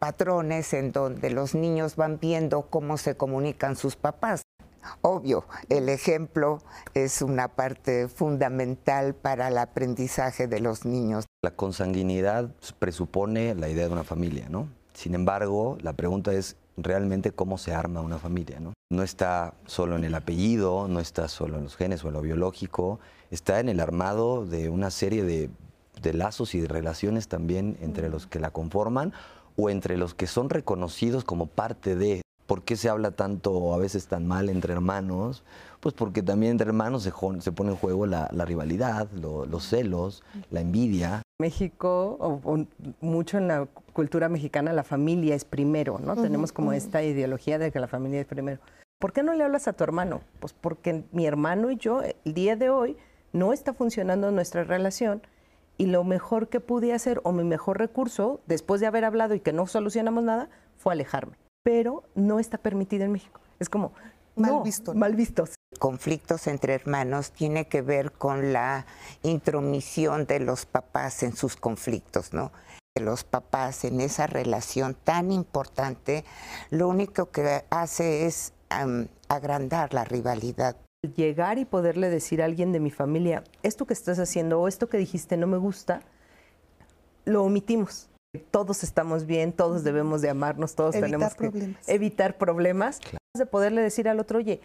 patrones 0.00 0.72
en 0.74 0.90
donde 0.90 1.30
los 1.30 1.54
niños 1.54 1.94
van 1.94 2.18
viendo 2.18 2.62
cómo 2.62 2.96
se 2.96 3.16
comunican 3.16 3.76
sus 3.76 3.94
papás. 3.94 4.42
Obvio, 5.02 5.44
el 5.68 5.88
ejemplo 5.88 6.60
es 6.94 7.22
una 7.22 7.48
parte 7.48 8.08
fundamental 8.08 9.14
para 9.14 9.48
el 9.48 9.58
aprendizaje 9.58 10.48
de 10.48 10.60
los 10.60 10.84
niños. 10.84 11.26
La 11.42 11.52
consanguinidad 11.52 12.50
presupone 12.78 13.54
la 13.54 13.68
idea 13.68 13.86
de 13.86 13.92
una 13.92 14.04
familia, 14.04 14.48
¿no? 14.48 14.68
Sin 14.94 15.14
embargo, 15.14 15.78
la 15.80 15.92
pregunta 15.92 16.32
es, 16.32 16.56
realmente 16.76 17.30
cómo 17.32 17.56
se 17.56 17.72
arma 17.72 18.00
una 18.00 18.18
familia, 18.18 18.60
¿no? 18.60 18.74
No 18.90 19.02
está 19.02 19.54
solo 19.66 19.96
en 19.96 20.04
el 20.04 20.14
apellido, 20.14 20.88
no 20.88 21.00
está 21.00 21.28
solo 21.28 21.58
en 21.58 21.64
los 21.64 21.76
genes 21.76 22.04
o 22.04 22.08
en 22.08 22.14
lo 22.14 22.20
biológico, 22.20 23.00
está 23.30 23.60
en 23.60 23.68
el 23.68 23.80
armado 23.80 24.46
de 24.46 24.68
una 24.68 24.90
serie 24.90 25.24
de, 25.24 25.50
de 26.02 26.12
lazos 26.12 26.54
y 26.54 26.60
de 26.60 26.68
relaciones 26.68 27.28
también 27.28 27.76
entre 27.80 28.08
los 28.08 28.26
que 28.26 28.40
la 28.40 28.50
conforman 28.50 29.12
o 29.56 29.70
entre 29.70 29.96
los 29.96 30.14
que 30.14 30.26
son 30.26 30.50
reconocidos 30.50 31.24
como 31.24 31.46
parte 31.46 31.96
de. 31.96 32.22
¿Por 32.46 32.62
qué 32.62 32.76
se 32.76 32.88
habla 32.88 33.10
tanto, 33.10 33.74
a 33.74 33.78
veces 33.78 34.06
tan 34.06 34.26
mal 34.28 34.48
entre 34.48 34.72
hermanos? 34.72 35.42
Pues 35.80 35.94
porque 35.94 36.22
también 36.22 36.52
entre 36.52 36.68
hermanos 36.68 37.02
se, 37.02 37.12
se 37.40 37.52
pone 37.52 37.70
en 37.70 37.76
juego 37.76 38.06
la, 38.06 38.28
la 38.32 38.44
rivalidad, 38.44 39.10
los 39.10 39.66
celos, 39.66 40.22
la 40.50 40.60
envidia. 40.60 41.22
México, 41.40 42.16
o, 42.20 42.66
mucho 43.00 43.38
en 43.38 43.48
la 43.48 43.66
cultura 43.92 44.28
mexicana, 44.28 44.72
la 44.72 44.84
familia 44.84 45.34
es 45.34 45.44
primero, 45.44 45.98
¿no? 45.98 46.14
Tenemos 46.14 46.52
como 46.52 46.72
esta 46.72 47.02
ideología 47.02 47.58
de 47.58 47.72
que 47.72 47.80
la 47.80 47.88
familia 47.88 48.20
es 48.20 48.26
primero. 48.26 48.60
¿Por 49.00 49.12
qué 49.12 49.22
no 49.24 49.34
le 49.34 49.42
hablas 49.42 49.66
a 49.66 49.72
tu 49.72 49.82
hermano? 49.82 50.20
Pues 50.38 50.52
porque 50.52 51.02
mi 51.12 51.26
hermano 51.26 51.70
y 51.70 51.76
yo, 51.76 52.02
el 52.02 52.32
día 52.32 52.54
de 52.56 52.70
hoy, 52.70 52.96
no 53.32 53.52
está 53.52 53.74
funcionando 53.74 54.30
nuestra 54.30 54.64
relación 54.64 55.20
y 55.78 55.86
lo 55.86 56.04
mejor 56.04 56.48
que 56.48 56.60
pude 56.60 56.92
hacer 56.92 57.20
o 57.24 57.32
mi 57.32 57.44
mejor 57.44 57.78
recurso, 57.78 58.40
después 58.46 58.80
de 58.80 58.86
haber 58.86 59.04
hablado 59.04 59.34
y 59.34 59.40
que 59.40 59.52
no 59.52 59.66
solucionamos 59.66 60.24
nada, 60.24 60.48
fue 60.76 60.92
alejarme. 60.92 61.36
Pero 61.62 62.04
no 62.14 62.38
está 62.38 62.58
permitido 62.58 63.04
en 63.04 63.12
México. 63.12 63.40
Es 63.58 63.68
como... 63.68 63.92
Mal 64.36 64.62
visto. 64.62 64.94
Mal 64.94 65.16
vistos. 65.16 65.54
Conflictos 65.78 66.46
entre 66.46 66.74
hermanos 66.74 67.32
tiene 67.32 67.68
que 67.68 67.80
ver 67.80 68.12
con 68.12 68.52
la 68.52 68.84
intromisión 69.22 70.26
de 70.26 70.40
los 70.40 70.66
papás 70.66 71.22
en 71.22 71.34
sus 71.34 71.56
conflictos, 71.56 72.34
¿no? 72.34 72.52
Los 73.00 73.24
papás 73.24 73.84
en 73.84 74.00
esa 74.02 74.26
relación 74.26 74.94
tan 74.94 75.32
importante, 75.32 76.24
lo 76.70 76.88
único 76.88 77.30
que 77.30 77.64
hace 77.70 78.26
es 78.26 78.52
agrandar 79.28 79.94
la 79.94 80.04
rivalidad 80.04 80.76
llegar 81.02 81.58
y 81.58 81.64
poderle 81.64 82.10
decir 82.10 82.42
a 82.42 82.44
alguien 82.44 82.72
de 82.72 82.80
mi 82.80 82.90
familia, 82.90 83.44
esto 83.62 83.86
que 83.86 83.94
estás 83.94 84.18
haciendo 84.18 84.60
o 84.60 84.68
esto 84.68 84.88
que 84.88 84.98
dijiste 84.98 85.36
no 85.36 85.46
me 85.46 85.56
gusta, 85.56 86.00
lo 87.24 87.42
omitimos. 87.44 88.08
Todos 88.50 88.82
estamos 88.82 89.26
bien, 89.26 89.52
todos 89.52 89.82
debemos 89.82 90.20
de 90.20 90.30
amarnos, 90.30 90.74
todos 90.74 90.92
tenemos 90.92 91.34
que 91.34 91.74
evitar 91.86 92.36
problemas. 92.36 93.00
De 93.34 93.46
poderle 93.46 93.82
decir 93.82 94.08
al 94.08 94.20
otro, 94.20 94.38
oye, 94.38 94.60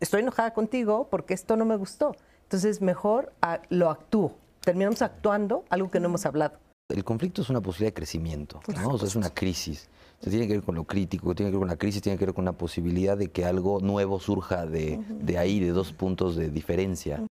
estoy 0.00 0.20
enojada 0.20 0.52
contigo 0.52 1.08
porque 1.10 1.34
esto 1.34 1.56
no 1.56 1.64
me 1.64 1.76
gustó. 1.76 2.16
Entonces, 2.44 2.80
mejor 2.80 3.32
lo 3.68 3.90
actúo. 3.90 4.36
Terminamos 4.60 5.02
actuando 5.02 5.64
algo 5.70 5.90
que 5.90 6.00
no 6.00 6.06
hemos 6.06 6.26
hablado. 6.26 6.58
El 6.88 7.04
conflicto 7.04 7.42
es 7.42 7.50
una 7.50 7.60
posibilidad 7.60 7.90
de 7.90 7.94
crecimiento, 7.94 8.60
¿no? 8.74 8.96
es 8.96 9.14
una 9.14 9.30
crisis 9.30 9.88
tiene 10.28 10.46
que 10.46 10.54
ver 10.54 10.62
con 10.62 10.74
lo 10.74 10.84
crítico, 10.84 11.34
tiene 11.34 11.50
que 11.50 11.56
ver 11.56 11.60
con 11.60 11.68
la 11.68 11.76
crisis, 11.76 12.02
tiene 12.02 12.18
que 12.18 12.26
ver 12.26 12.34
con 12.34 12.44
la 12.44 12.52
posibilidad 12.52 13.16
de 13.16 13.30
que 13.30 13.46
algo 13.46 13.80
nuevo 13.80 14.20
surja 14.20 14.66
de, 14.66 15.00
de 15.08 15.38
ahí, 15.38 15.60
de 15.60 15.68
dos 15.70 15.92
puntos 15.92 16.36
de 16.36 16.50
diferencia. 16.50 17.24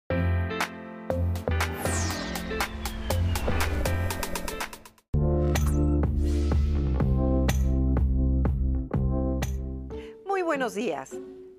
Muy 10.24 10.42
buenos 10.42 10.74
días. 10.74 11.16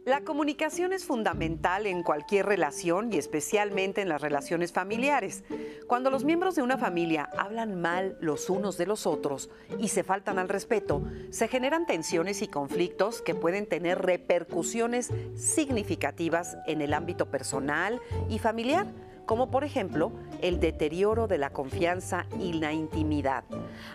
La 0.07 0.21
comunicación 0.21 0.93
es 0.93 1.03
fundamental 1.03 1.85
en 1.85 2.01
cualquier 2.01 2.45
relación 2.45 3.11
y 3.11 3.17
especialmente 3.17 3.99
en 3.99 4.07
las 4.07 4.21
relaciones 4.21 4.71
familiares. 4.71 5.43
Cuando 5.85 6.09
los 6.09 6.23
miembros 6.23 6.55
de 6.55 6.61
una 6.61 6.77
familia 6.77 7.29
hablan 7.37 7.81
mal 7.81 8.17
los 8.21 8.49
unos 8.49 8.77
de 8.77 8.85
los 8.85 9.05
otros 9.05 9.49
y 9.77 9.89
se 9.89 10.05
faltan 10.05 10.39
al 10.39 10.47
respeto, 10.47 11.03
se 11.29 11.49
generan 11.49 11.85
tensiones 11.85 12.41
y 12.41 12.47
conflictos 12.47 13.21
que 13.21 13.35
pueden 13.35 13.65
tener 13.65 14.01
repercusiones 14.01 15.11
significativas 15.35 16.55
en 16.67 16.81
el 16.81 16.93
ámbito 16.93 17.29
personal 17.29 17.99
y 18.29 18.39
familiar 18.39 18.87
como 19.28 19.51
por 19.51 19.63
ejemplo 19.63 20.11
el 20.41 20.59
deterioro 20.59 21.28
de 21.28 21.38
la 21.38 21.51
confianza 21.51 22.25
y 22.39 22.53
la 22.53 22.73
intimidad. 22.73 23.43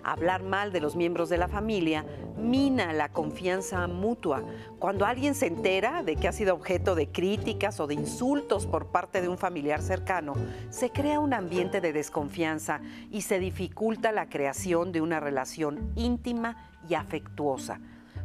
Hablar 0.05 0.43
mal 0.43 0.73
de 0.73 0.81
los 0.81 0.95
miembros 0.95 1.29
de 1.29 1.39
la 1.39 1.49
familia 1.49 2.05
mina 2.37 2.93
la 2.93 3.09
confianza 3.09 3.87
mutua. 3.89 4.45
Cuando 4.79 5.07
alguien 5.07 5.35
se 5.35 5.47
entera 5.47 6.03
de 6.03 6.17
que 6.17 6.29
ha 6.29 6.33
sido 6.33 6.55
objeto 6.55 6.95
de 6.95 7.09
críticas 7.09 7.81
o 7.81 7.87
de 7.87 7.95
insultos 7.95 8.67
por 8.67 8.89
parte 8.89 9.23
de 9.23 9.29
un 9.29 9.39
familiar 9.39 9.81
cercano, 9.81 10.35
se 10.69 10.91
crea 10.91 11.19
un 11.19 11.33
ambiente 11.33 11.81
de 11.81 11.93
desconfianza 11.93 12.83
y 13.11 13.23
se 13.23 13.39
dificulta 13.39 14.13
la 14.13 14.29
creación 14.29 14.93
de 14.93 15.01
una 15.01 15.19
relación 15.19 15.93
íntima 15.97 16.69
y 16.89 16.95
afectuosa 16.95 17.81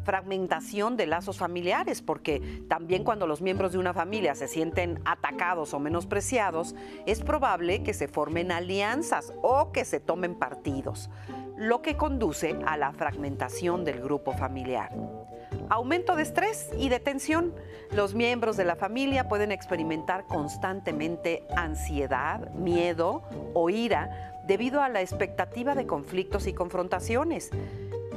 fragmentación 0.07 0.95
de 0.95 1.05
lazos 1.05 1.37
familiares, 1.37 2.01
porque 2.01 2.63
también 2.69 3.03
cuando 3.03 3.27
los 3.27 3.41
miembros 3.41 3.73
de 3.73 3.77
una 3.77 3.93
familia 3.93 4.35
se 4.35 4.47
sienten 4.47 5.01
atacados 5.03 5.73
o 5.73 5.79
menospreciados, 5.81 6.75
es 7.05 7.19
probable 7.19 7.83
que 7.83 7.93
se 7.93 8.07
formen 8.07 8.53
alianzas 8.53 9.33
o 9.41 9.73
que 9.73 9.83
se 9.83 9.99
tomen 9.99 10.35
partidos, 10.35 11.09
lo 11.57 11.81
que 11.81 11.97
conduce 11.97 12.57
a 12.65 12.77
la 12.77 12.93
fragmentación 12.93 13.83
del 13.83 14.01
grupo 14.01 14.31
familiar. 14.31 14.95
Aumento 15.67 16.15
de 16.15 16.23
estrés 16.23 16.69
y 16.79 16.87
de 16.87 17.01
tensión. 17.01 17.53
Los 17.91 18.15
miembros 18.15 18.55
de 18.55 18.63
la 18.63 18.77
familia 18.77 19.27
pueden 19.27 19.51
experimentar 19.51 20.23
constantemente 20.25 21.45
ansiedad, 21.53 22.49
miedo 22.53 23.23
o 23.53 23.69
ira 23.69 24.41
debido 24.47 24.81
a 24.81 24.87
la 24.87 25.01
expectativa 25.01 25.75
de 25.75 25.85
conflictos 25.85 26.47
y 26.47 26.53
confrontaciones. 26.53 27.51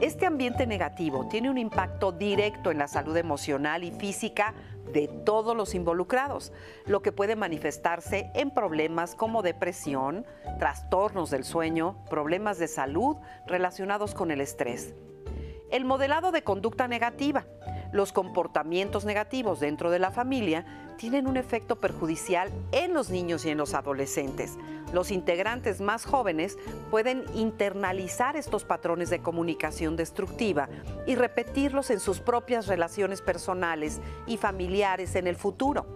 Este 0.00 0.24
ambiente 0.24 0.66
negativo 0.66 1.26
tiene 1.28 1.50
un 1.50 1.58
impacto 1.58 2.10
directo 2.10 2.70
en 2.70 2.78
la 2.78 2.88
salud 2.88 3.14
emocional 3.18 3.84
y 3.84 3.90
física 3.90 4.54
de 4.94 5.08
todos 5.08 5.54
los 5.54 5.74
involucrados, 5.74 6.54
lo 6.86 7.02
que 7.02 7.12
puede 7.12 7.36
manifestarse 7.36 8.30
en 8.34 8.50
problemas 8.50 9.14
como 9.14 9.42
depresión, 9.42 10.24
trastornos 10.58 11.28
del 11.28 11.44
sueño, 11.44 12.02
problemas 12.08 12.58
de 12.58 12.66
salud 12.66 13.18
relacionados 13.46 14.14
con 14.14 14.30
el 14.30 14.40
estrés. 14.40 14.94
El 15.70 15.84
modelado 15.84 16.32
de 16.32 16.42
conducta 16.42 16.88
negativa. 16.88 17.44
Los 17.92 18.12
comportamientos 18.12 19.04
negativos 19.04 19.60
dentro 19.60 19.90
de 19.90 19.98
la 19.98 20.10
familia 20.10 20.64
tienen 20.96 21.26
un 21.26 21.36
efecto 21.36 21.78
perjudicial 21.78 22.50
en 22.72 22.94
los 22.94 23.10
niños 23.10 23.44
y 23.44 23.50
en 23.50 23.58
los 23.58 23.74
adolescentes. 23.74 24.56
Los 24.92 25.10
integrantes 25.10 25.80
más 25.80 26.04
jóvenes 26.04 26.58
pueden 26.90 27.24
internalizar 27.34 28.36
estos 28.36 28.64
patrones 28.64 29.10
de 29.10 29.22
comunicación 29.22 29.96
destructiva 29.96 30.68
y 31.06 31.14
repetirlos 31.14 31.90
en 31.90 32.00
sus 32.00 32.20
propias 32.20 32.66
relaciones 32.66 33.22
personales 33.22 34.00
y 34.26 34.36
familiares 34.36 35.14
en 35.14 35.26
el 35.26 35.36
futuro. 35.36 35.86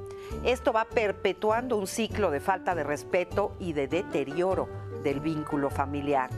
Esto 0.45 0.73
va 0.73 0.85
perpetuando 0.85 1.77
un 1.77 1.87
ciclo 1.87 2.31
de 2.31 2.41
falta 2.41 2.75
de 2.75 2.85
respeto 2.85 3.57
y 3.59 3.73
de 3.73 3.89
deterioro 3.89 4.69
del 5.03 5.21
vínculo 5.21 5.71
familiar. 5.71 6.31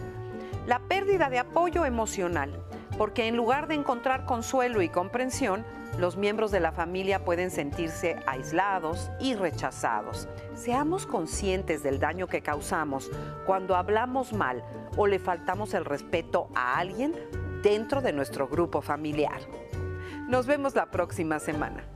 La 0.66 0.80
pérdida 0.80 1.30
de 1.30 1.38
apoyo 1.38 1.84
emocional, 1.84 2.50
porque 2.98 3.26
en 3.26 3.36
lugar 3.36 3.68
de 3.68 3.74
encontrar 3.74 4.24
consuelo 4.24 4.82
y 4.82 4.88
comprensión, 4.88 5.64
los 5.98 6.16
miembros 6.16 6.50
de 6.50 6.60
la 6.60 6.72
familia 6.72 7.24
pueden 7.24 7.50
sentirse 7.50 8.16
aislados 8.26 9.10
y 9.18 9.34
rechazados. 9.34 10.28
Seamos 10.54 11.06
conscientes 11.06 11.82
del 11.82 11.98
daño 11.98 12.26
que 12.26 12.42
causamos 12.42 13.10
cuando 13.46 13.76
hablamos 13.76 14.32
mal 14.32 14.62
o 14.96 15.06
le 15.06 15.18
faltamos 15.18 15.74
el 15.74 15.84
respeto 15.84 16.48
a 16.54 16.78
alguien 16.78 17.14
dentro 17.62 18.02
de 18.02 18.12
nuestro 18.12 18.46
grupo 18.48 18.82
familiar. 18.82 19.40
Nos 20.28 20.46
vemos 20.46 20.74
la 20.74 20.90
próxima 20.90 21.38
semana. 21.38 21.95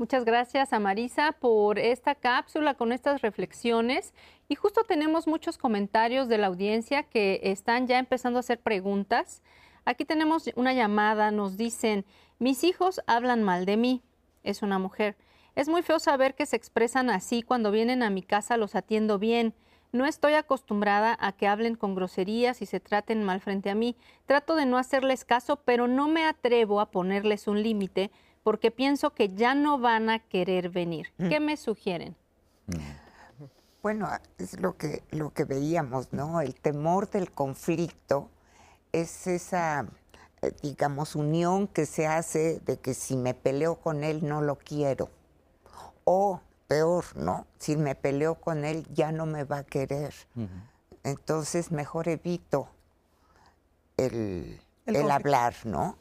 Muchas 0.00 0.24
gracias 0.24 0.72
a 0.72 0.78
Marisa 0.78 1.32
por 1.32 1.78
esta 1.78 2.14
cápsula 2.14 2.72
con 2.72 2.90
estas 2.90 3.20
reflexiones. 3.20 4.14
Y 4.48 4.54
justo 4.54 4.84
tenemos 4.84 5.26
muchos 5.26 5.58
comentarios 5.58 6.26
de 6.26 6.38
la 6.38 6.46
audiencia 6.46 7.02
que 7.02 7.38
están 7.42 7.86
ya 7.86 7.98
empezando 7.98 8.38
a 8.38 8.40
hacer 8.40 8.60
preguntas. 8.60 9.42
Aquí 9.84 10.06
tenemos 10.06 10.48
una 10.56 10.72
llamada, 10.72 11.30
nos 11.32 11.58
dicen, 11.58 12.06
mis 12.38 12.64
hijos 12.64 13.02
hablan 13.06 13.42
mal 13.42 13.66
de 13.66 13.76
mí. 13.76 14.02
Es 14.42 14.62
una 14.62 14.78
mujer. 14.78 15.18
Es 15.54 15.68
muy 15.68 15.82
feo 15.82 15.98
saber 15.98 16.34
que 16.34 16.46
se 16.46 16.56
expresan 16.56 17.10
así 17.10 17.42
cuando 17.42 17.70
vienen 17.70 18.02
a 18.02 18.08
mi 18.08 18.22
casa, 18.22 18.56
los 18.56 18.76
atiendo 18.76 19.18
bien. 19.18 19.52
No 19.92 20.06
estoy 20.06 20.32
acostumbrada 20.32 21.14
a 21.20 21.32
que 21.32 21.46
hablen 21.46 21.74
con 21.74 21.94
groserías 21.94 22.62
y 22.62 22.66
se 22.66 22.80
traten 22.80 23.22
mal 23.22 23.40
frente 23.40 23.68
a 23.68 23.74
mí. 23.74 23.96
Trato 24.24 24.54
de 24.54 24.64
no 24.64 24.78
hacerles 24.78 25.26
caso, 25.26 25.56
pero 25.56 25.88
no 25.88 26.08
me 26.08 26.24
atrevo 26.24 26.80
a 26.80 26.90
ponerles 26.90 27.48
un 27.48 27.62
límite 27.62 28.10
porque 28.42 28.70
pienso 28.70 29.10
que 29.10 29.28
ya 29.28 29.54
no 29.54 29.78
van 29.78 30.10
a 30.10 30.18
querer 30.18 30.70
venir. 30.70 31.12
Mm. 31.18 31.28
¿Qué 31.28 31.40
me 31.40 31.56
sugieren? 31.56 32.16
Bueno, 33.82 34.08
es 34.38 34.60
lo 34.60 34.76
que, 34.76 35.02
lo 35.10 35.30
que 35.30 35.44
veíamos, 35.44 36.12
¿no? 36.12 36.40
El 36.40 36.54
temor 36.54 37.10
del 37.10 37.30
conflicto 37.30 38.28
es 38.92 39.26
esa 39.26 39.86
eh, 40.42 40.52
digamos, 40.62 41.16
unión 41.16 41.68
que 41.68 41.84
se 41.84 42.06
hace 42.06 42.60
de 42.60 42.78
que 42.78 42.94
si 42.94 43.16
me 43.16 43.34
peleo 43.34 43.76
con 43.76 44.04
él 44.04 44.26
no 44.26 44.40
lo 44.40 44.56
quiero. 44.56 45.10
O 46.04 46.40
peor, 46.66 47.04
¿no? 47.16 47.46
Si 47.58 47.76
me 47.76 47.94
peleo 47.94 48.36
con 48.36 48.64
él 48.64 48.86
ya 48.94 49.12
no 49.12 49.26
me 49.26 49.44
va 49.44 49.58
a 49.58 49.64
querer. 49.64 50.14
Entonces 51.04 51.70
mejor 51.70 52.08
evito 52.08 52.68
el, 53.98 54.60
el, 54.86 55.10
hablar, 55.10 55.54
¿no? 55.64 55.98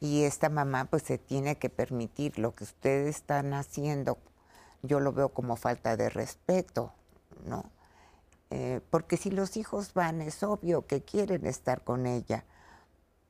Y 0.00 0.24
esta 0.24 0.48
mamá 0.48 0.84
pues 0.86 1.02
se 1.02 1.18
tiene 1.18 1.56
que 1.56 1.70
permitir 1.70 2.38
lo 2.38 2.54
que 2.54 2.64
ustedes 2.64 3.16
están 3.16 3.54
haciendo. 3.54 4.18
Yo 4.82 5.00
lo 5.00 5.12
veo 5.12 5.30
como 5.30 5.56
falta 5.56 5.96
de 5.96 6.10
respeto, 6.10 6.92
¿no? 7.46 7.64
Eh, 8.50 8.80
porque 8.90 9.16
si 9.16 9.30
los 9.30 9.56
hijos 9.56 9.94
van, 9.94 10.20
es 10.22 10.42
obvio 10.42 10.86
que 10.86 11.02
quieren 11.02 11.46
estar 11.46 11.82
con 11.82 12.06
ella, 12.06 12.44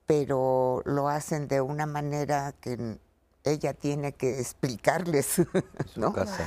pero 0.06 0.82
lo 0.84 1.08
hacen 1.08 1.48
de 1.48 1.60
una 1.60 1.86
manera 1.86 2.52
que 2.60 2.98
ella 3.44 3.72
tiene 3.74 4.12
que 4.12 4.40
explicarles, 4.40 5.38
¿no? 5.96 6.08
Su 6.08 6.12
casa, 6.12 6.46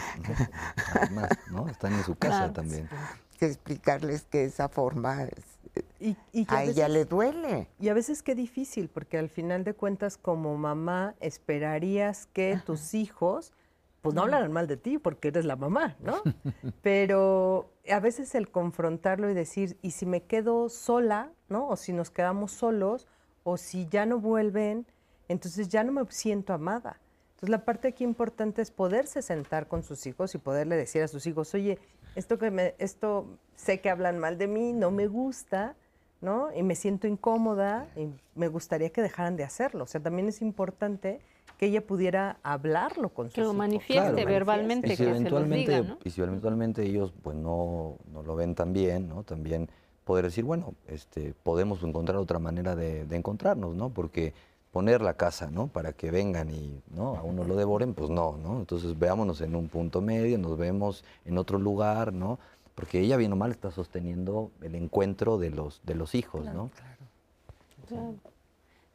¿no? 1.12 1.28
¿no? 1.50 1.70
Están 1.70 1.94
en 1.94 2.04
su 2.04 2.16
casa 2.16 2.54
también. 2.54 2.90
Que 3.40 3.48
explicarles 3.48 4.24
que 4.24 4.44
esa 4.44 4.70
forma 4.70 5.24
es, 5.24 5.44
y, 6.00 6.16
y 6.32 6.46
a, 6.50 6.64
ella 6.64 6.88
le 6.88 7.06
duele. 7.06 7.68
Y 7.80 7.90
a 7.90 7.94
veces 7.94 8.24
qué 8.24 8.36
difícil, 8.36 8.90
porque 8.90 9.18
al 9.18 9.30
final 9.30 9.64
de 9.64 9.74
cuentas 9.74 10.18
como 10.18 10.58
mamá 10.58 11.16
esperarías 11.20 12.28
que 12.34 12.60
tus 12.66 12.94
hijos 12.94 13.54
pues 14.02 14.16
no 14.16 14.22
hablaran 14.22 14.52
mal 14.52 14.68
de 14.68 14.78
ti 14.78 14.98
porque 14.98 15.28
eres 15.28 15.46
la 15.46 15.56
mamá, 15.56 15.98
¿no? 16.00 16.22
Pero 16.82 17.70
a 17.90 18.00
veces 18.00 18.34
el 18.36 18.50
confrontarlo 18.50 19.30
y 19.30 19.34
decir, 19.34 19.78
¿y 19.82 19.92
si 19.92 20.06
me 20.06 20.24
quedo 20.24 20.70
sola, 20.70 21.32
¿no? 21.50 21.68
O 21.68 21.76
si 21.76 21.92
nos 21.92 22.10
quedamos 22.10 22.52
solos, 22.52 23.08
o 23.44 23.58
si 23.58 23.88
ya 23.88 24.06
no 24.06 24.20
vuelven, 24.20 24.86
entonces 25.28 25.68
ya 25.68 25.84
no 25.84 25.92
me 25.92 26.06
siento 26.10 26.54
amada. 26.54 27.00
Entonces 27.32 27.50
la 27.50 27.66
parte 27.66 27.90
aquí 27.90 28.04
importante 28.04 28.62
es 28.62 28.72
poderse 28.72 29.22
sentar 29.22 29.68
con 29.68 29.84
sus 29.84 30.06
hijos 30.06 30.34
y 30.36 30.38
poderle 30.38 30.76
decir 30.76 31.02
a 31.04 31.08
sus 31.08 31.26
hijos, 31.26 31.54
oye, 31.54 31.80
esto 32.16 32.38
que 32.38 32.52
me, 32.52 32.76
esto 32.80 33.38
sé 33.56 33.82
que 33.82 33.90
hablan 33.90 34.18
mal 34.20 34.38
de 34.38 34.48
mí, 34.48 34.74
no 34.74 34.92
me 34.92 35.08
gusta, 35.08 35.76
¿no? 36.22 36.50
Y 36.56 36.64
me 36.64 36.76
siento 36.76 37.08
incómoda 37.08 37.88
y 37.96 38.10
me 38.36 38.48
gustaría 38.48 38.90
que 38.90 39.02
dejaran 39.02 39.36
de 39.36 39.44
hacerlo. 39.44 39.84
O 39.84 39.88
sea, 39.88 40.02
también 40.02 40.28
es 40.28 40.42
importante 40.42 41.20
que 41.58 41.66
ella 41.68 41.86
pudiera 41.86 42.38
hablarlo 42.44 43.10
con 43.10 43.28
sus 43.28 43.36
Que 43.36 43.42
lo 43.42 43.54
manifieste 43.54 44.12
Claro. 44.12 44.28
verbalmente, 44.30 44.88
Y 44.88 44.92
si 44.92 44.98
que 44.98 45.04
se 45.04 45.10
los 45.10 45.20
eventualmente, 45.20 45.72
diga, 45.72 45.88
¿no? 45.88 45.98
y 46.04 46.10
si 46.10 46.22
eventualmente 46.22 46.84
ellos 46.84 47.14
pues 47.22 47.36
no, 47.36 47.98
no 48.14 48.24
lo 48.24 48.36
ven 48.36 48.56
tan 48.56 48.72
bien, 48.72 49.10
¿no? 49.10 49.24
También 49.24 49.70
poder 50.06 50.26
decir, 50.26 50.44
bueno, 50.46 50.74
este, 50.88 51.34
podemos 51.44 51.84
encontrar 51.84 52.18
otra 52.18 52.40
manera 52.40 52.76
de, 52.76 53.06
de 53.06 53.16
encontrarnos, 53.16 53.76
¿no? 53.76 53.90
Porque 53.90 54.34
poner 54.72 55.02
la 55.02 55.16
casa, 55.16 55.50
¿no? 55.52 55.68
Para 55.68 55.94
que 55.94 56.12
vengan 56.12 56.50
y 56.50 56.82
¿no? 56.92 57.16
a 57.16 57.24
uno 57.24 57.44
lo 57.44 57.56
devoren, 57.56 57.94
pues 57.94 58.10
no, 58.10 58.38
¿no? 58.38 58.60
Entonces 58.60 58.98
veámonos 58.98 59.42
en 59.42 59.56
un 59.56 59.68
punto 59.68 60.00
medio, 60.02 60.38
nos 60.38 60.58
vemos 60.58 61.04
en 61.26 61.38
otro 61.38 61.58
lugar, 61.60 62.14
¿no? 62.14 62.40
Porque 62.80 63.02
ella 63.02 63.18
bien 63.18 63.34
o 63.34 63.36
mal 63.36 63.52
está 63.52 63.72
sosteniendo 63.72 64.52
el 64.62 64.74
encuentro 64.74 65.38
de 65.38 65.50
los, 65.50 65.82
de 65.84 65.96
los 65.96 66.16
hijos, 66.16 66.46
¿no? 66.46 66.72
Claro. 67.90 68.16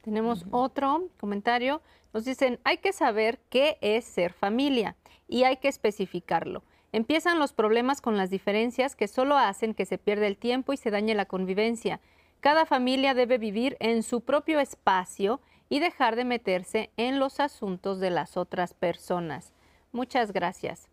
Tenemos 0.01 0.47
otro 0.53 1.09
comentario. 1.20 1.82
Nos 2.14 2.24
dicen, 2.24 2.59
hay 2.64 2.78
que 2.78 2.95
saber 2.95 3.41
qué 3.51 3.76
es 3.82 4.07
ser 4.07 4.32
familia 4.32 4.97
y 5.28 5.43
hay 5.43 5.59
que 5.59 5.68
especificarlo. 5.68 6.62
Empiezan 6.93 7.39
los 7.39 7.53
problemas 7.53 8.01
con 8.01 8.16
las 8.16 8.30
diferencias 8.30 8.97
que 8.97 9.07
solo 9.07 9.37
hacen 9.37 9.74
que 9.74 9.85
se 9.85 9.99
pierda 9.99 10.28
el 10.28 10.39
tiempo 10.39 10.72
y 10.72 10.78
se 10.78 10.91
dañe 10.91 11.14
la 11.14 11.26
convivencia. 11.26 12.01
Cada 12.41 12.64
familia 12.64 13.12
debe 13.12 13.37
vivir 13.37 13.76
en 13.80 14.03
su 14.03 14.22
propio 14.22 14.61
espacio 14.61 15.43
y 15.68 15.80
dejar 15.80 16.16
de 16.16 16.24
meterse 16.24 16.91
en 16.97 17.18
los 17.18 17.39
asuntos 17.39 18.01
de 18.01 18.09
las 18.09 18.39
otras 18.39 18.72
personas. 18.72 19.53
Muchas 19.93 20.32
gracias. 20.32 20.89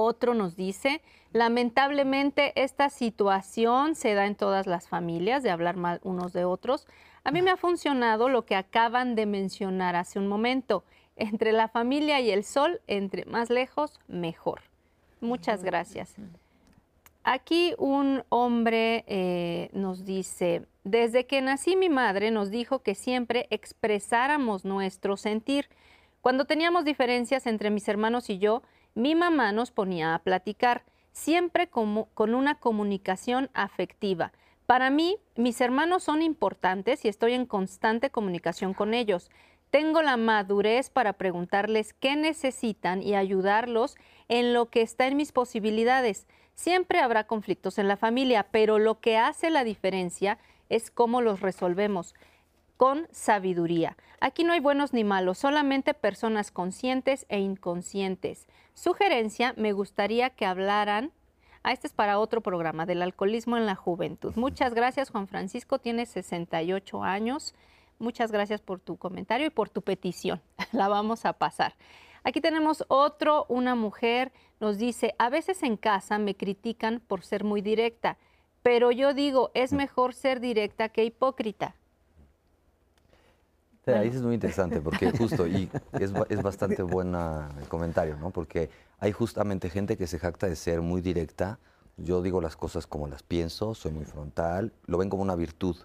Otro 0.00 0.32
nos 0.32 0.54
dice, 0.54 1.02
lamentablemente 1.32 2.52
esta 2.54 2.88
situación 2.88 3.96
se 3.96 4.14
da 4.14 4.26
en 4.26 4.36
todas 4.36 4.68
las 4.68 4.86
familias, 4.86 5.42
de 5.42 5.50
hablar 5.50 5.74
mal 5.74 5.98
unos 6.04 6.32
de 6.32 6.44
otros. 6.44 6.86
A 7.24 7.32
mí 7.32 7.42
me 7.42 7.50
ha 7.50 7.56
funcionado 7.56 8.28
lo 8.28 8.46
que 8.46 8.54
acaban 8.54 9.16
de 9.16 9.26
mencionar 9.26 9.96
hace 9.96 10.20
un 10.20 10.28
momento, 10.28 10.84
entre 11.16 11.50
la 11.50 11.66
familia 11.66 12.20
y 12.20 12.30
el 12.30 12.44
sol, 12.44 12.80
entre 12.86 13.24
más 13.24 13.50
lejos, 13.50 13.98
mejor. 14.06 14.60
Muchas 15.20 15.64
gracias. 15.64 16.14
Aquí 17.24 17.74
un 17.76 18.22
hombre 18.28 19.04
eh, 19.08 19.70
nos 19.72 20.04
dice, 20.04 20.62
desde 20.84 21.26
que 21.26 21.42
nací 21.42 21.74
mi 21.74 21.88
madre 21.88 22.30
nos 22.30 22.52
dijo 22.52 22.84
que 22.84 22.94
siempre 22.94 23.48
expresáramos 23.50 24.64
nuestro 24.64 25.16
sentir. 25.16 25.68
Cuando 26.20 26.44
teníamos 26.44 26.84
diferencias 26.84 27.48
entre 27.48 27.70
mis 27.70 27.88
hermanos 27.88 28.30
y 28.30 28.38
yo, 28.38 28.62
mi 28.98 29.14
mamá 29.14 29.52
nos 29.52 29.70
ponía 29.70 30.16
a 30.16 30.18
platicar, 30.18 30.82
siempre 31.12 31.68
con 31.68 32.34
una 32.34 32.56
comunicación 32.56 33.48
afectiva. 33.54 34.32
Para 34.66 34.90
mí, 34.90 35.18
mis 35.36 35.60
hermanos 35.60 36.02
son 36.02 36.20
importantes 36.20 37.04
y 37.04 37.08
estoy 37.08 37.34
en 37.34 37.46
constante 37.46 38.10
comunicación 38.10 38.74
con 38.74 38.94
ellos. 38.94 39.30
Tengo 39.70 40.02
la 40.02 40.16
madurez 40.16 40.90
para 40.90 41.12
preguntarles 41.12 41.92
qué 41.92 42.16
necesitan 42.16 43.00
y 43.00 43.14
ayudarlos 43.14 43.96
en 44.26 44.52
lo 44.52 44.68
que 44.68 44.82
está 44.82 45.06
en 45.06 45.16
mis 45.16 45.30
posibilidades. 45.30 46.26
Siempre 46.56 46.98
habrá 46.98 47.24
conflictos 47.28 47.78
en 47.78 47.86
la 47.86 47.96
familia, 47.96 48.48
pero 48.50 48.80
lo 48.80 48.98
que 48.98 49.16
hace 49.16 49.50
la 49.50 49.62
diferencia 49.62 50.38
es 50.68 50.90
cómo 50.90 51.20
los 51.20 51.40
resolvemos 51.40 52.16
con 52.78 53.08
sabiduría. 53.10 53.96
Aquí 54.20 54.44
no 54.44 54.52
hay 54.52 54.60
buenos 54.60 54.92
ni 54.92 55.02
malos, 55.02 55.38
solamente 55.38 55.94
personas 55.94 56.52
conscientes 56.52 57.26
e 57.28 57.40
inconscientes. 57.40 58.46
Sugerencia, 58.72 59.52
me 59.56 59.72
gustaría 59.72 60.30
que 60.30 60.46
hablaran, 60.46 61.10
ah, 61.64 61.72
este 61.72 61.88
es 61.88 61.92
para 61.92 62.20
otro 62.20 62.40
programa, 62.40 62.86
del 62.86 63.02
alcoholismo 63.02 63.56
en 63.56 63.66
la 63.66 63.74
juventud. 63.74 64.32
Muchas 64.36 64.74
gracias, 64.74 65.10
Juan 65.10 65.26
Francisco, 65.26 65.80
tiene 65.80 66.06
68 66.06 67.02
años. 67.02 67.52
Muchas 67.98 68.30
gracias 68.30 68.60
por 68.60 68.78
tu 68.78 68.96
comentario 68.96 69.48
y 69.48 69.50
por 69.50 69.68
tu 69.68 69.82
petición. 69.82 70.40
La 70.72 70.86
vamos 70.86 71.24
a 71.24 71.32
pasar. 71.32 71.74
Aquí 72.22 72.40
tenemos 72.40 72.84
otro, 72.86 73.44
una 73.48 73.74
mujer 73.74 74.30
nos 74.60 74.78
dice, 74.78 75.16
a 75.18 75.30
veces 75.30 75.64
en 75.64 75.76
casa 75.76 76.18
me 76.18 76.36
critican 76.36 77.00
por 77.00 77.24
ser 77.24 77.42
muy 77.42 77.60
directa, 77.60 78.18
pero 78.62 78.92
yo 78.92 79.14
digo, 79.14 79.50
es 79.54 79.72
mejor 79.72 80.14
ser 80.14 80.38
directa 80.38 80.90
que 80.90 81.04
hipócrita. 81.04 81.74
Sí, 83.88 83.94
ahí 83.94 84.08
es 84.08 84.20
muy 84.22 84.34
interesante 84.34 84.82
porque 84.82 85.10
justo, 85.10 85.46
y 85.46 85.70
es, 85.96 86.12
es 86.28 86.42
bastante 86.42 86.82
buena 86.82 87.48
el 87.58 87.68
comentario, 87.68 88.18
¿no? 88.18 88.30
Porque 88.30 88.68
hay 88.98 89.12
justamente 89.12 89.70
gente 89.70 89.96
que 89.96 90.06
se 90.06 90.18
jacta 90.18 90.46
de 90.46 90.56
ser 90.56 90.82
muy 90.82 91.00
directa. 91.00 91.58
Yo 91.96 92.20
digo 92.20 92.40
las 92.42 92.54
cosas 92.56 92.86
como 92.86 93.08
las 93.08 93.22
pienso, 93.22 93.74
soy 93.74 93.92
muy 93.92 94.04
frontal, 94.04 94.72
lo 94.86 94.98
ven 94.98 95.08
como 95.08 95.22
una 95.22 95.36
virtud. 95.36 95.76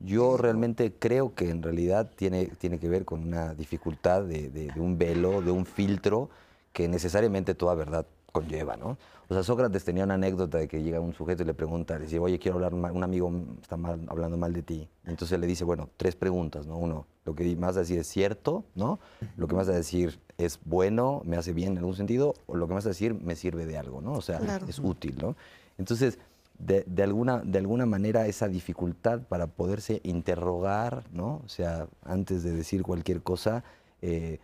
Yo 0.00 0.36
realmente 0.36 0.94
creo 0.98 1.34
que 1.34 1.50
en 1.50 1.62
realidad 1.62 2.12
tiene, 2.16 2.46
tiene 2.46 2.78
que 2.78 2.88
ver 2.88 3.04
con 3.04 3.22
una 3.22 3.54
dificultad 3.54 4.24
de, 4.24 4.50
de- 4.50 4.72
de 4.72 4.80
un 4.80 4.98
velo, 4.98 5.42
de 5.42 5.50
un 5.52 5.66
filtro 5.66 6.30
que 6.72 6.88
necesariamente 6.88 7.54
toda 7.54 7.74
verdad 7.74 8.06
conlleva, 8.32 8.76
¿no? 8.76 8.96
O 9.28 9.34
sea, 9.34 9.42
Sócrates 9.42 9.84
tenía 9.84 10.04
una 10.04 10.14
anécdota 10.14 10.58
de 10.58 10.66
que 10.68 10.82
llega 10.82 10.98
un 11.00 11.12
sujeto 11.14 11.42
y 11.42 11.46
le 11.46 11.54
pregunta, 11.54 11.96
le 11.98 12.04
dice, 12.06 12.18
oye, 12.18 12.38
quiero 12.38 12.56
hablar 12.56 12.74
mal, 12.74 12.92
un 12.92 13.04
amigo 13.04 13.30
está 13.60 13.76
mal, 13.76 14.00
hablando 14.08 14.36
mal 14.36 14.52
de 14.52 14.62
ti. 14.62 14.88
Entonces 15.04 15.38
le 15.38 15.46
dice, 15.46 15.64
bueno, 15.64 15.88
tres 15.96 16.16
preguntas, 16.16 16.66
¿no? 16.66 16.76
Uno, 16.78 17.06
lo 17.24 17.34
que 17.34 17.54
vas 17.56 17.76
a 17.76 17.80
decir 17.80 17.98
es 17.98 18.06
cierto, 18.08 18.64
¿no? 18.74 18.98
Lo 19.36 19.46
que 19.48 19.54
vas 19.54 19.68
a 19.68 19.72
decir 19.72 20.18
es 20.38 20.58
bueno, 20.64 21.22
me 21.24 21.36
hace 21.36 21.52
bien 21.52 21.72
en 21.72 21.78
algún 21.78 21.94
sentido, 21.94 22.34
o 22.46 22.56
lo 22.56 22.66
que 22.66 22.74
vas 22.74 22.86
a 22.86 22.88
decir 22.90 23.14
me 23.14 23.36
sirve 23.36 23.64
de 23.66 23.78
algo, 23.78 24.00
¿no? 24.00 24.12
O 24.14 24.22
sea, 24.22 24.38
Claro. 24.38 24.66
es 24.66 24.78
útil, 24.78 25.16
¿no? 25.20 25.36
Entonces, 25.78 26.18
de, 26.58 26.84
de 26.86 27.02
alguna, 27.02 27.38
de 27.44 27.58
alguna 27.58 27.86
manera 27.86 28.26
esa 28.26 28.48
dificultad 28.48 29.20
para 29.22 29.46
poderse 29.46 30.00
interrogar, 30.04 31.04
¿no? 31.12 31.42
O 31.44 31.48
sea, 31.48 31.86
antes 32.04 32.42
de 32.42 32.52
decir 32.52 32.82
cualquier 32.82 33.22
cosa, 33.22 33.64
eh, 34.00 34.38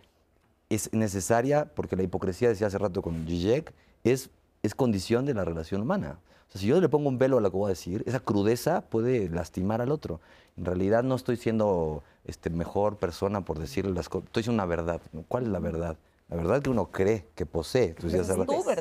es 0.69 0.93
necesaria, 0.93 1.65
porque 1.75 1.95
la 1.95 2.03
hipocresía, 2.03 2.49
decía 2.49 2.67
hace 2.67 2.77
rato 2.77 3.01
con 3.01 3.25
Zizek, 3.25 3.73
es, 4.03 4.29
es 4.63 4.75
condición 4.75 5.25
de 5.25 5.33
la 5.33 5.43
relación 5.43 5.81
humana. 5.81 6.19
O 6.47 6.51
sea, 6.51 6.61
si 6.61 6.67
yo 6.67 6.79
le 6.79 6.89
pongo 6.89 7.09
un 7.09 7.17
velo 7.17 7.37
a 7.37 7.41
lo 7.41 7.51
que 7.51 7.57
voy 7.57 7.67
a 7.67 7.69
decir, 7.69 8.03
esa 8.07 8.19
crudeza 8.19 8.81
puede 8.81 9.29
lastimar 9.29 9.81
al 9.81 9.91
otro. 9.91 10.19
En 10.57 10.65
realidad 10.65 11.03
no 11.03 11.15
estoy 11.15 11.37
siendo 11.37 12.03
este, 12.25 12.49
mejor 12.49 12.97
persona 12.97 13.41
por 13.41 13.59
decirle 13.59 13.91
las 13.93 14.09
cosas, 14.09 14.27
estoy 14.27 14.41
diciendo 14.41 14.63
una 14.63 14.69
verdad. 14.69 15.01
¿Cuál 15.27 15.43
es 15.43 15.49
la 15.49 15.59
verdad? 15.59 15.97
La 16.29 16.35
verdad 16.35 16.61
que 16.61 16.69
uno 16.69 16.91
cree 16.91 17.25
que 17.33 17.47
posee. 17.47 17.95
Tú 17.95 18.07
decías, 18.07 18.29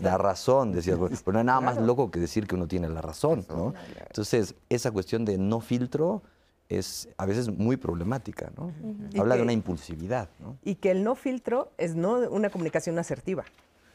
la 0.03 0.19
razón, 0.19 0.73
decías, 0.73 0.99
pero 0.99 1.33
no 1.33 1.39
hay 1.39 1.45
nada 1.47 1.61
más 1.63 1.79
loco 1.79 2.11
que 2.11 2.21
decir 2.21 2.47
que 2.47 2.55
uno 2.55 2.69
tiene 2.69 2.91
la 2.91 3.01
razón. 3.01 3.47
¿no? 3.49 3.73
Entonces, 4.07 4.55
esa 4.69 4.91
cuestión 4.91 5.25
de 5.25 5.39
no 5.39 5.61
filtro 5.61 6.23
es 6.69 7.09
a 7.17 7.27
veces 7.27 7.49
muy 7.49 7.77
problemática. 7.77 8.53
¿no? 8.57 8.73
Habla 9.19 9.37
de 9.37 9.43
una 9.43 9.53
impulsividad. 9.53 10.29
¿no? 10.41 10.57
Y 10.65 10.77
que 10.77 10.91
el 10.91 11.03
no 11.05 11.15
filtro 11.15 11.73
es 11.79 11.95
no 11.95 12.19
una 12.31 12.51
comunicación 12.51 12.99
asertiva. 12.99 13.45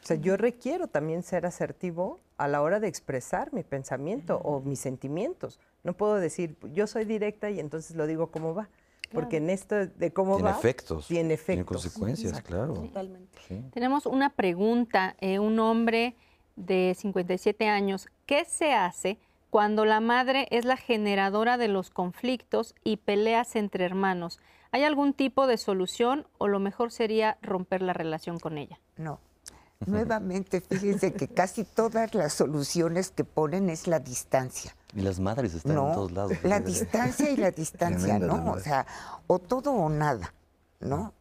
O 0.02 0.06
sea, 0.06 0.16
yo 0.16 0.36
requiero 0.36 0.86
también 0.86 1.22
ser 1.22 1.46
asertivo 1.46 2.20
a 2.36 2.46
la 2.46 2.60
hora 2.60 2.78
de 2.78 2.88
expresar 2.88 3.52
mi 3.54 3.62
pensamiento 3.62 4.36
o 4.38 4.60
mis 4.60 4.78
sentimientos. 4.80 5.60
No 5.82 5.94
puedo 5.94 6.16
decir, 6.16 6.56
yo 6.74 6.86
soy 6.86 7.04
directa 7.06 7.48
y 7.50 7.58
entonces 7.58 7.96
lo 7.96 8.06
digo 8.06 8.26
como 8.30 8.54
va. 8.54 8.68
Porque 9.12 9.36
en 9.36 9.48
esto 9.48 9.76
de 9.86 10.12
cómo 10.12 10.36
Tiene 10.36 10.50
va, 10.50 10.58
efectos. 10.58 11.06
tiene 11.06 11.20
Tiene 11.22 11.34
efectos. 11.34 11.66
consecuencias, 11.82 12.32
Exacto. 12.32 12.48
claro. 12.50 12.74
Totalmente. 12.74 13.38
Sí. 13.46 13.62
Tenemos 13.72 14.06
una 14.06 14.30
pregunta, 14.30 15.14
eh, 15.20 15.38
un 15.38 15.58
hombre 15.60 16.16
de 16.56 16.94
57 16.98 17.68
años, 17.68 18.08
¿qué 18.26 18.44
se 18.44 18.72
hace 18.72 19.18
cuando 19.54 19.84
la 19.84 20.00
madre 20.00 20.48
es 20.50 20.64
la 20.64 20.76
generadora 20.76 21.56
de 21.58 21.68
los 21.68 21.88
conflictos 21.88 22.74
y 22.82 22.96
peleas 22.96 23.54
entre 23.54 23.84
hermanos. 23.84 24.40
¿Hay 24.72 24.82
algún 24.82 25.14
tipo 25.14 25.46
de 25.46 25.58
solución 25.58 26.26
o 26.38 26.48
lo 26.48 26.58
mejor 26.58 26.90
sería 26.90 27.38
romper 27.40 27.80
la 27.80 27.92
relación 27.92 28.40
con 28.40 28.58
ella? 28.58 28.80
No. 28.96 29.20
Nuevamente, 29.86 30.60
fíjense 30.60 31.12
que 31.12 31.28
casi 31.28 31.62
todas 31.62 32.16
las 32.16 32.32
soluciones 32.32 33.12
que 33.12 33.22
ponen 33.22 33.70
es 33.70 33.86
la 33.86 34.00
distancia. 34.00 34.74
Y 34.92 35.02
las 35.02 35.20
madres 35.20 35.54
están 35.54 35.76
no, 35.76 35.86
en 35.86 35.94
todos 35.94 36.10
lados. 36.10 36.32
La 36.42 36.58
distancia 36.58 37.30
y 37.30 37.36
la 37.36 37.50
distancia, 37.52 38.18
Tremenda, 38.18 38.36
¿no? 38.36 38.50
O 38.54 38.58
sea, 38.58 38.84
o 39.28 39.38
todo 39.38 39.70
o 39.70 39.88
nada, 39.88 40.34
¿no? 40.80 41.14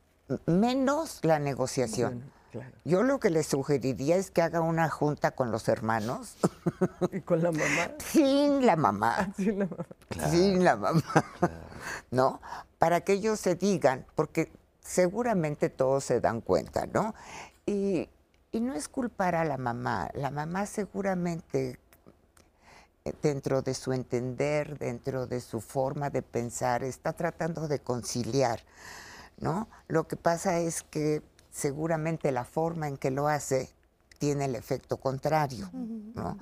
Menos 0.48 1.20
la 1.22 1.38
negociación. 1.38 2.24
Yo 2.84 3.04
lo 3.04 3.20
que 3.20 3.30
le 3.30 3.44
sugeriría 3.44 4.16
es 4.16 4.32
que 4.32 4.42
haga 4.42 4.62
una 4.62 4.90
junta 4.90 5.32
con 5.32 5.52
los 5.52 5.68
hermanos. 5.68 6.36
¿Y 7.12 7.22
con 7.22 7.42
la 7.42 7.52
mamá? 7.52 7.92
Sin 8.00 8.66
la 8.66 8.76
mamá. 8.76 9.34
Sin 9.36 9.60
la 9.60 9.66
mamá. 9.66 10.30
Sin 10.30 10.64
la 10.64 10.76
mamá. 10.76 11.04
¿No? 12.12 12.42
Para 12.80 13.02
que 13.02 13.14
ellos 13.14 13.40
se 13.40 13.56
digan, 13.56 14.06
porque 14.16 14.52
seguramente 14.82 15.70
todos 15.70 16.04
se 16.04 16.20
dan 16.20 16.42
cuenta, 16.42 16.86
¿no? 16.88 17.16
Y, 17.66 18.10
y 18.52 18.60
no 18.60 18.74
es 18.74 18.88
culpar 18.88 19.36
a 19.36 19.46
la 19.46 19.58
mamá. 19.58 20.10
La 20.14 20.30
mamá 20.30 20.66
seguramente 20.66 21.80
eh, 23.06 23.14
dentro 23.22 23.62
de 23.62 23.74
su 23.74 23.92
entender, 23.92 24.78
dentro 24.78 25.28
de 25.28 25.42
su 25.42 25.60
forma 25.60 26.10
de 26.10 26.22
pensar, 26.22 26.84
está 26.84 27.14
tratando 27.14 27.68
de 27.68 27.80
conciliar, 27.80 28.62
¿no? 29.38 29.68
Lo 29.88 30.08
que 30.08 30.16
pasa 30.16 30.60
es 30.60 30.84
que 30.84 31.22
seguramente 31.54 32.32
la 32.32 32.44
forma 32.46 32.88
en 32.88 32.98
que 32.98 33.12
lo 33.12 33.28
hace 33.28 33.70
tiene 34.18 34.46
el 34.46 34.56
efecto 34.56 34.98
contrario, 34.98 35.70
¿no? 35.74 36.38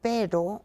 Pero 0.00 0.62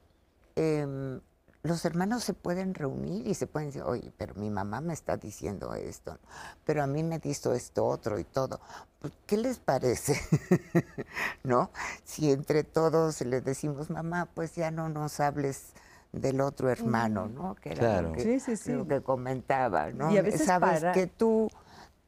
em, 0.56 1.20
los 1.64 1.84
hermanos 1.84 2.24
se 2.24 2.34
pueden 2.34 2.74
reunir 2.74 3.28
y 3.28 3.34
se 3.34 3.45
pueden 3.45 3.70
decir, 3.70 3.82
oye, 3.84 4.14
pero 4.18 4.34
mi 4.36 4.50
mamá 4.50 4.80
me 4.80 4.93
está 4.93 5.18
diciendo 5.18 5.74
esto, 5.74 6.18
pero 6.64 6.82
a 6.82 6.88
mí 6.88 7.04
me 7.04 7.20
dijo 7.20 7.52
esto 7.54 7.86
otro 7.86 8.18
y 8.20 8.24
todo. 8.24 8.62
Pues, 9.00 9.12
¿Qué 9.26 9.36
les 9.38 9.60
parece? 9.60 10.18
¿No? 11.43 11.70
Si 12.06 12.32
entre 12.32 12.64
todos 12.64 13.20
le 13.22 13.41
decimos, 13.41 13.89
mamá, 13.89 14.30
pues 14.34 14.56
ya 14.56 14.72
no 14.72 14.88
nos 14.88 15.20
hables 15.20 15.74
del 16.14 16.39
otro 16.41 16.70
hermano, 16.70 17.28
¿no? 17.28 17.56
Que 17.56 17.70
era 17.72 17.80
Claro. 17.80 18.08
lo 18.10 18.14
que, 18.16 18.22
Sí, 18.24 18.39
sí, 18.39 18.56
sí. 18.56 18.72
lo 18.72 18.88
que 18.88 19.02
comentaba, 19.02 19.91
¿no? 19.91 20.12
Y 20.12 20.18
a 20.18 20.22
veces 20.22 20.45
Sabes 20.45 20.80
para- 20.80 20.91
que 20.93 21.08
tú, 21.08 21.50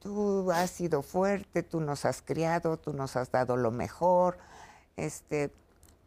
tú 0.01 0.51
has 0.51 0.71
sido 0.71 1.01
fuerte, 1.01 1.63
tú 1.63 1.79
nos 1.79 2.05
has 2.05 2.21
criado, 2.21 2.77
tú 2.77 2.93
nos 2.93 3.15
has 3.15 3.31
dado 3.31 3.55
lo 3.55 3.71
mejor, 3.71 4.37
este, 4.97 5.51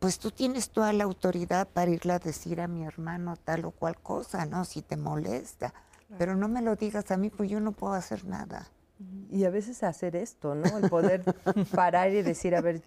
pues 0.01 0.19
tú 0.19 0.31
tienes 0.31 0.71
toda 0.71 0.93
la 0.93 1.05
autoridad 1.05 1.69
para 1.69 1.91
irle 1.91 2.13
a 2.13 2.19
decir 2.19 2.61
a 2.61 2.69
mi 2.69 2.85
hermano 2.85 3.37
tal 3.37 3.65
o 3.65 3.71
cual 3.71 3.97
cosa, 3.97 4.45
¿no? 4.47 4.65
Si 4.65 4.83
te 4.83 4.97
molesta. 4.97 5.73
Pero 6.19 6.37
no 6.37 6.49
me 6.49 6.61
lo 6.61 6.77
digas 6.77 7.11
a 7.11 7.17
mí, 7.17 7.31
pues 7.31 7.49
yo 7.51 7.59
no 7.61 7.73
puedo 7.73 7.95
hacer 7.95 8.25
nada. 8.25 8.69
Y 9.31 9.45
a 9.45 9.51
veces 9.51 9.83
hacer 9.83 10.15
esto, 10.15 10.55
¿no? 10.55 10.79
El 10.79 10.89
poder 10.91 11.25
parar 11.75 12.11
y 12.11 12.23
decir, 12.23 12.55
a 12.55 12.61
ver, 12.61 12.83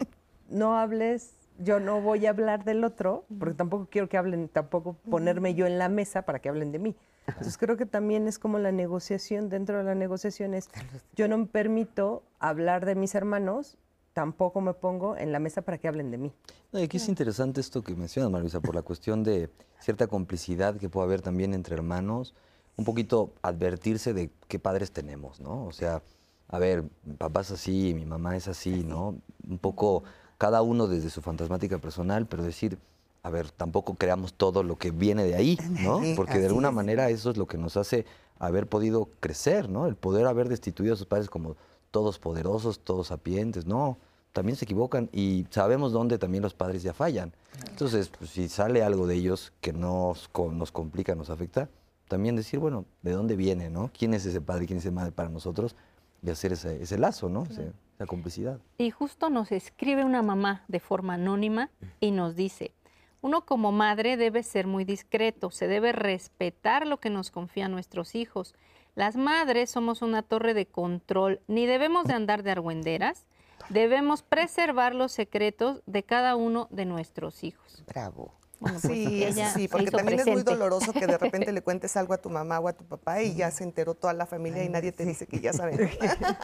no 0.50 0.78
hables, 0.78 1.32
yo 1.60 1.80
no 1.80 2.02
voy 2.02 2.26
a 2.26 2.30
hablar 2.30 2.64
del 2.64 2.84
otro, 2.84 3.26
porque 3.40 3.56
tampoco 3.56 3.88
quiero 3.90 4.10
que 4.10 4.18
hablen, 4.18 4.48
tampoco 4.48 4.96
ponerme 5.10 5.54
yo 5.54 5.66
en 5.66 5.78
la 5.78 5.90
mesa 5.90 6.24
para 6.24 6.40
que 6.40 6.50
hablen 6.50 6.72
de 6.72 6.80
mí. 6.80 6.96
Entonces 7.28 7.58
creo 7.58 7.76
que 7.76 7.86
también 7.86 8.28
es 8.28 8.40
como 8.40 8.58
la 8.58 8.72
negociación, 8.72 9.50
dentro 9.50 9.78
de 9.78 9.84
la 9.84 9.96
negociación 9.96 10.54
es, 10.54 10.70
yo 11.16 11.28
no 11.28 11.38
me 11.38 11.46
permito 11.46 12.24
hablar 12.40 12.86
de 12.86 12.96
mis 12.96 13.16
hermanos, 13.16 13.78
tampoco 14.14 14.62
me 14.62 14.74
pongo 14.74 15.18
en 15.18 15.32
la 15.32 15.40
mesa 15.40 15.62
para 15.62 15.78
que 15.78 15.88
hablen 15.88 16.10
de 16.10 16.18
mí. 16.18 16.34
No, 16.72 16.80
y 16.80 16.84
aquí 16.84 16.98
es 16.98 17.08
interesante 17.10 17.62
esto 17.62 17.84
que 17.84 17.96
mencionas, 17.96 18.32
Marisa, 18.32 18.62
por 18.62 18.76
la 18.76 18.82
cuestión 18.82 19.24
de 19.24 19.50
cierta 19.80 20.08
complicidad 20.08 20.78
que 20.78 20.90
puede 20.90 21.06
haber 21.06 21.22
también 21.22 21.54
entre 21.54 21.76
hermanos, 21.76 22.34
un 22.78 22.86
poquito 22.86 23.34
advertirse 23.42 24.14
de 24.14 24.32
qué 24.48 24.58
padres 24.58 24.92
tenemos, 24.92 25.42
¿no? 25.42 25.66
O 25.66 25.72
sea, 25.72 26.02
a 26.48 26.60
ver, 26.60 26.84
mi 27.04 27.16
papá 27.16 27.42
es 27.42 27.52
así, 27.52 27.94
mi 27.94 28.06
mamá 28.06 28.36
es 28.38 28.48
así, 28.48 28.84
¿no? 28.84 29.18
Un 29.48 29.58
poco 29.60 30.04
cada 30.38 30.62
uno 30.62 30.88
desde 30.88 31.10
su 31.10 31.22
fantasmática 31.22 31.78
personal, 31.80 32.26
pero 32.28 32.44
decir, 32.44 32.78
a 33.24 33.30
ver, 33.30 33.52
tampoco 33.52 33.96
creamos 33.96 34.34
todo 34.34 34.64
lo 34.64 34.78
que 34.78 34.92
viene 34.92 35.24
de 35.26 35.36
ahí, 35.36 35.58
¿no? 35.82 36.02
Porque 36.16 36.40
de 36.40 36.48
alguna 36.48 36.72
manera 36.72 37.10
eso 37.10 37.32
es 37.32 37.38
lo 37.38 37.48
que 37.48 37.58
nos 37.58 37.76
hace 37.78 38.06
haber 38.40 38.68
podido 38.68 39.10
crecer, 39.20 39.68
¿no? 39.70 39.88
El 39.88 39.96
poder 39.96 40.28
haber 40.28 40.48
destituido 40.50 40.94
a 40.94 40.98
sus 40.98 41.08
padres 41.08 41.30
como 41.30 41.56
todos 41.92 42.20
poderosos, 42.20 42.80
todos 42.80 43.08
sapientes, 43.08 43.66
no, 43.66 43.98
también 44.34 44.56
se 44.56 44.66
equivocan 44.66 45.10
y 45.12 45.48
sabemos 45.50 45.92
dónde 45.92 46.20
también 46.20 46.44
los 46.44 46.54
padres 46.54 46.84
ya 46.84 46.94
fallan. 46.94 47.34
Entonces, 47.70 48.10
pues, 48.10 48.30
si 48.30 48.48
sale 48.50 48.84
algo 48.84 49.08
de 49.08 49.16
ellos 49.16 49.52
que 49.62 49.74
nos, 49.74 50.30
nos 50.54 50.72
complica, 50.72 51.16
nos 51.16 51.32
afecta, 51.32 51.70
también 52.08 52.36
decir, 52.36 52.60
bueno, 52.60 52.86
¿de 53.02 53.12
dónde 53.12 53.36
viene, 53.36 53.70
no? 53.72 53.90
¿Quién 53.98 54.14
es 54.14 54.26
ese 54.26 54.40
padre, 54.40 54.68
quién 54.68 54.78
es 54.78 54.86
ese 54.86 54.92
madre 54.92 55.12
para 55.12 55.30
nosotros? 55.30 55.76
Y 56.22 56.30
hacer 56.30 56.54
ese, 56.54 56.82
ese 56.84 56.98
lazo, 57.00 57.28
¿no? 57.30 57.44
Ese- 57.50 57.72
esa 57.98 58.06
complicidad. 58.06 58.60
Y 58.78 58.92
justo 58.92 59.32
nos 59.32 59.52
escribe 59.52 60.06
una 60.06 60.22
mamá 60.22 60.64
de 60.68 60.80
forma 60.80 61.16
anónima 61.16 61.72
y 62.00 62.12
nos 62.12 62.36
dice, 62.36 62.76
uno 63.22 63.46
como 63.46 63.72
madre 63.72 64.18
debe 64.18 64.44
ser 64.44 64.68
muy 64.68 64.86
discreto, 64.86 65.50
se 65.50 65.68
debe 65.68 65.92
respetar 65.94 66.86
lo 66.86 67.00
que 67.00 67.10
nos 67.10 67.32
confían 67.32 67.72
nuestros 67.72 68.14
hijos. 68.14 68.54
Las 68.94 69.16
madres 69.16 69.72
somos 69.72 70.04
una 70.04 70.22
torre 70.22 70.54
de 70.54 70.68
control, 70.68 71.42
ni 71.48 71.66
debemos 71.66 72.06
de 72.06 72.14
andar 72.14 72.44
de 72.44 72.52
argüenderas, 72.52 73.26
debemos 73.70 74.22
preservar 74.22 74.94
los 74.94 75.12
secretos 75.12 75.82
de 75.88 76.04
cada 76.04 76.36
uno 76.36 76.68
de 76.70 76.86
nuestros 76.86 77.44
hijos. 77.44 77.84
Bravo. 77.88 78.32
Bueno, 78.60 78.80
pues 78.82 78.94
Sí, 78.94 79.24
ella 79.24 79.54
sí, 79.54 79.68
porque 79.68 79.92
también 79.92 80.20
es 80.20 80.28
muy 80.28 80.42
doloroso 80.42 80.92
que 80.94 81.06
de 81.06 81.18
repente 81.20 81.52
le 81.52 81.62
cuentes 81.62 81.96
algo 81.96 82.14
a 82.14 82.18
tu 82.18 82.30
mamá 82.30 82.60
o 82.60 82.68
a 82.68 82.74
tu 82.74 82.84
papá 82.86 83.22
y 83.22 83.36
ya 83.36 83.52
se 83.52 83.64
enteró 83.64 83.94
toda 83.94 84.14
la 84.14 84.26
familia 84.26 84.64
y 84.64 84.70
nadie 84.70 84.92
te 84.92 85.06
dice 85.06 85.28
que 85.28 85.40
ya 85.40 85.54
saben. 85.54 85.90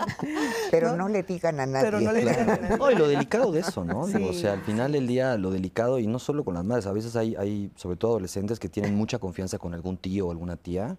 Pero 0.71 0.91
¿No? 0.91 0.97
no, 0.97 1.09
le 1.09 1.23
digan 1.23 1.59
a 1.59 1.65
nadie. 1.65 1.85
Pero 1.85 2.01
no 2.01 2.11
le 2.11 2.19
digan 2.19 2.49
a 2.49 2.57
nadie. 2.57 2.77
No, 2.77 2.91
y 2.91 2.95
lo 2.95 3.07
delicado 3.07 3.51
de 3.51 3.61
eso, 3.61 3.83
¿no? 3.83 4.05
Digo, 4.07 4.29
O 4.29 4.33
sea, 4.33 4.53
al 4.53 4.61
final 4.61 4.91
del 4.91 5.07
día, 5.07 5.37
lo 5.37 5.51
delicado, 5.51 5.99
y 5.99 6.07
no 6.07 6.19
solo 6.19 6.43
con 6.43 6.53
las 6.53 6.63
madres, 6.63 6.85
a 6.85 6.91
veces 6.91 7.15
hay, 7.15 7.35
hay, 7.35 7.71
sobre 7.75 7.95
todo 7.97 8.11
adolescentes, 8.11 8.59
que 8.59 8.69
tienen 8.69 8.95
mucha 8.95 9.19
confianza 9.19 9.57
con 9.57 9.73
algún 9.73 9.97
tío 9.97 10.27
o 10.27 10.31
alguna 10.31 10.55
tía, 10.57 10.97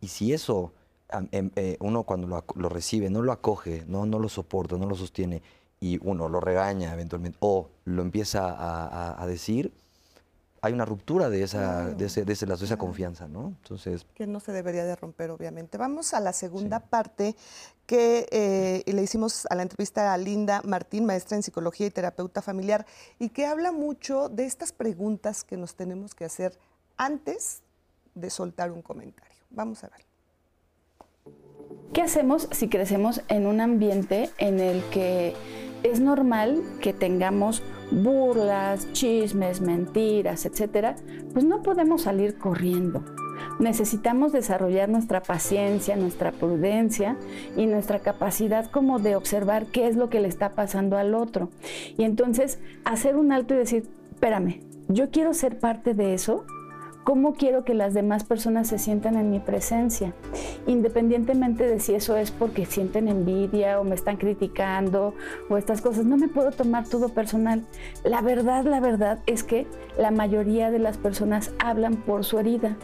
y 0.00 0.08
si 0.08 0.32
eso, 0.32 0.72
em, 1.32 1.50
eh, 1.56 1.76
uno 1.80 2.02
cuando 2.04 2.42
lo, 2.54 2.68
recibe, 2.68 3.10
no 3.10 3.22
lo 3.22 3.32
acoge, 3.32 3.84
no, 3.86 4.06
no 4.06 4.18
lo 4.18 4.28
soporta, 4.28 4.76
no 4.76 4.86
lo 4.86 4.94
sostiene, 4.94 5.42
y 5.80 5.98
uno 6.06 6.28
lo 6.28 6.40
regaña 6.40 6.92
eventualmente, 6.92 7.36
o 7.40 7.68
lo 7.84 8.02
empieza 8.02 8.48
a, 8.50 8.86
a- 8.86 9.22
a 9.22 9.26
decir, 9.26 9.72
hay 10.66 10.72
una 10.72 10.84
ruptura 10.84 11.30
de, 11.30 11.42
esa, 11.42 11.90
de, 11.90 12.06
ese, 12.06 12.24
de, 12.24 12.32
ese 12.32 12.46
lazo, 12.46 12.60
de 12.60 12.66
esa 12.66 12.76
confianza, 12.76 13.28
¿no? 13.28 13.54
Entonces, 13.62 14.06
que 14.14 14.26
no 14.26 14.40
se 14.40 14.52
debería 14.52 14.84
de 14.84 14.96
romper, 14.96 15.30
obviamente. 15.30 15.78
Vamos 15.78 16.12
a 16.14 16.20
la 16.20 16.32
segunda 16.32 16.80
parte 16.80 17.36
que 17.86 18.26
eh, 18.30 18.82
le 18.92 19.02
hicimos 19.02 19.46
a 19.48 19.54
la 19.54 19.62
entrevista 19.62 20.12
a 20.12 20.18
Linda 20.18 20.60
Martín, 20.64 21.06
maestra 21.06 21.36
en 21.36 21.42
psicología 21.42 21.86
y 21.86 21.90
terapeuta 21.90 22.42
familiar, 22.42 22.84
y 23.18 23.28
que 23.28 23.46
habla 23.46 23.72
mucho 23.72 24.28
de 24.28 24.44
estas 24.44 24.72
preguntas 24.72 25.44
que 25.44 25.56
nos 25.56 25.74
tenemos 25.74 26.14
que 26.14 26.24
hacer 26.24 26.58
antes 26.96 27.62
de 28.14 28.30
soltar 28.30 28.72
un 28.72 28.82
comentario. 28.82 29.42
Vamos 29.50 29.84
a 29.84 29.88
ver. 29.88 30.04
¿Qué 31.92 32.02
hacemos 32.02 32.48
si 32.50 32.68
crecemos 32.68 33.22
en 33.28 33.46
un 33.46 33.60
ambiente 33.60 34.30
en 34.38 34.60
el 34.60 34.82
que 34.90 35.34
es 35.90 36.00
normal 36.00 36.62
que 36.80 36.92
tengamos 36.92 37.62
burlas, 37.90 38.92
chismes, 38.92 39.60
mentiras, 39.60 40.46
etcétera? 40.46 40.96
Pues 41.32 41.44
no 41.44 41.62
podemos 41.62 42.02
salir 42.02 42.38
corriendo. 42.38 43.04
Necesitamos 43.58 44.32
desarrollar 44.32 44.88
nuestra 44.88 45.22
paciencia, 45.22 45.96
nuestra 45.96 46.32
prudencia 46.32 47.16
y 47.56 47.66
nuestra 47.66 48.00
capacidad 48.00 48.70
como 48.70 48.98
de 48.98 49.16
observar 49.16 49.66
qué 49.66 49.88
es 49.88 49.96
lo 49.96 50.10
que 50.10 50.20
le 50.20 50.28
está 50.28 50.50
pasando 50.50 50.96
al 50.96 51.14
otro. 51.14 51.50
Y 51.96 52.04
entonces 52.04 52.58
hacer 52.84 53.16
un 53.16 53.32
alto 53.32 53.54
y 53.54 53.58
decir, 53.58 53.88
espérame, 54.12 54.60
yo 54.88 55.10
quiero 55.10 55.34
ser 55.34 55.58
parte 55.58 55.94
de 55.94 56.14
eso, 56.14 56.44
¿Cómo 57.06 57.34
quiero 57.34 57.62
que 57.62 57.72
las 57.72 57.94
demás 57.94 58.24
personas 58.24 58.66
se 58.66 58.80
sientan 58.80 59.14
en 59.14 59.30
mi 59.30 59.38
presencia? 59.38 60.12
Independientemente 60.66 61.62
de 61.62 61.78
si 61.78 61.94
eso 61.94 62.16
es 62.16 62.32
porque 62.32 62.66
sienten 62.66 63.06
envidia 63.06 63.78
o 63.78 63.84
me 63.84 63.94
están 63.94 64.16
criticando 64.16 65.14
o 65.48 65.56
estas 65.56 65.80
cosas, 65.82 66.04
no 66.04 66.16
me 66.16 66.26
puedo 66.26 66.50
tomar 66.50 66.88
todo 66.88 67.10
personal. 67.10 67.62
La 68.02 68.22
verdad, 68.22 68.64
la 68.64 68.80
verdad 68.80 69.20
es 69.26 69.44
que 69.44 69.68
la 69.96 70.10
mayoría 70.10 70.72
de 70.72 70.80
las 70.80 70.98
personas 70.98 71.52
hablan 71.60 71.94
por 71.94 72.24
su 72.24 72.40
herida. 72.40 72.76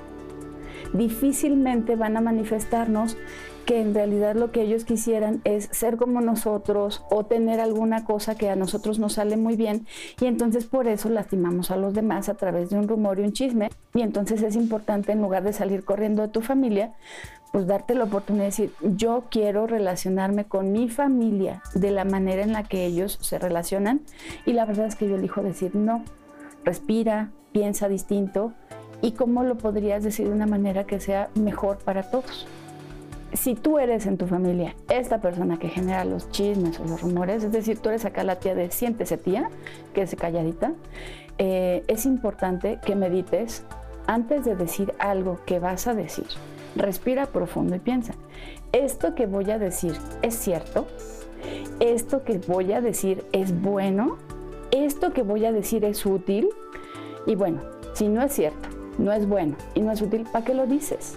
Difícilmente 0.93 1.97
van 1.97 2.17
a 2.17 2.21
manifestarnos 2.21 3.17
que 3.65 3.81
en 3.81 3.95
realidad 3.95 4.35
lo 4.35 4.53
que 4.53 4.63
ellos 4.63 4.85
quisieran 4.85 5.41
es 5.45 5.69
ser 5.73 5.97
como 5.97 6.21
nosotros 6.21 7.03
o 7.11 7.25
tener 7.25 7.61
alguna 7.61 8.05
cosa 8.05 8.35
que 8.35 8.51
a 8.51 8.57
nosotros 8.57 8.99
nos 8.99 9.15
sale 9.15 9.37
muy 9.37 9.57
bien 9.57 9.87
y 10.21 10.27
entonces 10.27 10.67
por 10.67 10.89
eso 10.89 11.09
lastimamos 11.09 11.71
a 11.71 11.77
los 11.77 11.95
demás 11.95 12.29
a 12.29 12.35
través 12.35 12.71
de 12.71 12.79
un 12.79 12.89
rumor 12.89 13.19
y 13.19 13.23
un 13.23 13.33
chisme 13.33 13.71
y 13.95 14.03
entonces 14.03 14.43
es 14.43 14.57
importante 14.57 15.13
en 15.13 15.23
lugar 15.23 15.43
de 15.43 15.53
salir 15.53 15.85
corriendo 15.85 16.23
de 16.23 16.29
tu 16.29 16.41
familia 16.41 16.95
pues 17.53 17.67
darte 17.67 17.95
la 17.95 18.05
oportunidad 18.05 18.45
de 18.45 18.51
decir 18.51 18.73
yo 18.83 19.25
quiero 19.31 19.67
relacionarme 19.67 20.45
con 20.45 20.73
mi 20.73 20.89
familia 20.89 21.63
de 21.75 21.91
la 21.91 22.05
manera 22.05 22.43
en 22.43 22.53
la 22.53 22.65
que 22.65 22.87
ellos 22.87 23.19
se 23.21 23.39
relacionan 23.39 24.01
y 24.47 24.53
la 24.53 24.65
verdad 24.65 24.87
es 24.87 24.97
que 24.97 25.09
yo 25.09 25.17
elijo 25.17 25.43
decir 25.43 25.75
no 25.75 26.05
respira 26.65 27.31
piensa 27.53 27.89
distinto 27.89 28.53
y 29.03 29.13
cómo 29.13 29.43
lo 29.45 29.57
podrías 29.57 30.03
decir 30.03 30.29
de 30.29 30.33
una 30.33 30.47
manera 30.47 30.85
que 30.85 31.01
sea 31.01 31.29
mejor 31.35 31.79
para 31.79 32.05
todos. 32.05 32.47
Si 33.43 33.57
tú 33.57 33.81
eres 33.81 34.07
en 34.07 34.19
tu 34.19 34.29
familia 34.29 34.77
esta 34.89 35.21
persona 35.21 35.59
que 35.59 35.69
genera 35.69 36.05
los 36.05 36.31
chismes 36.31 36.79
o 36.79 36.85
los 36.85 37.03
rumores, 37.03 37.43
es 37.43 37.51
decir, 37.51 37.77
tú 37.77 37.89
eres 37.89 38.05
acá 38.05 38.23
la 38.23 38.37
tía 38.37 38.55
de 38.55 38.71
siéntese 38.71 39.19
tía, 39.19 39.51
que 39.95 40.03
es 40.03 40.15
calladita, 40.15 40.75
eh, 41.39 41.83
es 41.89 42.07
importante 42.07 42.79
que 42.87 42.95
medites 42.95 43.65
antes 44.07 44.45
de 44.45 44.55
decir 44.55 44.95
algo 45.01 45.41
que 45.45 45.59
vas 45.59 45.89
a 45.89 45.95
decir. 45.95 46.27
Respira 46.77 47.27
profundo 47.27 47.75
y 47.75 47.81
piensa, 47.81 48.15
¿esto 48.71 49.17
que 49.17 49.27
voy 49.27 49.51
a 49.51 49.59
decir 49.59 49.97
es 50.23 50.37
cierto? 50.37 50.87
¿Esto 51.81 52.23
que 52.23 52.39
voy 52.39 52.73
a 52.73 52.81
decir 52.81 53.25
es 53.33 53.61
bueno? 53.61 54.19
¿Esto 54.71 55.13
que 55.13 55.23
voy 55.23 55.47
a 55.47 55.51
decir 55.51 55.85
es 55.85 56.07
útil? 56.07 56.49
Y 57.27 57.35
bueno, 57.35 57.61
si 57.95 58.07
no 58.07 58.23
es 58.23 58.35
cierto, 58.35 58.69
no 58.99 59.13
es 59.13 59.27
bueno 59.27 59.57
y 59.75 59.81
no 59.81 59.91
es 59.91 60.01
útil, 60.01 60.29
¿para 60.33 60.45
qué 60.45 60.55
lo 60.55 60.69
dices? 60.69 61.17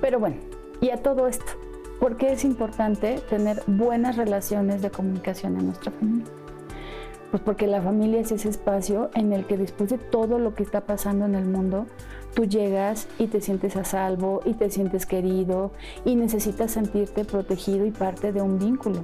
Pero 0.00 0.18
bueno, 0.18 0.34
y 0.80 0.88
a 0.90 0.96
todo 0.96 1.28
esto, 1.28 1.59
¿por 2.00 2.16
qué 2.16 2.32
es 2.32 2.44
importante 2.44 3.20
tener 3.28 3.62
buenas 3.66 4.16
relaciones 4.16 4.80
de 4.82 4.90
comunicación 4.90 5.56
en 5.58 5.66
nuestra 5.66 5.92
familia? 5.92 6.26
Pues 7.30 7.42
porque 7.42 7.68
la 7.68 7.80
familia 7.80 8.20
es 8.20 8.32
ese 8.32 8.48
espacio 8.48 9.10
en 9.14 9.32
el 9.32 9.46
que 9.46 9.56
después 9.56 9.90
de 9.90 9.98
todo 9.98 10.38
lo 10.40 10.54
que 10.54 10.64
está 10.64 10.80
pasando 10.80 11.26
en 11.26 11.36
el 11.36 11.44
mundo, 11.44 11.86
tú 12.34 12.44
llegas 12.44 13.08
y 13.18 13.26
te 13.26 13.40
sientes 13.40 13.76
a 13.76 13.84
salvo 13.84 14.40
y 14.44 14.54
te 14.54 14.70
sientes 14.70 15.06
querido 15.06 15.72
y 16.04 16.14
necesitas 16.14 16.72
sentirte 16.72 17.24
protegido 17.24 17.86
y 17.86 17.90
parte 17.90 18.32
de 18.32 18.42
un 18.42 18.58
vínculo. 18.58 19.02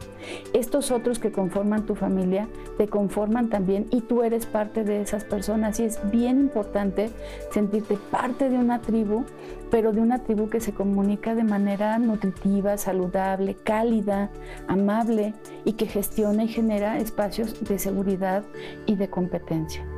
Estos 0.53 0.91
otros 0.91 1.19
que 1.19 1.33
conforman 1.33 1.87
tu 1.87 1.95
familia 1.95 2.49
te 2.79 2.89
conforman 2.89 3.49
también 3.49 3.87
y 3.91 4.01
tú 4.03 4.23
eres 4.23 4.47
parte 4.47 4.85
de 4.85 5.01
esas 5.01 5.25
personas 5.25 5.81
y 5.81 5.85
es 5.85 5.99
bien 6.11 6.41
importante 6.41 7.11
sentirte 7.51 7.99
parte 8.11 8.49
de 8.49 8.59
una 8.59 8.81
tribu, 8.81 9.25
pero 9.71 9.93
de 9.93 10.01
una 10.01 10.23
tribu 10.23 10.49
que 10.49 10.61
se 10.61 10.73
comunica 10.73 11.35
de 11.35 11.45
manera 11.45 11.99
nutritiva, 11.99 12.77
saludable, 12.77 13.55
cálida, 13.55 14.31
amable 14.69 15.35
y 15.65 15.73
que 15.73 15.87
gestiona 15.87 16.45
y 16.45 16.49
genera 16.49 16.99
espacios 16.99 17.63
de 17.65 17.79
seguridad 17.79 18.45
y 18.87 18.97
de 18.97 19.09
competencia. 19.09 19.96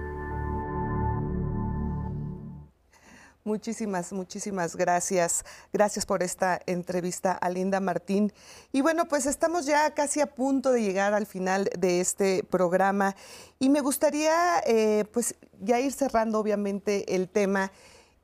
Muchísimas, 3.48 4.12
muchísimas 4.12 4.76
gracias. 4.76 5.42
Gracias 5.72 6.04
por 6.04 6.22
esta 6.22 6.60
entrevista 6.66 7.32
a 7.32 7.48
Linda 7.48 7.80
Martín. 7.80 8.30
Y 8.72 8.82
bueno, 8.82 9.08
pues 9.08 9.24
estamos 9.24 9.64
ya 9.64 9.94
casi 9.94 10.20
a 10.20 10.26
punto 10.26 10.70
de 10.70 10.82
llegar 10.82 11.14
al 11.14 11.24
final 11.24 11.70
de 11.78 12.02
este 12.02 12.44
programa 12.44 13.16
y 13.58 13.70
me 13.70 13.80
gustaría 13.80 14.60
eh, 14.66 15.06
pues 15.14 15.34
ya 15.62 15.80
ir 15.80 15.92
cerrando 15.92 16.38
obviamente 16.38 17.14
el 17.14 17.26
tema 17.30 17.72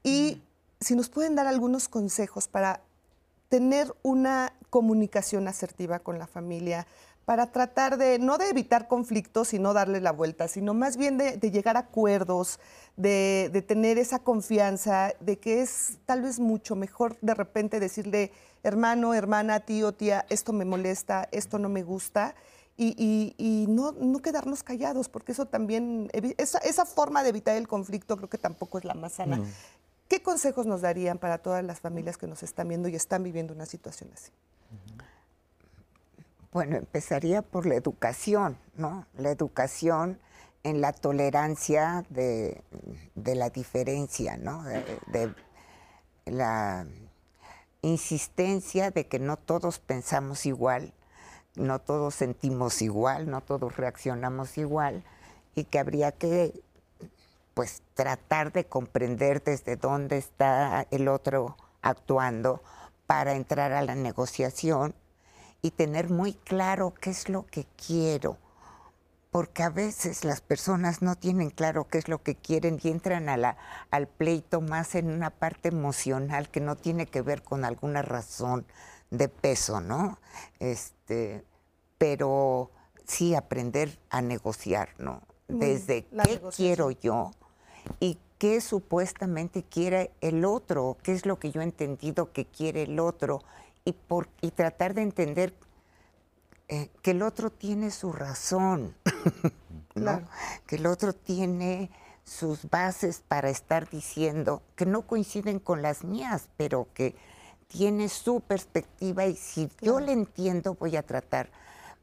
y 0.03 0.43
si 0.79 0.95
nos 0.95 1.09
pueden 1.09 1.35
dar 1.37 1.47
algunos 1.47 1.89
consejos 1.89 2.47
para 2.47 2.83
tener 3.49 3.95
una 4.03 4.53
comunicación 4.69 5.49
asertiva 5.49 6.01
con 6.01 6.19
la 6.19 6.27
familia, 6.27 6.87
para 7.25 7.47
tratar 7.51 7.97
de, 7.97 8.19
no 8.19 8.39
de 8.39 8.51
evitar 8.51 8.87
conflictos 8.87 9.55
y 9.55 9.59
no 9.59 9.73
darle 9.73 10.01
la 10.01 10.13
vuelta, 10.13 10.49
sino 10.49 10.75
más 10.75 10.97
bien 10.97 11.17
de, 11.17 11.39
llegar 11.51 11.77
a 11.77 11.81
acuerdos, 11.81 12.61
de, 12.97 13.65
tener 13.66 13.99
esa 13.99 14.21
confianza, 14.21 15.12
de 15.21 15.39
que 15.39 15.62
es 15.62 15.99
tal 16.07 16.23
vez 16.23 16.39
mucho 16.39 16.77
mejor 16.77 17.16
de 17.21 17.35
repente 17.35 17.81
decirle, 17.81 18.33
hermano, 18.62 19.15
hermana, 19.15 19.61
tío, 19.61 19.93
tía, 19.93 20.27
esto 20.29 20.53
me 20.53 20.65
molesta, 20.65 21.29
esto 21.33 21.59
no 21.59 21.69
me 21.69 21.83
gusta, 21.83 22.35
y, 22.77 23.66
no, 23.69 23.93
no, 23.93 24.19
quedarnos 24.19 24.65
callados, 24.65 25.09
porque 25.09 25.33
eso 25.33 25.47
también, 25.47 26.11
esa, 26.39 26.59
esa, 26.59 26.85
forma 26.85 27.23
de 27.23 27.29
evitar 27.29 27.57
el 27.57 27.69
conflicto 27.69 28.16
creo 28.16 28.29
que 28.29 28.39
tampoco 28.39 28.79
es 28.79 28.85
la 28.85 28.95
más 28.95 29.12
sana. 29.15 29.41
¿Qué 30.09 30.23
consejos 30.23 30.66
nos 30.66 30.81
darían 30.81 31.19
para 31.19 31.39
todas 31.39 31.65
las 31.65 31.81
familias 31.81 32.19
que 32.19 32.27
nos 32.27 32.43
están 32.43 32.69
viendo 32.69 32.89
y 32.89 32.97
están 32.97 33.23
viviendo 33.23 33.55
una 33.55 33.66
situación 33.66 34.11
así? 34.12 34.33
Bueno, 36.53 36.77
empezaría 36.77 37.43
por 37.43 37.66
la 37.66 37.75
educación, 37.75 38.59
¿no? 38.77 39.07
La 39.16 39.31
educación 39.31 40.19
en 40.65 40.81
la 40.81 40.93
tolerancia 40.93 42.05
de, 42.09 42.62
la 43.15 43.51
diferencia, 43.51 44.36
¿no? 44.36 44.65
De, 44.65 45.32
la 46.24 46.86
insistencia 47.82 48.91
de 48.91 49.07
que 49.07 49.19
no 49.19 49.36
todos 49.36 49.78
pensamos 49.78 50.47
igual, 50.47 50.95
no 51.55 51.78
todos 51.78 52.15
sentimos 52.15 52.81
igual, 52.81 53.31
no 53.31 53.43
todos 53.43 53.77
reaccionamos 53.77 54.57
igual 54.57 55.05
y 55.55 55.65
que 55.65 55.78
habría 55.78 56.12
que 56.12 56.62
pues 57.53 57.82
tratar 57.93 58.53
de 58.53 58.65
comprender 58.65 59.45
desde 59.45 59.77
dónde 59.77 60.16
está 60.16 60.86
el 60.91 61.09
otro 61.09 61.57
actuando 61.82 62.62
para 63.07 63.35
entrar 63.35 63.73
a 63.73 63.82
la 63.82 63.95
negociación 63.95 64.95
y 65.62 65.70
tener 65.70 66.11
muy 66.11 66.32
claro 66.32 66.95
qué 66.95 67.11
es 67.11 67.28
lo 67.28 67.47
que 67.47 67.66
quiero, 67.86 68.39
porque 69.35 69.65
a 69.65 69.69
veces 69.69 70.24
las 70.24 70.40
personas 70.40 71.02
no 71.02 71.16
tienen 71.16 71.51
claro 71.51 71.89
qué 71.89 71.98
es 71.98 72.06
lo 72.06 72.23
que 72.23 72.36
quieren 72.36 72.78
y 72.81 72.89
entran 72.89 73.28
a 73.28 73.36
la, 73.36 73.56
al 73.90 74.06
pleito 74.06 74.61
más 74.61 74.94
en 74.94 75.11
una 75.11 75.31
parte 75.31 75.70
emocional 75.70 76.48
que 76.48 76.61
no 76.61 76.77
tiene 76.77 77.06
que 77.06 77.20
ver 77.20 77.43
con 77.43 77.65
alguna 77.65 78.01
razón 78.01 78.65
de 79.11 79.28
peso, 79.28 79.81
¿no? 79.81 80.20
Este, 80.61 81.44
pero 81.98 82.70
sí 83.06 83.35
aprender 83.35 83.98
a 84.09 84.23
negociar, 84.23 84.90
¿no? 84.98 85.20
Desde 85.48 86.05
qué 86.05 86.40
quiero 86.55 86.93
yo 86.93 87.32
y 87.98 88.20
qué 88.39 88.61
supuestamente 88.61 89.65
quiere 89.65 90.12
el 90.20 90.44
otro, 90.44 90.97
qué 91.02 91.11
es 91.11 91.27
lo 91.27 91.40
que 91.40 91.51
yo 91.51 91.61
he 91.61 91.65
entendido 91.65 92.31
que 92.31 92.44
quiere 92.44 92.85
el 92.85 93.01
otro 93.01 93.43
y, 93.85 93.94
por, 93.94 94.28
y 94.43 94.52
tratar 94.52 94.94
de 94.94 95.02
entender 95.02 95.55
eh, 96.69 96.89
que 97.03 97.11
el 97.11 97.23
otro 97.23 97.51
tiene 97.51 97.91
su 97.91 98.12
razón, 98.12 98.95
que 100.66 100.77
el 100.77 100.86
otro 100.86 101.12
tiene 101.12 101.91
sus 102.24 102.70
bases 102.70 103.23
para 103.27 103.51
estar 103.51 103.89
diciendo 103.91 104.62
que 104.77 104.86
no 104.86 105.03
coinciden 105.03 105.59
con 105.59 105.82
las 105.82 106.05
mías, 106.05 106.49
pero 106.57 106.89
que 106.95 107.15
tiene 107.69 108.09
su 108.09 108.41
perspectiva 108.41 109.27
y 109.27 109.36
si 109.36 109.69
yo 109.82 110.01
le 110.01 110.12
entiendo 110.12 110.74
voy 110.74 110.97
a 110.97 111.03
tratar, 111.03 111.51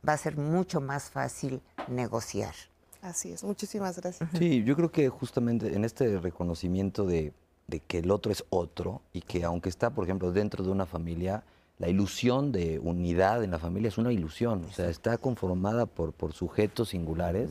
va 0.08 0.14
a 0.14 0.18
ser 0.18 0.38
mucho 0.38 0.80
más 0.80 1.10
fácil 1.10 1.62
negociar. 1.88 2.54
Así 3.02 3.32
es, 3.32 3.44
muchísimas 3.44 4.00
gracias. 4.00 4.30
Sí, 4.38 4.64
yo 4.64 4.76
creo 4.76 4.92
que 4.92 5.10
justamente 5.10 5.74
en 5.74 5.86
este 5.86 6.20
reconocimiento 6.20 7.06
de, 7.06 7.34
de 7.66 7.80
que 7.80 8.00
el 8.00 8.12
otro 8.12 8.32
es 8.32 8.44
otro 8.52 9.02
y 9.12 9.22
que 9.22 9.44
aunque 9.44 9.70
está, 9.70 9.90
por 9.90 10.04
ejemplo, 10.04 10.32
dentro 10.32 10.64
de 10.64 10.70
una 10.70 10.86
familia, 10.86 11.44
la 11.82 11.90
ilusión 11.90 12.52
de 12.52 12.78
unidad 12.78 13.44
en 13.44 13.50
la 13.50 13.58
familia 13.58 13.88
es 13.88 13.98
una 13.98 14.14
ilusión, 14.14 14.64
o 14.70 14.72
sea, 14.72 14.88
está 14.88 15.18
conformada 15.18 15.88
por, 15.88 16.14
por 16.14 16.32
sujetos 16.32 16.90
singulares. 16.90 17.50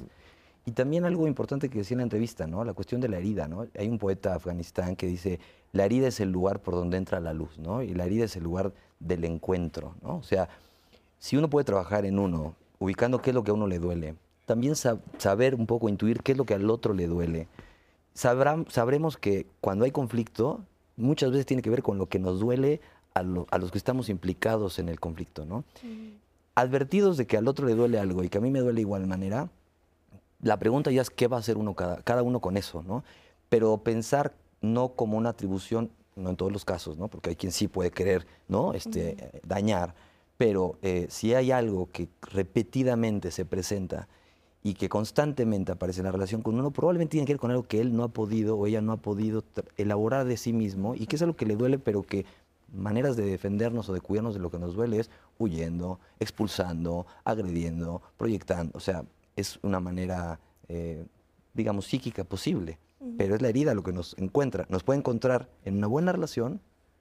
Y 0.65 0.71
también 0.71 1.05
algo 1.05 1.27
importante 1.27 1.69
que 1.69 1.79
decía 1.79 1.97
en 1.97 1.99
la 1.99 2.05
entrevista, 2.05 2.47
¿no? 2.47 2.63
La 2.63 2.73
cuestión 2.73 3.01
de 3.01 3.09
la 3.09 3.19
herida, 3.19 3.49
¿no? 3.49 3.67
Hay 3.77 3.89
un 3.89 3.99
poeta 3.99 4.37
afganistán 4.37 4.95
que 4.95 5.09
dice, 5.09 5.41
la 5.73 5.85
herida 5.85 6.07
es 6.07 6.21
el 6.21 6.31
lugar 6.31 6.61
por 6.61 6.75
donde 6.75 6.97
entra 6.97 7.19
la 7.19 7.33
luz, 7.33 7.59
¿no? 7.59 7.83
Y 7.83 7.93
la 7.93 8.05
herida 8.05 8.27
es 8.27 8.37
el 8.37 8.45
lugar 8.45 8.73
del 9.01 9.25
encuentro, 9.25 9.97
¿no? 10.01 10.19
O 10.19 10.23
sea, 10.23 10.49
si 11.19 11.37
uno 11.37 11.51
puede 11.51 11.65
trabajar 11.65 12.05
en 12.05 12.21
uno, 12.21 12.55
ubicando 12.79 13.21
qué 13.21 13.31
es 13.31 13.35
lo 13.35 13.43
que 13.43 13.51
a 13.51 13.55
uno 13.55 13.67
le 13.67 13.81
duele, 13.81 14.15
también 14.47 14.77
saber 14.77 15.57
un 15.57 15.67
poco, 15.67 15.89
intuir 15.89 16.23
qué 16.23 16.33
es 16.33 16.39
lo 16.39 16.45
que 16.45 16.55
al 16.55 16.71
otro 16.71 16.95
le 16.95 17.09
duele, 17.09 17.49
sabremos 18.15 19.17
que 19.17 19.47
cuando 19.61 19.87
hay 19.87 19.91
conflicto, 19.91 20.61
muchas 20.97 21.33
veces 21.33 21.47
tiene 21.47 21.63
que 21.63 21.71
ver 21.71 21.83
con 21.83 21.99
lo 21.99 22.07
que 22.07 22.21
nos 22.21 22.39
duele 22.39 22.81
a, 23.15 23.23
los 23.23 23.71
que 23.71 23.79
estamos 23.79 24.09
implicados 24.09 24.79
en 24.79 24.89
el 24.89 25.01
conflicto, 25.01 25.45
¿no? 25.45 25.65
Advertidos 26.55 27.17
de 27.17 27.27
que 27.27 27.37
al 27.37 27.49
otro 27.49 27.67
le 27.67 27.75
duele 27.75 27.99
algo 27.99 28.23
y 28.25 28.29
que 28.29 28.39
a 28.39 28.41
mí 28.41 28.51
me 28.51 28.61
duele 28.61 28.77
de 28.77 28.81
igual 28.83 29.07
manera, 29.07 29.49
la 30.43 30.59
pregunta 30.59 30.91
ya 30.91 31.03
es 31.03 31.11
qué 31.11 31.27
va 31.27 31.37
a 31.37 31.41
hacer 31.41 31.59
uno 31.59 31.75
cada, 31.75 32.03
cada 32.03 32.23
uno 32.23 32.41
con 32.41 32.57
eso, 32.57 32.83
¿no? 32.83 33.05
Pero 33.49 33.79
pensar 33.79 34.35
no 34.61 34.91
como 34.91 35.17
una 35.17 35.31
atribución, 35.31 35.91
no 36.17 36.31
en 36.31 36.37
todos 36.37 36.53
los 36.53 36.65
casos, 36.65 36.97
¿no? 36.99 37.09
Porque 37.09 37.31
hay 37.31 37.37
quien 37.37 37.53
sí 37.53 37.69
puede 37.69 37.91
querer, 37.91 38.27
¿no? 38.49 38.75
Este, 38.75 39.41
dañar, 39.45 39.95
pero 40.37 40.79
eh, 40.83 41.07
si 41.11 41.35
hay 41.35 41.51
algo 41.51 41.91
que 41.93 42.09
repetidamente 42.23 43.31
se 43.31 43.45
presenta 43.45 44.09
y 44.63 44.75
que 44.75 44.89
constantemente 44.89 45.73
aparece 45.73 46.01
en 46.01 46.07
la 46.07 46.13
relación 46.13 46.43
con 46.43 46.59
uno, 46.59 46.71
probablemente 46.71 47.13
tiene 47.13 47.27
que 47.27 47.35
ver 47.35 47.41
con 47.41 47.51
algo 47.51 47.63
que 47.63 47.81
él 47.81 47.95
no 47.95 48.05
ha 48.05 48.09
podido 48.09 48.57
o 48.57 48.67
ella 48.67 48.81
no 48.81 48.93
ha 48.93 48.97
podido 48.99 49.43
elaborar 49.77 50.27
de 50.27 50.37
sí 50.37 50.53
mismo 50.53 50.95
y 50.95 51.07
que 51.07 51.17
es 51.17 51.23
algo 51.23 51.37
que 51.37 51.47
le 51.47 51.57
duele, 51.57 51.79
pero 51.79 52.03
que 52.03 52.27
maneras 52.73 53.17
de 53.17 53.25
defendernos 53.25 53.89
o 53.89 53.93
de 53.93 54.01
cuidarnos 54.01 54.35
de 54.35 54.41
lo 54.41 54.51
que 54.51 54.59
nos 54.59 54.75
duele 54.75 55.01
es 55.01 55.11
huyendo, 55.39 56.01
expulsando, 56.19 57.07
agrediendo, 57.25 58.03
proyectando. 58.17 58.73
O 58.77 58.81
sea, 58.81 59.05
es 59.37 59.59
una 59.63 59.81
manera, 59.81 60.41
eh, 60.69 61.07
digamos, 61.55 61.87
psíquica 61.87 62.25
posible. 62.25 62.79
Pero 63.17 63.35
es 63.35 63.41
la 63.41 63.49
herida 63.49 63.73
lo 63.73 63.83
que 63.83 63.95
nos 63.95 64.15
encuentra. 64.19 64.67
Nos 64.69 64.83
puede 64.83 64.99
encontrar 64.99 65.49
en 65.65 65.79
una 65.79 65.87
buena 65.87 66.13
relación, 66.13 66.61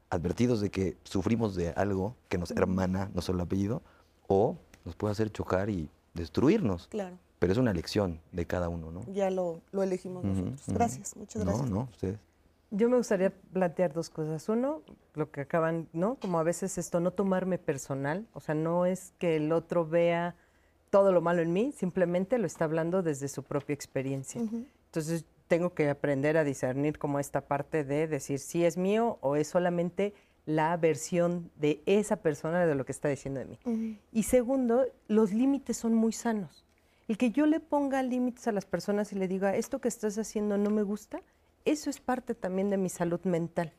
advertidos 0.09 0.61
de 0.61 0.71
que 0.71 0.95
sufrimos 1.03 1.55
de 1.55 1.71
algo 1.71 2.15
que 2.29 2.37
nos 2.37 2.51
hermana, 2.51 3.11
no 3.13 3.21
solo 3.21 3.39
el 3.39 3.43
apellido, 3.43 3.81
o 4.27 4.57
nos 4.85 4.95
puede 4.95 5.11
hacer 5.11 5.29
chocar 5.29 5.69
y 5.69 5.89
destruirnos. 6.13 6.87
Claro. 6.87 7.17
Pero 7.39 7.51
es 7.51 7.59
una 7.59 7.71
elección 7.71 8.21
de 8.31 8.45
cada 8.45 8.69
uno, 8.69 8.91
¿no? 8.91 9.01
Ya 9.11 9.29
lo, 9.29 9.61
elegimos 9.73 10.23
nosotros. 10.23 10.61
Gracias, 10.67 11.17
muchas 11.17 11.43
gracias. 11.43 11.69
No, 11.69 11.75
no, 11.75 11.89
ustedes. 11.91 12.19
Yo 12.71 12.89
me 12.89 12.97
gustaría 12.97 13.31
plantear 13.51 13.93
dos 13.93 14.09
cosas. 14.09 14.47
Uno, 14.49 14.83
lo 15.15 15.31
que 15.31 15.41
acaban, 15.41 15.87
¿no? 15.93 16.15
Como 16.15 16.39
a 16.39 16.43
veces 16.43 16.77
esto, 16.77 16.99
no 16.99 17.11
tomarme 17.11 17.57
personal, 17.57 18.27
o 18.33 18.39
sea, 18.39 18.55
no 18.55 18.85
es 18.85 19.13
que 19.17 19.37
el 19.37 19.51
otro 19.51 19.87
vea 19.87 20.35
todo 20.89 21.11
lo 21.11 21.21
malo 21.21 21.41
en 21.41 21.53
mí, 21.53 21.71
simplemente 21.71 22.37
lo 22.37 22.47
está 22.47 22.65
hablando 22.65 23.03
desde 23.03 23.27
su 23.27 23.43
propia 23.43 23.73
experiencia. 23.73 24.41
Entonces, 24.41 25.25
tengo 25.47 25.73
que 25.73 25.89
aprender 25.89 26.37
a 26.37 26.43
discernir 26.43 26.99
como 26.99 27.19
esta 27.19 27.41
parte 27.41 27.83
de 27.83 28.07
decir 28.07 28.39
si 28.39 28.65
es 28.65 28.77
mío 28.77 29.17
o 29.21 29.35
es 29.35 29.47
solamente 29.47 30.13
la 30.45 30.75
versión 30.77 31.51
de 31.57 31.81
esa 31.85 32.17
persona 32.17 32.65
de 32.65 32.75
lo 32.75 32.85
que 32.85 32.91
está 32.91 33.07
diciendo 33.07 33.39
de 33.39 33.45
mí. 33.45 33.99
Y 34.11 34.23
segundo, 34.23 34.85
los 35.07 35.33
límites 35.33 35.77
son 35.77 35.93
muy 35.93 36.11
sanos. 36.11 36.65
El 37.07 37.17
que 37.17 37.31
yo 37.31 37.45
le 37.47 37.59
ponga 37.59 38.03
límites 38.03 38.47
a 38.47 38.51
las 38.51 38.65
personas 38.65 39.11
y 39.11 39.15
le 39.15 39.27
diga, 39.27 39.55
esto 39.55 39.79
que 39.79 39.87
estás 39.87 40.17
haciendo 40.17 40.57
no 40.57 40.69
me 40.69 40.83
gusta, 40.83 41.21
eso 41.71 41.89
es 41.89 41.99
parte 41.99 42.35
también 42.35 42.69
de 42.69 42.77
mi 42.77 42.89
salud 42.89 43.21
mental, 43.23 43.71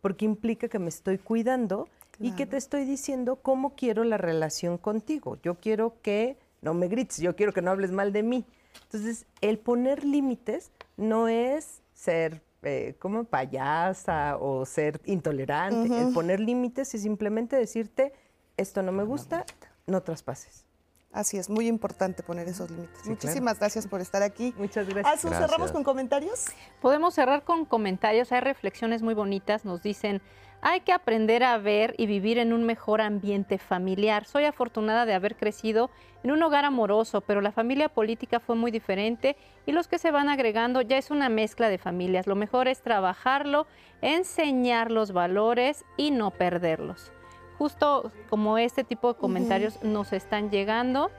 porque 0.00 0.24
implica 0.24 0.68
que 0.68 0.78
me 0.78 0.88
estoy 0.88 1.18
cuidando 1.18 1.88
y 2.20 2.32
que 2.32 2.46
te 2.46 2.56
estoy 2.56 2.84
diciendo 2.84 3.36
cómo 3.36 3.74
quiero 3.76 4.02
la 4.04 4.18
relación 4.18 4.76
contigo. 4.76 5.38
Yo 5.42 5.54
quiero 5.54 6.00
que 6.02 6.36
no 6.62 6.74
me 6.74 6.88
grites, 6.88 7.18
yo 7.18 7.36
quiero 7.36 7.52
que 7.52 7.62
no 7.62 7.70
hables 7.70 7.92
mal 7.92 8.12
de 8.12 8.22
mí. 8.22 8.44
Entonces, 8.82 9.26
el 9.40 9.58
poner 9.58 10.04
límites 10.04 10.72
no 10.96 11.28
es 11.28 11.80
ser 11.92 12.42
eh, 12.62 12.96
como 12.98 13.24
payasa 13.24 14.36
o 14.36 14.66
ser 14.66 15.00
intolerante. 15.04 16.00
El 16.00 16.12
poner 16.12 16.40
límites 16.40 16.94
es 16.94 17.02
simplemente 17.02 17.54
decirte, 17.56 18.12
esto 18.56 18.82
no 18.82 18.90
me 18.90 19.04
gusta, 19.04 19.46
no 19.86 20.02
traspases. 20.02 20.67
Así 21.12 21.38
es, 21.38 21.48
muy 21.48 21.66
importante 21.66 22.22
poner 22.22 22.48
esos 22.48 22.70
límites. 22.70 23.06
Muchísimas 23.06 23.58
gracias 23.58 23.86
por 23.86 24.00
estar 24.00 24.22
aquí. 24.22 24.54
Muchas 24.58 24.86
gracias. 24.88 25.24
Azu, 25.24 25.28
¿cerramos 25.28 25.72
con 25.72 25.82
comentarios? 25.82 26.46
Podemos 26.82 27.14
cerrar 27.14 27.44
con 27.44 27.64
comentarios. 27.64 28.30
Hay 28.30 28.40
reflexiones 28.40 29.02
muy 29.02 29.14
bonitas. 29.14 29.64
Nos 29.64 29.82
dicen, 29.82 30.20
hay 30.60 30.80
que 30.80 30.92
aprender 30.92 31.44
a 31.44 31.56
ver 31.56 31.94
y 31.96 32.06
vivir 32.06 32.38
en 32.38 32.52
un 32.52 32.64
mejor 32.64 33.00
ambiente 33.00 33.58
familiar. 33.58 34.26
Soy 34.26 34.44
afortunada 34.44 35.06
de 35.06 35.14
haber 35.14 35.36
crecido 35.36 35.90
en 36.22 36.30
un 36.30 36.42
hogar 36.42 36.66
amoroso, 36.66 37.22
pero 37.22 37.40
la 37.40 37.52
familia 37.52 37.88
política 37.88 38.38
fue 38.38 38.54
muy 38.54 38.70
diferente 38.70 39.36
y 39.66 39.72
los 39.72 39.88
que 39.88 39.98
se 39.98 40.10
van 40.10 40.28
agregando 40.28 40.82
ya 40.82 40.98
es 40.98 41.10
una 41.10 41.30
mezcla 41.30 41.70
de 41.70 41.78
familias. 41.78 42.26
Lo 42.26 42.34
mejor 42.34 42.68
es 42.68 42.82
trabajarlo, 42.82 43.66
enseñar 44.02 44.90
los 44.90 45.12
valores 45.12 45.84
y 45.96 46.10
no 46.10 46.32
perderlos 46.32 47.12
justo 47.58 48.12
como 48.30 48.56
este 48.56 48.84
tipo 48.84 49.12
de 49.12 49.18
comentarios 49.18 49.82
nos 49.82 50.12
están 50.12 50.50
llegando. 50.50 51.10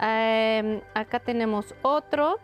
Em, 0.00 0.82
acá 0.94 1.20
tenemos 1.20 1.74
otro. 1.82 2.38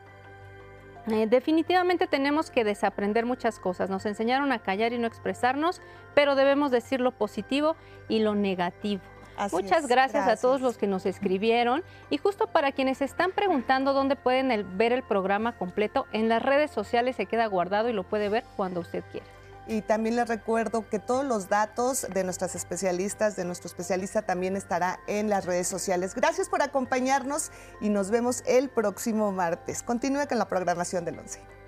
Eh, 1.08 1.26
definitivamente 1.26 2.06
tenemos 2.06 2.50
que 2.50 2.64
desaprender 2.64 3.26
muchas 3.26 3.58
cosas. 3.58 3.90
Nos 3.90 4.06
enseñaron 4.06 4.52
a 4.52 4.60
callar 4.60 4.92
y 4.92 4.98
no 4.98 5.06
expresarnos, 5.06 5.82
pero 6.14 6.34
debemos 6.34 6.70
decir 6.70 7.00
lo 7.00 7.10
positivo 7.12 7.76
y 8.08 8.20
lo 8.20 8.34
negativo. 8.34 9.02
Muchas 9.50 9.86
gracias, 9.86 10.28
a 10.28 10.36
todos 10.36 10.60
los 10.60 10.76
que 10.76 10.86
nos 10.86 11.06
escribieron 11.06 11.82
y 12.10 12.18
justo 12.18 12.48
para 12.48 12.70
quienes 12.72 13.00
están 13.00 13.32
preguntando 13.32 13.92
dónde 13.92 14.14
pueden 14.14 14.76
ver 14.76 14.92
el 14.92 15.02
programa 15.02 15.56
completo, 15.56 16.06
en 16.12 16.28
las 16.28 16.42
redes 16.42 16.70
sociales 16.70 17.16
se 17.16 17.26
queda 17.26 17.46
guardado 17.46 17.88
y 17.88 17.92
lo 17.92 18.04
puede 18.04 18.28
ver 18.28 18.44
cuando 18.56 18.80
usted 18.80 19.02
quiera. 19.10 19.26
Y 19.66 19.82
también 19.82 20.16
les 20.16 20.28
recuerdo 20.28 20.89
que 20.89 20.98
todos 20.98 21.24
los 21.24 21.48
datos 21.48 22.06
de 22.12 22.24
nuestras 22.24 22.55
especialistas, 22.55 23.36
de 23.36 23.44
nuestro 23.44 23.68
especialista, 23.68 24.22
también 24.22 24.56
estará 24.56 24.98
en 25.06 25.28
las 25.30 25.47
redes 25.47 25.68
sociales. 25.68 26.14
Gracias 26.14 26.48
por 26.48 26.62
acompañarnos 26.62 27.51
y 27.80 27.89
nos 27.89 28.10
vemos 28.10 28.43
el 28.47 28.68
próximo 28.68 29.30
martes. 29.32 29.82
Continúe 29.82 30.26
con 30.28 30.39
la 30.39 30.48
programación 30.48 31.05
del 31.05 31.18
11. 31.18 31.61